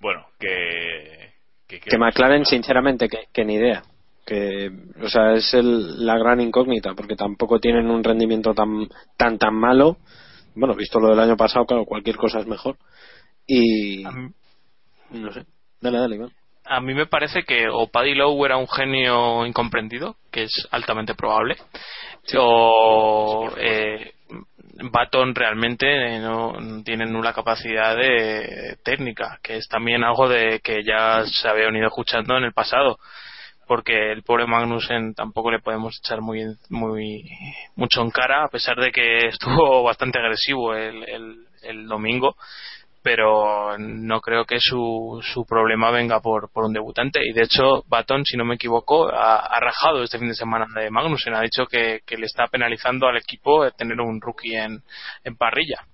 Bueno, 0.00 0.26
que... 0.38 1.32
Que, 1.66 1.80
Que 1.80 1.98
McLaren, 1.98 2.44
sinceramente, 2.46 3.08
que, 3.08 3.24
que 3.32 3.44
ni 3.44 3.54
idea. 3.56 3.82
Que, 4.24 4.70
o 5.02 5.08
sea, 5.08 5.34
es 5.34 5.52
el- 5.54 6.04
la 6.06 6.16
gran 6.18 6.40
incógnita, 6.40 6.94
porque 6.94 7.14
tampoco 7.16 7.58
tienen 7.60 7.90
un 7.90 8.02
rendimiento 8.04 8.54
tan, 8.54 8.88
tan, 9.16 9.38
tan 9.38 9.54
malo. 9.54 9.98
Bueno, 10.54 10.74
visto 10.74 10.98
lo 10.98 11.10
del 11.10 11.20
año 11.20 11.36
pasado, 11.36 11.66
claro, 11.66 11.84
cualquier 11.84 12.16
cosa 12.16 12.40
es 12.40 12.46
mejor. 12.46 12.76
Y. 13.46 14.02
No 15.10 15.32
sé. 15.32 15.44
Dale, 15.80 15.98
dale, 15.98 16.16
Iván. 16.16 16.30
A 16.68 16.80
mí 16.80 16.94
me 16.94 17.06
parece 17.06 17.44
que 17.44 17.66
o 17.68 17.88
Paddy 17.88 18.14
Lowe 18.14 18.44
era 18.44 18.56
un 18.56 18.68
genio 18.68 19.46
incomprendido, 19.46 20.16
que 20.30 20.44
es 20.44 20.68
altamente 20.70 21.14
probable, 21.14 21.56
o 22.36 23.50
eh, 23.56 24.12
Baton 24.82 25.34
realmente 25.34 26.18
no 26.20 26.54
tiene 26.84 27.06
nula 27.06 27.32
capacidad 27.32 27.96
de 27.96 28.76
técnica, 28.84 29.38
que 29.42 29.56
es 29.56 29.68
también 29.68 30.04
algo 30.04 30.28
de 30.28 30.60
que 30.60 30.84
ya 30.84 31.24
se 31.24 31.48
había 31.48 31.66
venido 31.66 31.86
escuchando 31.86 32.36
en 32.36 32.44
el 32.44 32.52
pasado, 32.52 32.98
porque 33.66 34.12
el 34.12 34.22
pobre 34.22 34.46
Magnussen 34.46 35.14
tampoco 35.14 35.50
le 35.50 35.60
podemos 35.60 35.98
echar 35.98 36.20
muy 36.20 36.44
muy 36.68 37.24
mucho 37.76 38.02
en 38.02 38.10
cara, 38.10 38.44
a 38.44 38.48
pesar 38.48 38.76
de 38.76 38.92
que 38.92 39.28
estuvo 39.28 39.82
bastante 39.84 40.18
agresivo 40.18 40.74
el, 40.74 41.02
el, 41.08 41.36
el 41.62 41.88
domingo 41.88 42.36
pero 43.02 43.76
no 43.78 44.20
creo 44.20 44.44
que 44.44 44.58
su, 44.60 45.20
su 45.22 45.44
problema 45.46 45.90
venga 45.90 46.20
por, 46.20 46.50
por 46.52 46.64
un 46.64 46.72
debutante. 46.72 47.20
Y 47.24 47.32
de 47.32 47.42
hecho, 47.42 47.84
Baton, 47.88 48.24
si 48.24 48.36
no 48.36 48.44
me 48.44 48.56
equivoco, 48.56 49.08
ha, 49.08 49.36
ha 49.38 49.60
rajado 49.60 50.02
este 50.02 50.18
fin 50.18 50.28
de 50.28 50.34
semana 50.34 50.66
de 50.74 50.90
Magnussen. 50.90 51.34
Ha 51.34 51.42
dicho 51.42 51.66
que, 51.66 52.00
que 52.06 52.16
le 52.16 52.26
está 52.26 52.46
penalizando 52.48 53.06
al 53.06 53.16
equipo 53.16 53.64
de 53.64 53.70
tener 53.72 54.00
un 54.00 54.20
rookie 54.20 54.56
en, 54.56 54.82
en 55.24 55.36
parrilla. 55.36 55.86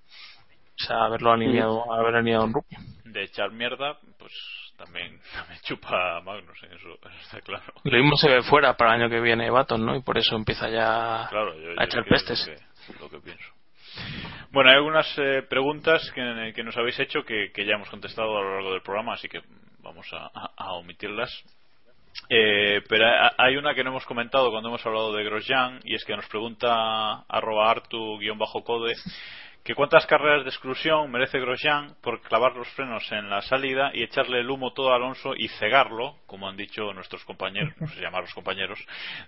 O 0.80 0.84
sea, 0.84 1.05
haberlo 1.05 1.32
alineado, 1.32 1.92
haber 1.92 2.16
alineado 2.16 2.44
un 2.44 2.52
rookie. 2.55 2.76
De 3.05 3.22
echar 3.22 3.52
mierda, 3.52 3.96
pues 4.18 4.32
también, 4.76 5.20
también 5.36 5.61
chupa 5.62 6.16
a 6.16 6.20
Magnus, 6.20 6.59
eso, 6.64 6.88
eso 7.00 7.20
está 7.22 7.40
claro. 7.42 7.72
Lo 7.84 7.96
mismo 7.98 8.16
se 8.16 8.28
ve 8.28 8.42
fuera 8.42 8.76
para 8.76 8.94
el 8.96 9.02
año 9.02 9.11
que 9.11 9.20
viene 9.20 9.50
Baton, 9.50 9.86
¿no? 9.86 9.94
Y 9.94 10.02
por 10.02 10.18
eso 10.18 10.34
empieza 10.34 10.68
ya 10.68 11.28
Claro, 11.30 11.55
yo, 11.61 11.70
a 11.70 11.74
yo 11.74 11.82
echar 11.84 12.05
pestes. 12.07 12.44
que- 12.44 12.94
lo 13.00 13.09
que 13.09 13.18
pienso. 13.20 13.44
Bueno, 14.51 14.70
hay 14.70 14.76
algunas 14.76 15.07
eh, 15.18 15.42
preguntas 15.49 16.11
que, 16.14 16.62
nos 16.62 16.76
habéis 16.76 16.99
hecho 17.01 17.24
que, 17.24 17.51
ya 17.66 17.74
hemos 17.74 17.90
contestado 17.90 18.38
a 18.38 18.42
lo 18.42 18.55
largo 18.55 18.72
del 18.72 18.82
programa, 18.82 19.14
así 19.14 19.28
que 19.28 19.40
vamos 19.80 20.07
a, 20.12 20.72
omitirlas. 20.74 21.30
Eh, 22.28 22.80
pero 22.88 23.07
ha- 23.07 23.34
hay 23.36 23.57
una 23.57 23.74
que 23.74 23.82
no 23.82 23.90
hemos 23.90 24.07
comentado 24.07 24.51
cuando 24.51 24.68
hemos 24.68 24.86
hablado 24.86 25.12
de 25.12 25.24
Grosjean 25.24 25.80
y 25.82 25.97
es 25.97 26.05
que 26.05 26.14
nos 26.14 26.26
pregunta 26.28 27.22
arroba 27.28 27.70
artu-code 27.70 28.95
que 29.64 29.74
cuántas 29.74 30.04
carreras 30.06 30.44
de 30.44 30.50
exclusión 30.50 31.10
merece 31.10 31.40
Grosjean 31.40 31.94
por 32.02 32.20
clavar 32.20 32.54
los 32.54 32.68
frenos 32.74 33.10
en 33.12 33.30
la 33.30 33.40
salida 33.40 33.90
y 33.94 34.02
echarle 34.02 34.40
el 34.40 34.50
humo 34.50 34.72
todo 34.74 34.92
a 34.92 34.96
Alonso 34.96 35.34
y 35.34 35.48
cegarlo, 35.48 36.16
como 36.26 36.46
han 36.48 36.56
dicho 36.56 36.92
nuestros 36.92 37.24
compañeros, 37.24 37.72
no 37.80 37.86
sé 37.88 38.00
llamar 38.00 38.22
los 38.22 38.34
compañeros, 38.34 38.78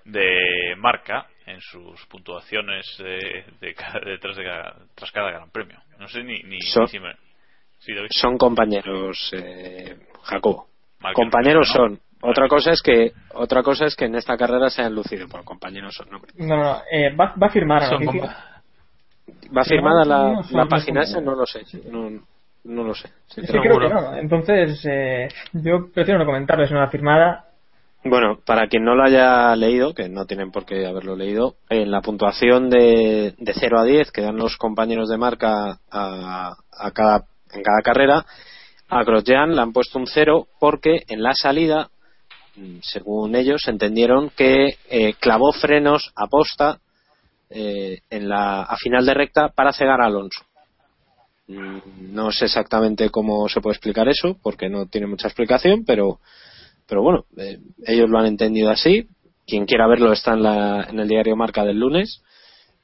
de 0.04 0.74
marca 0.76 1.26
en 1.46 1.60
sus 1.62 2.04
puntuaciones 2.06 2.84
de, 2.98 3.44
de 3.60 3.74
cada- 3.74 4.00
tras 4.94 5.10
cada 5.10 5.30
gran 5.30 5.50
premio. 5.50 5.78
No 5.98 6.06
sé 6.06 6.22
ni, 6.22 6.42
ni, 6.42 6.60
Son- 6.60 6.82
ni 6.82 6.88
si 6.88 6.98
me... 7.00 7.14
Sí. 7.78 7.92
Son 8.10 8.36
compañeros, 8.38 9.30
eh, 9.34 9.96
Jacobo. 10.22 10.66
Mal 11.00 11.12
Compañeros 11.14 11.68
son. 11.68 11.98
Otra 12.22 12.48
cosa 12.48 12.72
es 12.72 12.80
que 12.82 13.12
otra 13.34 13.62
cosa 13.62 13.84
es 13.84 13.94
que 13.94 14.06
en 14.06 14.14
esta 14.16 14.36
carrera 14.36 14.70
se 14.70 14.82
han 14.82 14.94
lucido, 14.94 15.28
por 15.28 15.44
compañeros 15.44 15.94
son. 15.94 16.08
¿no? 16.10 16.20
No, 16.36 16.56
no, 16.56 16.82
eh, 16.90 17.14
va, 17.14 17.34
va 17.40 17.46
a 17.46 17.50
firmar 17.50 17.82
Son 17.88 18.02
¿Va 19.56 19.64
firmada 19.64 20.04
la, 20.04 20.42
la 20.50 20.66
página 20.66 21.02
esa? 21.02 21.20
No 21.20 21.34
lo 21.34 21.46
sé. 21.46 21.62
No, 21.90 22.10
no 22.64 22.84
lo 22.84 22.94
sé. 22.94 23.08
Sí, 23.26 23.40
creo 23.42 23.78
que 23.78 23.88
no. 23.88 24.16
Entonces, 24.16 24.80
eh, 24.84 25.28
yo 25.52 25.90
prefiero 25.92 26.18
no 26.18 26.26
comentarlo. 26.26 26.64
Es 26.64 26.70
una 26.70 26.88
firmada. 26.88 27.44
Bueno, 28.04 28.38
para 28.44 28.68
quien 28.68 28.84
no 28.84 28.94
lo 28.94 29.04
haya 29.04 29.54
leído, 29.56 29.92
que 29.92 30.08
no 30.08 30.26
tienen 30.26 30.52
por 30.52 30.64
qué 30.64 30.86
haberlo 30.86 31.16
leído, 31.16 31.56
en 31.68 31.90
la 31.90 32.02
puntuación 32.02 32.70
de, 32.70 33.34
de 33.36 33.54
0 33.54 33.80
a 33.80 33.84
10 33.84 34.12
que 34.12 34.22
dan 34.22 34.36
los 34.36 34.56
compañeros 34.56 35.08
de 35.08 35.16
marca 35.16 35.80
a, 35.90 36.54
a 36.70 36.90
cada, 36.92 37.24
en 37.52 37.62
cada 37.62 37.82
carrera, 37.82 38.24
a 38.88 39.02
Grosjean 39.02 39.56
le 39.56 39.62
han 39.62 39.72
puesto 39.72 39.98
un 39.98 40.06
0 40.06 40.46
porque 40.60 41.02
en 41.08 41.22
la 41.22 41.34
salida, 41.34 41.88
mm, 42.54 42.78
según 42.82 43.34
ellos, 43.34 43.66
entendieron 43.66 44.30
que 44.30 44.76
eh, 44.88 45.14
clavó 45.18 45.52
frenos 45.52 46.12
a 46.14 46.28
posta 46.28 46.78
eh, 47.50 48.00
en 48.10 48.28
la, 48.28 48.62
a 48.62 48.76
final 48.76 49.04
de 49.06 49.14
recta 49.14 49.48
para 49.48 49.72
cegar 49.72 50.00
a 50.00 50.06
Alonso. 50.06 50.40
Mm, 51.48 52.12
No 52.14 52.30
sé 52.32 52.46
exactamente 52.46 53.10
cómo 53.10 53.48
se 53.48 53.60
puede 53.60 53.74
explicar 53.74 54.08
eso, 54.08 54.36
porque 54.42 54.68
no 54.68 54.86
tiene 54.86 55.06
mucha 55.06 55.28
explicación, 55.28 55.84
pero, 55.86 56.18
pero 56.88 57.02
bueno, 57.02 57.24
eh, 57.36 57.58
ellos 57.86 58.08
lo 58.08 58.18
han 58.18 58.26
entendido 58.26 58.70
así. 58.70 59.06
Quien 59.46 59.64
quiera 59.64 59.86
verlo 59.86 60.12
está 60.12 60.32
en, 60.32 60.42
la, 60.42 60.84
en 60.90 60.98
el 60.98 61.06
diario 61.06 61.36
Marca 61.36 61.64
del 61.64 61.78
lunes 61.78 62.20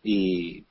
y, 0.04 0.64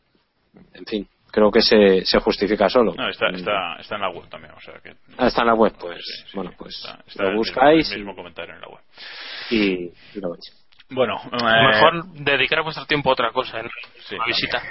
en 0.73 0.85
fin, 0.85 1.07
creo 1.31 1.51
que 1.51 1.61
se, 1.61 2.05
se 2.05 2.19
justifica 2.19 2.69
solo. 2.69 2.93
No, 2.95 3.09
está, 3.09 3.27
está, 3.29 3.75
está 3.77 3.95
en 3.95 4.01
la 4.01 4.09
web 4.09 4.29
también, 4.29 4.53
o 4.53 4.61
sea 4.61 4.75
que... 4.81 4.95
Ah, 5.17 5.27
está 5.27 5.41
en 5.41 5.47
la 5.47 5.53
web, 5.53 5.73
pues, 5.77 5.97
Sí, 6.05 6.23
sí, 6.27 6.31
bueno, 6.35 6.51
pues 6.57 6.75
está, 6.77 7.03
está 7.05 7.23
lo 7.23 7.29
el 7.31 7.35
buscáis 7.35 7.77
mismo, 7.89 7.93
el 7.93 7.99
mismo 7.99 8.15
comentario 8.15 8.55
en 8.55 8.61
la 8.61 8.67
web. 8.69 8.81
y, 9.49 9.57
y 10.17 10.21
lo 10.21 10.31
veis. 10.31 10.60
Bueno, 10.91 11.15
eh, 11.31 11.67
Mejor 11.67 12.05
dedicar 12.15 12.61
vuestro 12.63 12.85
tiempo 12.85 13.09
a 13.09 13.13
otra 13.13 13.31
cosa, 13.31 13.61
¿no? 13.63 13.69
Sí, 14.07 14.15
Una 14.15 14.25
visita. 14.25 14.61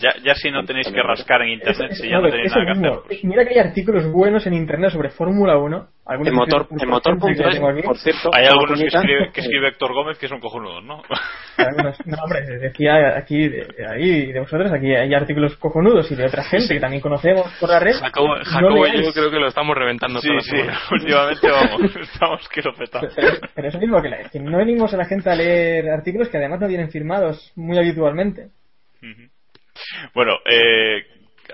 ya, 0.00 0.14
ya 0.24 0.34
si 0.34 0.50
no 0.50 0.64
tenéis 0.64 0.88
que 0.88 1.02
rascar 1.02 1.42
en 1.42 1.50
internet, 1.50 1.92
si 1.92 2.08
ya 2.08 2.16
no 2.16 2.22
no, 2.22 2.30
tenéis 2.30 2.50
nada 2.56 2.64
que 2.64 2.70
hacer, 2.72 3.18
Mira 3.24 3.44
que 3.44 3.50
hay 3.50 3.58
artículos 3.66 4.10
buenos 4.10 4.46
en 4.46 4.54
internet 4.54 4.90
sobre 4.90 5.10
Fórmula 5.10 5.58
1. 5.58 5.88
algunos 6.06 6.28
En 6.32 6.34
motor, 6.34 6.66
en 6.70 7.68
aquí. 7.68 7.82
por 7.82 7.98
cierto, 7.98 8.30
Hay 8.32 8.46
algunos 8.46 8.80
que 8.80 8.86
escribe, 8.86 9.30
que 9.32 9.40
escribe 9.42 9.68
Héctor 9.72 9.92
Gómez 9.92 10.18
que 10.18 10.26
son 10.28 10.40
cojonudos, 10.40 10.82
¿no? 10.84 11.02
No, 12.06 12.22
hombre, 12.24 12.40
decía 12.58 13.16
aquí, 13.16 13.48
de, 13.48 13.66
ahí, 13.88 14.32
de 14.32 14.40
vosotros, 14.40 14.72
aquí 14.72 14.94
hay 14.94 15.12
artículos 15.14 15.56
cojonudos 15.58 16.10
y 16.10 16.14
de 16.16 16.26
otra 16.26 16.42
gente 16.44 16.74
que 16.74 16.80
también 16.80 17.02
conocemos 17.02 17.46
por 17.60 17.68
la 17.68 17.78
red. 17.78 17.94
Jacobo, 18.00 18.36
No 18.38 18.44
Jacobo 18.44 18.86
y 18.86 19.04
yo 19.04 19.12
creo 19.12 19.30
que 19.30 19.38
lo 19.38 19.48
estamos 19.48 19.76
reventando 19.76 20.18
Sí, 20.20 20.28
toda 20.28 20.64
la 20.64 20.74
sí, 20.74 20.78
últimamente 20.92 21.48
vamos, 21.50 21.96
estamos 22.00 22.48
que 22.48 22.62
lo 22.62 22.74
petamos. 22.74 23.12
Pero, 23.14 23.28
pero 23.54 23.68
es 23.68 23.78
mismo 23.78 24.02
que, 24.02 24.08
la- 24.08 24.28
que 24.30 24.40
no 24.40 24.58
venimos 24.58 24.92
a 24.94 24.96
la 24.96 25.04
gente 25.04 25.30
a 25.30 25.36
leer 25.42 25.90
artículos 25.90 26.28
que 26.28 26.38
además 26.38 26.60
no 26.60 26.68
vienen 26.68 26.90
firmados 26.90 27.52
muy 27.56 27.78
habitualmente. 27.78 28.48
Bueno, 30.14 30.34
eh, 30.48 31.04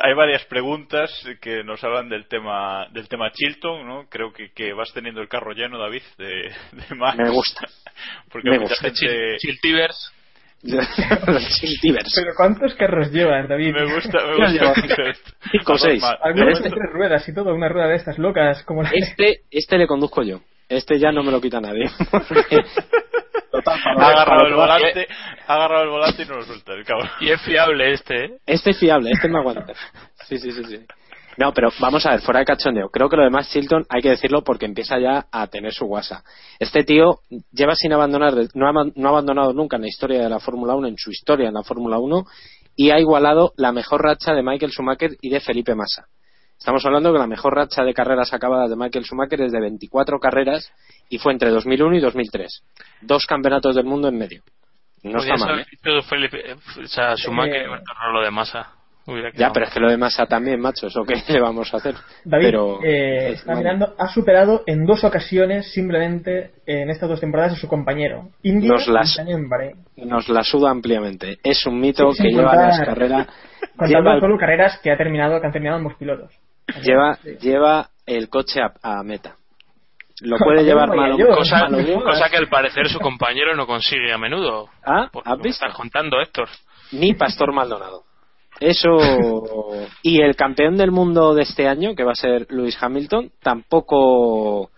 hay 0.00 0.14
varias 0.14 0.44
preguntas 0.46 1.10
que 1.40 1.64
nos 1.64 1.82
hablan 1.82 2.08
del 2.08 2.26
tema 2.28 2.86
del 2.92 3.08
tema 3.08 3.30
Chilton, 3.32 3.86
¿no? 3.86 4.06
Creo 4.08 4.32
que, 4.32 4.50
que 4.52 4.72
vas 4.72 4.92
teniendo 4.92 5.20
el 5.20 5.28
carro 5.28 5.52
lleno, 5.52 5.78
David, 5.78 6.02
de, 6.18 6.26
de 6.88 6.94
Max. 6.96 7.16
Me 7.18 7.30
gusta. 7.30 7.66
Porque 8.30 8.50
Me 8.50 8.58
mucha 8.58 8.74
gusta. 8.74 8.88
gente... 8.90 9.36
Chiltivers. 9.38 10.12
Pero 10.60 12.32
¿cuántos 12.36 12.74
carros 12.74 13.12
llevas, 13.12 13.48
David? 13.48 13.72
Me 13.74 13.94
gusta, 13.94 14.18
me 14.26 14.36
gusta 14.36 14.74
cinco 15.52 15.72
o 15.74 15.78
seis. 15.78 16.02
Algunos 16.02 16.34
De 16.34 16.54
momento- 16.68 16.76
tres 16.76 16.92
ruedas 16.92 17.28
y 17.28 17.32
todo, 17.34 17.54
una 17.54 17.68
rueda 17.68 17.86
de 17.86 17.94
estas 17.94 18.18
locas 18.18 18.64
como 18.64 18.82
la 18.82 18.90
Este, 18.92 19.42
este 19.52 19.78
le 19.78 19.86
conduzco 19.86 20.22
yo. 20.24 20.40
Este 20.68 20.98
ya 20.98 21.12
no 21.12 21.22
me 21.22 21.30
lo 21.30 21.40
quita 21.40 21.60
nadie. 21.60 21.84
Total, 23.64 23.80
para- 23.82 24.06
ha 24.06 24.10
agarrado 24.10 24.46
el 24.46 24.54
volante, 24.54 25.06
ha 25.46 25.54
agarrado 25.54 25.82
el 25.84 25.90
volante 25.90 26.22
y 26.22 26.26
no 26.26 26.36
lo 26.36 26.42
suelta, 26.44 26.72
el 26.74 26.84
cabrón. 26.84 27.08
Y 27.20 27.30
es 27.30 27.40
fiable 27.42 27.92
este, 27.92 28.24
¿eh? 28.24 28.30
Este 28.46 28.70
es 28.70 28.78
fiable, 28.78 29.10
este 29.12 29.28
me 29.28 29.38
aguanta. 29.38 29.72
Sí, 30.28 30.38
sí, 30.38 30.52
sí, 30.52 30.64
sí. 30.64 30.80
No, 31.38 31.52
pero 31.52 31.70
vamos 31.78 32.04
a 32.04 32.10
ver, 32.10 32.20
fuera 32.20 32.40
de 32.40 32.46
cachondeo. 32.46 32.88
Creo 32.88 33.08
que 33.08 33.16
lo 33.16 33.22
demás 33.22 33.48
Chilton 33.50 33.84
hay 33.88 34.02
que 34.02 34.10
decirlo 34.10 34.42
porque 34.42 34.66
empieza 34.66 34.98
ya 34.98 35.26
a 35.30 35.46
tener 35.46 35.72
su 35.72 35.86
guasa. 35.86 36.24
Este 36.58 36.82
tío 36.82 37.20
lleva 37.52 37.76
sin 37.76 37.92
abandonar, 37.92 38.34
no 38.54 38.68
ha, 38.68 38.72
no 38.72 39.08
ha 39.08 39.10
abandonado 39.10 39.52
nunca 39.52 39.76
en 39.76 39.82
la 39.82 39.88
historia 39.88 40.20
de 40.20 40.28
la 40.28 40.40
Fórmula 40.40 40.74
1, 40.74 40.88
en 40.88 40.96
su 40.98 41.10
historia 41.10 41.46
en 41.48 41.54
la 41.54 41.62
Fórmula 41.62 41.98
1, 41.98 42.24
y 42.74 42.90
ha 42.90 42.98
igualado 42.98 43.52
la 43.56 43.70
mejor 43.72 44.02
racha 44.02 44.34
de 44.34 44.42
Michael 44.42 44.72
Schumacher 44.72 45.10
y 45.20 45.30
de 45.30 45.38
Felipe 45.40 45.74
Massa. 45.76 46.06
Estamos 46.58 46.84
hablando 46.84 47.12
que 47.12 47.18
la 47.18 47.26
mejor 47.26 47.54
racha 47.54 47.84
de 47.84 47.94
carreras 47.94 48.32
acabadas 48.34 48.68
de 48.68 48.76
Michael 48.76 49.04
Schumacher 49.04 49.40
es 49.42 49.52
de 49.52 49.60
24 49.60 50.18
carreras 50.18 50.70
y 51.08 51.18
fue 51.18 51.32
entre 51.32 51.50
2001 51.50 51.96
y 51.96 52.00
2003. 52.00 52.62
Dos 53.02 53.26
campeonatos 53.26 53.76
del 53.76 53.84
mundo 53.86 54.08
en 54.08 54.18
medio. 54.18 54.42
No 55.04 55.18
está 55.20 55.36
mal. 55.36 55.60
¿eh? 55.60 56.02
Felipe, 56.08 56.38
o 56.82 56.86
sea, 56.86 57.16
Schumacher 57.16 57.66
Eh, 57.66 57.68
lo 58.12 58.20
de 58.22 58.30
masa. 58.30 58.72
Hubiera 59.06 59.30
Ya, 59.32 59.50
pero 59.54 59.64
es 59.64 59.72
que 59.72 59.80
lo 59.80 59.88
de 59.90 59.96
Massa 59.96 60.26
también, 60.26 60.60
macho. 60.60 60.88
¿Eso 60.88 61.02
qué 61.02 61.14
le 61.32 61.40
vamos 61.40 61.72
a 61.72 61.78
hacer? 61.78 61.94
David, 62.26 62.44
pero, 62.44 62.84
eh, 62.84 63.30
está 63.32 63.54
mirando, 63.54 63.94
ha 63.98 64.06
superado 64.08 64.64
en 64.66 64.84
dos 64.84 65.02
ocasiones 65.02 65.72
simplemente 65.72 66.50
en 66.66 66.90
estas 66.90 67.08
dos 67.08 67.18
temporadas 67.18 67.54
a 67.54 67.56
su 67.56 67.68
compañero. 67.68 68.28
India 68.42 68.68
Nos 68.68 68.86
Bahrein. 68.86 69.76
Nos 69.96 70.28
la 70.28 70.42
suda 70.44 70.70
ampliamente. 70.70 71.38
Es 71.42 71.64
un 71.64 71.80
mito 71.80 72.12
Sí, 72.12 72.22
que 72.24 72.28
lleva 72.32 72.50
contar- 72.50 72.68
las 72.68 72.80
carreras. 72.80 73.26
Contando 73.76 74.10
Lleva, 74.10 74.20
solo 74.20 74.36
carreras 74.36 74.78
que 74.82 74.92
ha 74.92 74.96
terminado, 74.98 75.40
que 75.40 75.46
han 75.46 75.52
terminado 75.52 75.78
ambos 75.78 75.94
pilotos. 75.94 76.30
Lleva, 76.82 77.18
lleva 77.40 77.88
el 78.06 78.28
coche 78.28 78.60
a, 78.60 78.72
a 78.82 79.02
meta. 79.02 79.36
Lo 80.20 80.36
puede 80.44 80.64
llevar 80.64 80.94
malo. 80.94 81.16
yo. 81.18 81.28
Cosa, 81.28 81.60
malo 81.68 81.78
bien. 81.78 82.00
cosa 82.00 82.28
que 82.28 82.36
al 82.36 82.48
parecer 82.48 82.88
su 82.88 82.98
compañero 82.98 83.54
no 83.54 83.66
consigue 83.66 84.12
a 84.12 84.18
menudo. 84.18 84.68
Ah, 84.84 85.08
Por 85.12 85.22
¿has 85.26 85.36
visto? 85.38 85.64
estás 85.66 85.74
contando, 85.76 86.20
Héctor. 86.20 86.48
Ni 86.92 87.14
Pastor 87.14 87.52
Maldonado. 87.52 88.02
Eso. 88.60 88.96
Y 90.02 90.20
el 90.20 90.34
campeón 90.34 90.76
del 90.76 90.90
mundo 90.90 91.34
de 91.34 91.42
este 91.42 91.68
año, 91.68 91.94
que 91.94 92.02
va 92.02 92.12
a 92.12 92.16
ser 92.16 92.46
Lewis 92.50 92.76
Hamilton, 92.80 93.30
tampoco 93.40 94.70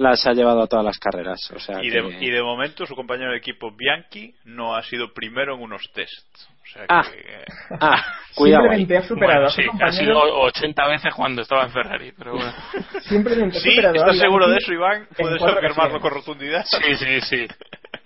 las 0.00 0.26
ha 0.26 0.32
llevado 0.32 0.62
a 0.62 0.66
todas 0.66 0.84
las 0.84 0.98
carreras. 0.98 1.38
O 1.54 1.60
sea 1.60 1.78
Y 1.84 1.90
que- 1.90 2.00
de, 2.02 2.16
y 2.24 2.30
de 2.30 2.42
momento 2.42 2.86
su 2.86 2.94
compañero 2.96 3.32
de 3.32 3.36
equipo 3.38 3.70
Bianchi 3.70 4.34
no 4.44 4.74
ha 4.74 4.82
sido 4.82 5.12
primero 5.12 5.54
en 5.54 5.60
unos 5.62 5.82
tests. 5.92 6.48
O 6.62 6.66
sea 6.72 6.86
Ah. 6.88 7.02
que 7.02 7.44
Ah, 7.80 8.02
cuidado. 8.34 8.62
Simplemente 8.62 8.96
ha 8.96 9.02
superado 9.02 9.40
Bueno, 9.42 9.46
a 9.46 9.50
su 9.50 9.56
sí, 9.60 9.62
ha 9.66 9.70
compañero. 9.70 10.04
sido 10.04 10.40
80 10.42 10.88
veces 10.88 11.14
cuando 11.14 11.42
estaba 11.42 11.64
en 11.64 11.70
Ferrari, 11.72 12.12
pero 12.16 12.32
bueno. 12.32 12.52
Simplemente 13.02 13.58
ha 13.58 13.60
Sí, 13.60 13.70
superado 13.72 13.94
¿estás 13.96 14.18
seguro 14.18 14.48
de 14.48 14.56
eso, 14.56 14.72
Iván? 14.72 15.06
¿Puedes 15.18 15.42
afirmarlo 15.42 16.00
con 16.00 16.10
rotundidad? 16.12 16.64
Sí, 16.64 16.94
sí, 16.96 17.20
sí. 17.20 17.46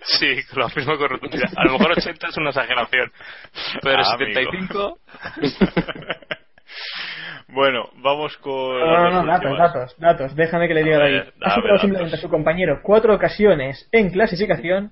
Sí, 0.07 0.35
lo 0.55 0.65
afirmo 0.65 0.97
con 0.97 1.09
rotundidad. 1.09 1.49
A 1.55 1.63
lo 1.65 1.73
mejor 1.73 1.91
80 1.93 2.27
es 2.27 2.37
una 2.37 2.49
exageración, 2.49 3.11
pero 3.81 4.03
Ah, 4.03 4.13
amigo. 4.15 4.35
75... 4.35 4.99
bueno, 7.47 7.89
vamos 7.97 8.35
con. 8.37 8.79
No, 8.79 9.09
no, 9.09 9.23
las 9.25 9.25
no, 9.25 9.31
datos, 9.31 9.57
datos, 9.57 9.95
datos. 9.99 10.35
Déjame 10.35 10.67
que 10.67 10.73
le 10.73 10.83
diga 10.83 10.97
A 10.97 10.99
David. 10.99 11.21
Ha 11.41 11.55
superado 11.55 11.79
simplemente 11.79 12.15
a 12.15 12.19
su 12.19 12.29
compañero 12.29 12.79
cuatro 12.83 13.13
ocasiones 13.15 13.87
en 13.91 14.09
clasificación 14.09 14.91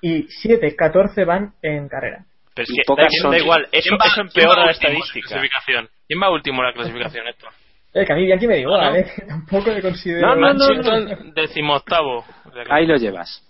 y 0.00 0.24
7, 0.28 0.74
14 0.76 1.24
van 1.24 1.52
en 1.62 1.88
carrera. 1.88 2.24
Pero 2.54 2.64
es 2.64 2.70
que 2.70 3.28
da, 3.30 3.38
igual, 3.38 3.66
eso, 3.72 3.88
¿Quién 3.88 3.98
va- 3.98 4.06
eso 4.06 4.20
empeora 4.20 4.66
la 4.66 4.72
estadística. 4.72 5.28
clasificación? 5.28 5.88
¿Quién 6.06 6.20
va 6.20 6.30
último 6.30 6.60
en 6.60 6.66
la 6.68 6.72
clasificación, 6.74 7.26
Héctor? 7.28 7.50
Eh, 7.94 8.04
que 8.04 8.12
a 8.12 8.16
mí 8.16 8.24
Bianchi 8.26 8.46
me 8.46 8.54
da 8.54 8.60
igual, 8.60 8.80
No, 8.84 8.90
no. 8.90 8.96
eh. 8.96 9.06
Tampoco 9.28 9.70
le 9.70 9.80
considero... 9.80 10.34
No, 10.34 10.52
no, 10.52 10.52
no, 10.54 11.32
decimoctavo. 11.34 12.24
Ahí 12.68 12.86
lo 12.86 12.96
llevas. 12.96 13.48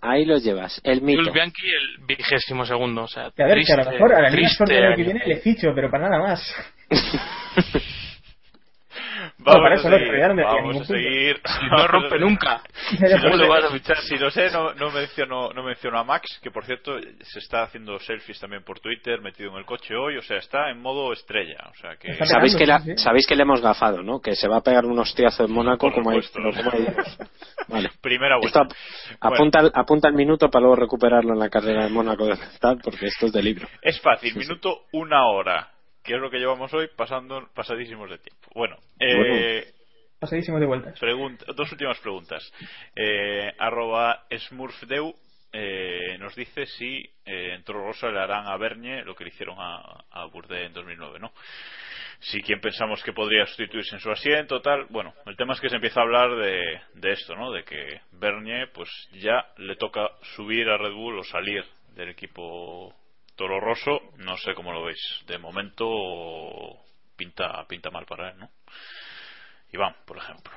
Ahí 0.00 0.24
lo 0.26 0.36
llevas. 0.38 0.80
El 0.84 1.02
mito. 1.02 1.20
Jules 1.20 1.34
Bianchi 1.34 1.66
el 1.66 2.04
vigésimo 2.06 2.64
segundo, 2.66 3.02
o 3.04 3.08
sea, 3.08 3.24
a 3.24 3.30
ver, 3.36 3.36
que 3.64 3.72
a 3.72 3.76
lo 3.76 3.82
triste, 3.82 3.90
mejor 3.92 4.12
a 4.12 4.20
la 4.22 4.28
Liga 4.28 4.32
triste 4.32 4.56
Sorte 4.58 4.74
del 4.74 4.84
año 4.84 4.96
que 4.96 5.02
viene 5.02 5.22
le 5.26 5.36
ficho, 5.38 5.68
pero 5.74 5.90
para 5.90 6.08
nada 6.08 6.22
más. 6.22 6.54
Vamos 9.38 9.62
para 9.62 9.74
a 9.74 9.78
eso 9.78 9.88
seguir. 9.90 10.06
no 10.28 10.34
me 10.34 10.42
hacía 10.42 10.54
vamos 10.54 10.62
ningún 10.62 10.82
a 10.82 10.86
punto. 10.86 10.94
seguir. 10.94 11.40
Si 11.44 11.66
no 11.66 11.86
rompe 11.88 12.18
nunca. 12.18 12.62
Si 12.84 12.98
no, 12.98 13.36
lo 13.36 13.48
vas 13.48 13.64
a 13.64 13.70
fichar. 13.70 13.96
si 14.02 14.14
no 14.16 14.30
sé, 14.30 14.50
no, 14.50 14.72
no 14.74 14.90
menciono, 14.90 15.50
no 15.52 15.62
menciono 15.62 15.98
a 15.98 16.04
Max, 16.04 16.38
que 16.42 16.50
por 16.50 16.64
cierto 16.64 16.98
se 17.00 17.38
está 17.38 17.62
haciendo 17.64 17.98
selfies 17.98 18.38
también 18.38 18.62
por 18.62 18.78
Twitter, 18.80 19.20
metido 19.20 19.50
en 19.50 19.56
el 19.56 19.64
coche 19.64 19.94
hoy, 19.96 20.16
o 20.16 20.22
sea, 20.22 20.36
está 20.38 20.70
en 20.70 20.80
modo 20.80 21.12
estrella. 21.12 21.58
O 21.70 21.74
sea 21.80 21.96
que. 21.96 22.12
Está 22.12 22.26
Sabéis 22.26 22.54
que, 22.56 22.66
la- 22.66 22.80
sí, 22.80 22.90
sí. 22.92 22.98
sabéis 23.02 23.26
que 23.26 23.34
le 23.34 23.42
hemos 23.42 23.60
gafado, 23.60 24.02
¿no? 24.02 24.20
Que 24.20 24.36
se 24.36 24.46
va 24.48 24.58
a 24.58 24.62
pegar 24.62 24.84
un 24.84 24.98
hostiazo 24.98 25.44
en 25.44 25.52
Mónaco 25.52 25.90
como 25.92 26.10
hay, 26.10 26.22
supuesto. 26.22 26.60
como 26.62 26.72
hay 26.76 26.84
dos. 26.94 27.18
Vale. 27.68 27.90
Primera 28.00 28.36
Esto 28.42 28.60
vuelta. 28.60 28.76
ap- 29.20 29.32
apunta, 29.34 29.60
el- 29.60 29.72
apunta 29.74 30.08
el 30.08 30.14
minuto 30.14 30.48
para 30.50 30.60
luego 30.62 30.76
recuperarlo 30.76 31.32
en 31.32 31.38
la 31.40 31.48
carrera 31.48 31.84
de 31.84 31.90
Mónaco 31.90 32.26
de 32.26 32.36
porque 32.82 33.06
esto 33.06 33.26
es 33.26 33.32
de 33.32 33.42
libro. 33.42 33.66
Es 33.82 34.00
fácil, 34.00 34.36
minuto 34.36 34.82
una 34.92 35.26
hora, 35.26 35.68
que 36.04 36.14
es 36.14 36.20
lo 36.20 36.30
que 36.30 36.38
llevamos 36.38 36.72
hoy 36.74 36.88
pasando 36.96 37.48
pasadísimos 37.54 38.10
de 38.10 38.18
tiempo. 38.18 38.48
Bueno, 38.54 38.76
eh, 39.00 39.64
Pasadísimos 40.20 40.60
de 40.60 40.66
vueltas. 40.66 40.98
pregunta- 41.00 41.46
dos 41.54 41.70
últimas 41.72 41.98
preguntas. 42.00 42.52
Eh, 42.94 43.52
arroba 43.58 44.24
Smurfdeu 44.30 45.14
eh, 45.52 46.16
nos 46.18 46.34
dice 46.34 46.66
si 46.66 46.98
eh, 47.24 47.54
en 47.54 47.62
Toro 47.64 47.86
Rosso 47.86 48.10
le 48.10 48.18
harán 48.20 48.46
a 48.46 48.56
Bernie 48.56 49.04
lo 49.04 49.14
que 49.14 49.24
le 49.24 49.30
hicieron 49.30 49.56
a, 49.58 49.76
a 50.10 50.26
en 50.50 50.72
2009, 50.72 51.18
¿no? 51.20 51.32
Si 52.20 52.40
quien 52.42 52.60
pensamos 52.60 53.02
que 53.02 53.12
podría 53.12 53.44
sustituirse 53.46 53.94
en 53.96 54.00
su 54.00 54.10
asiento, 54.10 54.60
tal. 54.62 54.86
Bueno, 54.90 55.14
el 55.26 55.36
tema 55.36 55.52
es 55.54 55.60
que 55.60 55.68
se 55.68 55.76
empieza 55.76 56.00
a 56.00 56.04
hablar 56.04 56.34
de, 56.36 56.80
de 56.94 57.12
esto, 57.12 57.36
¿no? 57.36 57.52
De 57.52 57.64
que 57.64 58.00
Bernie, 58.12 58.66
pues 58.72 58.88
ya 59.12 59.46
le 59.58 59.76
toca 59.76 60.08
subir 60.34 60.68
a 60.68 60.78
Red 60.78 60.92
Bull 60.92 61.18
o 61.18 61.24
salir 61.24 61.64
del 61.94 62.08
equipo 62.10 62.94
Toro 63.36 63.60
Rosso. 63.60 64.00
No 64.18 64.36
sé 64.36 64.54
cómo 64.54 64.72
lo 64.72 64.84
veis. 64.84 65.00
De 65.26 65.38
momento 65.38 65.86
pinta, 67.16 67.64
pinta 67.68 67.90
mal 67.90 68.06
para 68.06 68.30
él, 68.30 68.38
¿no? 68.38 68.50
Iván, 69.72 69.94
por 70.06 70.18
ejemplo. 70.18 70.52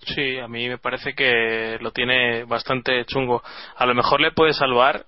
Sí, 0.00 0.38
a 0.38 0.48
mí 0.48 0.68
me 0.68 0.78
parece 0.78 1.14
que 1.14 1.78
lo 1.80 1.92
tiene 1.92 2.44
bastante 2.44 3.04
chungo. 3.04 3.42
A 3.76 3.86
lo 3.86 3.94
mejor 3.94 4.20
le 4.20 4.32
puede 4.32 4.52
salvar 4.52 5.06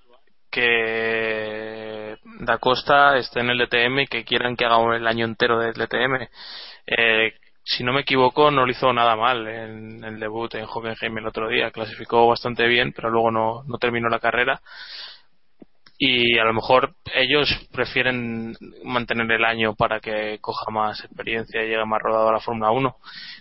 que 0.49 2.17
Da 2.23 2.57
Costa 2.59 3.17
esté 3.17 3.41
en 3.41 3.49
el 3.49 3.57
DTM 3.57 3.99
y 3.99 4.07
que 4.07 4.23
quieran 4.23 4.55
que 4.55 4.65
haga 4.65 4.95
el 4.95 5.05
año 5.05 5.25
entero 5.25 5.59
del 5.59 5.73
DTM. 5.73 6.27
Eh, 6.87 7.33
si 7.63 7.83
no 7.83 7.91
me 7.91 8.01
equivoco, 8.01 8.51
no 8.51 8.65
lo 8.65 8.71
hizo 8.71 8.93
nada 8.93 9.15
mal 9.15 9.47
en 9.47 10.03
el 10.03 10.19
debut 10.19 10.53
en 10.55 10.65
Hockenheim 10.65 11.17
el 11.17 11.27
otro 11.27 11.49
día. 11.49 11.71
Clasificó 11.71 12.27
bastante 12.27 12.67
bien, 12.67 12.93
pero 12.93 13.09
luego 13.09 13.31
no, 13.31 13.63
no 13.67 13.77
terminó 13.77 14.07
la 14.07 14.19
carrera. 14.19 14.61
Y 15.97 16.37
a 16.37 16.43
lo 16.43 16.53
mejor 16.53 16.93
ellos 17.13 17.49
prefieren 17.71 18.55
mantener 18.83 19.31
el 19.31 19.45
año 19.45 19.75
para 19.75 19.99
que 20.01 20.39
coja 20.41 20.69
más 20.69 21.03
experiencia 21.03 21.63
y 21.63 21.69
llegue 21.69 21.85
más 21.85 22.01
rodado 22.01 22.29
a 22.29 22.33
la 22.33 22.39
Fórmula 22.41 22.71
1 22.71 22.95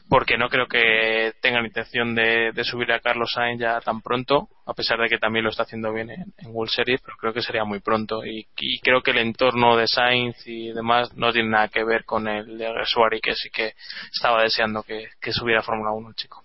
porque 0.09 0.37
no 0.37 0.49
creo 0.49 0.67
que 0.67 1.33
tengan 1.41 1.65
intención 1.65 2.15
de, 2.15 2.53
de 2.53 2.65
subir 2.65 2.93
a 2.93 3.01
Carlos 3.01 3.33
Sainz 3.35 3.61
ya 3.61 3.81
tan 3.81 4.03
pronto, 4.03 4.49
a 4.67 4.75
pesar 4.75 4.99
de 5.01 5.09
que 5.09 5.19
también 5.19 5.45
lo 5.45 5.51
está 5.51 5.63
haciendo 5.63 5.93
bien 5.93 6.11
en, 6.11 6.35
en 6.39 6.51
World 6.51 6.71
Series, 6.71 7.01
pero 7.01 7.17
creo 7.17 7.33
que 7.33 7.43
sería 7.43 7.65
muy 7.65 7.81
pronto. 7.81 8.25
Y, 8.25 8.47
creo 8.83 9.03
que 9.03 9.13
el 9.13 9.19
entorno 9.19 9.77
de 9.77 9.87
Sainz 9.87 10.47
y 10.47 10.73
demás 10.73 11.15
no 11.17 11.33
tiene 11.33 11.49
nada 11.49 11.69
que 11.69 11.85
ver 11.85 12.05
con 12.05 12.29
el 12.29 12.59
de 12.59 12.73
Resuari, 12.73 13.21
que 13.21 13.35
sí 13.35 13.49
que 13.51 13.73
estaba 14.13 14.43
deseando 14.43 14.83
que, 14.83 15.09
que 15.21 15.33
subiera 15.33 15.61
a 15.61 15.65
Fórmula 15.65 15.93
1 15.93 16.09
el 16.09 16.15
chico. 16.15 16.43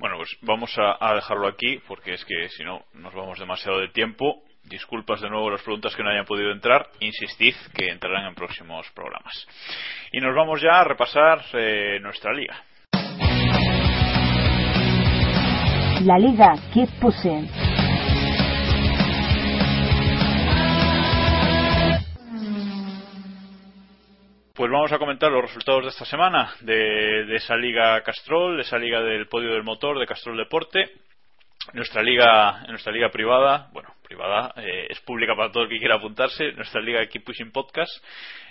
Bueno, 0.00 0.16
pues 0.16 0.34
vamos 0.40 0.74
a, 0.78 1.14
dejarlo 1.14 1.46
aquí 1.46 1.78
porque 1.86 2.14
es 2.14 2.24
que 2.24 2.48
si 2.48 2.64
no 2.64 2.80
nos 2.94 3.14
vamos 3.14 3.38
demasiado 3.38 3.80
de 3.80 3.88
tiempo. 3.88 4.42
Disculpas 4.64 5.20
de 5.20 5.28
nuevo 5.28 5.50
las 5.50 5.62
preguntas 5.62 5.94
que 5.94 6.02
no 6.02 6.08
hayan 6.08 6.24
podido 6.24 6.52
entrar. 6.52 6.88
Insistid 7.00 7.54
que 7.74 7.88
entrarán 7.88 8.26
en 8.26 8.34
próximos 8.34 8.90
programas. 8.94 9.46
Y 10.10 10.20
nos 10.20 10.34
vamos 10.34 10.62
ya 10.62 10.80
a 10.80 10.84
repasar 10.84 11.44
eh, 11.52 11.98
nuestra 12.00 12.32
liga. 12.32 12.64
La 16.02 16.18
Liga 16.18 16.54
Keep 16.72 16.88
Pushing. 16.98 17.79
Pues 24.54 24.70
vamos 24.70 24.90
a 24.90 24.98
comentar 24.98 25.30
los 25.30 25.42
resultados 25.42 25.84
de 25.84 25.90
esta 25.90 26.04
semana 26.04 26.54
de, 26.60 27.24
de 27.24 27.36
esa 27.36 27.56
liga 27.56 28.02
Castrol, 28.02 28.56
de 28.56 28.62
esa 28.62 28.78
liga 28.78 29.00
del 29.00 29.28
podio 29.28 29.52
del 29.52 29.62
motor 29.62 29.98
de 29.98 30.06
Castrol 30.06 30.36
Deporte. 30.36 30.90
Nuestra 31.72 32.02
liga, 32.02 32.64
nuestra 32.68 32.92
liga 32.92 33.10
privada, 33.10 33.68
bueno, 33.72 33.94
privada, 34.02 34.52
eh, 34.56 34.88
es 34.90 35.00
pública 35.00 35.36
para 35.36 35.52
todo 35.52 35.62
el 35.62 35.68
que 35.68 35.78
quiera 35.78 35.96
apuntarse, 35.96 36.52
nuestra 36.52 36.80
liga 36.80 37.06
Keep 37.06 37.24
Pushing 37.24 37.52
Podcast, 37.52 37.92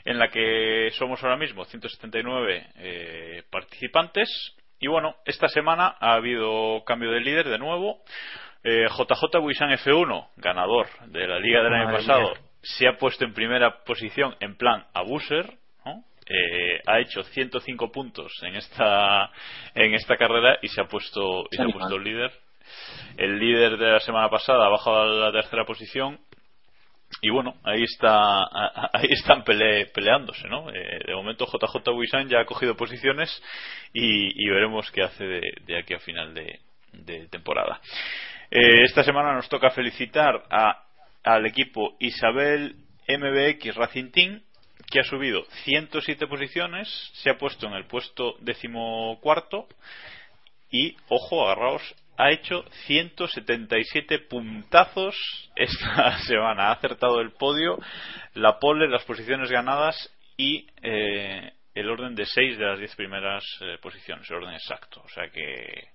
en 0.06 0.18
la 0.18 0.30
que 0.30 0.89
somos 0.93 1.22
ahora 1.22 1.36
mismo 1.36 1.66
179 1.66 2.68
eh, 2.78 3.43
participantes. 3.50 4.30
Y 4.80 4.88
bueno, 4.88 5.18
esta 5.26 5.50
semana 5.50 5.97
ha 6.00 6.14
habido 6.14 6.82
cambio 6.86 7.12
de 7.12 7.20
líder 7.20 7.50
de 7.50 7.58
nuevo. 7.58 8.00
Eh, 8.64 8.86
JJ 8.88 9.39
Wisan 9.41 9.72
F1, 9.72 10.30
ganador 10.38 10.88
de 11.08 11.28
la 11.28 11.39
liga 11.39 11.62
del 11.62 11.74
año 11.74 11.91
pasado, 11.91 12.32
mía. 12.32 12.41
se 12.62 12.88
ha 12.88 12.97
puesto 12.97 13.26
en 13.26 13.34
primera 13.34 13.84
posición 13.84 14.36
en 14.39 14.56
plan 14.56 14.86
abuser, 14.93 15.59
¿no? 15.86 16.03
Eh, 16.27 16.82
ha 16.86 16.99
hecho 16.99 17.23
105 17.23 17.91
puntos 17.91 18.32
en 18.43 18.55
esta 18.55 19.32
en 19.73 19.95
esta 19.95 20.15
carrera 20.15 20.59
y 20.61 20.67
se 20.67 20.82
ha 20.82 20.86
puesto 20.86 21.45
y 21.51 21.55
se 21.55 21.63
ha 21.63 21.67
puesto 21.67 21.97
líder. 21.97 22.32
El 23.17 23.39
líder 23.39 23.77
de 23.77 23.91
la 23.93 23.99
semana 23.99 24.30
pasada 24.30 24.67
ha 24.67 24.69
bajado 24.69 25.01
a 25.01 25.05
la 25.05 25.32
tercera 25.32 25.65
posición 25.65 26.19
y 27.21 27.30
bueno, 27.32 27.55
ahí 27.63 27.84
está 27.84 28.43
ahí 28.93 29.07
están 29.09 29.43
peleándose, 29.43 30.47
¿no? 30.47 30.69
Eh, 30.69 30.99
de 31.05 31.15
momento 31.15 31.45
JJ 31.45 31.89
Wisan 31.95 32.30
ya 32.30 32.41
ha 32.41 32.45
cogido 32.45 32.75
posiciones 32.75 33.30
y, 33.93 34.47
veremos 34.47 34.89
qué 34.91 35.03
hace 35.03 35.25
de, 35.25 35.77
aquí 35.77 35.93
a 35.95 35.99
final 35.99 36.34
de, 36.34 36.59
temporada. 37.30 37.82
Eh, 38.51 38.84
esta 38.84 39.03
semana 39.03 39.34
nos 39.34 39.49
toca 39.49 39.71
felicitar 39.71 40.43
a, 40.49 40.84
al 41.23 41.45
equipo 41.45 41.95
Isabel 41.99 42.75
MBX 43.07 43.75
Racing 43.75 44.11
Team 44.11 44.41
que 44.89 44.99
ha 44.99 45.03
subido 45.03 45.43
107 45.63 46.27
posiciones, 46.27 46.87
se 47.13 47.29
ha 47.29 47.37
puesto 47.37 47.67
en 47.67 47.73
el 47.73 47.85
puesto 47.85 48.35
decimocuarto 48.39 49.67
y, 50.71 50.95
ojo, 51.09 51.45
agarraos, 51.45 51.95
ha 52.17 52.31
hecho 52.31 52.65
177 52.85 54.19
puntazos 54.19 55.15
esta 55.55 56.17
semana. 56.27 56.67
Ha 56.67 56.73
acertado 56.73 57.21
el 57.21 57.31
podio, 57.31 57.79
la 58.33 58.59
pole, 58.59 58.89
las 58.89 59.05
posiciones 59.05 59.49
ganadas 59.49 59.95
y 60.35 60.67
eh, 60.81 61.51
el 61.73 61.89
orden 61.89 62.15
de 62.15 62.25
6 62.25 62.57
de 62.57 62.65
las 62.65 62.79
10 62.79 62.95
primeras 62.95 63.43
eh, 63.61 63.77
posiciones, 63.81 64.29
el 64.29 64.37
orden 64.37 64.53
exacto. 64.53 65.01
O 65.03 65.09
sea 65.09 65.29
que. 65.29 65.87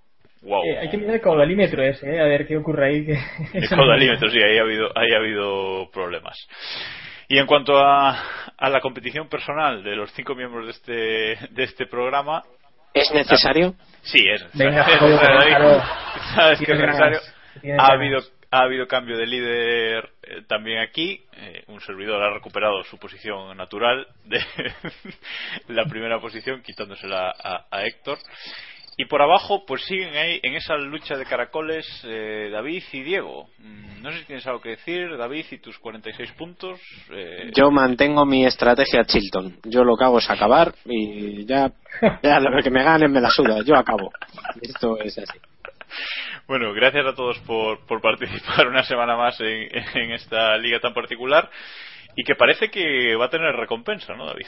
Wow. 0.43 0.65
Eh, 0.65 0.79
hay 0.79 0.91
que 0.91 0.97
mirar 0.97 1.17
el 1.17 1.21
caudalímetro 1.21 1.83
ese, 1.83 2.21
a 2.21 2.25
ver 2.25 2.47
qué 2.47 2.57
ocurre 2.57 2.87
ahí. 2.87 3.07
el 3.55 3.69
caudalímetro, 3.69 4.31
sí, 4.31 4.39
ahí 4.39 4.59
ha 4.59 4.63
habido, 4.63 4.91
ahí 4.97 5.13
ha 5.13 5.19
habido 5.19 5.91
problemas. 5.91 6.37
Y 7.29 7.39
en 7.39 7.47
cuanto 7.47 7.79
a, 7.79 8.19
a 8.57 8.69
la 8.69 8.81
competición 8.81 9.29
personal 9.29 9.83
de 9.83 9.97
los 9.97 10.13
cinco 10.13 10.35
miembros 10.35 10.67
de 10.67 10.71
este, 10.73 11.55
de 11.55 11.65
este 11.65 11.87
programa, 11.87 12.43
¿Es 12.95 13.11
necesario? 13.13 13.75
Sí, 14.03 14.25
es 14.29 14.55
necesario. 14.55 15.83
¿Sabes 16.37 16.61
que 16.61 16.73
es 16.73 16.79
necesario? 16.79 17.19
Ha 17.77 17.93
habido, 17.93 18.21
ha 18.53 18.61
habido 18.61 18.87
cambio 18.87 19.19
de 19.19 19.27
líder 19.27 20.11
eh, 20.23 20.43
también 20.47 20.79
aquí. 20.79 21.21
Eh, 21.37 21.65
un 21.67 21.81
servidor 21.81 22.23
ha 22.23 22.33
recuperado 22.33 22.85
su 22.85 22.97
posición 22.99 23.57
natural 23.57 24.07
de 24.25 24.39
la 25.69 25.87
primera 25.87 26.21
posición, 26.21 26.63
quitándosela 26.63 27.35
a, 27.37 27.67
a 27.69 27.85
Héctor. 27.85 28.19
Y 28.97 29.07
por 29.07 29.21
abajo, 29.23 29.65
pues 29.67 29.83
siguen 29.85 30.17
ahí 30.17 30.39
en 30.43 30.55
esa 30.55 30.77
lucha 30.77 31.17
de 31.17 31.25
caracoles 31.25 31.87
eh, 32.05 32.49
David 32.53 32.83
y 32.93 33.03
Diego. 33.03 33.49
Mm, 33.59 34.03
no 34.03 34.13
sé 34.13 34.21
si 34.21 34.25
tienes 34.27 34.47
algo 34.47 34.61
que 34.61 34.71
decir, 34.71 35.17
David, 35.17 35.47
y 35.51 35.59
tus 35.59 35.79
46 35.79 36.33
puntos. 36.33 36.81
Eh... 37.11 37.51
Yo 37.55 37.71
mantengo 37.71 38.25
mi 38.25 38.47
estrategia 38.47 39.05
Chilton. 39.05 39.59
Yo 39.65 39.83
lo 39.83 39.97
que 39.97 40.05
hago 40.05 40.19
es 40.19 40.31
acabar 40.31 40.73
y 40.85 41.45
ya, 41.45 41.73
ya 42.23 42.39
lo 42.39 42.63
que 42.63 42.71
me 42.71 42.85
ganen 42.85 43.11
me 43.11 43.21
la 43.21 43.31
suda. 43.31 43.63
Yo 43.65 43.75
acabo. 43.77 44.13
Esto 44.61 44.99
es 45.01 45.19
así. 45.19 45.39
Bueno, 46.47 46.73
gracias 46.73 47.07
a 47.07 47.15
todos 47.15 47.39
por, 47.41 47.85
por 47.87 48.01
participar 48.01 48.69
una 48.69 48.85
semana 48.85 49.17
más 49.17 49.41
en, 49.41 49.69
en 49.95 50.13
esta 50.13 50.57
liga 50.59 50.79
tan 50.79 50.95
particular 50.95 51.51
y 52.15 52.23
que 52.23 52.35
parece 52.37 52.71
que 52.71 53.17
va 53.17 53.27
a 53.27 53.31
tener 53.31 53.55
recompensa, 53.57 54.15
¿no, 54.15 54.27
David? 54.27 54.47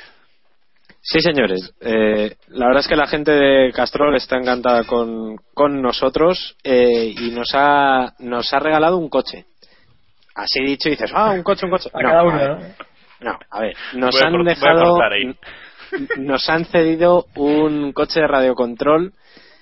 Sí, 1.09 1.21
señores. 1.21 1.73
Eh, 1.81 2.35
la 2.49 2.67
verdad 2.67 2.81
es 2.81 2.89
que 2.89 2.97
la 2.97 3.07
gente 3.07 3.31
de 3.31 3.73
Castrol 3.73 4.17
está 4.17 4.39
encantada 4.39 4.83
con, 4.83 5.37
con 5.55 5.81
nosotros 5.81 6.57
eh, 6.65 7.15
y 7.17 7.31
nos 7.31 7.51
ha, 7.55 8.15
nos 8.19 8.53
ha 8.53 8.59
regalado 8.59 8.99
un 8.99 9.09
coche. 9.09 9.47
Así 10.35 10.61
dicho, 10.65 10.89
dices, 10.89 11.13
ah, 11.15 11.31
un 11.31 11.45
coche, 11.45 11.65
un 11.65 11.71
coche. 11.71 11.91
A 11.95 12.01
cada 12.01 12.25
uno, 12.25 12.59
¿no? 13.21 13.39
a 13.49 13.61
ver, 13.61 13.77
nos 13.95 14.21
han 14.21 14.45
dejado, 14.45 14.99
nos 16.19 16.51
han 16.51 16.65
cedido 16.65 17.27
un 17.37 17.93
coche 17.93 18.19
de 18.19 18.27
radiocontrol, 18.27 19.13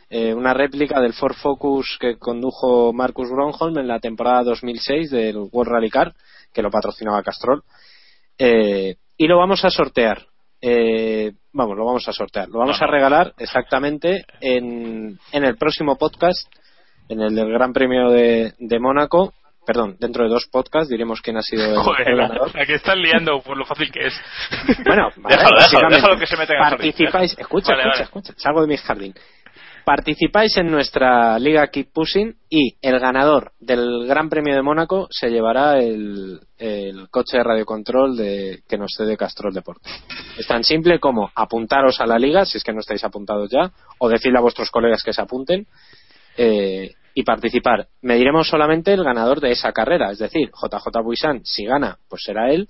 eh, 0.08 0.32
una 0.32 0.54
réplica 0.54 0.98
del 0.98 1.12
Ford 1.12 1.34
Focus 1.34 1.98
que 2.00 2.16
condujo 2.16 2.94
Marcus 2.94 3.28
Gronholm 3.28 3.76
en 3.76 3.88
la 3.88 4.00
temporada 4.00 4.44
2006 4.44 5.10
del 5.10 5.36
World 5.52 5.72
Rally 5.72 5.90
Car, 5.90 6.14
que 6.54 6.62
lo 6.62 6.70
patrocinaba 6.70 7.22
Castrol. 7.22 7.64
Eh, 8.38 8.96
y 9.18 9.26
lo 9.26 9.36
vamos 9.36 9.62
a 9.66 9.70
sortear 9.70 10.22
eh, 10.66 11.32
vamos, 11.52 11.76
lo 11.76 11.84
vamos 11.84 12.08
a 12.08 12.12
sortear. 12.12 12.48
Lo 12.48 12.58
vamos 12.58 12.80
a 12.80 12.86
regalar 12.86 13.34
exactamente 13.36 14.24
en, 14.40 15.18
en 15.30 15.44
el 15.44 15.58
próximo 15.58 15.96
podcast, 15.96 16.48
en 17.10 17.20
el 17.20 17.34
del 17.34 17.52
Gran 17.52 17.74
Premio 17.74 18.08
de, 18.08 18.54
de 18.58 18.78
Mónaco. 18.80 19.34
Perdón, 19.66 19.96
dentro 20.00 20.24
de 20.24 20.30
dos 20.30 20.46
podcasts 20.50 20.88
diremos 20.88 21.20
quién 21.20 21.36
ha 21.36 21.42
sido 21.42 21.64
el, 21.98 22.16
ganador. 22.16 22.54
La 22.54 22.64
que 22.64 22.76
están 22.76 22.98
liando 22.98 23.42
por 23.42 23.58
lo 23.58 23.66
fácil 23.66 23.92
que 23.92 24.06
es. 24.06 24.14
Bueno, 24.86 25.08
déjalo, 25.28 26.18
que 26.18 26.26
se 26.26 26.36
meta 26.38 26.54
en 26.54 26.60
Participáis, 26.60 27.36
escucha, 27.38 27.74
escucha, 27.74 28.02
escucha, 28.04 28.32
salgo 28.38 28.62
de 28.62 28.66
mi 28.66 28.78
jardín 28.78 29.14
participáis 29.84 30.56
en 30.56 30.70
nuestra 30.70 31.38
liga 31.38 31.66
Keep 31.68 31.92
Pushing 31.92 32.36
y 32.48 32.76
el 32.80 32.98
ganador 32.98 33.52
del 33.60 34.06
Gran 34.06 34.28
Premio 34.28 34.54
de 34.54 34.62
Mónaco 34.62 35.06
se 35.10 35.28
llevará 35.28 35.78
el, 35.78 36.40
coche 37.10 37.36
de 37.36 37.44
radiocontrol 37.44 38.16
de, 38.16 38.62
que 38.66 38.78
nos 38.78 38.94
cede 38.96 39.16
Castrol 39.16 39.52
Deportes. 39.52 39.92
Es 40.38 40.46
tan 40.46 40.64
simple 40.64 40.98
como 40.98 41.30
apuntaros 41.34 42.00
a 42.00 42.06
la 42.06 42.18
liga, 42.18 42.44
si 42.44 42.58
es 42.58 42.64
que 42.64 42.72
no 42.72 42.80
estáis 42.80 43.04
apuntados 43.04 43.50
ya, 43.50 43.72
o 43.98 44.08
decirle 44.08 44.38
a 44.38 44.42
vuestros 44.42 44.70
colegas 44.70 45.02
que 45.02 45.12
se 45.12 45.20
apunten 45.20 45.66
eh, 46.36 46.92
y 47.14 47.22
participar. 47.22 47.88
Mediremos 48.00 48.48
solamente 48.48 48.92
el 48.92 49.04
ganador 49.04 49.40
de 49.40 49.52
esa 49.52 49.72
carrera, 49.72 50.10
es 50.10 50.18
decir, 50.18 50.50
JJ 50.50 51.02
Buisan, 51.02 51.42
si 51.44 51.66
gana, 51.66 51.98
pues 52.08 52.22
será 52.24 52.50
él, 52.50 52.68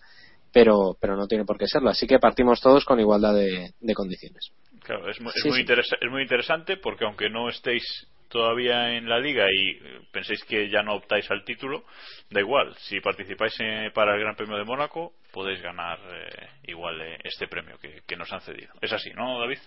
pero, 0.52 0.96
pero 1.00 1.16
no 1.16 1.28
tiene 1.28 1.44
por 1.44 1.58
qué 1.58 1.66
serlo. 1.68 1.90
Así 1.90 2.06
que 2.06 2.18
partimos 2.18 2.60
todos 2.60 2.84
con 2.84 2.98
igualdad 2.98 3.34
de 3.34 3.94
condiciones. 3.94 4.52
Claro, 4.84 5.08
es, 5.08 5.18
muy, 5.20 5.32
es, 5.34 6.10
muy 6.10 6.22
interesante 6.22 6.76
porque 6.76 7.06
aunque 7.06 7.30
no 7.30 7.48
estéis 7.48 7.82
todavía 8.28 8.96
en 8.96 9.08
la 9.08 9.18
liga 9.18 9.46
y 9.50 9.70
eh, 9.70 10.00
penséis 10.12 10.44
que 10.44 10.68
ya 10.68 10.82
no 10.82 10.94
optáis 10.94 11.30
al 11.30 11.42
título, 11.42 11.84
da 12.30 12.40
igual. 12.40 12.74
Si 12.78 13.00
participáis 13.00 13.54
para 13.94 14.14
el 14.14 14.20
Gran 14.20 14.36
Premio 14.36 14.58
de 14.58 14.64
Mónaco, 14.64 15.14
podéis 15.32 15.62
ganar 15.62 15.98
eh, 16.12 16.48
igual 16.64 17.00
eh, 17.00 17.18
este 17.24 17.48
premio 17.48 17.76
que, 17.78 18.16
nos 18.16 18.30
han 18.32 18.42
cedido. 18.42 18.74
Es 18.82 18.92
así, 18.92 19.10
¿no, 19.14 19.40
David? 19.40 19.58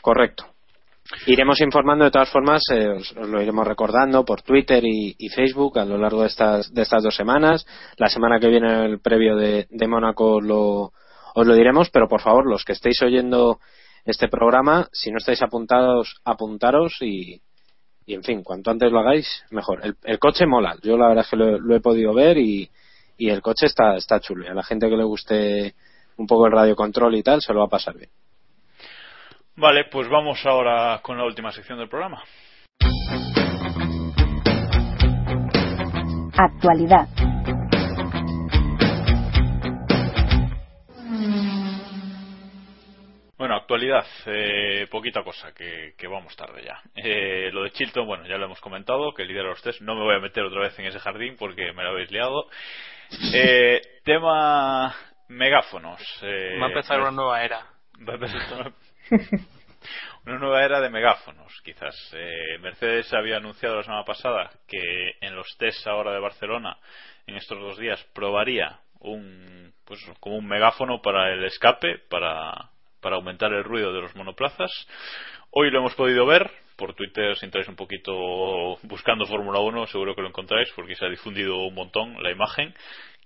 Correcto. 0.00 0.46
Iremos 1.26 1.60
informando 1.60 2.04
de 2.04 2.10
todas 2.10 2.30
formas, 2.30 2.62
os, 2.70 3.12
lo 3.14 3.40
iremos 3.40 3.66
recordando 3.66 4.24
por 4.24 4.42
Twitter 4.42 4.82
y, 4.84 5.28
Facebook 5.34 5.78
a 5.78 5.84
lo 5.84 5.96
largo 5.96 6.22
de 6.22 6.26
estas, 6.26 6.74
de 6.74 6.82
estas 6.82 7.02
dos 7.02 7.14
semanas. 7.14 7.64
La 7.96 8.08
semana 8.08 8.40
que 8.40 8.48
viene 8.48 8.84
el 8.84 9.00
previo 9.00 9.36
de, 9.36 9.66
de 9.70 9.88
Mónaco 9.88 10.40
lo, 10.40 10.92
os 11.34 11.46
lo 11.46 11.54
diremos, 11.54 11.88
pero 11.90 12.08
por 12.08 12.20
favor, 12.20 12.46
los 12.46 12.64
que 12.64 12.72
estéis 12.72 13.00
oyendo 13.02 13.58
este 14.10 14.28
programa. 14.28 14.88
Si 14.92 15.10
no 15.10 15.18
estáis 15.18 15.42
apuntados, 15.42 16.20
apuntaros 16.24 16.96
y, 17.00 17.40
y 18.06 18.14
en 18.14 18.22
fin, 18.22 18.42
cuanto 18.42 18.70
antes 18.70 18.90
lo 18.90 19.00
hagáis, 19.00 19.44
mejor. 19.50 19.82
El, 20.02 20.18
coche 20.18 20.46
mola. 20.46 20.76
Yo 20.82 20.96
la 20.96 21.08
verdad 21.08 21.24
es 21.24 21.30
que 21.30 21.36
lo, 21.36 21.76
he 21.76 21.80
podido 21.80 22.14
ver 22.14 22.38
y, 22.38 22.70
y, 23.18 23.28
el 23.28 23.42
coche 23.42 23.66
está, 23.66 23.96
está 23.96 24.18
chulo. 24.18 24.44
Y 24.44 24.48
a 24.48 24.54
la 24.54 24.62
gente 24.62 24.88
que 24.88 24.96
le 24.96 25.04
guste 25.04 25.74
un 26.16 26.26
poco 26.26 26.46
el 26.46 26.52
radiocontrol 26.52 27.14
y 27.16 27.22
tal, 27.22 27.42
se 27.42 27.52
lo 27.52 27.60
va 27.60 27.66
a 27.66 27.70
pasar 27.70 27.96
bien. 27.96 28.10
Vale, 29.56 29.84
pues 29.90 30.08
vamos 30.08 30.44
ahora 30.46 31.00
con 31.02 31.18
la 31.18 31.24
última 31.24 31.52
sección 31.52 31.78
del 31.78 31.88
programa. 31.88 32.22
Actualidad. 36.34 37.08
Bueno, 43.38 43.54
actualidad, 43.54 44.04
eh, 44.26 44.88
poquita 44.90 45.22
cosa, 45.22 45.54
que, 45.54 45.94
vamos 46.08 46.34
tarde 46.34 46.64
ya. 46.64 46.82
Eh, 46.96 47.50
lo 47.52 47.62
de 47.62 47.70
Chilton, 47.70 48.04
bueno, 48.04 48.26
ya 48.26 48.36
lo 48.36 48.46
hemos 48.46 48.60
comentado, 48.60 49.14
que 49.14 49.24
lidera 49.24 49.50
los 49.50 49.62
test. 49.62 49.80
No 49.80 49.94
me 49.94 50.02
voy 50.02 50.16
a 50.16 50.18
meter 50.18 50.42
otra 50.42 50.62
vez 50.62 50.76
en 50.80 50.86
ese 50.86 50.98
jardín 50.98 51.36
porque 51.38 51.72
me 51.72 51.84
lo 51.84 51.90
habéis 51.90 52.10
liado. 52.10 52.48
Eh, 53.32 53.80
tema 54.02 54.92
megáfonos. 55.28 56.02
va 56.20 56.64
a 56.64 56.68
empezar 56.68 57.00
una 57.00 57.12
nueva 57.12 57.44
era. 57.44 57.64
Va 58.06 58.14
a 58.14 58.16
empezar 58.16 58.72
una 60.26 60.38
nueva 60.38 60.64
era 60.64 60.80
de 60.80 60.90
megáfonos, 60.90 61.60
quizás. 61.62 61.94
Mercedes 62.58 63.14
había 63.14 63.36
anunciado 63.36 63.76
la 63.76 63.84
semana 63.84 64.04
pasada 64.04 64.50
que 64.66 65.12
en 65.20 65.36
los 65.36 65.46
tests 65.58 65.86
ahora 65.86 66.12
de 66.12 66.18
Barcelona, 66.18 66.76
en 67.28 67.36
estos 67.36 67.56
dos 67.60 67.78
días, 67.78 68.02
probaría 68.12 68.80
un, 68.98 69.72
pues, 69.84 70.04
como 70.18 70.38
un 70.38 70.48
megáfono 70.48 71.00
para 71.00 71.32
el 71.32 71.44
escape, 71.44 72.00
para 72.10 72.72
para 73.00 73.16
aumentar 73.16 73.52
el 73.52 73.64
ruido 73.64 73.92
de 73.92 74.00
los 74.00 74.14
monoplazas. 74.16 74.70
Hoy 75.50 75.70
lo 75.70 75.78
hemos 75.80 75.94
podido 75.94 76.26
ver 76.26 76.50
por 76.76 76.94
Twitter, 76.94 77.36
si 77.36 77.46
entráis 77.46 77.68
un 77.68 77.76
poquito 77.76 78.78
buscando 78.82 79.26
Fórmula 79.26 79.58
1, 79.60 79.86
seguro 79.86 80.14
que 80.14 80.22
lo 80.22 80.28
encontráis 80.28 80.70
porque 80.76 80.94
se 80.94 81.04
ha 81.04 81.08
difundido 81.08 81.56
un 81.56 81.74
montón 81.74 82.22
la 82.22 82.30
imagen. 82.30 82.74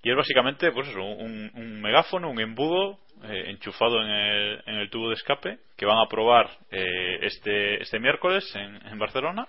Y 0.02 0.10
es 0.10 0.16
básicamente 0.16 0.72
pues 0.72 0.88
eso, 0.88 1.02
un, 1.02 1.80
megáfono, 1.80 2.30
un 2.30 2.40
embudo 2.40 2.98
eh, 3.24 3.50
enchufado 3.50 4.02
en 4.02 4.10
el, 4.10 4.62
en 4.66 4.74
el, 4.76 4.90
tubo 4.90 5.08
de 5.08 5.14
escape 5.14 5.58
que 5.76 5.86
van 5.86 5.98
a 5.98 6.08
probar 6.08 6.50
eh, 6.70 7.18
este, 7.22 7.80
este 7.80 8.00
miércoles 8.00 8.44
en, 8.56 8.84
en 8.86 8.98
Barcelona. 8.98 9.46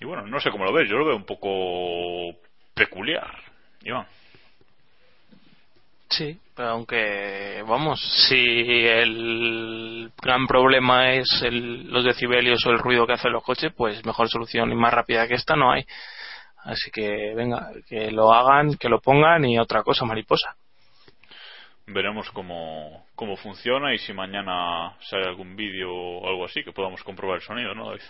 Y 0.00 0.06
bueno, 0.06 0.26
no 0.26 0.40
sé 0.40 0.50
cómo 0.50 0.64
lo 0.64 0.72
ves, 0.72 0.88
yo 0.88 0.96
lo 0.96 1.04
veo 1.04 1.16
un 1.16 1.26
poco 1.26 2.38
peculiar. 2.74 3.36
Iván. 3.82 4.06
Sí, 6.10 6.38
pero 6.54 6.70
aunque, 6.70 7.62
vamos, 7.66 8.00
si 8.28 8.42
el 8.86 10.10
gran 10.20 10.46
problema 10.46 11.12
es 11.12 11.42
el, 11.42 11.90
los 11.90 12.04
decibelios 12.04 12.64
o 12.66 12.70
el 12.70 12.78
ruido 12.78 13.06
que 13.06 13.12
hacen 13.12 13.32
los 13.32 13.44
coches, 13.44 13.72
pues 13.76 14.04
mejor 14.06 14.28
solución 14.28 14.72
y 14.72 14.74
más 14.74 14.92
rápida 14.92 15.28
que 15.28 15.34
esta 15.34 15.54
no 15.54 15.70
hay. 15.70 15.84
Así 16.64 16.90
que 16.90 17.34
venga, 17.34 17.70
que 17.88 18.10
lo 18.10 18.32
hagan, 18.32 18.76
que 18.76 18.88
lo 18.88 19.00
pongan 19.00 19.44
y 19.44 19.58
otra 19.58 19.82
cosa, 19.82 20.04
mariposa. 20.06 20.56
Veremos 21.86 22.30
cómo, 22.30 23.06
cómo 23.14 23.36
funciona 23.36 23.94
y 23.94 23.98
si 23.98 24.12
mañana 24.12 24.96
sale 25.00 25.26
algún 25.26 25.56
vídeo 25.56 25.90
o 25.90 26.28
algo 26.28 26.44
así 26.44 26.64
que 26.64 26.72
podamos 26.72 27.02
comprobar 27.02 27.36
el 27.36 27.42
sonido, 27.42 27.74
¿no, 27.74 27.86
David? 27.86 28.02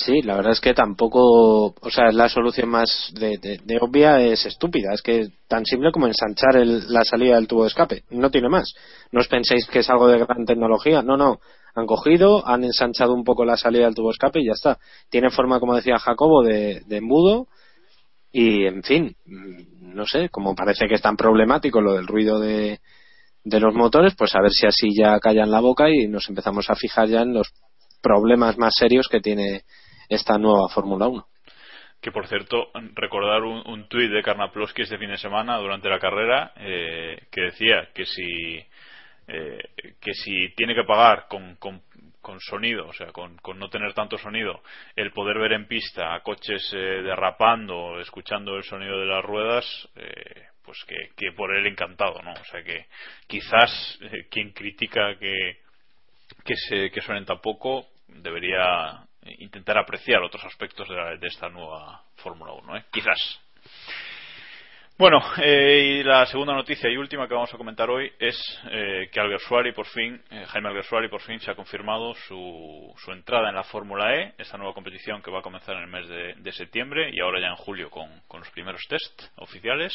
Sí, 0.00 0.22
la 0.22 0.36
verdad 0.36 0.52
es 0.52 0.60
que 0.60 0.74
tampoco, 0.74 1.66
o 1.80 1.90
sea, 1.90 2.12
la 2.12 2.28
solución 2.28 2.68
más 2.68 3.10
de, 3.14 3.36
de- 3.38 3.78
obvia 3.80 4.20
es 4.20 4.46
estúpida. 4.46 4.92
Es 4.94 5.02
que 5.02 5.26
tan 5.48 5.64
simple 5.66 5.90
como 5.90 6.06
ensanchar 6.06 6.56
el- 6.56 6.84
la 6.92 7.02
salida 7.04 7.34
del 7.34 7.48
tubo 7.48 7.62
de 7.62 7.68
escape. 7.68 8.04
No 8.10 8.30
tiene 8.30 8.48
más. 8.48 8.72
No 9.10 9.20
os 9.20 9.26
penséis 9.28 9.66
que 9.66 9.80
es 9.80 9.90
algo 9.90 10.06
de 10.06 10.18
gran 10.18 10.44
tecnología. 10.46 11.02
No, 11.02 11.16
no. 11.16 11.40
Han 11.74 11.86
cogido, 11.86 12.46
han 12.46 12.62
ensanchado 12.62 13.12
un 13.12 13.24
poco 13.24 13.44
la 13.44 13.56
salida 13.56 13.86
del 13.86 13.94
tubo 13.96 14.08
de 14.08 14.12
escape 14.12 14.40
y 14.40 14.46
ya 14.46 14.52
está. 14.52 14.78
Tiene 15.10 15.30
forma, 15.30 15.58
como 15.58 15.74
decía 15.74 15.98
Jacobo, 15.98 16.44
de, 16.44 16.80
embudo. 16.90 17.48
Y, 18.30 18.66
en 18.66 18.82
fin, 18.84 19.16
no 19.80 20.06
sé, 20.06 20.28
como 20.28 20.54
parece 20.54 20.86
que 20.86 20.94
es 20.94 21.02
tan 21.02 21.16
problemático 21.16 21.80
lo 21.80 21.94
del 21.94 22.06
ruido 22.06 22.38
de, 22.38 22.78
de 23.42 23.60
los 23.60 23.74
motores, 23.74 24.14
pues 24.16 24.34
a 24.36 24.42
ver 24.42 24.52
si 24.52 24.66
así 24.66 24.94
ya 24.96 25.18
callan 25.18 25.50
la 25.50 25.60
boca 25.60 25.88
y 25.90 26.06
nos 26.06 26.28
empezamos 26.28 26.70
a 26.70 26.76
fijar 26.76 27.08
ya 27.08 27.22
en 27.22 27.34
los 27.34 27.48
problemas 28.00 28.58
más 28.58 28.74
serios 28.78 29.08
que 29.08 29.20
tiene 29.20 29.62
esta 30.08 30.38
nueva 30.38 30.68
Fórmula 30.68 31.08
1. 31.08 31.26
Que 32.00 32.12
por 32.12 32.28
cierto, 32.28 32.70
recordar 32.94 33.42
un, 33.42 33.66
un 33.66 33.88
tuit 33.88 34.10
de 34.10 34.22
Karnaploski 34.22 34.82
este 34.82 34.98
fin 34.98 35.10
de 35.10 35.18
semana 35.18 35.56
durante 35.58 35.88
la 35.88 35.98
carrera 35.98 36.52
eh, 36.56 37.26
que 37.30 37.40
decía 37.42 37.88
que 37.92 38.06
si 38.06 38.64
eh, 39.26 39.58
que 40.00 40.14
si 40.14 40.54
tiene 40.54 40.74
que 40.74 40.84
pagar 40.84 41.26
con, 41.28 41.56
con, 41.56 41.82
con 42.20 42.40
sonido, 42.40 42.86
o 42.86 42.92
sea, 42.92 43.08
con, 43.12 43.36
con 43.38 43.58
no 43.58 43.68
tener 43.68 43.94
tanto 43.94 44.16
sonido, 44.16 44.62
el 44.96 45.12
poder 45.12 45.38
ver 45.38 45.52
en 45.52 45.66
pista 45.66 46.14
a 46.14 46.20
coches 46.22 46.70
eh, 46.72 46.76
derrapando, 47.02 48.00
escuchando 48.00 48.56
el 48.56 48.64
sonido 48.64 48.98
de 49.00 49.06
las 49.06 49.24
ruedas, 49.24 49.88
eh, 49.96 50.46
pues 50.64 50.84
que, 50.86 51.10
que 51.16 51.32
por 51.32 51.54
él 51.54 51.66
encantado, 51.66 52.20
¿no? 52.22 52.32
O 52.32 52.44
sea 52.44 52.62
que 52.62 52.86
quizás 53.26 53.98
eh, 54.02 54.26
quien 54.30 54.52
critica 54.52 55.18
que 55.18 55.58
que 56.44 56.54
se 56.56 56.90
que 56.90 57.00
suenen 57.00 57.24
tan 57.24 57.40
poco 57.40 57.86
debería 58.06 59.07
intentar 59.38 59.78
apreciar 59.78 60.22
otros 60.22 60.44
aspectos 60.44 60.88
de, 60.88 60.94
la- 60.96 61.16
de 61.16 61.26
esta 61.26 61.48
nueva 61.48 62.02
Fórmula 62.16 62.52
1, 62.52 62.76
¿eh? 62.76 62.84
quizás. 62.90 63.40
Bueno, 64.98 65.20
eh, 65.40 66.00
y 66.00 66.02
la 66.02 66.26
segunda 66.26 66.52
noticia 66.54 66.90
y 66.90 66.96
última 66.96 67.28
que 67.28 67.34
vamos 67.34 67.54
a 67.54 67.56
comentar 67.56 67.88
hoy 67.88 68.10
es 68.18 68.36
eh, 68.68 69.08
que 69.12 69.20
Alguersuari 69.20 69.70
por 69.70 69.86
fin, 69.86 70.20
eh, 70.28 70.44
Jaime 70.48 70.66
Alguersuari 70.70 71.08
por 71.08 71.20
fin 71.20 71.38
se 71.38 71.52
ha 71.52 71.54
confirmado 71.54 72.14
su, 72.26 72.92
su 72.98 73.12
entrada 73.12 73.48
en 73.48 73.54
la 73.54 73.62
Fórmula 73.62 74.16
E, 74.16 74.34
esta 74.38 74.58
nueva 74.58 74.74
competición 74.74 75.22
que 75.22 75.30
va 75.30 75.38
a 75.38 75.42
comenzar 75.42 75.76
en 75.76 75.82
el 75.84 75.88
mes 75.88 76.08
de, 76.08 76.50
septiembre 76.52 77.10
y 77.12 77.20
ahora 77.20 77.38
ya 77.40 77.46
en 77.46 77.54
julio 77.54 77.90
con, 77.90 78.10
con 78.26 78.40
los 78.40 78.50
primeros 78.50 78.82
test 78.88 79.22
oficiales. 79.36 79.94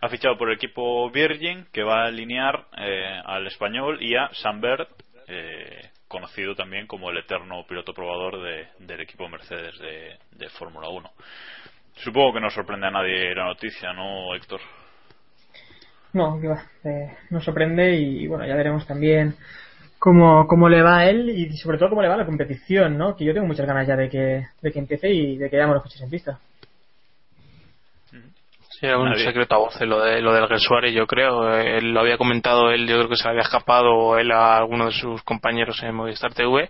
Ha 0.00 0.08
fichado 0.08 0.38
por 0.38 0.48
el 0.48 0.54
equipo 0.54 1.10
Virgin 1.10 1.66
que 1.72 1.82
va 1.82 2.04
a 2.04 2.06
alinear 2.06 2.66
eh, 2.78 3.20
al 3.24 3.48
español 3.48 3.98
y 4.00 4.14
a 4.14 4.28
Sam 4.34 4.60
Bird, 4.60 4.86
eh, 5.26 5.90
conocido 6.08 6.54
también 6.54 6.86
como 6.86 7.10
el 7.10 7.18
eterno 7.18 7.64
piloto 7.66 7.92
probador 7.92 8.42
de- 8.42 8.68
del 8.78 9.00
equipo 9.00 9.28
Mercedes 9.28 9.78
de, 9.78 10.48
Fórmula 10.50 10.88
1. 10.88 11.10
Supongo 11.96 12.34
que 12.34 12.40
no 12.40 12.50
sorprende 12.50 12.86
a 12.86 12.90
nadie 12.90 13.34
la 13.34 13.46
noticia, 13.46 13.92
¿no, 13.92 14.34
Héctor? 14.34 14.60
No, 16.12 16.40
que 16.40 16.48
va, 16.48 16.62
eh, 16.84 17.16
nos 17.30 17.44
sorprende 17.44 17.94
y, 17.94 18.26
bueno, 18.26 18.46
ya 18.46 18.54
veremos 18.54 18.86
también 18.86 19.34
cómo, 19.98 20.46
cómo 20.46 20.68
le 20.68 20.82
va 20.82 20.98
a 20.98 21.10
él 21.10 21.28
y 21.30 21.56
sobre 21.58 21.78
todo 21.78 21.90
cómo 21.90 22.02
le 22.02 22.08
va 22.08 22.16
la 22.16 22.26
competición, 22.26 22.96
¿no? 22.96 23.16
Que 23.16 23.24
yo 23.24 23.34
tengo 23.34 23.46
muchas 23.46 23.66
ganas 23.66 23.86
ya 23.86 23.96
de 23.96 24.08
que, 24.08 24.46
de 24.62 24.72
que 24.72 24.78
empiece 24.78 25.10
y 25.10 25.36
de 25.36 25.50
que 25.50 25.56
veamos 25.56 25.74
los 25.74 25.82
coches 25.82 26.00
en 26.02 26.10
pista. 26.10 26.38
Sí, 28.78 28.84
era 28.84 28.98
un 28.98 29.08
Nadie. 29.08 29.24
secreto 29.24 29.54
a 29.54 29.58
voces 29.58 29.88
lo, 29.88 30.00
de, 30.00 30.20
lo 30.20 30.34
del 30.34 30.48
Gersuari, 30.48 30.92
yo 30.92 31.06
creo. 31.06 31.50
Él 31.56 31.92
lo 31.94 32.00
había 32.00 32.18
comentado, 32.18 32.70
él 32.70 32.86
yo 32.86 32.96
creo 32.98 33.08
que 33.08 33.16
se 33.16 33.24
le 33.24 33.30
había 33.30 33.42
escapado 33.42 34.18
él 34.18 34.30
a 34.32 34.58
alguno 34.58 34.86
de 34.86 34.92
sus 34.92 35.22
compañeros 35.22 35.82
en 35.82 35.94
Movistar 35.94 36.34
TV. 36.34 36.68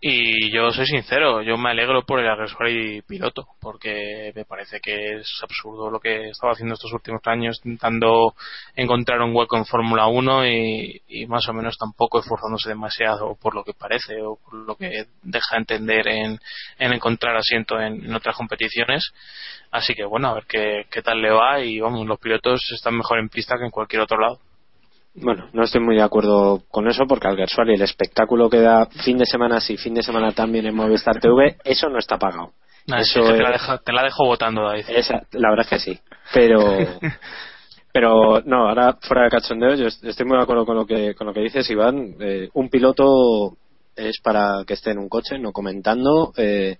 Y 0.00 0.50
yo 0.52 0.72
soy 0.72 0.86
sincero, 0.86 1.40
yo 1.42 1.56
me 1.56 1.70
alegro 1.70 2.02
por 2.04 2.18
el 2.18 2.36
Gersuari 2.36 3.02
piloto, 3.02 3.46
porque 3.60 4.32
me 4.34 4.44
parece 4.46 4.80
que 4.80 5.18
es 5.18 5.40
absurdo 5.40 5.90
lo 5.92 6.00
que 6.00 6.30
estaba 6.30 6.54
haciendo 6.54 6.74
estos 6.74 6.92
últimos 6.92 7.20
años, 7.26 7.60
intentando 7.64 8.34
encontrar 8.74 9.20
un 9.20 9.32
hueco 9.32 9.56
en 9.56 9.64
Fórmula 9.64 10.08
1 10.08 10.46
y, 10.48 11.02
y 11.06 11.26
más 11.26 11.48
o 11.48 11.52
menos 11.52 11.78
tampoco 11.78 12.18
esforzándose 12.18 12.68
demasiado 12.68 13.36
por 13.40 13.54
lo 13.54 13.62
que 13.62 13.74
parece 13.74 14.20
o 14.22 14.38
por 14.44 14.54
lo 14.54 14.74
que 14.74 15.04
deja 15.22 15.56
entender 15.56 16.08
en, 16.08 16.40
en 16.80 16.92
encontrar 16.92 17.36
asiento 17.36 17.80
en, 17.80 18.04
en 18.04 18.12
otras 18.12 18.36
competiciones. 18.36 19.12
Así 19.70 19.94
que 19.94 20.04
bueno, 20.04 20.28
a 20.28 20.34
ver 20.34 20.44
qué, 20.48 20.86
qué 20.90 21.02
tal 21.02 21.20
le 21.20 21.27
va 21.30 21.60
y 21.60 21.80
vamos, 21.80 22.06
los 22.06 22.18
pilotos 22.18 22.60
están 22.74 22.96
mejor 22.96 23.18
en 23.18 23.28
pista 23.28 23.56
que 23.58 23.64
en 23.64 23.70
cualquier 23.70 24.02
otro 24.02 24.18
lado. 24.20 24.38
Bueno, 25.14 25.48
no 25.52 25.64
estoy 25.64 25.80
muy 25.80 25.96
de 25.96 26.02
acuerdo 26.02 26.62
con 26.70 26.86
eso 26.88 27.04
porque 27.08 27.26
Alguersuari, 27.26 27.74
el 27.74 27.82
espectáculo 27.82 28.48
que 28.48 28.60
da 28.60 28.86
fin 28.86 29.18
de 29.18 29.26
semana 29.26 29.60
sí, 29.60 29.76
fin 29.76 29.94
de 29.94 30.02
semana 30.02 30.32
también 30.32 30.66
en 30.66 30.74
Movistar 30.76 31.18
TV, 31.18 31.56
eso 31.64 31.88
no 31.88 31.98
está 31.98 32.18
pagado. 32.18 32.52
Nah, 32.86 33.00
Eso 33.00 33.20
es 33.20 33.26
que 33.30 33.32
te, 33.36 33.42
la 33.42 33.50
deja- 33.50 33.78
te 33.78 33.92
la 33.92 34.02
dejo 34.04 34.24
votando, 34.26 34.62
David. 34.62 34.84
Esa- 34.88 35.22
la 35.32 35.50
verdad 35.50 35.66
es 35.66 35.68
que 35.70 35.78
sí. 35.78 35.98
Pero, 36.32 36.60
pero 37.92 38.42
no, 38.44 38.68
ahora 38.68 38.96
fuera 39.00 39.24
de 39.24 39.30
cachondeo, 39.30 39.74
yo 39.74 39.86
est- 39.86 40.04
estoy 40.04 40.26
muy 40.26 40.36
de 40.36 40.42
acuerdo 40.42 40.64
con 40.64 40.76
lo 40.76 40.86
que, 40.86 41.14
con 41.14 41.26
lo 41.26 41.32
que 41.34 41.40
dices, 41.40 41.68
Iván. 41.70 42.14
Eh, 42.20 42.48
un 42.54 42.68
piloto 42.68 43.56
es 43.96 44.20
para 44.22 44.62
que 44.66 44.74
esté 44.74 44.92
en 44.92 44.98
un 44.98 45.08
coche, 45.08 45.38
no 45.38 45.52
comentando. 45.52 46.32
Eh, 46.36 46.76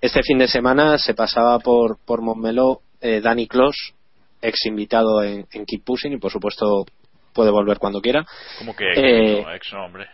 este 0.00 0.22
fin 0.22 0.38
de 0.38 0.48
semana 0.48 0.98
se 0.98 1.14
pasaba 1.14 1.58
por, 1.58 1.98
por 2.04 2.22
Montmeló 2.22 2.80
eh, 3.00 3.20
Dani 3.20 3.46
Clos, 3.46 3.94
ex 4.42 4.66
invitado 4.66 5.22
en, 5.22 5.46
en 5.52 5.64
Keep 5.66 5.84
Pushing 5.84 6.12
y 6.12 6.18
por 6.18 6.30
supuesto 6.30 6.84
puede 7.32 7.50
volver 7.50 7.78
cuando 7.78 8.00
quiera. 8.00 8.24
Como 8.58 8.74
que 8.74 8.84
Eh, 8.94 9.42
no, 9.42 9.54
ex 9.54 9.72
no, 9.72 9.84
hombre. 9.84 10.06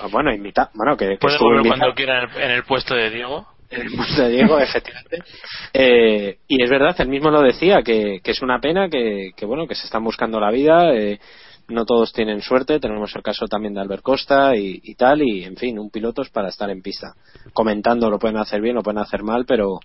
Ah, 0.00 0.08
Bueno, 0.10 0.32
invita, 0.32 0.70
bueno, 0.74 0.96
que, 0.96 1.10
que 1.10 1.16
Puede 1.18 1.38
volver 1.38 1.58
invitado. 1.66 1.80
cuando 1.80 1.94
quiera 1.94 2.22
en 2.24 2.30
el, 2.30 2.42
en 2.42 2.50
el 2.50 2.64
puesto 2.64 2.94
de 2.94 3.10
Diego. 3.10 3.46
el 3.70 3.90
puesto 3.96 4.22
de 4.22 4.28
Diego, 4.30 4.58
efectivamente. 4.60 5.22
Eh, 5.72 6.38
y 6.48 6.62
es 6.62 6.68
verdad, 6.70 6.94
él 6.98 7.08
mismo 7.08 7.30
lo 7.30 7.40
decía, 7.42 7.82
que, 7.82 8.20
que 8.22 8.30
es 8.32 8.42
una 8.42 8.60
pena 8.60 8.88
que, 8.88 9.30
que, 9.36 9.46
bueno, 9.46 9.66
que 9.66 9.74
se 9.74 9.84
están 9.86 10.04
buscando 10.04 10.40
la 10.40 10.50
vida. 10.50 10.92
eh, 10.94 11.18
no 11.68 11.84
todos 11.84 12.12
tienen 12.12 12.42
suerte. 12.42 12.78
Tenemos 12.78 13.14
el 13.16 13.22
caso 13.24 13.46
también 13.48 13.74
de 13.74 13.80
Albert 13.80 14.02
Costa 14.02 14.54
y, 14.54 14.80
y 14.84 14.94
tal. 14.94 15.22
Y, 15.22 15.42
en 15.44 15.56
fin, 15.56 15.78
un 15.80 15.90
piloto 15.90 16.22
es 16.22 16.30
para 16.30 16.48
estar 16.48 16.70
en 16.70 16.80
pista. 16.80 17.14
Comentando, 17.52 18.08
lo 18.08 18.18
pueden 18.20 18.36
hacer 18.36 18.60
bien, 18.60 18.76
lo 18.76 18.82
pueden 18.84 19.00
hacer 19.00 19.22
mal, 19.24 19.44
pero, 19.46 19.80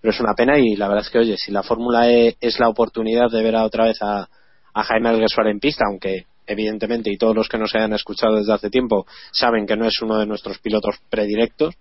pero 0.00 0.12
es 0.12 0.20
una 0.20 0.34
pena. 0.34 0.58
Y 0.58 0.76
la 0.76 0.88
verdad 0.88 1.04
es 1.04 1.10
que, 1.10 1.18
oye, 1.18 1.36
si 1.36 1.52
la 1.52 1.62
Fórmula 1.62 2.10
E 2.10 2.36
es 2.40 2.58
la 2.58 2.68
oportunidad 2.68 3.30
de 3.30 3.42
ver 3.42 3.56
a 3.56 3.64
otra 3.64 3.84
vez 3.84 3.98
a, 4.02 4.28
a 4.74 4.82
Jaime 4.84 5.08
Alguersuari 5.08 5.50
en 5.50 5.60
pista, 5.60 5.84
aunque 5.88 6.26
evidentemente, 6.46 7.10
y 7.10 7.18
todos 7.18 7.34
los 7.34 7.48
que 7.48 7.58
nos 7.58 7.74
hayan 7.74 7.92
escuchado 7.92 8.36
desde 8.36 8.52
hace 8.52 8.70
tiempo 8.70 9.06
saben 9.32 9.66
que 9.66 9.76
no 9.76 9.86
es 9.86 10.00
uno 10.00 10.18
de 10.18 10.26
nuestros 10.26 10.58
pilotos 10.58 10.96
predilectos, 11.10 11.74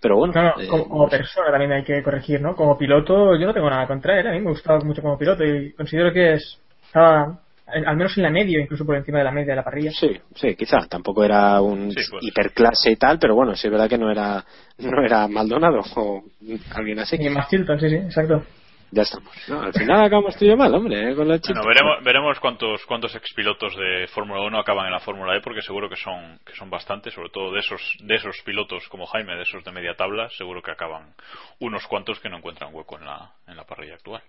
pero 0.00 0.16
bueno, 0.16 0.32
No, 0.34 0.42
no, 0.42 0.62
eh, 0.62 0.68
como, 0.68 0.88
como 0.88 1.08
persona 1.08 1.50
también 1.50 1.72
hay 1.72 1.82
que 1.82 2.02
corregir, 2.02 2.40
¿no? 2.40 2.54
Como 2.54 2.78
piloto, 2.78 3.36
yo 3.36 3.46
no 3.46 3.54
tengo 3.54 3.70
nada 3.70 3.86
contra 3.86 4.20
él, 4.20 4.26
a 4.26 4.32
mí 4.32 4.40
me 4.40 4.50
gustaba 4.50 4.78
mucho 4.80 5.02
como 5.02 5.18
piloto 5.18 5.44
y 5.44 5.72
considero 5.72 6.12
que 6.12 6.34
es, 6.34 6.58
estaba 6.86 7.40
al 7.66 7.96
menos 7.96 8.16
en 8.16 8.22
la 8.22 8.30
media, 8.30 8.60
incluso 8.60 8.84
por 8.86 8.96
encima 8.96 9.18
de 9.18 9.24
la 9.24 9.32
media 9.32 9.52
de 9.52 9.56
la 9.56 9.64
parrilla. 9.64 9.90
Sí, 9.90 10.10
sí, 10.34 10.54
quizá. 10.54 10.86
Tampoco 10.88 11.24
era 11.24 11.60
un 11.60 11.90
Sí, 11.90 12.00
pues. 12.10 12.24
hiperclase 12.24 12.92
y 12.92 12.96
tal, 12.96 13.18
pero 13.18 13.34
bueno, 13.34 13.54
sí 13.56 13.66
es 13.66 13.72
verdad 13.72 13.88
que 13.88 13.98
no 13.98 14.10
era, 14.10 14.44
no 14.78 15.04
era 15.04 15.26
Maldonado 15.28 15.80
o 15.96 16.22
alguien 16.74 17.00
así. 17.00 17.16
Y 17.20 17.28
más 17.28 17.48
Chilton, 17.48 17.80
sí, 17.80 17.88
sí, 17.88 17.96
exacto. 17.96 18.44
Ya 18.92 19.02
estamos. 19.02 19.28
No, 19.48 19.62
al 19.62 19.72
final 19.72 20.04
acabamos 20.04 20.36
tú 20.36 20.44
y 20.44 20.48
yo 20.48 20.56
mal, 20.56 20.72
hombre, 20.72 21.10
eh, 21.10 21.16
con 21.16 21.26
la 21.26 21.40
chica. 21.40 21.60
Bueno, 21.60 21.68
veremos, 21.74 22.04
veremos 22.04 22.38
cuántos 22.38 22.86
cuántos 22.86 23.16
expilotos 23.16 23.74
de 23.76 24.06
Fórmula 24.14 24.42
1 24.42 24.58
acaban 24.60 24.86
en 24.86 24.92
la 24.92 25.00
Fórmula 25.00 25.36
E 25.36 25.40
porque 25.40 25.60
seguro 25.60 25.88
que 25.90 25.96
son 25.96 26.38
que 26.46 26.54
son 26.54 26.70
bastantes, 26.70 27.12
sobre 27.12 27.30
todo 27.30 27.52
de 27.52 27.58
esos 27.58 27.80
de 28.04 28.14
esos 28.14 28.40
pilotos 28.44 28.86
como 28.88 29.04
Jaime, 29.06 29.34
de 29.34 29.42
esos 29.42 29.64
de 29.64 29.72
media 29.72 29.94
tabla, 29.96 30.28
seguro 30.38 30.62
que 30.62 30.70
acaban 30.70 31.14
unos 31.58 31.84
cuantos 31.88 32.20
que 32.20 32.28
no 32.28 32.36
encuentran 32.38 32.72
hueco 32.72 32.96
en 32.96 33.06
la 33.06 33.32
en 33.48 33.56
la 33.56 33.64
parrilla 33.64 33.94
actual. 33.94 34.22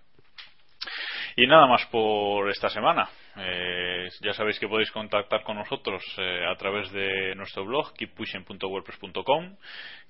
Y 1.40 1.46
nada 1.46 1.68
más 1.68 1.86
por 1.86 2.50
esta 2.50 2.68
semana. 2.68 3.08
Eh, 3.36 4.08
ya 4.22 4.32
sabéis 4.32 4.58
que 4.58 4.66
podéis 4.66 4.90
contactar 4.90 5.44
con 5.44 5.54
nosotros 5.54 6.02
eh, 6.18 6.44
a 6.44 6.56
través 6.56 6.90
de 6.90 7.32
nuestro 7.36 7.64
blog 7.64 7.94
keeppushing.wordpress.com 7.94 9.56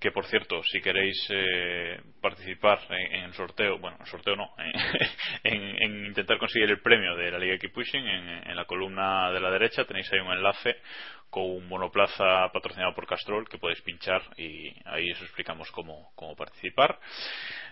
que 0.00 0.10
por 0.10 0.24
cierto, 0.24 0.62
si 0.62 0.80
queréis 0.80 1.28
eh, 1.28 2.00
participar 2.22 2.80
en, 2.88 3.24
el 3.24 3.34
sorteo, 3.34 3.78
bueno, 3.78 3.98
en 4.00 4.06
sorteo 4.06 4.36
no, 4.36 4.48
en, 5.44 5.82
en 5.82 6.06
intentar 6.06 6.38
conseguir 6.38 6.70
el 6.70 6.80
premio 6.80 7.14
de 7.14 7.30
la 7.30 7.38
Liga 7.38 7.58
Keep 7.58 7.74
Pushing, 7.74 8.08
en, 8.08 8.48
en 8.48 8.56
la 8.56 8.64
columna 8.64 9.30
de 9.30 9.40
la 9.40 9.50
derecha 9.50 9.84
tenéis 9.84 10.10
ahí 10.10 10.20
un 10.20 10.32
enlace 10.32 10.76
con 11.28 11.44
un 11.44 11.68
monoplaza 11.68 12.48
patrocinado 12.54 12.94
por 12.94 13.06
Castrol 13.06 13.46
que 13.50 13.58
podéis 13.58 13.82
pinchar 13.82 14.22
y 14.38 14.72
ahí 14.86 15.10
os 15.10 15.20
explicamos 15.20 15.70
cómo, 15.72 16.10
cómo 16.14 16.34
participar. 16.34 16.98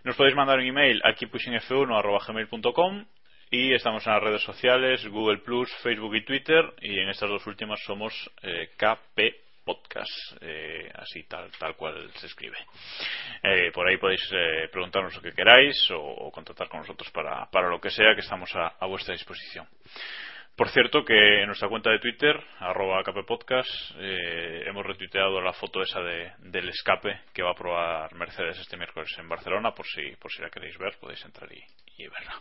Nos 0.05 0.15
podéis 0.15 0.37
mandar 0.37 0.59
un 0.59 0.67
email 0.67 1.01
a 1.03 1.15
keeppushingf1.gmail.com 1.15 3.07
y 3.51 3.73
estamos 3.75 4.07
en 4.07 4.13
las 4.13 4.23
redes 4.23 4.43
sociales, 4.43 5.07
Google 5.07 5.39
Plus, 5.39 5.73
Facebook 5.83 6.15
y 6.17 6.25
Twitter 6.25 6.65
y 6.81 6.99
en 6.99 7.09
estas 7.09 7.29
dos 7.29 7.47
últimas 7.47 7.81
somos 7.85 8.31
eh, 8.43 8.71
KP 8.77 9.47
Podcast, 9.65 10.13
eh, 10.41 10.91
así 10.95 11.25
tal, 11.25 11.51
tal 11.59 11.75
cual 11.75 12.09
se 12.15 12.27
escribe. 12.27 12.57
Eh, 13.43 13.73
por 13.73 13.89
ahí 13.89 13.97
podéis 13.97 14.23
eh, 14.33 14.69
preguntarnos 14.71 15.17
lo 15.17 15.21
que 15.23 15.33
queráis 15.33 15.91
o, 15.91 16.31
contactar 16.31 16.69
con 16.69 16.81
nosotros 16.81 17.11
para, 17.11 17.47
para 17.51 17.69
lo 17.69 17.81
que 17.81 17.91
sea, 17.91 18.15
que 18.15 18.21
estamos 18.21 18.51
a 18.55 18.87
vuestra 18.87 19.15
disposición. 19.15 19.67
Por 20.57 20.71
cierto, 20.71 21.05
que 21.05 21.43
en 21.43 21.47
nuestra 21.47 21.69
cuenta 21.69 21.91
de 21.91 21.99
Twitter, 21.99 22.43
arroba 22.61 23.03
kppodcast, 23.03 23.69
eh, 23.99 24.65
hemos 24.67 24.87
retuiteado 24.87 25.39
la 25.43 25.53
foto 25.53 25.83
esa 25.83 26.01
de, 26.01 26.33
del 26.39 26.71
escape 26.71 27.21
que 27.35 27.43
va 27.43 27.51
a 27.51 27.55
probar 27.55 28.15
Mercedes 28.15 28.59
este 28.59 28.79
miércoles 28.79 29.15
en 29.19 29.29
Barcelona, 29.29 29.73
por 29.73 29.87
si, 29.87 30.17
por 30.19 30.33
si 30.33 30.41
la 30.41 30.49
queréis 30.49 30.79
ver, 30.79 30.97
podéis 30.99 31.23
entrar 31.27 31.53
y, 31.53 31.63
y 32.03 32.09
verla. 32.09 32.41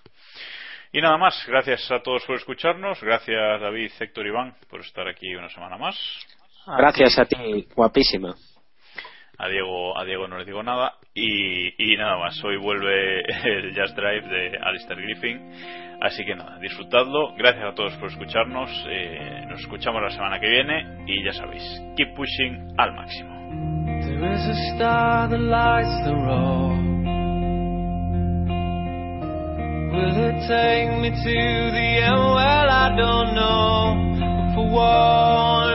Y 0.93 1.01
nada 1.01 1.17
más, 1.17 1.45
gracias 1.45 1.91
a 1.91 1.99
todos 1.99 2.23
por 2.25 2.37
escucharnos, 2.37 3.01
gracias 3.01 3.59
David, 3.59 3.91
Héctor 3.99 4.25
Iván 4.25 4.55
por 4.69 4.79
estar 4.79 5.05
aquí 5.09 5.35
una 5.35 5.49
semana 5.49 5.77
más. 5.77 5.97
Gracias 6.65 7.19
a 7.19 7.25
ti, 7.25 7.67
guapísima. 7.75 8.33
A 9.37 9.47
Diego, 9.49 9.97
a 9.97 10.05
Diego 10.05 10.27
no 10.27 10.37
le 10.37 10.45
digo 10.45 10.63
nada. 10.63 10.93
Y, 11.13 11.93
y 11.93 11.97
nada 11.97 12.17
más, 12.17 12.41
hoy 12.43 12.57
vuelve 12.57 13.21
el 13.43 13.75
Just 13.75 13.95
Drive 13.95 14.27
de 14.27 14.57
Alistair 14.57 15.01
Griffin. 15.01 15.39
Así 16.01 16.25
que 16.25 16.35
nada, 16.35 16.57
disfrutadlo. 16.59 17.33
Gracias 17.35 17.65
a 17.65 17.73
todos 17.73 17.93
por 17.97 18.09
escucharnos. 18.09 18.69
Eh, 18.89 19.45
nos 19.47 19.59
escuchamos 19.61 20.01
la 20.01 20.09
semana 20.09 20.39
que 20.39 20.49
viene. 20.49 21.05
Y 21.07 21.23
ya 21.23 21.33
sabéis, 21.33 21.63
keep 21.95 22.15
pushing 22.15 22.75
al 22.77 22.93
máximo. 22.93 23.35
There 35.27 35.74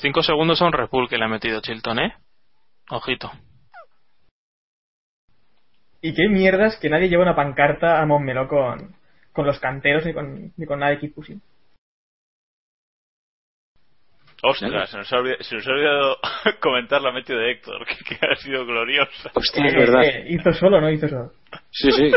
Cinco 0.00 0.22
segundos 0.22 0.62
a 0.62 0.64
un 0.64 0.72
Repul 0.72 1.10
que 1.10 1.18
le 1.18 1.26
ha 1.26 1.28
metido 1.28 1.60
Chilton, 1.60 1.98
¿eh? 1.98 2.14
Ojito. 2.88 3.30
Y 6.00 6.14
qué 6.14 6.26
mierdas 6.28 6.78
que 6.80 6.88
nadie 6.88 7.10
lleva 7.10 7.22
una 7.22 7.36
pancarta 7.36 8.00
a 8.00 8.06
Montmeló 8.06 8.48
con, 8.48 8.96
con 9.32 9.46
los 9.46 9.60
canteros 9.60 10.06
ni 10.06 10.14
con, 10.14 10.54
ni 10.56 10.64
con 10.64 10.78
nada 10.78 10.96
de 10.96 11.08
Pushing. 11.08 11.42
Ostras, 14.42 14.88
se 14.88 14.96
nos 14.96 15.12
ha 15.12 15.18
olvidado, 15.18 15.42
se 15.42 15.54
nos 15.56 15.68
ha 15.68 15.70
olvidado 15.70 16.16
comentar 16.60 17.02
la 17.02 17.12
meteo 17.12 17.36
de 17.36 17.52
Héctor, 17.52 17.84
que, 17.84 17.96
que 18.16 18.26
ha 18.26 18.34
sido 18.36 18.64
gloriosa. 18.64 19.30
Hostia, 19.34 19.66
es 19.66 19.74
verdad. 19.74 20.02
Eh, 20.02 20.24
hizo 20.30 20.50
solo, 20.54 20.80
no 20.80 20.90
hizo 20.90 21.08
solo. 21.08 21.32
Sí, 21.70 21.92
sí. 21.92 22.10